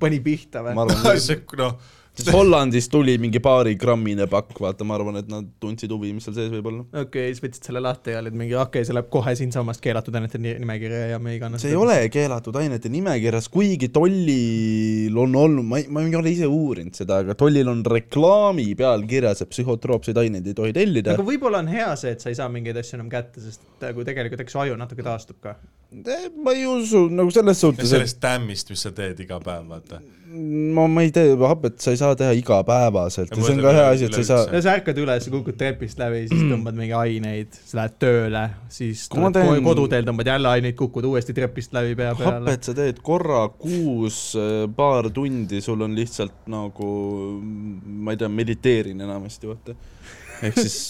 pani 0.00 0.20
pihta 0.24 0.64
või 0.66 0.78
ma? 0.78 0.88
arvan, 0.88 1.20
see, 1.26 1.40
noh, 1.60 1.76
sest 2.14 2.30
Hollandist 2.34 2.92
tuli 2.92 3.16
mingi 3.18 3.40
paarigrammine 3.42 4.26
pakk, 4.30 4.58
vaata, 4.62 4.86
ma 4.86 4.94
arvan, 4.98 5.18
et 5.18 5.30
nad 5.30 5.48
tundsid 5.62 5.90
huvi, 5.90 6.12
mis 6.14 6.26
seal 6.26 6.36
sees 6.36 6.52
võib 6.52 6.68
olla. 6.70 6.84
okei 6.92 7.02
okay,, 7.08 7.32
siis 7.34 7.42
võtsid 7.42 7.68
selle 7.70 7.82
lahti 7.82 8.14
ja 8.14 8.20
olid 8.22 8.36
mingi, 8.38 8.54
okei 8.54 8.80
okay,, 8.80 8.88
see 8.88 8.96
läheb 8.96 9.10
kohe 9.12 9.34
siinsamas 9.38 9.82
keelatud 9.82 10.14
ainete 10.20 10.40
ni- 10.42 10.54
nimekirja 10.62 11.00
ja 11.14 11.20
me 11.22 11.34
ei 11.34 11.40
kanna 11.42 11.60
see 11.60 11.74
ei 11.74 11.78
ole 11.80 11.96
keelatud 12.14 12.58
ainete 12.60 12.92
nimekirjas, 12.92 13.50
kuigi 13.52 13.90
tollil 13.94 15.22
on 15.24 15.38
olnud, 15.42 15.68
ma 15.70 15.82
ei, 15.82 15.88
ma 15.90 16.04
ei 16.06 16.14
ole 16.20 16.34
ise 16.34 16.50
uurinud 16.50 16.94
seda, 16.96 17.20
aga 17.24 17.36
tollil 17.38 17.72
on 17.72 17.82
reklaami 17.94 18.68
peal 18.78 19.06
kirjas, 19.10 19.42
et 19.42 19.50
psühhotroopseid 19.50 20.22
aineid 20.22 20.46
ei 20.50 20.58
tohi 20.58 20.76
tellida 20.76 21.16
aga. 21.18 21.26
võib-olla 21.26 21.64
on 21.64 21.72
hea 21.72 21.90
see, 21.98 22.14
et 22.14 22.22
sa 22.22 22.30
ei 22.30 22.38
saa 22.38 22.50
mingeid 22.52 22.78
asju 22.78 23.00
enam 23.00 23.10
kätte, 23.12 23.42
sest 23.42 23.66
nagu 23.82 24.06
tegelikult 24.06 24.44
eks 24.44 24.54
su 24.54 24.62
aju 24.62 24.78
natuke 24.78 25.06
taastub 25.06 25.40
ka. 25.42 25.58
Ma 26.44 26.52
ei 26.52 26.66
usu, 26.66 27.06
nagu 27.12 27.30
selles 27.34 27.60
suhtes, 27.60 27.88
sellest 27.90 28.18
tämmist, 28.22 28.70
mis 28.72 28.82
sa 28.84 28.90
teed 28.94 29.20
iga 29.22 29.38
päev, 29.42 29.66
vaata. 29.70 30.00
ma, 30.74 30.86
ma 30.90 31.04
ei 31.04 31.12
tee, 31.14 31.34
hapet 31.38 31.76
sa 31.82 31.92
ei 31.94 31.98
saa 32.00 32.16
teha 32.18 32.32
igapäevaselt 32.34 33.30
ja 33.30 33.38
see 33.38 33.54
on 33.54 33.62
ka 33.62 33.74
hea 33.76 33.84
asi, 33.92 34.08
et 34.08 34.16
sa 34.16 34.22
ei 34.22 34.28
saa 34.28 34.40
ja 34.50 34.62
sa 34.64 34.74
ärkad 34.80 34.98
üles, 35.04 35.28
kukud 35.30 35.58
trepist 35.60 36.00
läbi, 36.02 36.24
siis 36.32 36.42
tõmbad 36.50 36.78
mingi 36.78 36.96
aineid, 36.98 37.54
sa 37.60 37.78
lähed 37.80 37.96
tööle, 38.02 38.42
siis 38.74 39.06
tuled 39.12 39.36
teen- 39.36 39.52
teen... 39.52 39.62
koduteel 39.68 40.08
tõmbad 40.08 40.32
jälle 40.32 40.50
aineid, 40.56 40.76
kukud 40.80 41.06
uuesti 41.12 41.36
trepist 41.36 41.76
läbi 41.76 41.94
pea 42.00 42.16
peale. 42.18 42.40
hapet 42.42 42.70
sa 42.70 42.76
teed 42.80 42.98
korra 43.06 43.44
kuus, 43.54 44.20
paar 44.76 45.10
tundi, 45.14 45.62
sul 45.64 45.86
on 45.86 45.94
lihtsalt 45.94 46.50
nagu, 46.50 46.90
ma 47.84 48.16
ei 48.16 48.22
tea, 48.24 48.32
mediteerin 48.42 49.06
enamasti, 49.06 49.52
vaata. 49.52 49.78
ehk 50.42 50.58
siis 50.58 50.80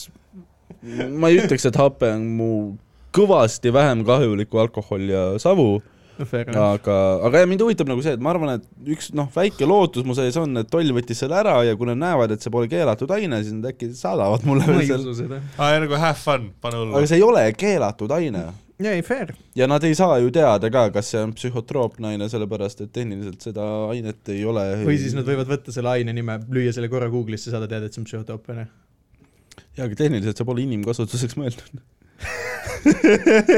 ma 1.13 1.29
ei 1.29 1.43
ütleks, 1.43 1.69
et 1.69 1.77
hape 1.81 2.09
on 2.17 2.27
mu 2.39 2.51
kõvasti 3.15 3.73
vähem 3.75 4.05
kahjulik 4.07 4.51
kui 4.51 4.63
alkohol 4.63 5.05
ja 5.11 5.27
savu, 5.43 5.83
aga, 6.19 6.97
aga 7.27 7.43
jah, 7.43 7.49
mind 7.51 7.63
huvitab 7.65 7.91
nagu 7.91 8.03
see, 8.05 8.15
et 8.17 8.23
ma 8.23 8.33
arvan, 8.35 8.59
et 8.59 8.91
üks 8.95 9.11
noh, 9.17 9.29
väike 9.35 9.67
lootus 9.67 10.07
mu 10.07 10.17
sees 10.19 10.37
on, 10.41 10.53
et 10.61 10.71
toll 10.71 10.91
võttis 10.95 11.23
selle 11.25 11.39
ära 11.41 11.57
ja 11.67 11.77
kui 11.79 11.89
nad 11.91 11.99
näevad, 12.01 12.35
et 12.35 12.45
see 12.45 12.53
pole 12.55 12.71
keelatud 12.71 13.11
aine, 13.15 13.41
siis 13.43 13.57
nad 13.57 13.73
äkki 13.73 13.91
saadavad 13.99 14.47
mulle 14.49 14.69
ma 14.69 14.83
ei 14.83 14.93
usu 14.95 15.17
seda. 15.25 15.41
aa, 15.59 15.81
nagu 15.83 15.99
have 15.99 16.21
fun, 16.21 16.53
pane 16.63 16.79
hullu 16.81 16.99
aga. 16.99 17.11
see 17.11 17.21
ei 17.21 17.27
ole 17.27 17.49
keelatud 17.59 18.15
aine 18.15 18.45
ei, 18.83 19.03
fair. 19.07 19.35
ja 19.55 19.67
nad 19.71 19.85
ei 19.87 19.95
saa 19.95 20.19
ju 20.19 20.31
teada 20.35 20.71
ka, 20.71 20.89
kas 20.95 21.13
see 21.13 21.23
on 21.23 21.35
psühhotroopne 21.37 22.11
aine, 22.13 22.29
sellepärast 22.31 22.85
et 22.85 22.93
tehniliselt 22.95 23.45
seda 23.47 23.67
ainet 23.93 24.35
ei 24.35 24.45
ole. 24.45 24.65
või 24.85 24.99
siis 25.01 25.15
nad 25.17 25.27
võivad 25.29 25.51
võtta 25.51 25.75
selle 25.75 25.93
aine 25.95 26.15
nime, 26.17 26.41
lüüa 26.51 26.75
selle 26.75 26.91
korra 26.93 27.11
Google'isse, 27.13 27.53
saada 27.55 27.71
teada, 27.71 27.87
et 27.87 27.95
see 27.95 28.03
on 28.03 28.09
psühhotroopne. 28.11 28.67
jaa, 29.79 29.87
aga 29.87 29.99
tehniliselt 29.99 30.41
see 30.41 30.49
pole 30.49 30.67
inimkasutuseks 30.67 31.39
mõeldud. 31.39 31.83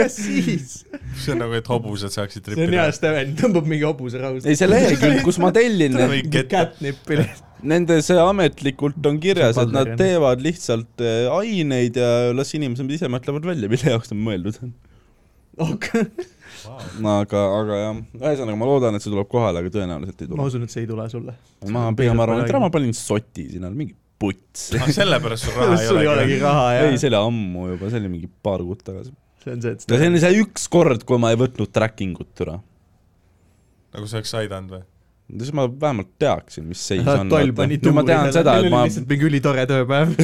Ja 0.00 0.06
siis, 0.12 0.80
see 1.18 1.34
on 1.34 1.40
nagu, 1.42 1.56
et 1.58 1.68
hobused 1.70 2.12
saaksid 2.14 2.46
see 2.46 2.54
on 2.54 2.60
hea, 2.60 2.68
trippida. 2.68 2.86
Steven 2.94 3.34
tõmbab 3.40 3.68
mingi 3.70 3.86
hobuse 3.86 4.20
rahust. 4.22 4.46
ei, 4.48 4.58
see 4.58 4.68
lehekülg, 4.70 5.22
kus 5.26 5.40
ma 5.42 5.50
tellin, 5.54 5.96
Catnip'i. 6.50 7.20
nende 7.66 7.98
see 8.06 8.18
ametlikult 8.22 9.10
on 9.10 9.20
kirjas, 9.22 9.58
et 9.62 9.74
nad 9.74 9.92
teevad 9.98 10.42
lihtsalt 10.44 11.04
äh, 11.04 11.26
aineid 11.38 11.98
ja 12.00 12.10
las 12.36 12.54
inimesed 12.58 12.96
ise 12.98 13.10
mõtlevad 13.12 13.48
välja, 13.48 13.70
mille 13.72 13.94
jaoks 13.96 14.12
nad 14.12 14.22
mõeldud 14.28 14.62
on. 14.66 14.72
okei, 15.66 16.06
aga, 17.16 17.44
aga 17.60 17.82
jah, 17.82 18.00
ühesõnaga 18.20 18.58
ma 18.60 18.70
loodan, 18.72 18.98
et 18.98 19.04
see 19.04 19.12
tuleb 19.12 19.30
kohale, 19.32 19.62
aga 19.62 19.72
tõenäoliselt 19.78 20.20
ei 20.20 20.30
ma 20.30 20.34
tule. 20.34 20.50
usun, 20.52 20.66
et 20.66 20.74
see 20.74 20.84
ei 20.84 20.90
tule 20.90 21.06
sulle. 21.12 21.38
ma 21.72 21.88
pigem 21.96 22.24
arvan, 22.24 22.44
et 22.44 22.52
ära 22.52 22.62
ma 22.62 22.72
panin 22.72 22.94
soti 22.96 23.48
sinna, 23.54 23.72
mingi 23.72 23.96
puts. 24.22 24.70
aa, 24.78 24.88
sellepärast 24.94 25.48
sul 25.48 25.56
raha 25.58 25.76
ei 25.76 25.86
sul 25.86 26.00
ei 26.00 26.10
olegi 26.10 26.32
olegi. 26.32 26.40
raha 26.42 26.66
ja 26.76 26.88
ei, 26.88 26.98
see 27.00 27.12
oli 27.12 27.20
ammu 27.20 27.68
juba, 27.74 27.92
see 27.92 28.02
oli 28.02 28.12
mingi 28.16 28.30
paar 28.48 28.64
kuud 28.64 28.82
tagasi. 28.86 29.14
see 29.44 29.54
on 29.54 29.62
see, 29.64 29.76
et 29.76 29.86
ja 29.92 30.00
see 30.00 30.10
on 30.10 30.18
see 30.24 30.42
üks 30.42 30.66
kord, 30.72 31.06
kui 31.08 31.20
ma 31.22 31.32
ei 31.34 31.40
võtnud 31.40 31.72
tracking 31.74 32.18
ut 32.24 32.44
üle. 32.46 32.58
nagu 33.96 34.10
see 34.10 34.20
oleks 34.20 34.36
aidanud 34.40 34.76
või? 34.78 34.84
siis 35.34 35.52
ma 35.56 35.66
vähemalt 35.68 36.12
teaksin, 36.22 36.66
mis 36.70 36.82
seis 36.92 37.06
on. 37.14 37.30
toll 37.32 37.52
pani 37.56 37.80
nüüd 37.80 37.96
ma 37.96 38.04
tean 38.06 38.32
seda, 38.34 38.58
et 38.62 38.70
ma, 38.72 38.84
lihtsalt 38.86 39.08
mingi 39.10 39.28
ülitore 39.28 39.66
tööpäev. 39.68 40.14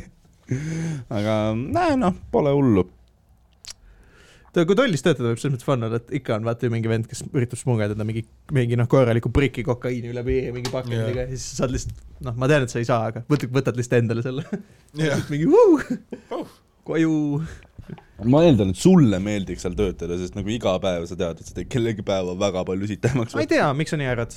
aga 1.20 1.36
näe 1.54 1.98
noh, 2.00 2.16
pole 2.34 2.52
hullu. 2.56 2.86
Kui 4.56 4.76
tollis 4.78 5.04
töötada 5.04 5.30
võib 5.30 5.40
selles 5.40 5.54
mõttes 5.54 5.66
fun 5.68 5.86
olla, 5.86 6.00
et 6.00 6.12
ikka 6.20 6.36
on 6.38 6.46
vaata 6.48 6.66
ju 6.66 6.72
mingi 6.74 6.90
vend, 6.90 7.06
kes 7.10 7.22
üritab 7.30 7.60
smugerdada 7.60 8.06
mingi, 8.06 8.24
mingi 8.56 8.78
noh, 8.78 8.88
korraliku 8.90 9.30
priki 9.34 9.62
kokaiini 9.66 10.10
üle 10.10 10.24
piiri 10.26 10.50
mingi 10.56 10.72
pakendiga 10.74 11.24
ja 11.24 11.28
siis 11.30 11.44
sa 11.52 11.62
saad 11.62 11.74
lihtsalt, 11.76 12.02
noh, 12.26 12.34
ma 12.40 12.48
tean, 12.50 12.66
et 12.66 12.74
sa 12.74 12.80
ei 12.82 12.88
saa, 12.88 13.12
aga 13.12 13.22
võtad, 13.30 13.52
võtad 13.54 13.78
lihtsalt 13.78 14.02
endale 14.02 14.24
selle. 14.26 14.46
jah, 14.98 15.22
mingi 15.30 15.46
vuu 15.50 15.78
Oh., 16.34 16.46
koju. 16.90 17.14
ma 18.30 18.42
eeldan, 18.46 18.74
et 18.74 18.80
sulle 18.80 19.22
meeldiks 19.22 19.62
seal 19.66 19.78
töötada, 19.78 20.18
sest 20.18 20.34
nagu 20.38 20.50
iga 20.50 20.74
päev 20.82 21.06
sa 21.10 21.18
tead, 21.18 21.40
et 21.40 21.46
sa 21.50 21.56
teed 21.56 21.70
kellegi 21.70 22.04
päeva 22.06 22.34
väga 22.38 22.66
palju 22.66 22.90
sitemaks 22.90 23.38
ma 23.38 23.46
ei. 23.46 23.50
tea, 23.54 23.70
miks 23.78 23.94
sa 23.94 24.00
nii 24.00 24.10
arvad, 24.10 24.34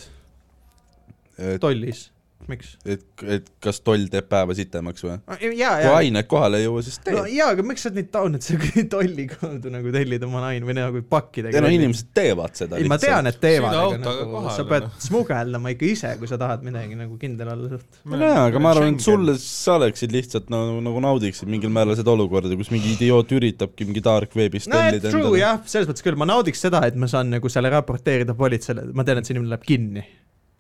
tollis. 1.64 2.07
miks? 2.51 2.75
et, 2.85 3.03
et 3.27 3.49
kas 3.63 3.79
toll 3.85 4.07
teeb 4.11 4.27
päeva 4.31 4.55
sitemaks 4.57 5.05
või? 5.05 5.17
ja, 5.57 5.73
kui 5.81 5.91
ained 5.93 6.29
kohale 6.31 6.61
ei 6.61 6.67
jõua, 6.67 6.83
siis 6.85 6.99
no 7.01 7.05
teeb. 7.07 7.31
jaa, 7.35 7.49
aga 7.55 7.65
miks 7.67 7.85
sa 7.85 7.91
oled 7.91 7.99
nii 7.99 8.09
taun, 8.13 8.37
et 8.37 8.47
sa 8.47 8.57
kuradi 8.59 8.85
tolli 8.91 9.27
kaudu 9.31 9.73
nagu 9.73 9.93
tellid 9.95 10.25
oma 10.27 10.43
naine 10.45 10.67
või 10.67 10.77
nagu 10.77 11.03
pakkidega 11.09 11.57
ja 11.57 11.63
no 11.63 11.71
inimesed 11.73 12.11
teevad 12.15 12.57
seda 12.59 12.79
ei, 12.79 12.87
ma 12.89 12.99
tean, 13.01 13.29
et 13.31 13.39
teevad, 13.43 13.77
aga 13.79 14.01
nagu 14.01 14.27
kohale, 14.33 14.55
sa 14.57 14.67
pead 14.69 14.87
noh. 14.87 14.97
smugeldama 15.07 15.73
ikka 15.75 15.89
ise, 15.89 16.13
kui 16.21 16.31
sa 16.31 16.39
tahad 16.41 16.65
midagi 16.65 16.97
nagu 16.99 17.19
kindel 17.21 17.53
olla 17.55 17.71
suht. 17.75 18.01
jaa, 18.13 18.47
aga 18.47 18.63
ma 18.63 18.73
arvan, 18.75 18.97
et 18.97 19.05
sulle, 19.05 19.37
sa 19.41 19.77
oleksid 19.79 20.15
lihtsalt 20.15 20.51
nagu, 20.53 20.79
nagu 20.85 21.03
naudiksid 21.07 21.51
mingil 21.51 21.73
määral 21.73 21.97
seda 21.99 22.13
olukorda, 22.15 22.53
kus 22.59 22.71
mingi 22.73 22.95
idioot 22.97 23.31
üritabki 23.37 23.87
mingi 23.89 24.03
dark 24.03 24.35
web'is 24.37 24.69
no 24.69 24.79
tellida 24.79 25.13
true. 25.13 25.37
jah, 25.39 25.61
selles 25.69 25.89
mõttes 25.89 26.05
küll, 26.05 26.19
ma 26.19 26.27
naudiks 26.29 26.63
seda, 26.65 26.83
et 26.87 26.97
ma 26.99 27.09
saan 27.11 27.31
nagu 27.33 27.51
selle 27.51 27.71
raporteerida 27.73 28.35
politseile, 28.37 28.89
ma 28.95 29.05
tean, 29.07 29.21
et 29.21 29.29
see 29.29 29.35
inimene 29.35 29.55
läheb 29.55 29.65
kinni. 29.67 30.05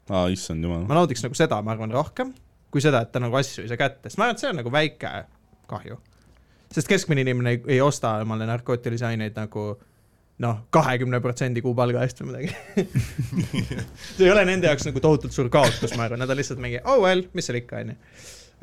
aa, 0.09 0.27
issand 0.33 0.65
jumal. 0.65 0.83
ma 0.89 0.97
naudiks 0.97 1.23
nagu 1.25 1.37
seda, 1.37 1.61
ma 1.65 1.75
arvan, 1.75 1.93
rohkem, 1.93 2.33
kui 2.73 2.83
seda, 2.83 3.03
et 3.05 3.13
ta 3.13 3.21
nagu 3.23 3.37
asju 3.39 3.63
ei 3.63 3.71
saa 3.71 3.79
kätte, 3.79 4.09
sest 4.09 4.19
ma 4.19 4.27
arvan, 4.27 4.37
et 4.37 4.43
see 4.43 4.51
on 4.51 4.59
nagu 4.61 4.73
väike 4.73 5.13
kahju. 5.71 5.97
sest 6.73 6.89
keskmine 6.89 7.23
inimene 7.25 7.55
ei, 7.55 7.63
ei 7.77 7.81
osta 7.81 8.17
omale 8.25 8.47
narkootilisi 8.49 9.05
aineid 9.11 9.37
nagu 9.37 9.67
noh, 10.43 10.63
kahekümne 10.73 11.19
protsendi 11.21 11.61
kuupalga 11.61 12.03
eest 12.03 12.23
või 12.23 12.31
midagi. 12.31 12.53
see 14.15 14.25
ei 14.25 14.31
ole 14.33 14.45
nende 14.49 14.67
jaoks 14.67 14.87
nagu 14.89 15.03
tohutult 15.03 15.35
suur 15.35 15.51
kaotus, 15.53 15.93
ma 15.97 16.07
arvan, 16.07 16.23
nad 16.23 16.33
on 16.33 16.39
lihtsalt 16.39 16.61
mingi 16.63 16.81
oh 16.83 17.03
well, 17.05 17.23
mis 17.37 17.47
seal 17.49 17.61
ikka 17.61 17.83
onju. 17.83 17.97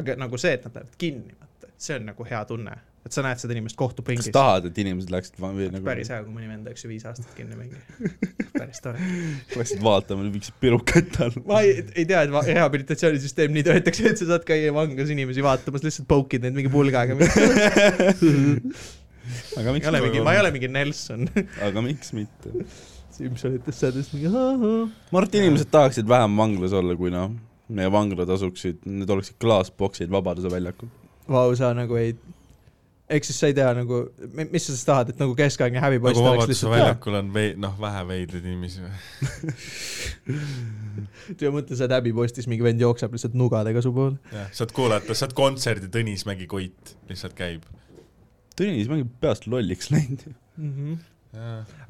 aga 0.02 0.16
nagu 0.20 0.40
see, 0.40 0.56
et 0.58 0.66
nad 0.66 0.80
lähevad 0.80 0.98
kinni, 1.00 1.36
vaata, 1.38 1.72
see 1.78 1.96
on 2.00 2.08
nagu 2.10 2.26
hea 2.26 2.40
tunne, 2.48 2.76
et 3.06 3.14
sa 3.14 3.22
näed 3.24 3.40
seda 3.40 3.54
inimest 3.54 3.76
kas 3.76 3.80
kohtupingis. 3.80 4.28
tahad, 4.34 4.66
et 4.68 4.78
inimesed 4.82 5.12
läksid 5.12 5.38
või 5.40 5.70
nagu 5.72 5.84
päris 5.86 6.10
hea, 6.12 6.20
kui 6.24 6.34
mõni 6.34 6.50
vend 6.50 6.68
läks 6.68 6.84
ju 6.84 6.90
viis 6.90 7.06
aastat 7.08 7.32
kinni 7.36 7.56
mingi. 7.56 7.78
päris 8.52 8.82
tore. 8.84 9.00
läksid 9.60 9.80
vaatama, 9.84 10.26
viiksid 10.34 10.56
pirukat 10.60 11.20
all? 11.24 11.36
ma 11.48 11.62
ei, 11.64 11.80
ei 11.94 12.04
tea, 12.04 12.20
et 12.26 12.30
rehabilitatsioonisüsteem 12.50 13.56
nii 13.56 13.64
töötaks, 13.70 14.02
et 14.12 14.20
sa 14.20 14.28
saad 14.34 14.44
käia 14.48 14.74
vanglas 14.76 15.12
inimesi 15.14 15.44
vaatamas, 15.44 15.84
lihtsalt 15.86 16.08
poukid 16.10 16.44
neid 16.44 16.58
mingi 16.58 16.72
pulgaga. 16.72 17.16
aga 19.58 19.66
ma 19.66 19.74
miks 19.76 19.86
ei 19.86 19.92
ole 19.92 20.00
mingi, 20.04 20.24
ma 20.26 20.34
ei 20.34 20.40
ole 20.42 20.50
mingi 20.54 20.68
Nelson 20.72 21.28
aga 21.66 21.84
miks 21.84 22.12
mitte? 22.16 22.48
Simsonites 23.14 23.80
seadus 23.80 24.10
mingi 24.14 24.30
ma 24.32 25.22
et 25.24 25.38
inimesed 25.40 25.70
tahaksid 25.72 26.08
vähem 26.08 26.36
vanglas 26.40 26.76
olla, 26.76 26.96
kui 27.00 27.12
noh, 27.12 27.32
meie 27.72 27.90
vanglad 27.92 28.28
asuksid, 28.36 28.84
need 28.88 29.10
oleksid 29.12 29.36
klaasboksid 29.42 30.12
Vabaduse 30.12 30.50
väljakul. 30.52 30.88
Vau, 31.30 31.52
sa 31.58 31.70
nagu 31.76 31.98
ei, 32.00 32.14
ehk 33.10 33.26
siis 33.26 33.38
sa 33.42 33.48
ei 33.50 33.54
tea 33.56 33.68
nagu, 33.74 33.98
mis 34.38 34.66
sa 34.66 34.74
siis 34.74 34.86
tahad, 34.86 35.10
et 35.12 35.18
nagu 35.20 35.34
keskaegne 35.38 35.82
häbipoiss 35.82 36.18
nagu 36.18 36.28
Vabaduse 36.28 36.52
lihtsalt 36.52 36.74
väljakul 36.74 37.18
on 37.18 37.32
vei-, 37.34 37.56
noh, 37.58 37.74
vähe 37.80 38.02
veidraid 38.08 38.46
inimesi 38.46 38.84
või? 38.84 39.56
ja 41.42 41.52
mõtle, 41.54 41.76
sa 41.76 41.86
oled 41.86 41.96
häbipostis, 41.98 42.48
mingi 42.50 42.66
vend 42.66 42.82
jookseb 42.82 43.14
lihtsalt 43.16 43.36
nugadega 43.38 43.82
su 43.84 43.92
poole. 43.96 44.20
jah, 44.34 44.48
saad 44.56 44.74
kuulata, 44.76 45.16
saad 45.18 45.34
kontserdi 45.38 45.90
Tõnismägi 45.92 46.46
Koit 46.50 46.94
lihtsalt 47.10 47.34
käib. 47.38 47.66
Tõnis 48.58 48.90
mängib 48.92 49.12
peast 49.22 49.48
lolliks 49.50 49.90
läinud. 49.94 50.26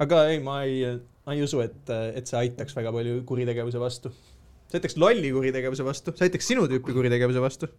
aga 0.01 0.25
ei, 0.31 0.41
ma 0.43 0.61
ei, 0.65 0.83
ma 1.27 1.37
ei 1.37 1.45
usu, 1.45 1.61
et, 1.65 1.81
et 2.17 2.29
see 2.29 2.39
aitaks 2.45 2.77
väga 2.77 2.93
palju 2.97 3.21
kuritegevuse 3.29 3.81
vastu. 3.81 4.13
see 4.71 4.81
aitaks 4.81 4.97
lolli 4.97 5.33
kuritegevuse 5.35 5.85
vastu, 5.85 6.15
see 6.17 6.29
aitaks 6.29 6.49
sinu 6.53 6.65
tüüpi 6.71 6.97
kuritegevuse 6.97 7.43
vastu, 7.43 7.69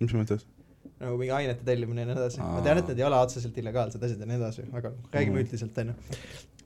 mis 0.00 0.16
mõttes? 0.16 0.48
Nagu 1.00 1.16
mingi 1.20 1.32
ainete 1.36 1.64
tellimine 1.66 2.04
ja 2.04 2.06
nii 2.10 2.16
edasi. 2.18 2.40
ma 2.40 2.60
tean, 2.64 2.78
et 2.82 2.88
need 2.92 2.98
ei 3.02 3.06
ole 3.08 3.18
otseselt 3.20 3.58
illegaalsed 3.62 4.02
asjad 4.08 4.20
ja 4.24 4.26
nii 4.30 4.38
edasi, 4.40 4.64
aga 4.72 4.92
räägime 5.12 5.36
Mhm. 5.36 5.42
üldiselt, 5.44 5.78
onju. 5.82 5.94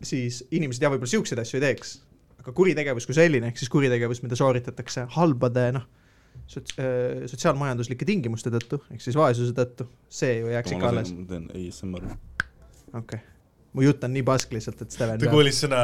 siis 0.03 0.43
inimesed 0.51 0.83
jah, 0.83 0.93
võib-olla 0.93 1.13
siukseid 1.15 1.39
asju 1.43 1.59
ei 1.61 1.65
teeks, 1.69 1.97
aga 2.41 2.53
kuritegevus 2.57 3.07
kui 3.07 3.15
selline, 3.15 3.47
ehk 3.53 3.59
siis 3.59 3.69
kuritegevus, 3.73 4.23
mida 4.23 4.37
sooritatakse 4.39 5.07
halbade, 5.17 5.67
noh, 5.77 5.85
sots-, 6.49 6.77
sotsiaalmajanduslike 7.33 8.05
tingimuste 8.09 8.51
tõttu, 8.55 8.81
ehk 8.95 9.01
siis 9.05 9.17
vaesuse 9.19 9.53
tõttu, 9.57 9.87
see 10.09 10.39
ju 10.41 10.47
jääks 10.55 10.73
ikka 10.77 10.89
alles. 10.95 11.13
ma 11.13 11.27
teen 11.29 11.51
ASMR. 11.55 12.07
okei 12.07 13.01
okay.. 13.03 13.21
mu 13.73 13.83
jutt 13.85 14.03
on 14.05 14.13
nii 14.17 14.23
pask 14.27 14.51
lihtsalt, 14.57 14.81
et 14.83 14.91
Steven 14.97 15.21
ta 15.21 15.31
kuulis 15.31 15.61
sõna 15.63 15.83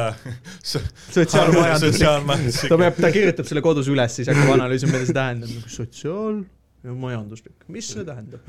so- 0.63 0.81
sotsiaalmajanduslik, 1.13 2.69
ta 2.69 2.77
peab, 2.81 2.97
ta 2.99 3.11
kirjutab 3.13 3.47
selle 3.47 3.61
kodus 3.63 3.87
üles, 3.91 4.17
siis 4.19 4.27
hakkab 4.31 4.55
analüüsima, 4.57 4.91
mida 4.97 5.05
see 5.07 5.15
tähendab, 5.15 5.53
nagu 5.55 5.71
sotsiaal- 5.71 6.43
majanduslik, 6.83 7.65
mis 7.73 7.89
see 7.93 8.05
tähendab? 8.07 8.41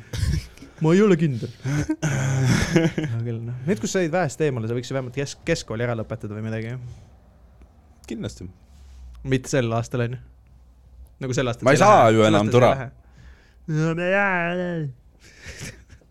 ma 0.84 0.92
ei 0.92 1.02
ole 1.02 1.16
kindel. 1.20 1.50
hea 1.96 3.20
küll, 3.24 3.40
noh, 3.40 3.56
nüüd, 3.66 3.80
kus 3.82 3.94
sa 3.96 4.02
jäid 4.04 4.14
vähest 4.14 4.42
eemale, 4.44 4.68
sa 4.68 4.76
võiks 4.76 4.90
ju 4.90 4.96
vähemalt 4.96 5.16
kesk, 5.16 5.42
keskkooli 5.48 5.86
ära 5.86 5.96
lõpetada 5.98 6.36
või 6.36 6.44
midagi, 6.46 6.74
kindlasti. 8.10 8.48
mitte 9.26 9.50
sel 9.52 9.72
aastal, 9.76 10.06
onju. 10.06 10.20
nagu 11.24 11.36
sel 11.36 11.52
aastal. 11.52 11.66
Ma 11.68 11.76
ei 11.76 11.82
saa 11.82 12.10
ju 12.14 12.26
enam, 12.28 12.52
türa.. 12.52 12.72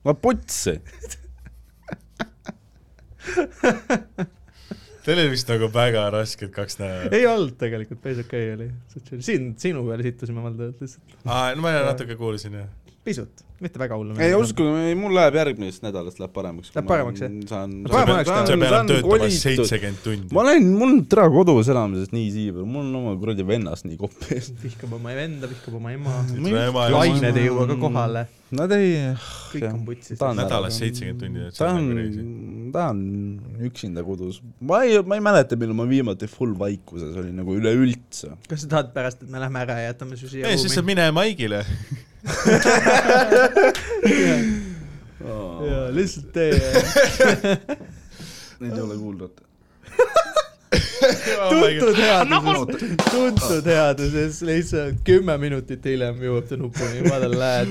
ma 0.05 0.17
putsi. 0.17 0.79
Teil 5.05 5.19
oli 5.21 5.33
vist 5.35 5.49
nagu 5.51 5.67
väga 5.73 6.07
rasked 6.15 6.49
kaks 6.53 6.79
nädalat. 6.79 7.13
ei 7.13 7.27
olnud 7.29 7.53
tegelikult, 7.61 8.01
päris 8.01 8.23
okei 8.23 8.53
okay 8.53 8.69
oli. 8.69 9.21
siin 9.27 9.51
sinu 9.61 9.83
peale 9.85 10.07
sittusime 10.07 10.41
valdavalt 10.41 10.81
lihtsalt. 10.81 11.19
aa, 11.25 11.53
no 11.53 11.65
ma 11.65 11.75
natuke 11.85 12.17
kuulsin 12.17 12.57
jah. 12.61 12.71
pisut, 13.05 13.43
mitte 13.63 13.79
väga 13.79 13.97
hullu. 13.99 14.15
ei 14.21 14.35
uskuge, 14.37 14.93
mul 14.99 15.15
läheb 15.15 15.37
järgmisest 15.39 15.85
nädalast 15.85 16.21
läheb 16.21 16.33
paremaks. 16.35 16.71
Läheb 16.75 16.87
paremaks, 16.89 17.23
jah? 17.23 17.35
saan. 17.49 17.75
Oleks 17.85 18.31
teha. 18.31 18.45
sa 18.49 18.57
pead 18.63 18.91
töötama 18.91 19.29
seitsekümmend 19.37 20.01
tundi 20.05 20.35
ma. 20.35 20.45
olen, 20.45 20.71
mul 20.79 20.95
on 20.95 21.03
täna 21.11 21.27
kodus 21.33 21.69
elamisest 21.73 22.15
nii 22.15 22.31
siiber, 22.35 22.65
mul 22.69 22.87
on 22.87 23.01
oma 23.01 23.17
kuradi 23.21 23.45
vennast 23.47 23.87
nii 23.89 23.99
kopp 24.01 24.31
ees. 24.35 24.51
vihkab 24.63 24.97
oma 24.99 25.13
venda, 25.17 25.51
vihkab 25.51 25.77
oma 25.81 25.93
ema. 25.95 26.23
Lained 26.95 27.37
ei 27.41 27.47
jõua 27.49 27.69
ka 27.71 27.79
kohale, 27.85 28.27
Nad 28.55 28.71
ei, 28.75 28.91
kõik 29.49 29.63
on 29.71 29.85
putsis. 29.87 30.19
Nädalas 30.37 30.77
seitsekümmend 30.77 31.23
tundi, 31.23 31.47
ta 31.57 31.71
on 31.73 31.87
nagu 31.97 32.71
ta 32.75 32.89
on 32.91 32.99
üksinda 33.65 34.03
kodus. 34.05 34.41
ma 34.59 34.81
ei, 34.85 34.99
ma 35.07 35.17
ei 35.17 35.23
mäleta, 35.23 35.57
millal 35.59 35.77
ma 35.77 35.87
viimati 35.89 36.27
full 36.29 36.55
vaikuses 36.59 37.15
olin 37.21 37.35
nagu 37.39 37.55
üleüldse. 37.57 38.35
kas 38.49 38.65
sa 38.65 38.71
tahad 38.75 38.91
pärast, 38.95 39.23
et 39.23 39.31
me 39.31 39.41
lähme 39.41 39.63
ära 39.63 39.79
ja 39.81 39.93
jätame 39.93 40.19
su 40.19 40.29
siia 40.31 40.51
ei, 40.51 40.59
siis 40.61 40.75
saad 40.75 40.87
mine 40.87 41.07
Maigile. 41.15 41.63
jaa, 45.65 45.89
lihtsalt 45.93 46.33
tee. 46.33 46.53
Neid 48.59 48.73
ei 48.73 48.81
ole 48.81 48.97
kuulnud. 48.97 49.45
tuntud 51.49 51.95
headuses, 51.99 52.97
tuntud 53.11 53.65
headuses 53.69 54.41
lihtsalt 54.47 54.95
kümme 55.07 55.37
minutit 55.41 55.85
hiljem 55.85 56.15
jõuab 56.23 56.45
ta 56.49 56.55
nupuni, 56.59 57.01
what 57.09 57.23
a 57.23 57.29
lad, 57.29 57.67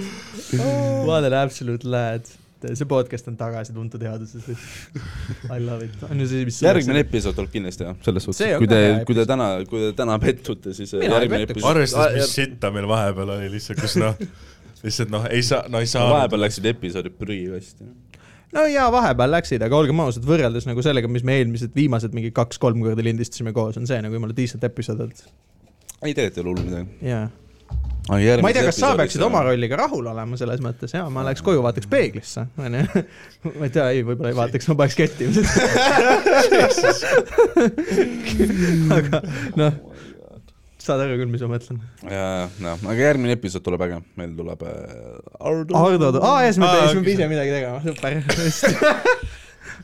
what 1.09 1.25
an 1.27 1.35
absolute 1.43 1.85
lad. 1.89 2.23
See 2.73 2.89
podcast 2.89 3.29
on 3.31 3.37
tagasi 3.39 3.75
tuntud 3.77 4.03
headuses. 4.05 4.47
I 5.55 5.59
love 5.61 5.85
it, 5.85 5.97
on 6.09 6.23
ju 6.23 6.29
see, 6.31 6.47
mis. 6.49 6.61
järgmine 6.65 7.05
episood 7.05 7.37
tuleb 7.37 7.53
kindlasti 7.53 7.87
jah, 7.87 7.99
selles 8.07 8.27
suhtes 8.29 8.57
kui 8.63 8.71
te 8.71 8.81
kui 9.09 9.19
te 9.19 9.27
täna, 9.29 9.51
kui 9.69 9.83
te 9.87 9.93
täna 9.99 10.17
pettute, 10.23 10.75
siis 10.77 10.95
Mina 10.97 11.19
ei 11.19 11.25
järgmine 11.25 11.49
episood. 11.49 11.69
arvestades, 11.75 12.19
mis 12.23 12.35
sitta 12.41 12.73
meil 12.75 12.89
vahepeal 12.91 13.35
oli 13.37 13.53
lihtsalt, 13.53 13.85
kus 13.85 13.99
noh, 14.01 14.19
lihtsalt 14.85 15.13
noh, 15.15 15.29
ei 15.31 15.45
saa, 15.47 15.65
no 15.69 15.85
ei 15.85 15.91
saa. 15.91 16.09
vahepeal 16.11 16.45
läksid 16.47 16.73
episoodid 16.73 17.17
prügikasti. 17.21 17.87
no 18.57 18.67
jaa, 18.71 18.89
vahepeal 18.95 19.37
läksid, 19.37 19.65
aga 19.67 19.79
olgem 19.79 20.05
ausad, 20.05 20.27
võrreldes 20.29 20.69
nagu 20.71 20.85
sellega, 20.85 21.11
mis 21.11 21.27
me 21.27 21.39
eelmised 21.41 21.77
viimased 21.77 22.17
mingi 22.17 22.33
kaks-kolm 22.35 22.83
korda 22.85 23.05
lindistasime 23.05 23.55
koos, 23.57 23.79
on 23.81 23.89
see 23.91 24.01
nagu 24.05 24.21
jumala 24.21 24.37
decent 24.37 24.65
episood 24.67 25.07
olnud. 25.07 25.25
ei, 26.03 26.13
tegelikult 26.13 26.39
ei 26.39 26.45
ole 26.45 26.55
hullu 26.55 26.69
midagi. 26.69 27.09
jaa. 27.13 27.25
Ma 28.09 28.19
ei 28.21 28.55
tea, 28.57 28.65
kas 28.69 28.79
sa 28.83 28.89
peaksid 28.99 29.23
oma 29.25 29.41
rolliga 29.47 29.79
rahul 29.81 30.05
olema 30.13 30.35
selles 30.41 30.61
mõttes, 30.65 30.91
jaa, 30.93 31.07
ma 31.13 31.21
läheks 31.25 31.43
koju, 31.45 31.61
vaataks 31.65 31.89
peeglisse, 31.91 32.43
onju. 32.61 32.83
ma 33.59 33.63
ei 33.69 33.73
tea, 33.73 33.87
ei, 33.95 34.01
võib-olla 34.05 34.31
ei 34.35 34.39
vaataks, 34.39 34.69
ma 34.69 34.75
paneks 34.83 34.97
ketti 34.99 35.21
ilmselt. 35.29 35.49
aga 38.99 39.17
noh, 39.61 39.73
saad 40.85 41.01
aru 41.05 41.15
küll, 41.23 41.33
mis 41.33 41.43
ma 41.45 41.49
mõtlen. 41.55 41.77
ja, 42.05 42.27
ja, 42.49 42.73
aga 42.77 42.99
järgmine 42.99 43.33
episood 43.39 43.65
tuleb 43.65 43.81
äge, 43.87 43.99
meil 44.21 44.31
tuleb 44.37 44.61
äh, 44.69 44.73
Ardo. 45.41 45.73
Hardo, 45.81 46.07
aa 46.21 46.39
ja 46.45 46.49
siis 46.53 46.61
me 46.61 46.67
peame, 46.75 47.01
ise 47.15 47.25
midagi 47.31 47.51
tegema, 47.57 47.79
super. 47.85 48.11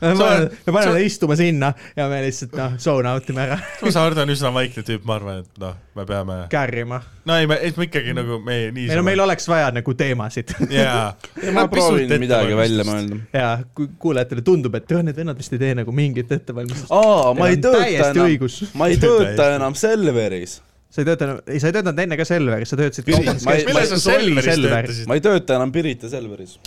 Me 0.01 0.11
paneme, 0.17 0.49
me 0.65 0.73
paneme 0.73 0.93
ta 0.97 1.01
istuma 1.05 1.35
sinna 1.39 1.71
ja 1.97 2.07
me 2.09 2.21
lihtsalt 2.25 2.55
noh, 2.57 2.75
zone 2.81 3.09
out 3.11 3.29
ime 3.29 3.43
ära, 3.45 3.57
samas 3.79 3.97
Hardo 4.01 4.23
on 4.25 4.33
üsna 4.33 4.51
vaikne 4.55 4.83
tüüp, 4.87 5.03
ma 5.07 5.17
arvan, 5.19 5.43
et 5.43 5.61
noh, 5.61 5.75
me 5.97 6.05
peame, 6.09 6.37
kärrima. 6.51 7.01
no 7.29 7.37
ei, 7.37 7.47
me, 7.51 7.57
et 7.69 7.77
me 7.77 7.85
ikkagi 7.89 8.15
nagu 8.17 8.39
me 8.45 8.57
nii. 8.73 8.87
ei 8.89 8.97
no 8.97 9.03
meil 9.05 9.21
oleks 9.27 9.45
vaja 9.51 9.69
nagu 9.75 9.93
teemasid 9.99 10.55
jaa. 10.77 11.11
ma 11.53 11.67
proovin 11.71 12.11
midagi 12.23 12.57
välja. 12.57 12.87
mõelda. 12.87 13.21
ja 13.37 13.51
kui 13.77 13.91
kuulajatele 14.01 14.43
tundub, 14.47 14.75
et 14.81 14.89
jah, 14.91 15.05
need 15.05 15.21
vennad 15.21 15.37
vist 15.39 15.53
ei 15.53 15.61
tee 15.61 15.77
nagu 15.83 15.93
mingit 15.95 16.31
ettevalmistust. 16.33 16.91
aa, 16.97 17.31
ma 17.37 17.49
ei 17.53 17.61
tööta 17.61 18.11
enam, 18.11 18.59
ma 18.81 18.89
ei 18.91 18.99
tööta 19.01 19.49
enam 19.59 19.77
Selveris. 19.77 20.57
sa 20.91 21.03
ei 21.05 21.07
töötanud, 21.13 21.45
ei 21.47 21.61
sa 21.63 21.69
ei 21.69 21.77
töötanud 21.77 22.03
enne 22.07 22.17
ka 22.19 22.25
Selveris, 22.27 22.73
sa 22.73 22.79
töötasid 22.81 23.13
ma 23.45 23.55
ei- 23.55 23.65
Selveris 24.01 24.49
töötasid? 24.49 25.07
ma 25.07 25.19
ei 25.19 25.23
tööta 25.29 25.61
enam 25.61 25.71
Pirita 25.71 26.09
Selveris. 26.11 26.57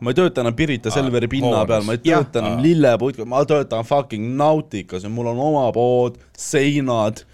Ma 0.00 0.12
ei 0.12 0.18
tööta 0.18 0.42
enam 0.44 0.56
Pirita 0.56 0.92
Selveri 0.92 1.28
pinna 1.30 1.62
peal, 1.68 1.86
ma 1.86 1.96
ei 1.96 2.02
tööta 2.04 2.42
enam 2.42 2.58
Aa. 2.58 2.64
lillepuit, 2.64 3.22
ma 3.28 3.44
töötan 3.48 3.86
fucking 3.86 4.36
Nauticas 4.38 5.06
ja 5.06 5.12
mul 5.12 5.32
on 5.32 5.40
oma 5.50 5.70
pood, 5.76 6.20
seinad. 6.36 7.24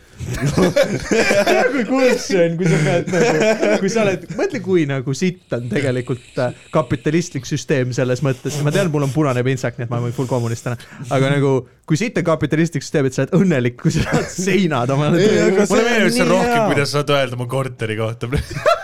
kui 1.73 1.83
kurss 1.89 2.29
see 2.29 2.39
on, 2.45 2.53
kui 2.61 2.69
sa 2.71 2.77
pead 2.85 3.09
nagu, 3.11 3.71
kui 3.83 3.91
sa 3.91 4.05
oled, 4.05 4.27
mõtle, 4.39 4.61
kui 4.63 4.85
nagu 4.87 5.15
sitt 5.19 5.51
on 5.57 5.67
tegelikult 5.73 6.39
äh, 6.45 6.61
kapitalistlik 6.75 7.49
süsteem 7.49 7.91
selles 7.97 8.23
mõttes, 8.23 8.61
ma 8.63 8.71
tean, 8.75 8.93
mul 8.93 9.09
on 9.09 9.15
punane 9.15 9.43
pintsak, 9.47 9.81
nii 9.81 9.89
et 9.89 9.91
ma 9.91 9.99
olen 9.99 10.15
full 10.15 10.31
kommunist 10.31 10.69
täna, 10.69 10.79
aga 11.11 11.33
nagu 11.33 11.57
kui 11.89 11.99
sitt 11.99 12.21
on 12.23 12.29
kapitalistlik 12.29 12.87
süsteem, 12.87 13.11
et 13.11 13.19
sa 13.19 13.25
oled 13.25 13.35
õnnelik, 13.41 13.81
kui 13.83 13.95
sa 13.97 14.07
saad 14.07 14.31
seinad 14.31 14.95
omale 14.95 15.19
mulle 15.19 15.83
meeldib 15.89 16.07
on 16.07 16.17
see 16.21 16.31
rohkem 16.31 16.71
kuidas 16.71 16.95
sa 16.95 17.01
saad 17.01 17.15
öelda 17.19 17.41
mu 17.41 17.51
korteri 17.51 17.99
kohta. 17.99 18.31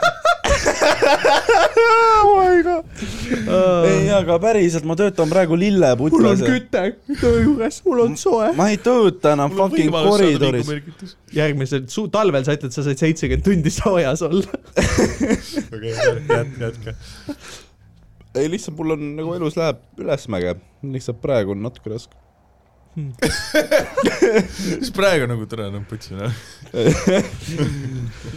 ei, 3.88 4.10
aga 4.12 4.36
päriselt, 4.42 4.84
ma 4.88 4.96
töötan 4.98 5.30
praegu 5.30 5.54
lilleputklas. 5.58 6.18
mul 6.18 6.32
on 6.32 6.38
küte 6.44 6.82
töö 7.20 7.42
juures, 7.42 7.76
mul 7.86 8.00
on 8.04 8.16
soe. 8.20 8.48
ma 8.58 8.64
ei 8.72 8.78
tööta 8.82 9.26
enam 9.36 9.50
fucking 9.56 9.90
koridoris. 9.94 10.66
järgmisel 11.34 11.82
su-, 11.92 12.08
talvel 12.12 12.44
sa 12.46 12.52
ütled, 12.58 12.72
sa 12.74 12.82
said 12.86 12.98
seitsekümmend 13.02 13.44
tundi 13.46 13.70
soojas 13.74 14.20
olla. 14.26 14.52
okei, 15.74 15.92
jätka, 15.96 16.64
ei, 18.38 18.46
lihtsalt 18.52 18.76
mul 18.78 18.90
on 18.96 19.02
nagu 19.18 19.30
elus 19.38 19.54
läheb 19.58 19.78
ülesmäge, 20.00 20.50
lihtsalt 20.86 21.18
praegu 21.24 21.48
on 21.56 21.60
natuke 21.66 21.88
raske. 21.94 22.14
siis 24.58 24.90
praegu 24.94 25.24
nagu 25.30 25.44
tere, 25.50 25.68
noh, 25.70 25.82
putsi, 25.86 26.16
noh. 26.18 26.32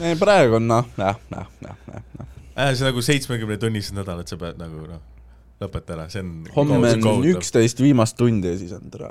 ei, 0.06 0.14
praegu 0.20 0.54
on 0.60 0.66
noh, 0.70 0.86
jah, 1.00 1.18
jah, 1.34 1.48
jah, 1.66 1.78
jah. 1.90 2.04
Äh, 2.56 2.74
see 2.76 2.88
nagu 2.88 3.04
seitsmekümne 3.06 3.58
tunnised 3.62 3.96
nädalad, 3.98 4.30
sa 4.32 4.38
pead 4.42 4.60
nagu 4.62 4.86
noh, 4.90 5.02
lõpeta 5.62 5.96
ära, 5.98 6.08
see 6.12 6.24
on. 6.24 6.32
homme 6.56 6.94
on. 6.98 7.26
üksteist 7.34 7.82
viimast 7.84 8.18
tundi 8.20 8.54
ja 8.54 8.60
siis 8.60 8.74
on 8.78 8.88
tere. 8.94 9.10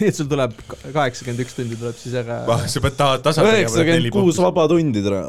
nii 0.00 0.08
et 0.08 0.16
sul 0.16 0.28
tuleb 0.30 0.56
kaheksakümmend 0.70 1.44
üks 1.44 1.56
tundi 1.58 1.78
tuleb 1.80 1.96
siis 2.00 2.18
ära. 2.22 2.42
sa 2.66 2.84
pead 2.84 2.98
taha 2.98 3.22
tasa 3.24 3.46
tegema. 3.46 3.62
üheksakümmend 3.62 4.12
kuus 4.14 4.42
vaba 4.42 4.68
tundi 4.70 5.04
tere. 5.06 5.24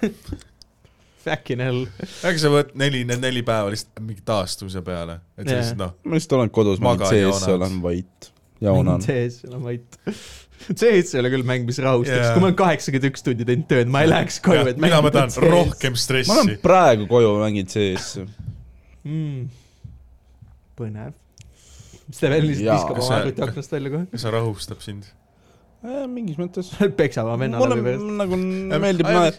Fucking 1.20 1.60
hell. 1.60 1.82
äkki 2.24 2.40
sa 2.40 2.50
võtad 2.52 2.76
neli, 2.80 3.02
need 3.08 3.20
neli 3.20 3.42
päeva 3.44 3.68
lihtsalt 3.72 4.00
mingi 4.00 4.22
taastumise 4.24 4.80
peale, 4.84 5.18
et 5.36 5.48
Jaa. 5.50 5.58
siis 5.60 5.76
noh, 5.76 5.92
ma 6.06 6.16
lihtsalt 6.16 6.38
olen 6.38 6.52
kodus, 6.54 6.80
ma 6.80 6.94
olen 6.94 7.04
ja 7.04 7.10
sees, 7.12 7.48
olen 7.52 7.76
vait. 7.84 8.30
jaunan. 8.64 9.04
CS 9.04 9.44
ei 9.44 9.50
ole 9.50 9.60
vait. 9.66 10.00
CS 10.78 11.14
ei 11.14 11.20
ole 11.22 11.30
küll 11.32 11.46
mäng, 11.46 11.64
mis 11.68 11.78
rahustaks 11.82 12.16
yeah., 12.16 12.34
kui 12.34 12.42
ma 12.44 12.50
olen 12.50 12.58
kaheksakümmend 12.58 13.08
üks 13.10 13.24
tundi 13.26 13.46
teinud 13.48 13.68
tööd, 13.70 13.88
ma 13.92 14.02
ei 14.04 14.10
läheks 14.10 14.40
koju, 14.44 14.66
et 14.72 14.80
mina 14.82 15.00
ma 15.04 15.12
tahan 15.14 15.32
rohkem 15.46 15.96
ma 15.96 16.02
stressi 16.04 16.34
olen. 16.36 16.52
praegu 16.64 17.08
koju 17.10 17.32
mänginud 17.40 17.72
CS-i. 17.72 18.26
mm.. 19.08 19.48
põnev. 20.80 21.16
Steven 22.10 22.42
lihtsalt 22.42 22.66
Jaa. 22.66 22.76
viskab 22.76 22.96
Kas 22.98 23.04
oma 23.06 23.14
see- 23.14 23.22
arvuti 23.22 23.44
aknast 23.46 23.72
välja 23.76 23.90
kohe. 23.96 24.06
kas 24.10 24.24
see 24.26 24.34
rahustab 24.34 24.80
sind? 24.84 25.08
Mingis 25.80 26.36
mõttes. 26.36 26.70
peksab 27.00 27.28
oma 27.30 27.38
venna 27.40 27.60
läbi 27.64 27.84
peast. 27.86 28.06
nagu 28.20 28.38
meeldib, 28.82 29.08
ma 29.08 29.30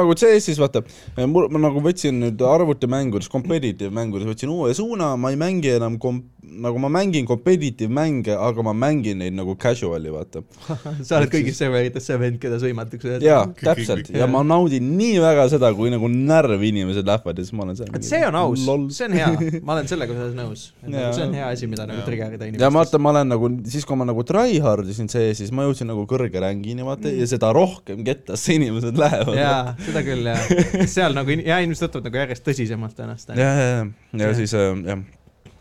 nagu 0.00 0.16
CS-is 0.18 0.60
vaata, 0.60 0.82
mul, 1.24 1.48
ma 1.52 1.62
nagu 1.68 1.80
võtsin 1.84 2.18
nüüd 2.20 2.42
arvutimängudes, 2.44 3.30
competitive 3.32 3.92
mängudes 3.94 4.28
võtsin 4.28 4.52
uue 4.52 4.74
suuna, 4.76 5.14
ma 5.20 5.32
ei 5.32 5.40
mängi 5.40 5.72
enam 5.76 5.96
kom-, 6.02 6.24
nagu 6.46 6.78
ma 6.82 6.90
mängin 6.92 7.26
competitive 7.26 7.92
mänge, 7.92 8.36
aga 8.36 8.62
ma 8.66 8.74
mängin 8.76 9.22
neid 9.22 9.36
nagu 9.36 9.56
casual'i, 9.60 10.12
vaata. 10.12 10.42
sa 11.06 11.20
oled 11.20 11.32
kõigis 11.32 11.56
serverites 11.62 12.06
see 12.06 12.20
vend, 12.20 12.38
keda 12.42 12.60
sõimatakse. 12.62 13.16
jaa, 13.24 13.46
täpselt 13.62 14.12
ja 14.20 14.28
ma 14.30 14.44
naudin 14.46 14.92
nii 14.98 15.16
väga 15.24 15.48
seda, 15.52 15.72
kui 15.76 15.92
nagu 15.94 16.10
närvi 16.12 16.74
inimesed 16.74 17.08
lähevad 17.08 17.40
ja 17.40 17.46
siis 17.46 17.56
ma 17.56 17.66
olen 17.66 17.80
seal 17.80 17.92
et 17.96 18.06
see 18.06 18.22
on 18.26 18.36
aus 18.42 18.66
see 18.96 19.08
on 19.08 19.16
hea, 19.16 19.30
ma 19.62 19.76
olen 19.76 19.88
sellega 19.90 20.12
osas 20.16 20.36
nõus. 20.36 20.68
See 20.84 21.24
on 21.24 21.34
hea 21.36 21.48
asi, 21.48 21.68
mida 21.70 21.86
nagu 21.88 22.04
trigger 22.06 22.36
ida 22.36 22.44
ja 22.44 22.52
inimestes. 22.52 22.74
vaata, 22.78 23.00
ma 23.02 23.12
olen 23.14 23.32
nagu, 23.32 23.50
siis 23.72 23.86
kui 23.88 23.98
ma 23.98 24.06
nagu 24.08 24.24
try-hard 24.26 24.92
isin 24.92 25.10
CS-is, 25.10 25.52
ma 25.54 25.66
jõudsin 25.66 25.85
nagu 25.88 26.06
kõrge 26.10 26.42
rängini, 26.42 26.84
vaata 26.86 27.08
mm., 27.10 27.20
ja 27.22 27.28
seda 27.30 27.52
rohkem 27.56 28.02
kettasse 28.06 28.56
inimesed 28.58 28.98
lähevad. 29.00 29.36
jaa, 29.38 29.76
seda 29.88 30.02
küll 30.06 30.32
jah. 30.32 30.48
seal 30.96 31.16
nagu 31.16 31.34
in- 31.34 31.44
ja 31.46 31.60
inimesed 31.64 31.88
võtavad 31.88 32.10
nagu 32.10 32.22
järjest 32.24 32.46
tõsisemalt 32.46 33.06
ennast. 33.06 33.32
ja, 33.36 33.52
ja, 33.60 33.70
ja, 33.78 34.26
ja 34.26 34.34
siis 34.36 34.54
äh, 34.56 34.72
jah, 34.86 35.04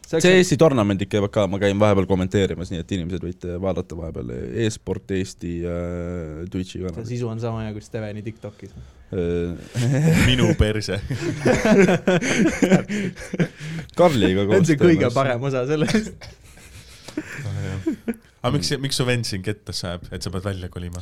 see 0.06 0.22
CS-i 0.22 0.58
tornamendid 0.62 1.10
käivad 1.10 1.34
ka, 1.34 1.46
ma 1.50 1.60
käin 1.62 1.80
vahepeal 1.82 2.08
kommenteerimas, 2.10 2.70
nii 2.72 2.84
et 2.84 2.94
inimesed 2.98 3.26
võite 3.26 3.58
vaadata 3.62 3.98
vahepeal 3.98 4.32
e-sport 4.66 5.16
Eesti 5.18 5.56
äh, 5.66 6.46
Twitch'i 6.52 6.80
see 6.80 6.86
kanalis 6.86 7.12
sisu 7.14 7.30
on 7.32 7.42
sama 7.42 7.66
hea 7.66 7.74
kui 7.76 7.84
Steveni 7.86 8.24
Tiktokis. 8.26 8.76
äh. 9.16 10.26
minu 10.30 10.52
perse. 10.60 11.00
Karliga 13.98 14.46
koos. 14.46 14.56
see 14.56 14.62
on 14.62 14.72
see 14.72 14.82
kõige. 14.82 15.14
parem 15.16 15.50
osa 15.50 15.66
sellest. 15.70 16.14
aga 18.44 18.56
miks, 18.58 18.74
miks 18.82 19.00
su 19.02 19.08
vend 19.08 19.28
sind 19.28 19.46
kettas 19.46 19.84
sajab, 19.86 20.10
et 20.12 20.26
sa 20.26 20.34
pead 20.34 20.46
välja 20.48 20.70
kolima? 20.74 21.02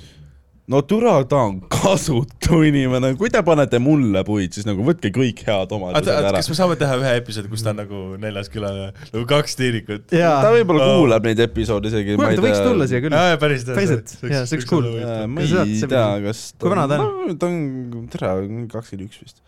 no 0.71 0.79
türa, 0.87 1.17
ta 1.27 1.41
on 1.43 1.57
kasutu 1.67 2.61
inimene, 2.63 3.09
kui 3.19 3.27
te 3.31 3.41
panete 3.43 3.79
mulle 3.83 4.21
puid, 4.23 4.53
siis 4.55 4.63
nagu 4.67 4.85
võtke 4.87 5.09
kõik 5.11 5.41
head 5.43 5.73
omadused 5.75 6.07
ära 6.13 6.31
kas. 6.37 6.47
me 6.47 6.55
saame 6.55 6.77
teha 6.79 6.95
ühe 7.01 7.11
episoodi, 7.19 7.49
kus 7.51 7.65
ta 7.65 7.73
on 7.73 7.81
nagu 7.81 8.03
neljas 8.21 8.47
külaline, 8.53 8.93
nagu 9.09 9.25
kaks 9.27 9.57
tiirikut? 9.59 10.05
ta 10.13 10.53
võib-olla 10.55 10.85
Aa. 10.87 10.93
kuulab 11.01 11.27
neid 11.27 11.41
episoode 11.43 11.91
isegi. 11.91 12.15
kuule, 12.15 12.37
ta 12.39 12.45
võiks 12.47 12.63
tulla 12.63 12.87
siia 12.87 13.03
küll. 13.03 13.17
jaa, 13.17 13.35
päriselt. 13.41 14.15
Jaa, 14.23 14.45
see 14.47 14.55
oleks 14.55 14.69
cool. 14.71 14.87
ma 15.33 15.43
ei 15.43 15.51
saad- 15.51 15.91
tea, 15.97 16.05
kas 16.29 16.45
Kui 16.63 16.71
vana 16.71 16.87
ta 16.93 17.01
on? 17.03 17.35
ta 17.35 17.51
on, 17.51 18.07
tere, 18.15 18.31
kakskümmend 18.71 19.09
üks 19.09 19.19
vist. 19.25 19.43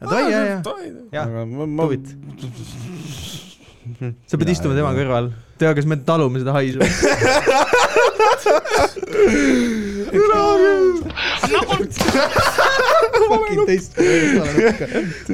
davai, 0.00 0.24
jaa, 0.32 0.42
jaa. 0.54 0.80
Jah, 1.18 1.28
aga 1.28 1.44
ma, 1.52 1.68
ma 1.68 1.90
huvit. 1.90 2.16
sa 4.30 4.40
pead 4.40 4.56
istuma 4.56 4.72
tema 4.78 4.96
kõrval. 4.96 5.34
tea, 5.60 5.74
kas 5.76 5.86
me 5.88 6.00
talume 6.06 6.40
seda 6.42 6.56
haisu? 6.56 6.80
fucking 13.30 13.66
teist. 13.68 13.96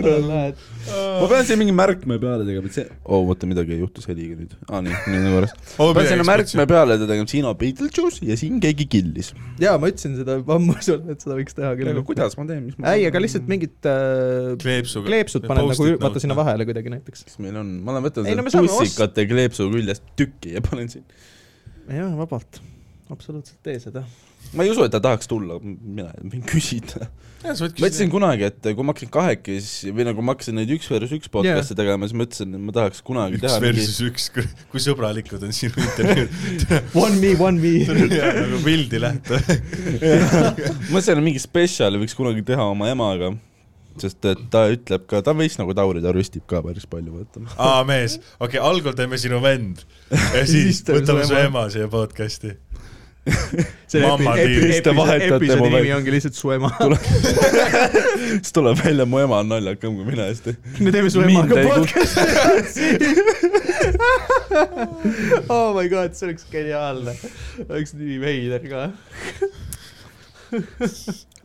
ma 0.07 1.29
pean 1.31 1.47
siia 1.49 1.59
mingi 1.61 1.75
märkme 1.77 2.19
peale 2.23 2.45
tegema, 2.47 2.69
et 2.71 2.77
see, 2.77 2.87
oo 3.05 3.21
oh, 3.21 3.31
oota, 3.33 3.49
midagi 3.51 3.79
juhtus 3.81 4.05
heliga 4.11 4.37
nüüd. 4.39 4.53
aa 4.69 4.83
nii, 4.85 4.95
nüüd 5.13 5.25
on 5.29 5.33
korras. 5.37 5.53
ma 5.79 5.89
pean 5.97 6.09
sinna 6.11 6.27
märkme 6.29 6.67
peale 6.73 6.99
tegema, 7.03 7.29
siin 7.33 7.49
on 7.51 7.57
Beetlejuice 7.63 8.29
ja 8.29 8.37
siin 8.41 8.61
keegi 8.63 8.89
killis. 8.97 9.33
jaa, 9.63 9.75
ma 9.83 9.91
ütlesin 9.93 10.13
seda 10.21 10.39
ammu 10.57 10.77
sulle, 10.85 11.17
et 11.17 11.25
seda 11.25 11.39
võiks 11.41 11.59
teha 11.59 11.73
küll 11.81 11.93
aga. 11.95 12.05
kuidas 12.13 12.39
ma 12.39 12.47
teen, 12.51 12.63
mis 12.69 12.79
ma 12.79 12.95
ei, 12.97 13.03
aga 13.09 13.23
lihtsalt 13.25 13.51
mingit 13.51 13.91
äh, 13.91 14.55
kleepsuga. 14.63 15.09
kleepsud 15.11 15.49
paned 15.49 15.73
nagu, 15.73 15.91
vaata 16.05 16.23
sinna. 16.23 16.39
vahele 16.39 16.69
kuidagi 16.69 16.95
näiteks. 16.95 17.27
mis 17.31 17.43
meil 17.49 17.61
on, 17.63 17.75
ma 17.83 17.97
olen 17.97 18.09
võtnud 18.09 18.31
Ei, 18.31 18.39
no 18.39 18.47
selle 18.47 18.57
saame 18.71 18.73
pussikate 18.77 19.29
kleepsu 19.31 19.69
küljest 19.73 20.07
tüki 20.21 20.57
ja 20.57 20.65
panen 20.65 20.93
siin. 20.93 21.07
jaa, 21.91 22.11
vabalt. 22.19 22.63
Absoluutselt 23.13 23.61
tee 23.65 23.79
seda. 23.83 24.03
ma 24.57 24.65
ei 24.65 24.71
usu, 24.71 24.85
et 24.87 24.93
ta 24.95 25.01
tahaks 25.03 25.29
tulla, 25.31 25.59
mina 25.63 26.09
võin 26.23 26.43
küsida. 26.47 27.09
ma 27.45 27.55
ütlesin 27.55 28.11
kunagi, 28.11 28.47
et 28.49 28.69
kui 28.69 28.87
ma 28.87 28.95
hakkasin 28.95 29.11
kahekesi 29.15 29.93
või 29.95 30.07
nagu 30.09 30.25
ma 30.25 30.35
hakkasin 30.35 30.59
neid 30.59 30.73
üks 30.77 30.91
versus 30.91 31.15
üks 31.17 31.31
podcast'e 31.33 31.75
yeah. 31.75 31.81
tegema, 31.83 32.09
siis 32.09 32.19
mõtlesin, 32.23 32.55
et 32.59 32.65
ma 32.69 32.77
tahaks 32.77 33.03
kunagi 33.07 33.39
üks 33.39 33.47
teha 33.47 33.59
mingi 33.63 33.83
versus 33.83 34.01
üks, 34.09 34.29
kui 34.73 34.83
sõbralikud 34.83 35.47
on 35.47 35.55
sinu 35.57 35.83
intervjuud. 35.87 36.95
One 37.07 37.21
me, 37.23 37.35
one 37.39 37.63
me. 37.63 37.75
nagu 37.87 38.63
pildi 38.65 39.03
lähte. 39.03 39.43
mõtlesin, 40.93 41.19
et 41.19 41.27
mingi 41.27 41.43
spetsiali 41.43 42.01
võiks 42.03 42.17
kunagi 42.19 42.47
teha 42.47 42.71
oma 42.73 42.91
emaga, 42.91 43.35
sest 44.01 44.27
et 44.29 44.43
ta 44.53 44.67
ütleb 44.73 45.07
ka, 45.11 45.21
ta 45.25 45.35
võiks 45.37 45.57
nagu 45.61 45.75
Tauri, 45.77 46.03
ta 46.05 46.13
rüstib 46.15 46.45
ka 46.51 46.63
päris 46.65 46.87
palju, 46.91 47.15
vaata. 47.17 47.43
aa, 47.57 47.83
mees, 47.89 48.19
okei 48.39 48.59
okay,, 48.59 48.63
algul 48.63 48.97
teeme 48.97 49.19
sinu 49.21 49.41
vend 49.45 49.83
ja 50.11 50.45
siis 50.53 50.83
võtame 50.87 51.27
su 51.29 51.37
ema 51.39 51.67
siia 51.73 51.89
podcast'i. 51.93 52.55
episoodi 55.27 55.57
mu 55.59 55.67
nimi 55.67 55.75
välja. 55.75 55.97
ongi 55.97 56.13
lihtsalt 56.15 56.37
su 56.39 56.51
ema. 56.55 56.71
siis 58.43 58.53
tuleb 58.55 58.79
välja, 58.85 59.07
mu 59.09 59.19
ema 59.23 59.41
on 59.43 59.51
naljakam 59.51 59.97
kui 59.99 60.07
mina 60.07 60.29
hästi. 60.29 60.55
me 60.81 60.93
teeme 60.95 61.11
su 61.11 61.23
emaga 61.25 61.55
podcast'i. 61.67 62.87
oh 65.49 65.75
my 65.77 65.89
god, 65.91 66.15
see 66.19 66.29
oleks 66.31 66.47
geniaalne. 66.53 67.17
oleks 67.69 67.95
nii 67.99 68.19
veider 68.23 68.67
ka. 68.71 68.87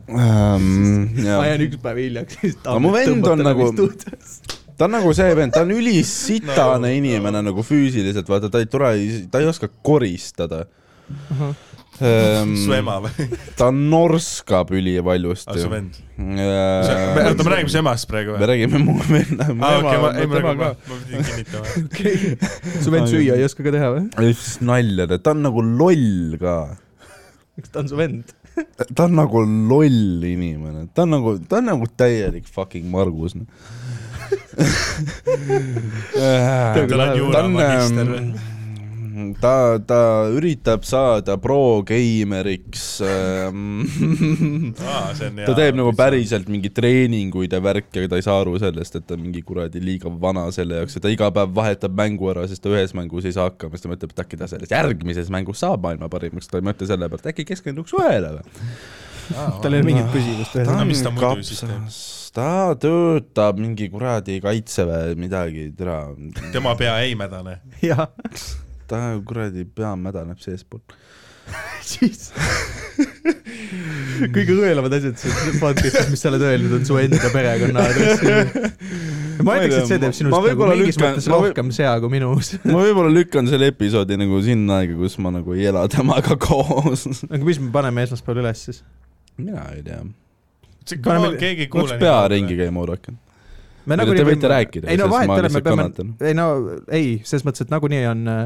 ma 0.06 1.46
jään 1.48 1.66
üks 1.66 1.78
päev 1.82 1.98
hiljaks, 2.02 2.38
siis 2.42 2.58
Aga 2.64 2.78
mu 2.82 2.92
vend 2.94 3.26
on 3.26 3.42
nagu- 3.46 3.72
ta 4.76 4.86
on 4.86 4.94
nagu 4.98 5.14
see 5.14 5.34
vend, 5.38 5.54
ta 5.54 5.62
on 5.66 5.74
ülisitane 5.74 6.78
no, 6.86 6.94
inimene 7.00 7.42
nagu 7.50 7.62
füüsiliselt, 7.66 8.28
vaata 8.30 8.50
ta 8.50 8.62
ei 8.62 8.70
tule, 8.70 8.94
ta 9.30 9.42
ei 9.42 9.50
oska 9.50 9.68
koristada. 9.82 10.64
Su 11.98 12.72
ema 12.74 12.98
või? 13.04 13.26
ta 13.60 13.68
norskab 13.74 14.70
aa, 14.72 14.78
ülivaljusti 14.78 15.56
su. 15.60 15.70
vend. 15.72 15.98
me 16.16 16.46
oota, 16.48 17.44
me 17.44 17.52
räägime 17.54 17.72
su 17.72 17.80
emast 17.80 18.08
praegu 18.10 18.34
või? 18.34 18.48
räägime 18.52 18.80
mu 18.82 18.96
venna, 19.00 19.48
mu 19.52 19.66
aa, 19.66 19.80
okei, 19.80 19.98
ma, 20.02 20.12
ema, 20.12 20.12
ei 20.16 20.30
ma 20.30 20.36
tema 20.36 20.54
räägin, 20.54 20.60
ma 20.60 20.68
ka. 20.68 20.70
ma 20.88 20.94
pidin 21.06 21.26
kinnitama. 21.30 21.64
su 22.84 22.94
vend 22.94 23.12
süüa 23.12 23.38
ei 23.38 23.46
oska 23.48 23.66
ka 23.66 23.74
teha 23.74 23.90
või? 23.96 24.30
nalja, 24.68 25.08
ta 25.18 25.34
on 25.34 25.44
nagu 25.48 25.66
loll 25.66 26.38
ka. 26.42 26.56
kas 27.60 27.74
ta 27.74 27.84
on 27.84 27.92
su 27.92 28.00
vend? 28.00 28.32
ta 28.96 29.06
on 29.06 29.16
nagu 29.16 29.44
loll 29.44 30.24
inimene, 30.28 30.88
ta 30.94 31.06
on 31.06 31.14
nagu, 31.16 31.36
ta 31.48 31.60
on 31.60 31.70
nagu 31.72 31.88
täielik 31.96 32.48
fucking 32.52 32.88
Margus. 32.92 33.36
Tal 36.12 37.04
on 37.04 37.14
juuramagister 37.20 38.10
või? 38.16 38.50
ta, 39.40 39.78
ta 39.86 40.00
üritab 40.32 40.84
saada 40.86 41.36
pro-geimeriks 41.40 42.84
ähm,. 43.06 43.82
hea. 44.78 45.46
ta 45.46 45.56
teeb 45.56 45.78
nagu 45.78 45.92
päriselt 45.96 46.48
mingeid 46.52 46.74
treeninguid 46.76 47.52
ja 47.52 47.60
värki, 47.64 48.02
aga 48.02 48.12
ta 48.12 48.20
ei 48.20 48.26
saa 48.26 48.38
aru 48.42 48.56
sellest, 48.62 48.98
et 48.98 49.06
ta 49.08 49.16
on 49.18 49.24
mingi 49.26 49.44
kuradi 49.46 49.82
liiga 49.84 50.12
vana 50.22 50.46
selle 50.54 50.80
jaoks 50.80 50.98
ja 50.98 51.04
ta 51.04 51.12
iga 51.12 51.30
päev 51.34 51.54
vahetab 51.56 51.94
mängu 51.98 52.32
ära, 52.32 52.46
sest 52.50 52.64
ta 52.64 52.72
ühes 52.72 52.96
mängus 52.98 53.28
ei 53.28 53.36
saa 53.36 53.50
hakkama, 53.50 53.76
siis 53.76 53.86
ta 53.86 53.92
mõtleb, 53.92 54.16
et 54.16 54.24
äkki 54.24 54.40
ta 54.40 54.50
selles 54.50 54.72
järgmises 54.72 55.30
mängus 55.32 55.62
saab 55.64 55.84
maailma 55.84 56.10
parimaks, 56.12 56.50
ta 56.50 56.60
ei 56.60 56.68
mõtle 56.70 56.88
selle 56.88 57.10
pealt, 57.12 57.30
äkki 57.32 57.48
keskenduks 57.52 57.94
ühele 57.98 58.36
või. 58.38 58.66
tal 59.62 59.72
ei 59.72 59.80
ole 59.80 59.86
mingit 59.86 60.10
püsivust 60.14 60.58
ühes 60.58 60.68
No 60.68 60.80
on 60.82 60.90
mis 60.90 61.04
ta 62.32 62.72
töötab 62.80 63.60
mingi 63.60 63.90
kuradi 63.92 64.38
kaitseväe 64.40 65.16
midagi, 65.20 65.68
tere, 65.76 65.98
tema 66.54 66.74
pea 66.80 66.96
ei 67.04 67.16
mädane. 67.18 67.58
jah, 67.84 68.08
ta 68.92 69.02
kuradi 69.26 69.64
pea 69.64 69.94
mädaneb 69.98 70.38
seestpoolt. 70.42 70.94
siis 71.82 72.28
kõige 74.34 74.54
õelamad 74.54 74.92
asjad 74.96 75.16
siin 75.20 75.58
podcast'is, 75.60 76.10
mis 76.12 76.20
sa 76.22 76.30
oled 76.30 76.44
öelnud, 76.46 76.74
on 76.78 76.84
su 76.86 76.98
enda 77.00 77.30
perekonna 77.32 77.82
aadress. 77.82 78.22
ma 79.42 79.56
ütleks, 79.58 79.76
et 79.80 79.90
see 79.90 79.98
teeb 80.02 80.14
sinust 80.16 80.34
Ma 80.36 80.40
nagu 80.44 80.68
mingis 80.70 80.96
lükkan- 80.98 81.16
mõttes 81.16 81.28
rohkem 81.32 81.72
sea 81.74 81.94
kui 82.02 82.12
minus. 82.12 82.52
ma 82.68 82.78
võib-olla 82.84 83.10
lükkan 83.16 83.48
selle 83.50 83.72
episoodi 83.72 84.18
nagu 84.20 84.38
sinna 84.44 84.80
aega, 84.82 84.96
kus 85.00 85.18
ma 85.22 85.32
nagu 85.34 85.56
ei 85.56 85.66
ela 85.72 85.84
temaga 85.90 86.36
koos. 86.46 87.06
aga 87.26 87.42
mis 87.48 87.60
me 87.62 87.72
paneme 87.74 88.06
esmaspäeval 88.06 88.44
üles 88.44 88.64
siis? 88.68 88.82
mina 89.40 89.66
ei 89.74 89.82
tea. 89.86 90.02
Paneme- 91.02 91.36
keegi 91.40 91.66
ei 91.66 91.70
kuule 91.72 91.98
pea 91.98 92.16
ringi. 92.30 92.56
käima 92.58 92.82
oodake. 92.84 93.14
me 93.86 93.96
Te 93.98 94.24
võite 94.26 94.46
rääkida, 94.50 94.86
ei 94.90 94.96
no 95.00 95.08
sest 95.08 95.14
vahet 95.16 95.28
ma 95.30 95.36
ei 95.38 95.42
ole, 95.42 95.48
me 95.56 95.62
peame 95.66 95.86
ei 96.30 96.34
no 96.38 96.46
ei, 96.86 97.08
selles 97.26 97.42
mõttes, 97.48 97.64
et 97.66 97.72
nagunii 97.74 98.04
on 98.06 98.28
äh, 98.30 98.42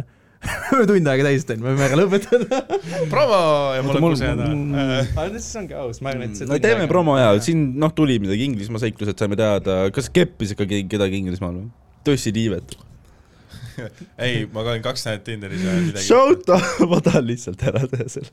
tund 0.90 1.10
aega 1.12 1.26
täis 1.28 1.46
teinud, 1.48 1.64
me 1.66 1.74
võime 1.74 1.86
ära 1.88 1.98
lõpetada. 2.00 2.62
promo 3.12 3.40
ja 3.76 3.84
mul- 3.86 4.00
kuseda. 4.06 4.48
mul- 4.52 4.80
aga 5.06 5.28
siis 5.36 5.52
ongi 5.62 5.78
aus, 5.78 6.02
ma 6.04 6.12
arvan, 6.14 6.30
et 6.30 6.40
see 6.40 6.48
no 6.50 6.58
teeme 6.62 6.88
promo 6.90 7.18
ja 7.20 7.34
siin 7.42 7.68
noh, 7.80 7.92
tuli 7.96 8.18
midagi 8.22 8.48
Inglismaa 8.48 8.82
seiklused 8.86 9.18
saime 9.20 9.38
teada, 9.38 9.84
kas 9.94 10.10
keppis 10.12 10.56
ikka 10.56 10.68
kedagi 10.68 11.22
Inglismaal 11.22 11.60
või? 11.60 11.70
Tõssi 12.06 12.30
tiivet. 12.34 12.76
ei, 14.26 14.46
ma 14.52 14.62
olin 14.62 14.82
kaks 14.84 15.04
nädalat 15.06 15.24
Tinderis 15.26 15.64
ja 15.64 15.74
midagi. 15.80 16.04
Shout 16.06 16.48
out, 16.52 16.84
ma 16.90 17.00
tahan 17.04 17.26
lihtsalt 17.28 17.62
ära 17.68 17.82
teha 17.90 18.06
selle. 18.08 18.30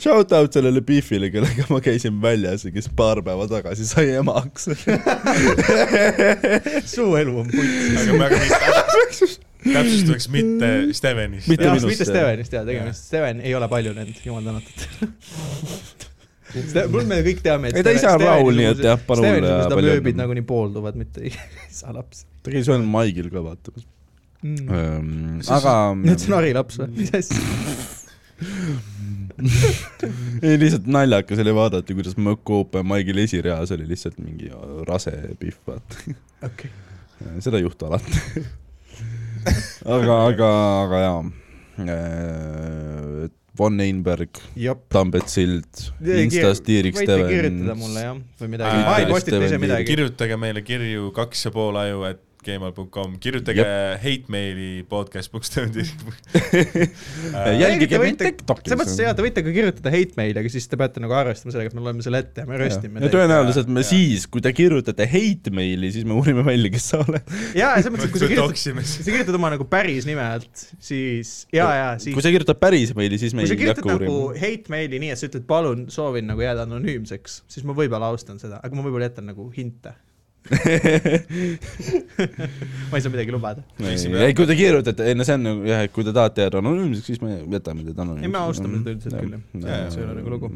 Shout 0.00 0.32
out 0.36 0.56
sellele 0.56 0.82
Beefile, 0.86 1.30
kellega 1.34 1.66
ma 1.72 1.80
käisin 1.84 2.20
väljas 2.22 2.66
ja 2.66 2.72
kes 2.74 2.88
paar 2.96 3.20
päeva 3.26 3.48
tagasi 3.50 3.86
sai 3.88 4.14
emaks. 4.20 4.70
su 6.94 7.08
elu 7.20 7.36
on 7.42 7.50
puts. 7.52 9.36
Täpsustuseks 9.72 10.28
mitte 10.34 10.72
Stevenist. 10.96 11.50
Mitte 11.52 11.70
minust, 11.70 11.90
mitte. 11.90 12.08
Stevenist 12.08 12.58
jaa, 12.58 12.64
tegemist, 12.68 13.08
Steven 13.10 13.42
ei 13.44 13.56
ole 13.58 13.70
palju 13.72 13.96
näinud, 13.96 14.22
jumal 14.24 14.46
tänatud. 14.46 14.78
mul 16.92 17.10
me 17.10 17.18
kõik 17.26 17.42
teame, 17.44 17.72
et 17.72 17.80
Ei, 17.80 17.84
ta 17.84 17.92
ei 17.92 18.00
saa 18.00 18.16
Raul, 18.20 18.54
nii 18.56 18.70
et 18.70 18.86
jah, 18.86 19.02
panule 19.08 19.34
Steveni 19.34 19.52
ja 19.52 19.66
amööbid 19.66 20.14
õnne. 20.14 20.22
nagunii 20.22 20.46
poolduvad, 20.46 20.96
mitte 20.98 21.26
ei 21.26 21.34
saa 21.80 21.92
lapsi 21.96 22.24
ta 22.46 22.54
käis 22.54 22.68
ühel 22.70 22.84
maigil 22.86 23.26
ka 23.32 23.42
vaatamas. 23.42 23.86
mm.. 24.46 25.40
aga. 25.50 25.72
nüüd 25.98 26.22
see 26.22 26.30
on 26.30 26.36
harilaps 26.38 26.78
või, 26.82 26.90
mis 27.00 27.10
asja? 27.16 27.36
ei, 30.46 30.54
lihtsalt 30.60 30.86
naljakas 30.92 31.40
oli 31.42 31.54
vaadata, 31.56 31.96
kuidas 31.96 32.16
Mõkku 32.20 32.52
Open 32.62 32.86
maigil 32.88 33.18
esireas 33.24 33.72
oli 33.74 33.86
lihtsalt 33.90 34.18
mingi 34.22 34.48
rase 34.88 35.14
pihv, 35.40 35.58
vaata. 35.66 35.92
okei. 36.46 36.70
seda 37.40 37.56
ei 37.58 37.64
juhtu 37.66 37.82
alati. 37.90 38.14
aga, 39.96 40.14
aga, 40.30 40.50
aga 40.84 40.96
jaa. 41.06 41.20
Von 43.56 43.80
Einberg. 43.80 44.36
Tambet 44.92 45.30
Sild, 45.32 45.72
Instas 46.04 46.60
Tiirik 46.64 46.96
võite 46.98 47.08
Steven. 47.08 47.30
kirjutada 47.30 47.76
mulle 47.80 48.02
jah, 48.04 48.18
või 48.42 48.50
midagi 48.52 48.82
ma 48.84 48.96
ei 49.00 49.06
postita 49.08 49.40
ise 49.46 49.58
midagi. 49.62 49.86
kirjutage 49.88 50.36
meile 50.40 50.60
kirju 50.66 51.08
kaks 51.16 51.46
ja 51.48 51.52
pool 51.54 51.78
aju, 51.80 52.02
et 52.10 52.20
gmail.com, 52.46 53.16
kirjutage 53.22 53.64
hate 54.02 54.32
meili 54.32 54.84
podcast.ee. 54.88 55.84
jälgige 57.60 57.98
meid 58.02 58.18
TikTokis. 58.20 58.70
selles 58.70 58.80
mõttes 58.80 59.00
jaa, 59.02 59.14
te 59.16 59.24
võite 59.24 59.42
ka 59.44 59.54
kirjutada 59.54 59.92
hate 59.94 60.18
meili, 60.18 60.38
aga 60.42 60.52
siis 60.52 60.68
te 60.70 60.78
peate 60.80 61.02
nagu 61.02 61.16
arvestama 61.16 61.54
sellega, 61.54 61.72
et 61.72 61.78
me 61.78 61.84
loeme 61.84 62.04
selle 62.06 62.20
ette 62.22 62.44
ja 62.44 62.50
me 62.50 62.60
röstime 62.60 63.02
ja. 63.02 63.10
tõenäoliselt 63.12 63.70
me 63.70 63.82
Jaa. 63.82 63.90
siis, 63.90 64.26
kui 64.30 64.44
te 64.44 64.52
kirjutate 64.56 65.08
hate 65.10 65.52
meili, 65.54 65.90
siis 65.94 66.06
me 66.08 66.16
uurime 66.18 66.44
välja, 66.46 66.70
kes 66.76 66.88
sa 66.92 67.02
oled. 67.02 67.34
jaa, 67.58 67.74
selles 67.80 67.92
mõttes, 67.96 68.08
et 68.08 68.14
kui 68.14 68.22
sa 68.22 68.30
kirjutad, 68.30 68.88
sa 68.92 69.08
kirjutad 69.10 69.40
oma 69.40 69.52
nagu 69.56 69.68
päris 69.70 70.08
nime 70.08 70.24
alt, 70.24 70.66
siis 70.78 71.34
jaa, 71.54 71.70
jaa, 71.80 71.92
siis 72.02 72.16
kui 72.16 72.24
sa 72.24 72.34
kirjutad 72.34 72.62
päris 72.62 72.94
meili, 72.98 73.20
siis 73.22 73.34
me 73.34 73.44
kui 73.44 73.52
sa 73.52 73.58
ei 73.58 73.62
kirjutad 73.64 73.82
hakka 73.82 73.98
nagu 73.98 74.18
uurima. 74.28 74.40
hate 74.46 74.74
meili 74.76 75.02
nii, 75.02 75.12
et 75.14 75.22
sa 75.22 75.30
ütled 75.30 75.46
palun, 75.50 75.86
soovin 75.92 76.30
nagu 76.30 76.44
jääda 76.44 76.66
anonüümseks, 76.68 77.42
siis 77.50 77.66
ma 77.66 77.76
võib-olla 77.76 78.12
austan 78.14 78.40
seda, 78.42 78.62
aga 78.62 78.78
ma 78.78 78.86
võib-olla 78.86 79.10
jätan 79.10 79.30
nagu 79.32 79.50
hinte. 79.56 79.96
ma 82.90 82.98
ei 82.98 83.02
saa 83.02 83.12
midagi 83.12 83.34
lubada. 83.34 83.62
ei, 83.80 84.34
kui 84.36 84.46
te 84.48 84.56
kirjutate, 84.58 85.02
ei 85.10 85.18
no 85.18 85.26
see 85.26 85.36
on 85.38 85.44
nagu 85.46 85.68
jah, 85.68 85.80
et 85.86 85.92
kui 85.94 86.04
te 86.06 86.12
tahate 86.16 86.46
jääda 86.46 86.62
anonüümseks, 86.62 87.06
siis 87.10 87.22
me 87.22 87.30
jätame 87.56 87.80
teid 87.86 87.98
anonüümseks. 87.98 88.28
ei, 88.28 88.32
me 88.32 88.42
austame 88.42 88.74
seda 88.80 88.94
üldiselt 88.94 89.16
küll, 89.20 89.32
jah. 89.64 89.86
see 89.92 90.02
ei 90.02 90.06
ole 90.06 90.14
nagu 90.20 90.34
lugu. 90.36 90.52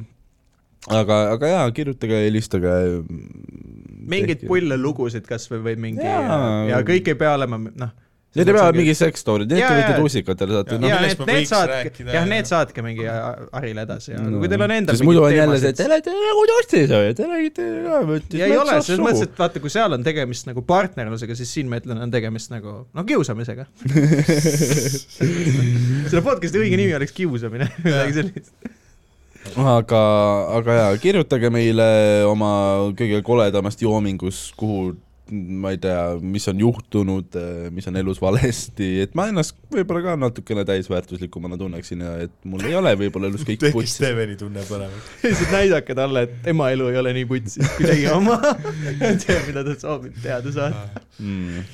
aga, 1.01 1.14
aga 1.36 1.45
jaa, 1.55 1.64
kirjutage, 1.76 2.16
helistage. 2.26 2.76
mingeid. 4.14 4.41
pulle 4.51 4.76
lugusid 4.80 5.24
kasvõi 5.28 5.61
või 5.70 5.76
mingi 5.88 6.07
Jaa. 6.07 6.41
ja 6.70 6.76
kõik 6.86 7.05
ei 7.12 7.18
pea 7.18 7.32
olema, 7.38 7.57
noh. 7.59 7.93
Need 8.31 8.47
ei 8.47 8.55
pea 8.55 8.68
mingi 8.70 8.93
sex 8.95 9.24
story'd, 9.24 9.51
need 9.51 9.59
te 9.59 9.74
võite 9.74 9.95
tuusikatele 9.99 10.55
saata, 10.55 10.76
No 10.78 10.87
ja 10.87 11.01
need, 11.03 11.18
me 11.18 11.35
need 11.35 11.49
saatke, 11.51 11.91
jah, 12.05 12.12
ja- 12.14 12.20
need 12.31 12.47
saatke 12.47 12.85
mingi 12.87 13.03
Harile 13.11 13.83
edasi 13.83 14.12
ja 14.12 14.20
kui 14.22 14.47
teil 14.53 14.62
on 14.62 14.70
endal 14.76 14.95
sest 14.95 15.03
muidu 15.09 15.24
on 15.26 15.35
jälle 15.35 15.57
see, 15.59 15.72
et 15.74 15.81
te 15.81 15.89
olete 15.89 16.14
nagu 16.14 16.45
tossis, 16.53 16.93
te 17.18 17.26
räägite 17.26 17.66
ja 18.39 18.47
ei 18.47 18.55
ole, 18.55 18.76
selles 18.87 19.03
mõttes, 19.03 19.24
et 19.26 19.35
vaata, 19.43 19.59
kui 19.64 19.72
seal 19.74 19.99
on 19.99 20.07
tegemist 20.07 20.47
nagu 20.47 20.62
partnerlusega, 20.62 21.35
siis 21.43 21.51
siin 21.59 21.66
ma 21.72 21.83
ütlen, 21.83 21.99
on 22.07 22.14
tegemist 22.14 22.55
nagu 22.55 22.76
noh, 22.87 23.03
kiusamisega. 23.11 23.66
selle 26.11 26.22
podcast'i 26.22 26.62
õige 26.62 26.78
nimi 26.78 26.95
oleks 27.03 27.18
kiusamine, 27.18 27.66
midagi 27.83 28.14
sellist. 28.20 28.55
aga, 29.59 30.05
aga 30.61 30.78
jaa, 30.85 30.95
kirjutage 31.03 31.51
meile 31.51 31.91
oma 32.31 32.55
kõige 32.95 33.24
koledamast 33.26 33.83
joomingust, 33.83 34.55
kuhu 34.61 34.93
ma 35.31 35.72
ei 35.74 35.78
tea, 35.81 36.01
mis 36.20 36.47
on 36.51 36.61
juhtunud, 36.61 37.37
mis 37.74 37.87
on 37.91 37.99
elus 38.01 38.20
valesti, 38.22 38.89
et 39.05 39.14
ma 39.18 39.28
ennast 39.31 39.57
võib-olla 39.72 40.03
ka 40.05 40.16
natukene 40.20 40.64
täisväärtuslikumana 40.68 41.59
tunneksin 41.61 42.05
ja 42.05 42.14
et 42.26 42.35
mul 42.49 42.64
ei 42.68 42.76
ole 42.78 42.93
võib-olla 43.01 43.31
elus 43.31 43.45
kõik 43.47 43.62
tehke 43.62 43.76
putsi. 43.76 43.97
Steveni 44.01 44.37
tunne 44.41 44.64
paremaks. 44.68 45.11
lihtsalt 45.24 45.55
näidake 45.55 45.97
talle, 45.99 46.24
et 46.26 46.37
tema 46.47 46.70
elu 46.74 46.91
ei 46.93 47.01
ole 47.03 47.14
nii 47.20 47.28
putsis 47.31 47.74
kui 47.76 47.89
teie 47.89 48.11
oma. 48.14 48.39
tee, 49.24 49.39
mida 49.49 49.64
ta 49.66 49.76
soovib 49.78 50.18
teada 50.22 50.55
saada. 50.55 51.05
Mm. 51.18 51.64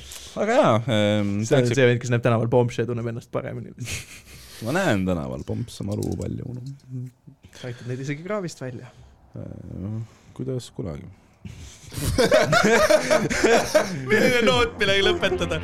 aga 0.43 0.59
jaa 0.61 0.73
ähm,, 0.93 1.37
see 1.49 1.61
on 1.61 1.71
see 1.71 1.87
vend, 1.89 2.01
kes 2.03 2.13
näeb 2.13 2.25
tänaval 2.25 2.51
pompši 2.53 2.83
ja 2.83 2.91
tunneb 2.91 3.09
ennast 3.13 3.33
paremini. 3.33 3.73
ma 4.67 4.77
näen 4.77 5.05
tänaval 5.09 5.45
pompse 5.47 5.85
maru 5.87 6.17
palju 6.19 6.57
no.. 6.57 6.65
sa 7.57 7.71
aitad 7.71 7.89
neid 7.91 8.03
isegi 8.05 8.25
kraavist 8.27 8.61
välja. 8.61 8.91
Äh, 9.37 10.01
kuidas 10.37 10.71
kunagi. 10.77 11.09
milline 14.11 14.41
noot, 14.47 14.71
millega 14.81 15.03
lõpetada. 15.07 15.57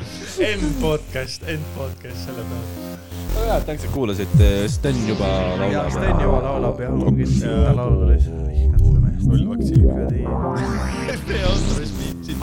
End 0.43 0.65
podcast, 0.81 1.41
end 1.49 1.65
podcast 1.77 2.19
selle 2.27 2.43
peale. 2.49 2.67
väga 3.33 3.45
hea, 3.47 3.57
et 3.57 3.65
tänks, 3.69 3.83
et 3.87 3.93
kuulasite, 3.93 4.47
Sten 4.71 4.97
juba 5.07 5.27
ja 5.27 5.33
laulab. 5.61 5.91
Sten 5.97 6.17
juba 6.23 6.39
laulab 6.47 6.77
ja 6.83 6.87
ongi 6.93 7.25
ta 7.39 7.47
laulul 7.77 8.05
lihtsalt. 8.13 8.41
null 9.23 9.45
vaktsiini. 9.49 9.87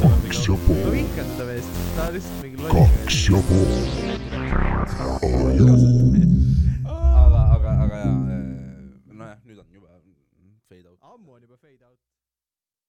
kaks 0.01 0.41
ja 0.49 0.55
pool, 0.67 0.83
ma 0.85 0.91
vihkan 0.95 1.27
seda 1.35 1.45
meest, 1.51 1.73
ta 1.97 2.03
on 2.07 2.13
lihtsalt 2.17 2.39
mingi 2.45 2.57
loll. 2.63 2.73
kaks 2.77 3.17
ja 3.29 3.39
pool, 3.51 3.71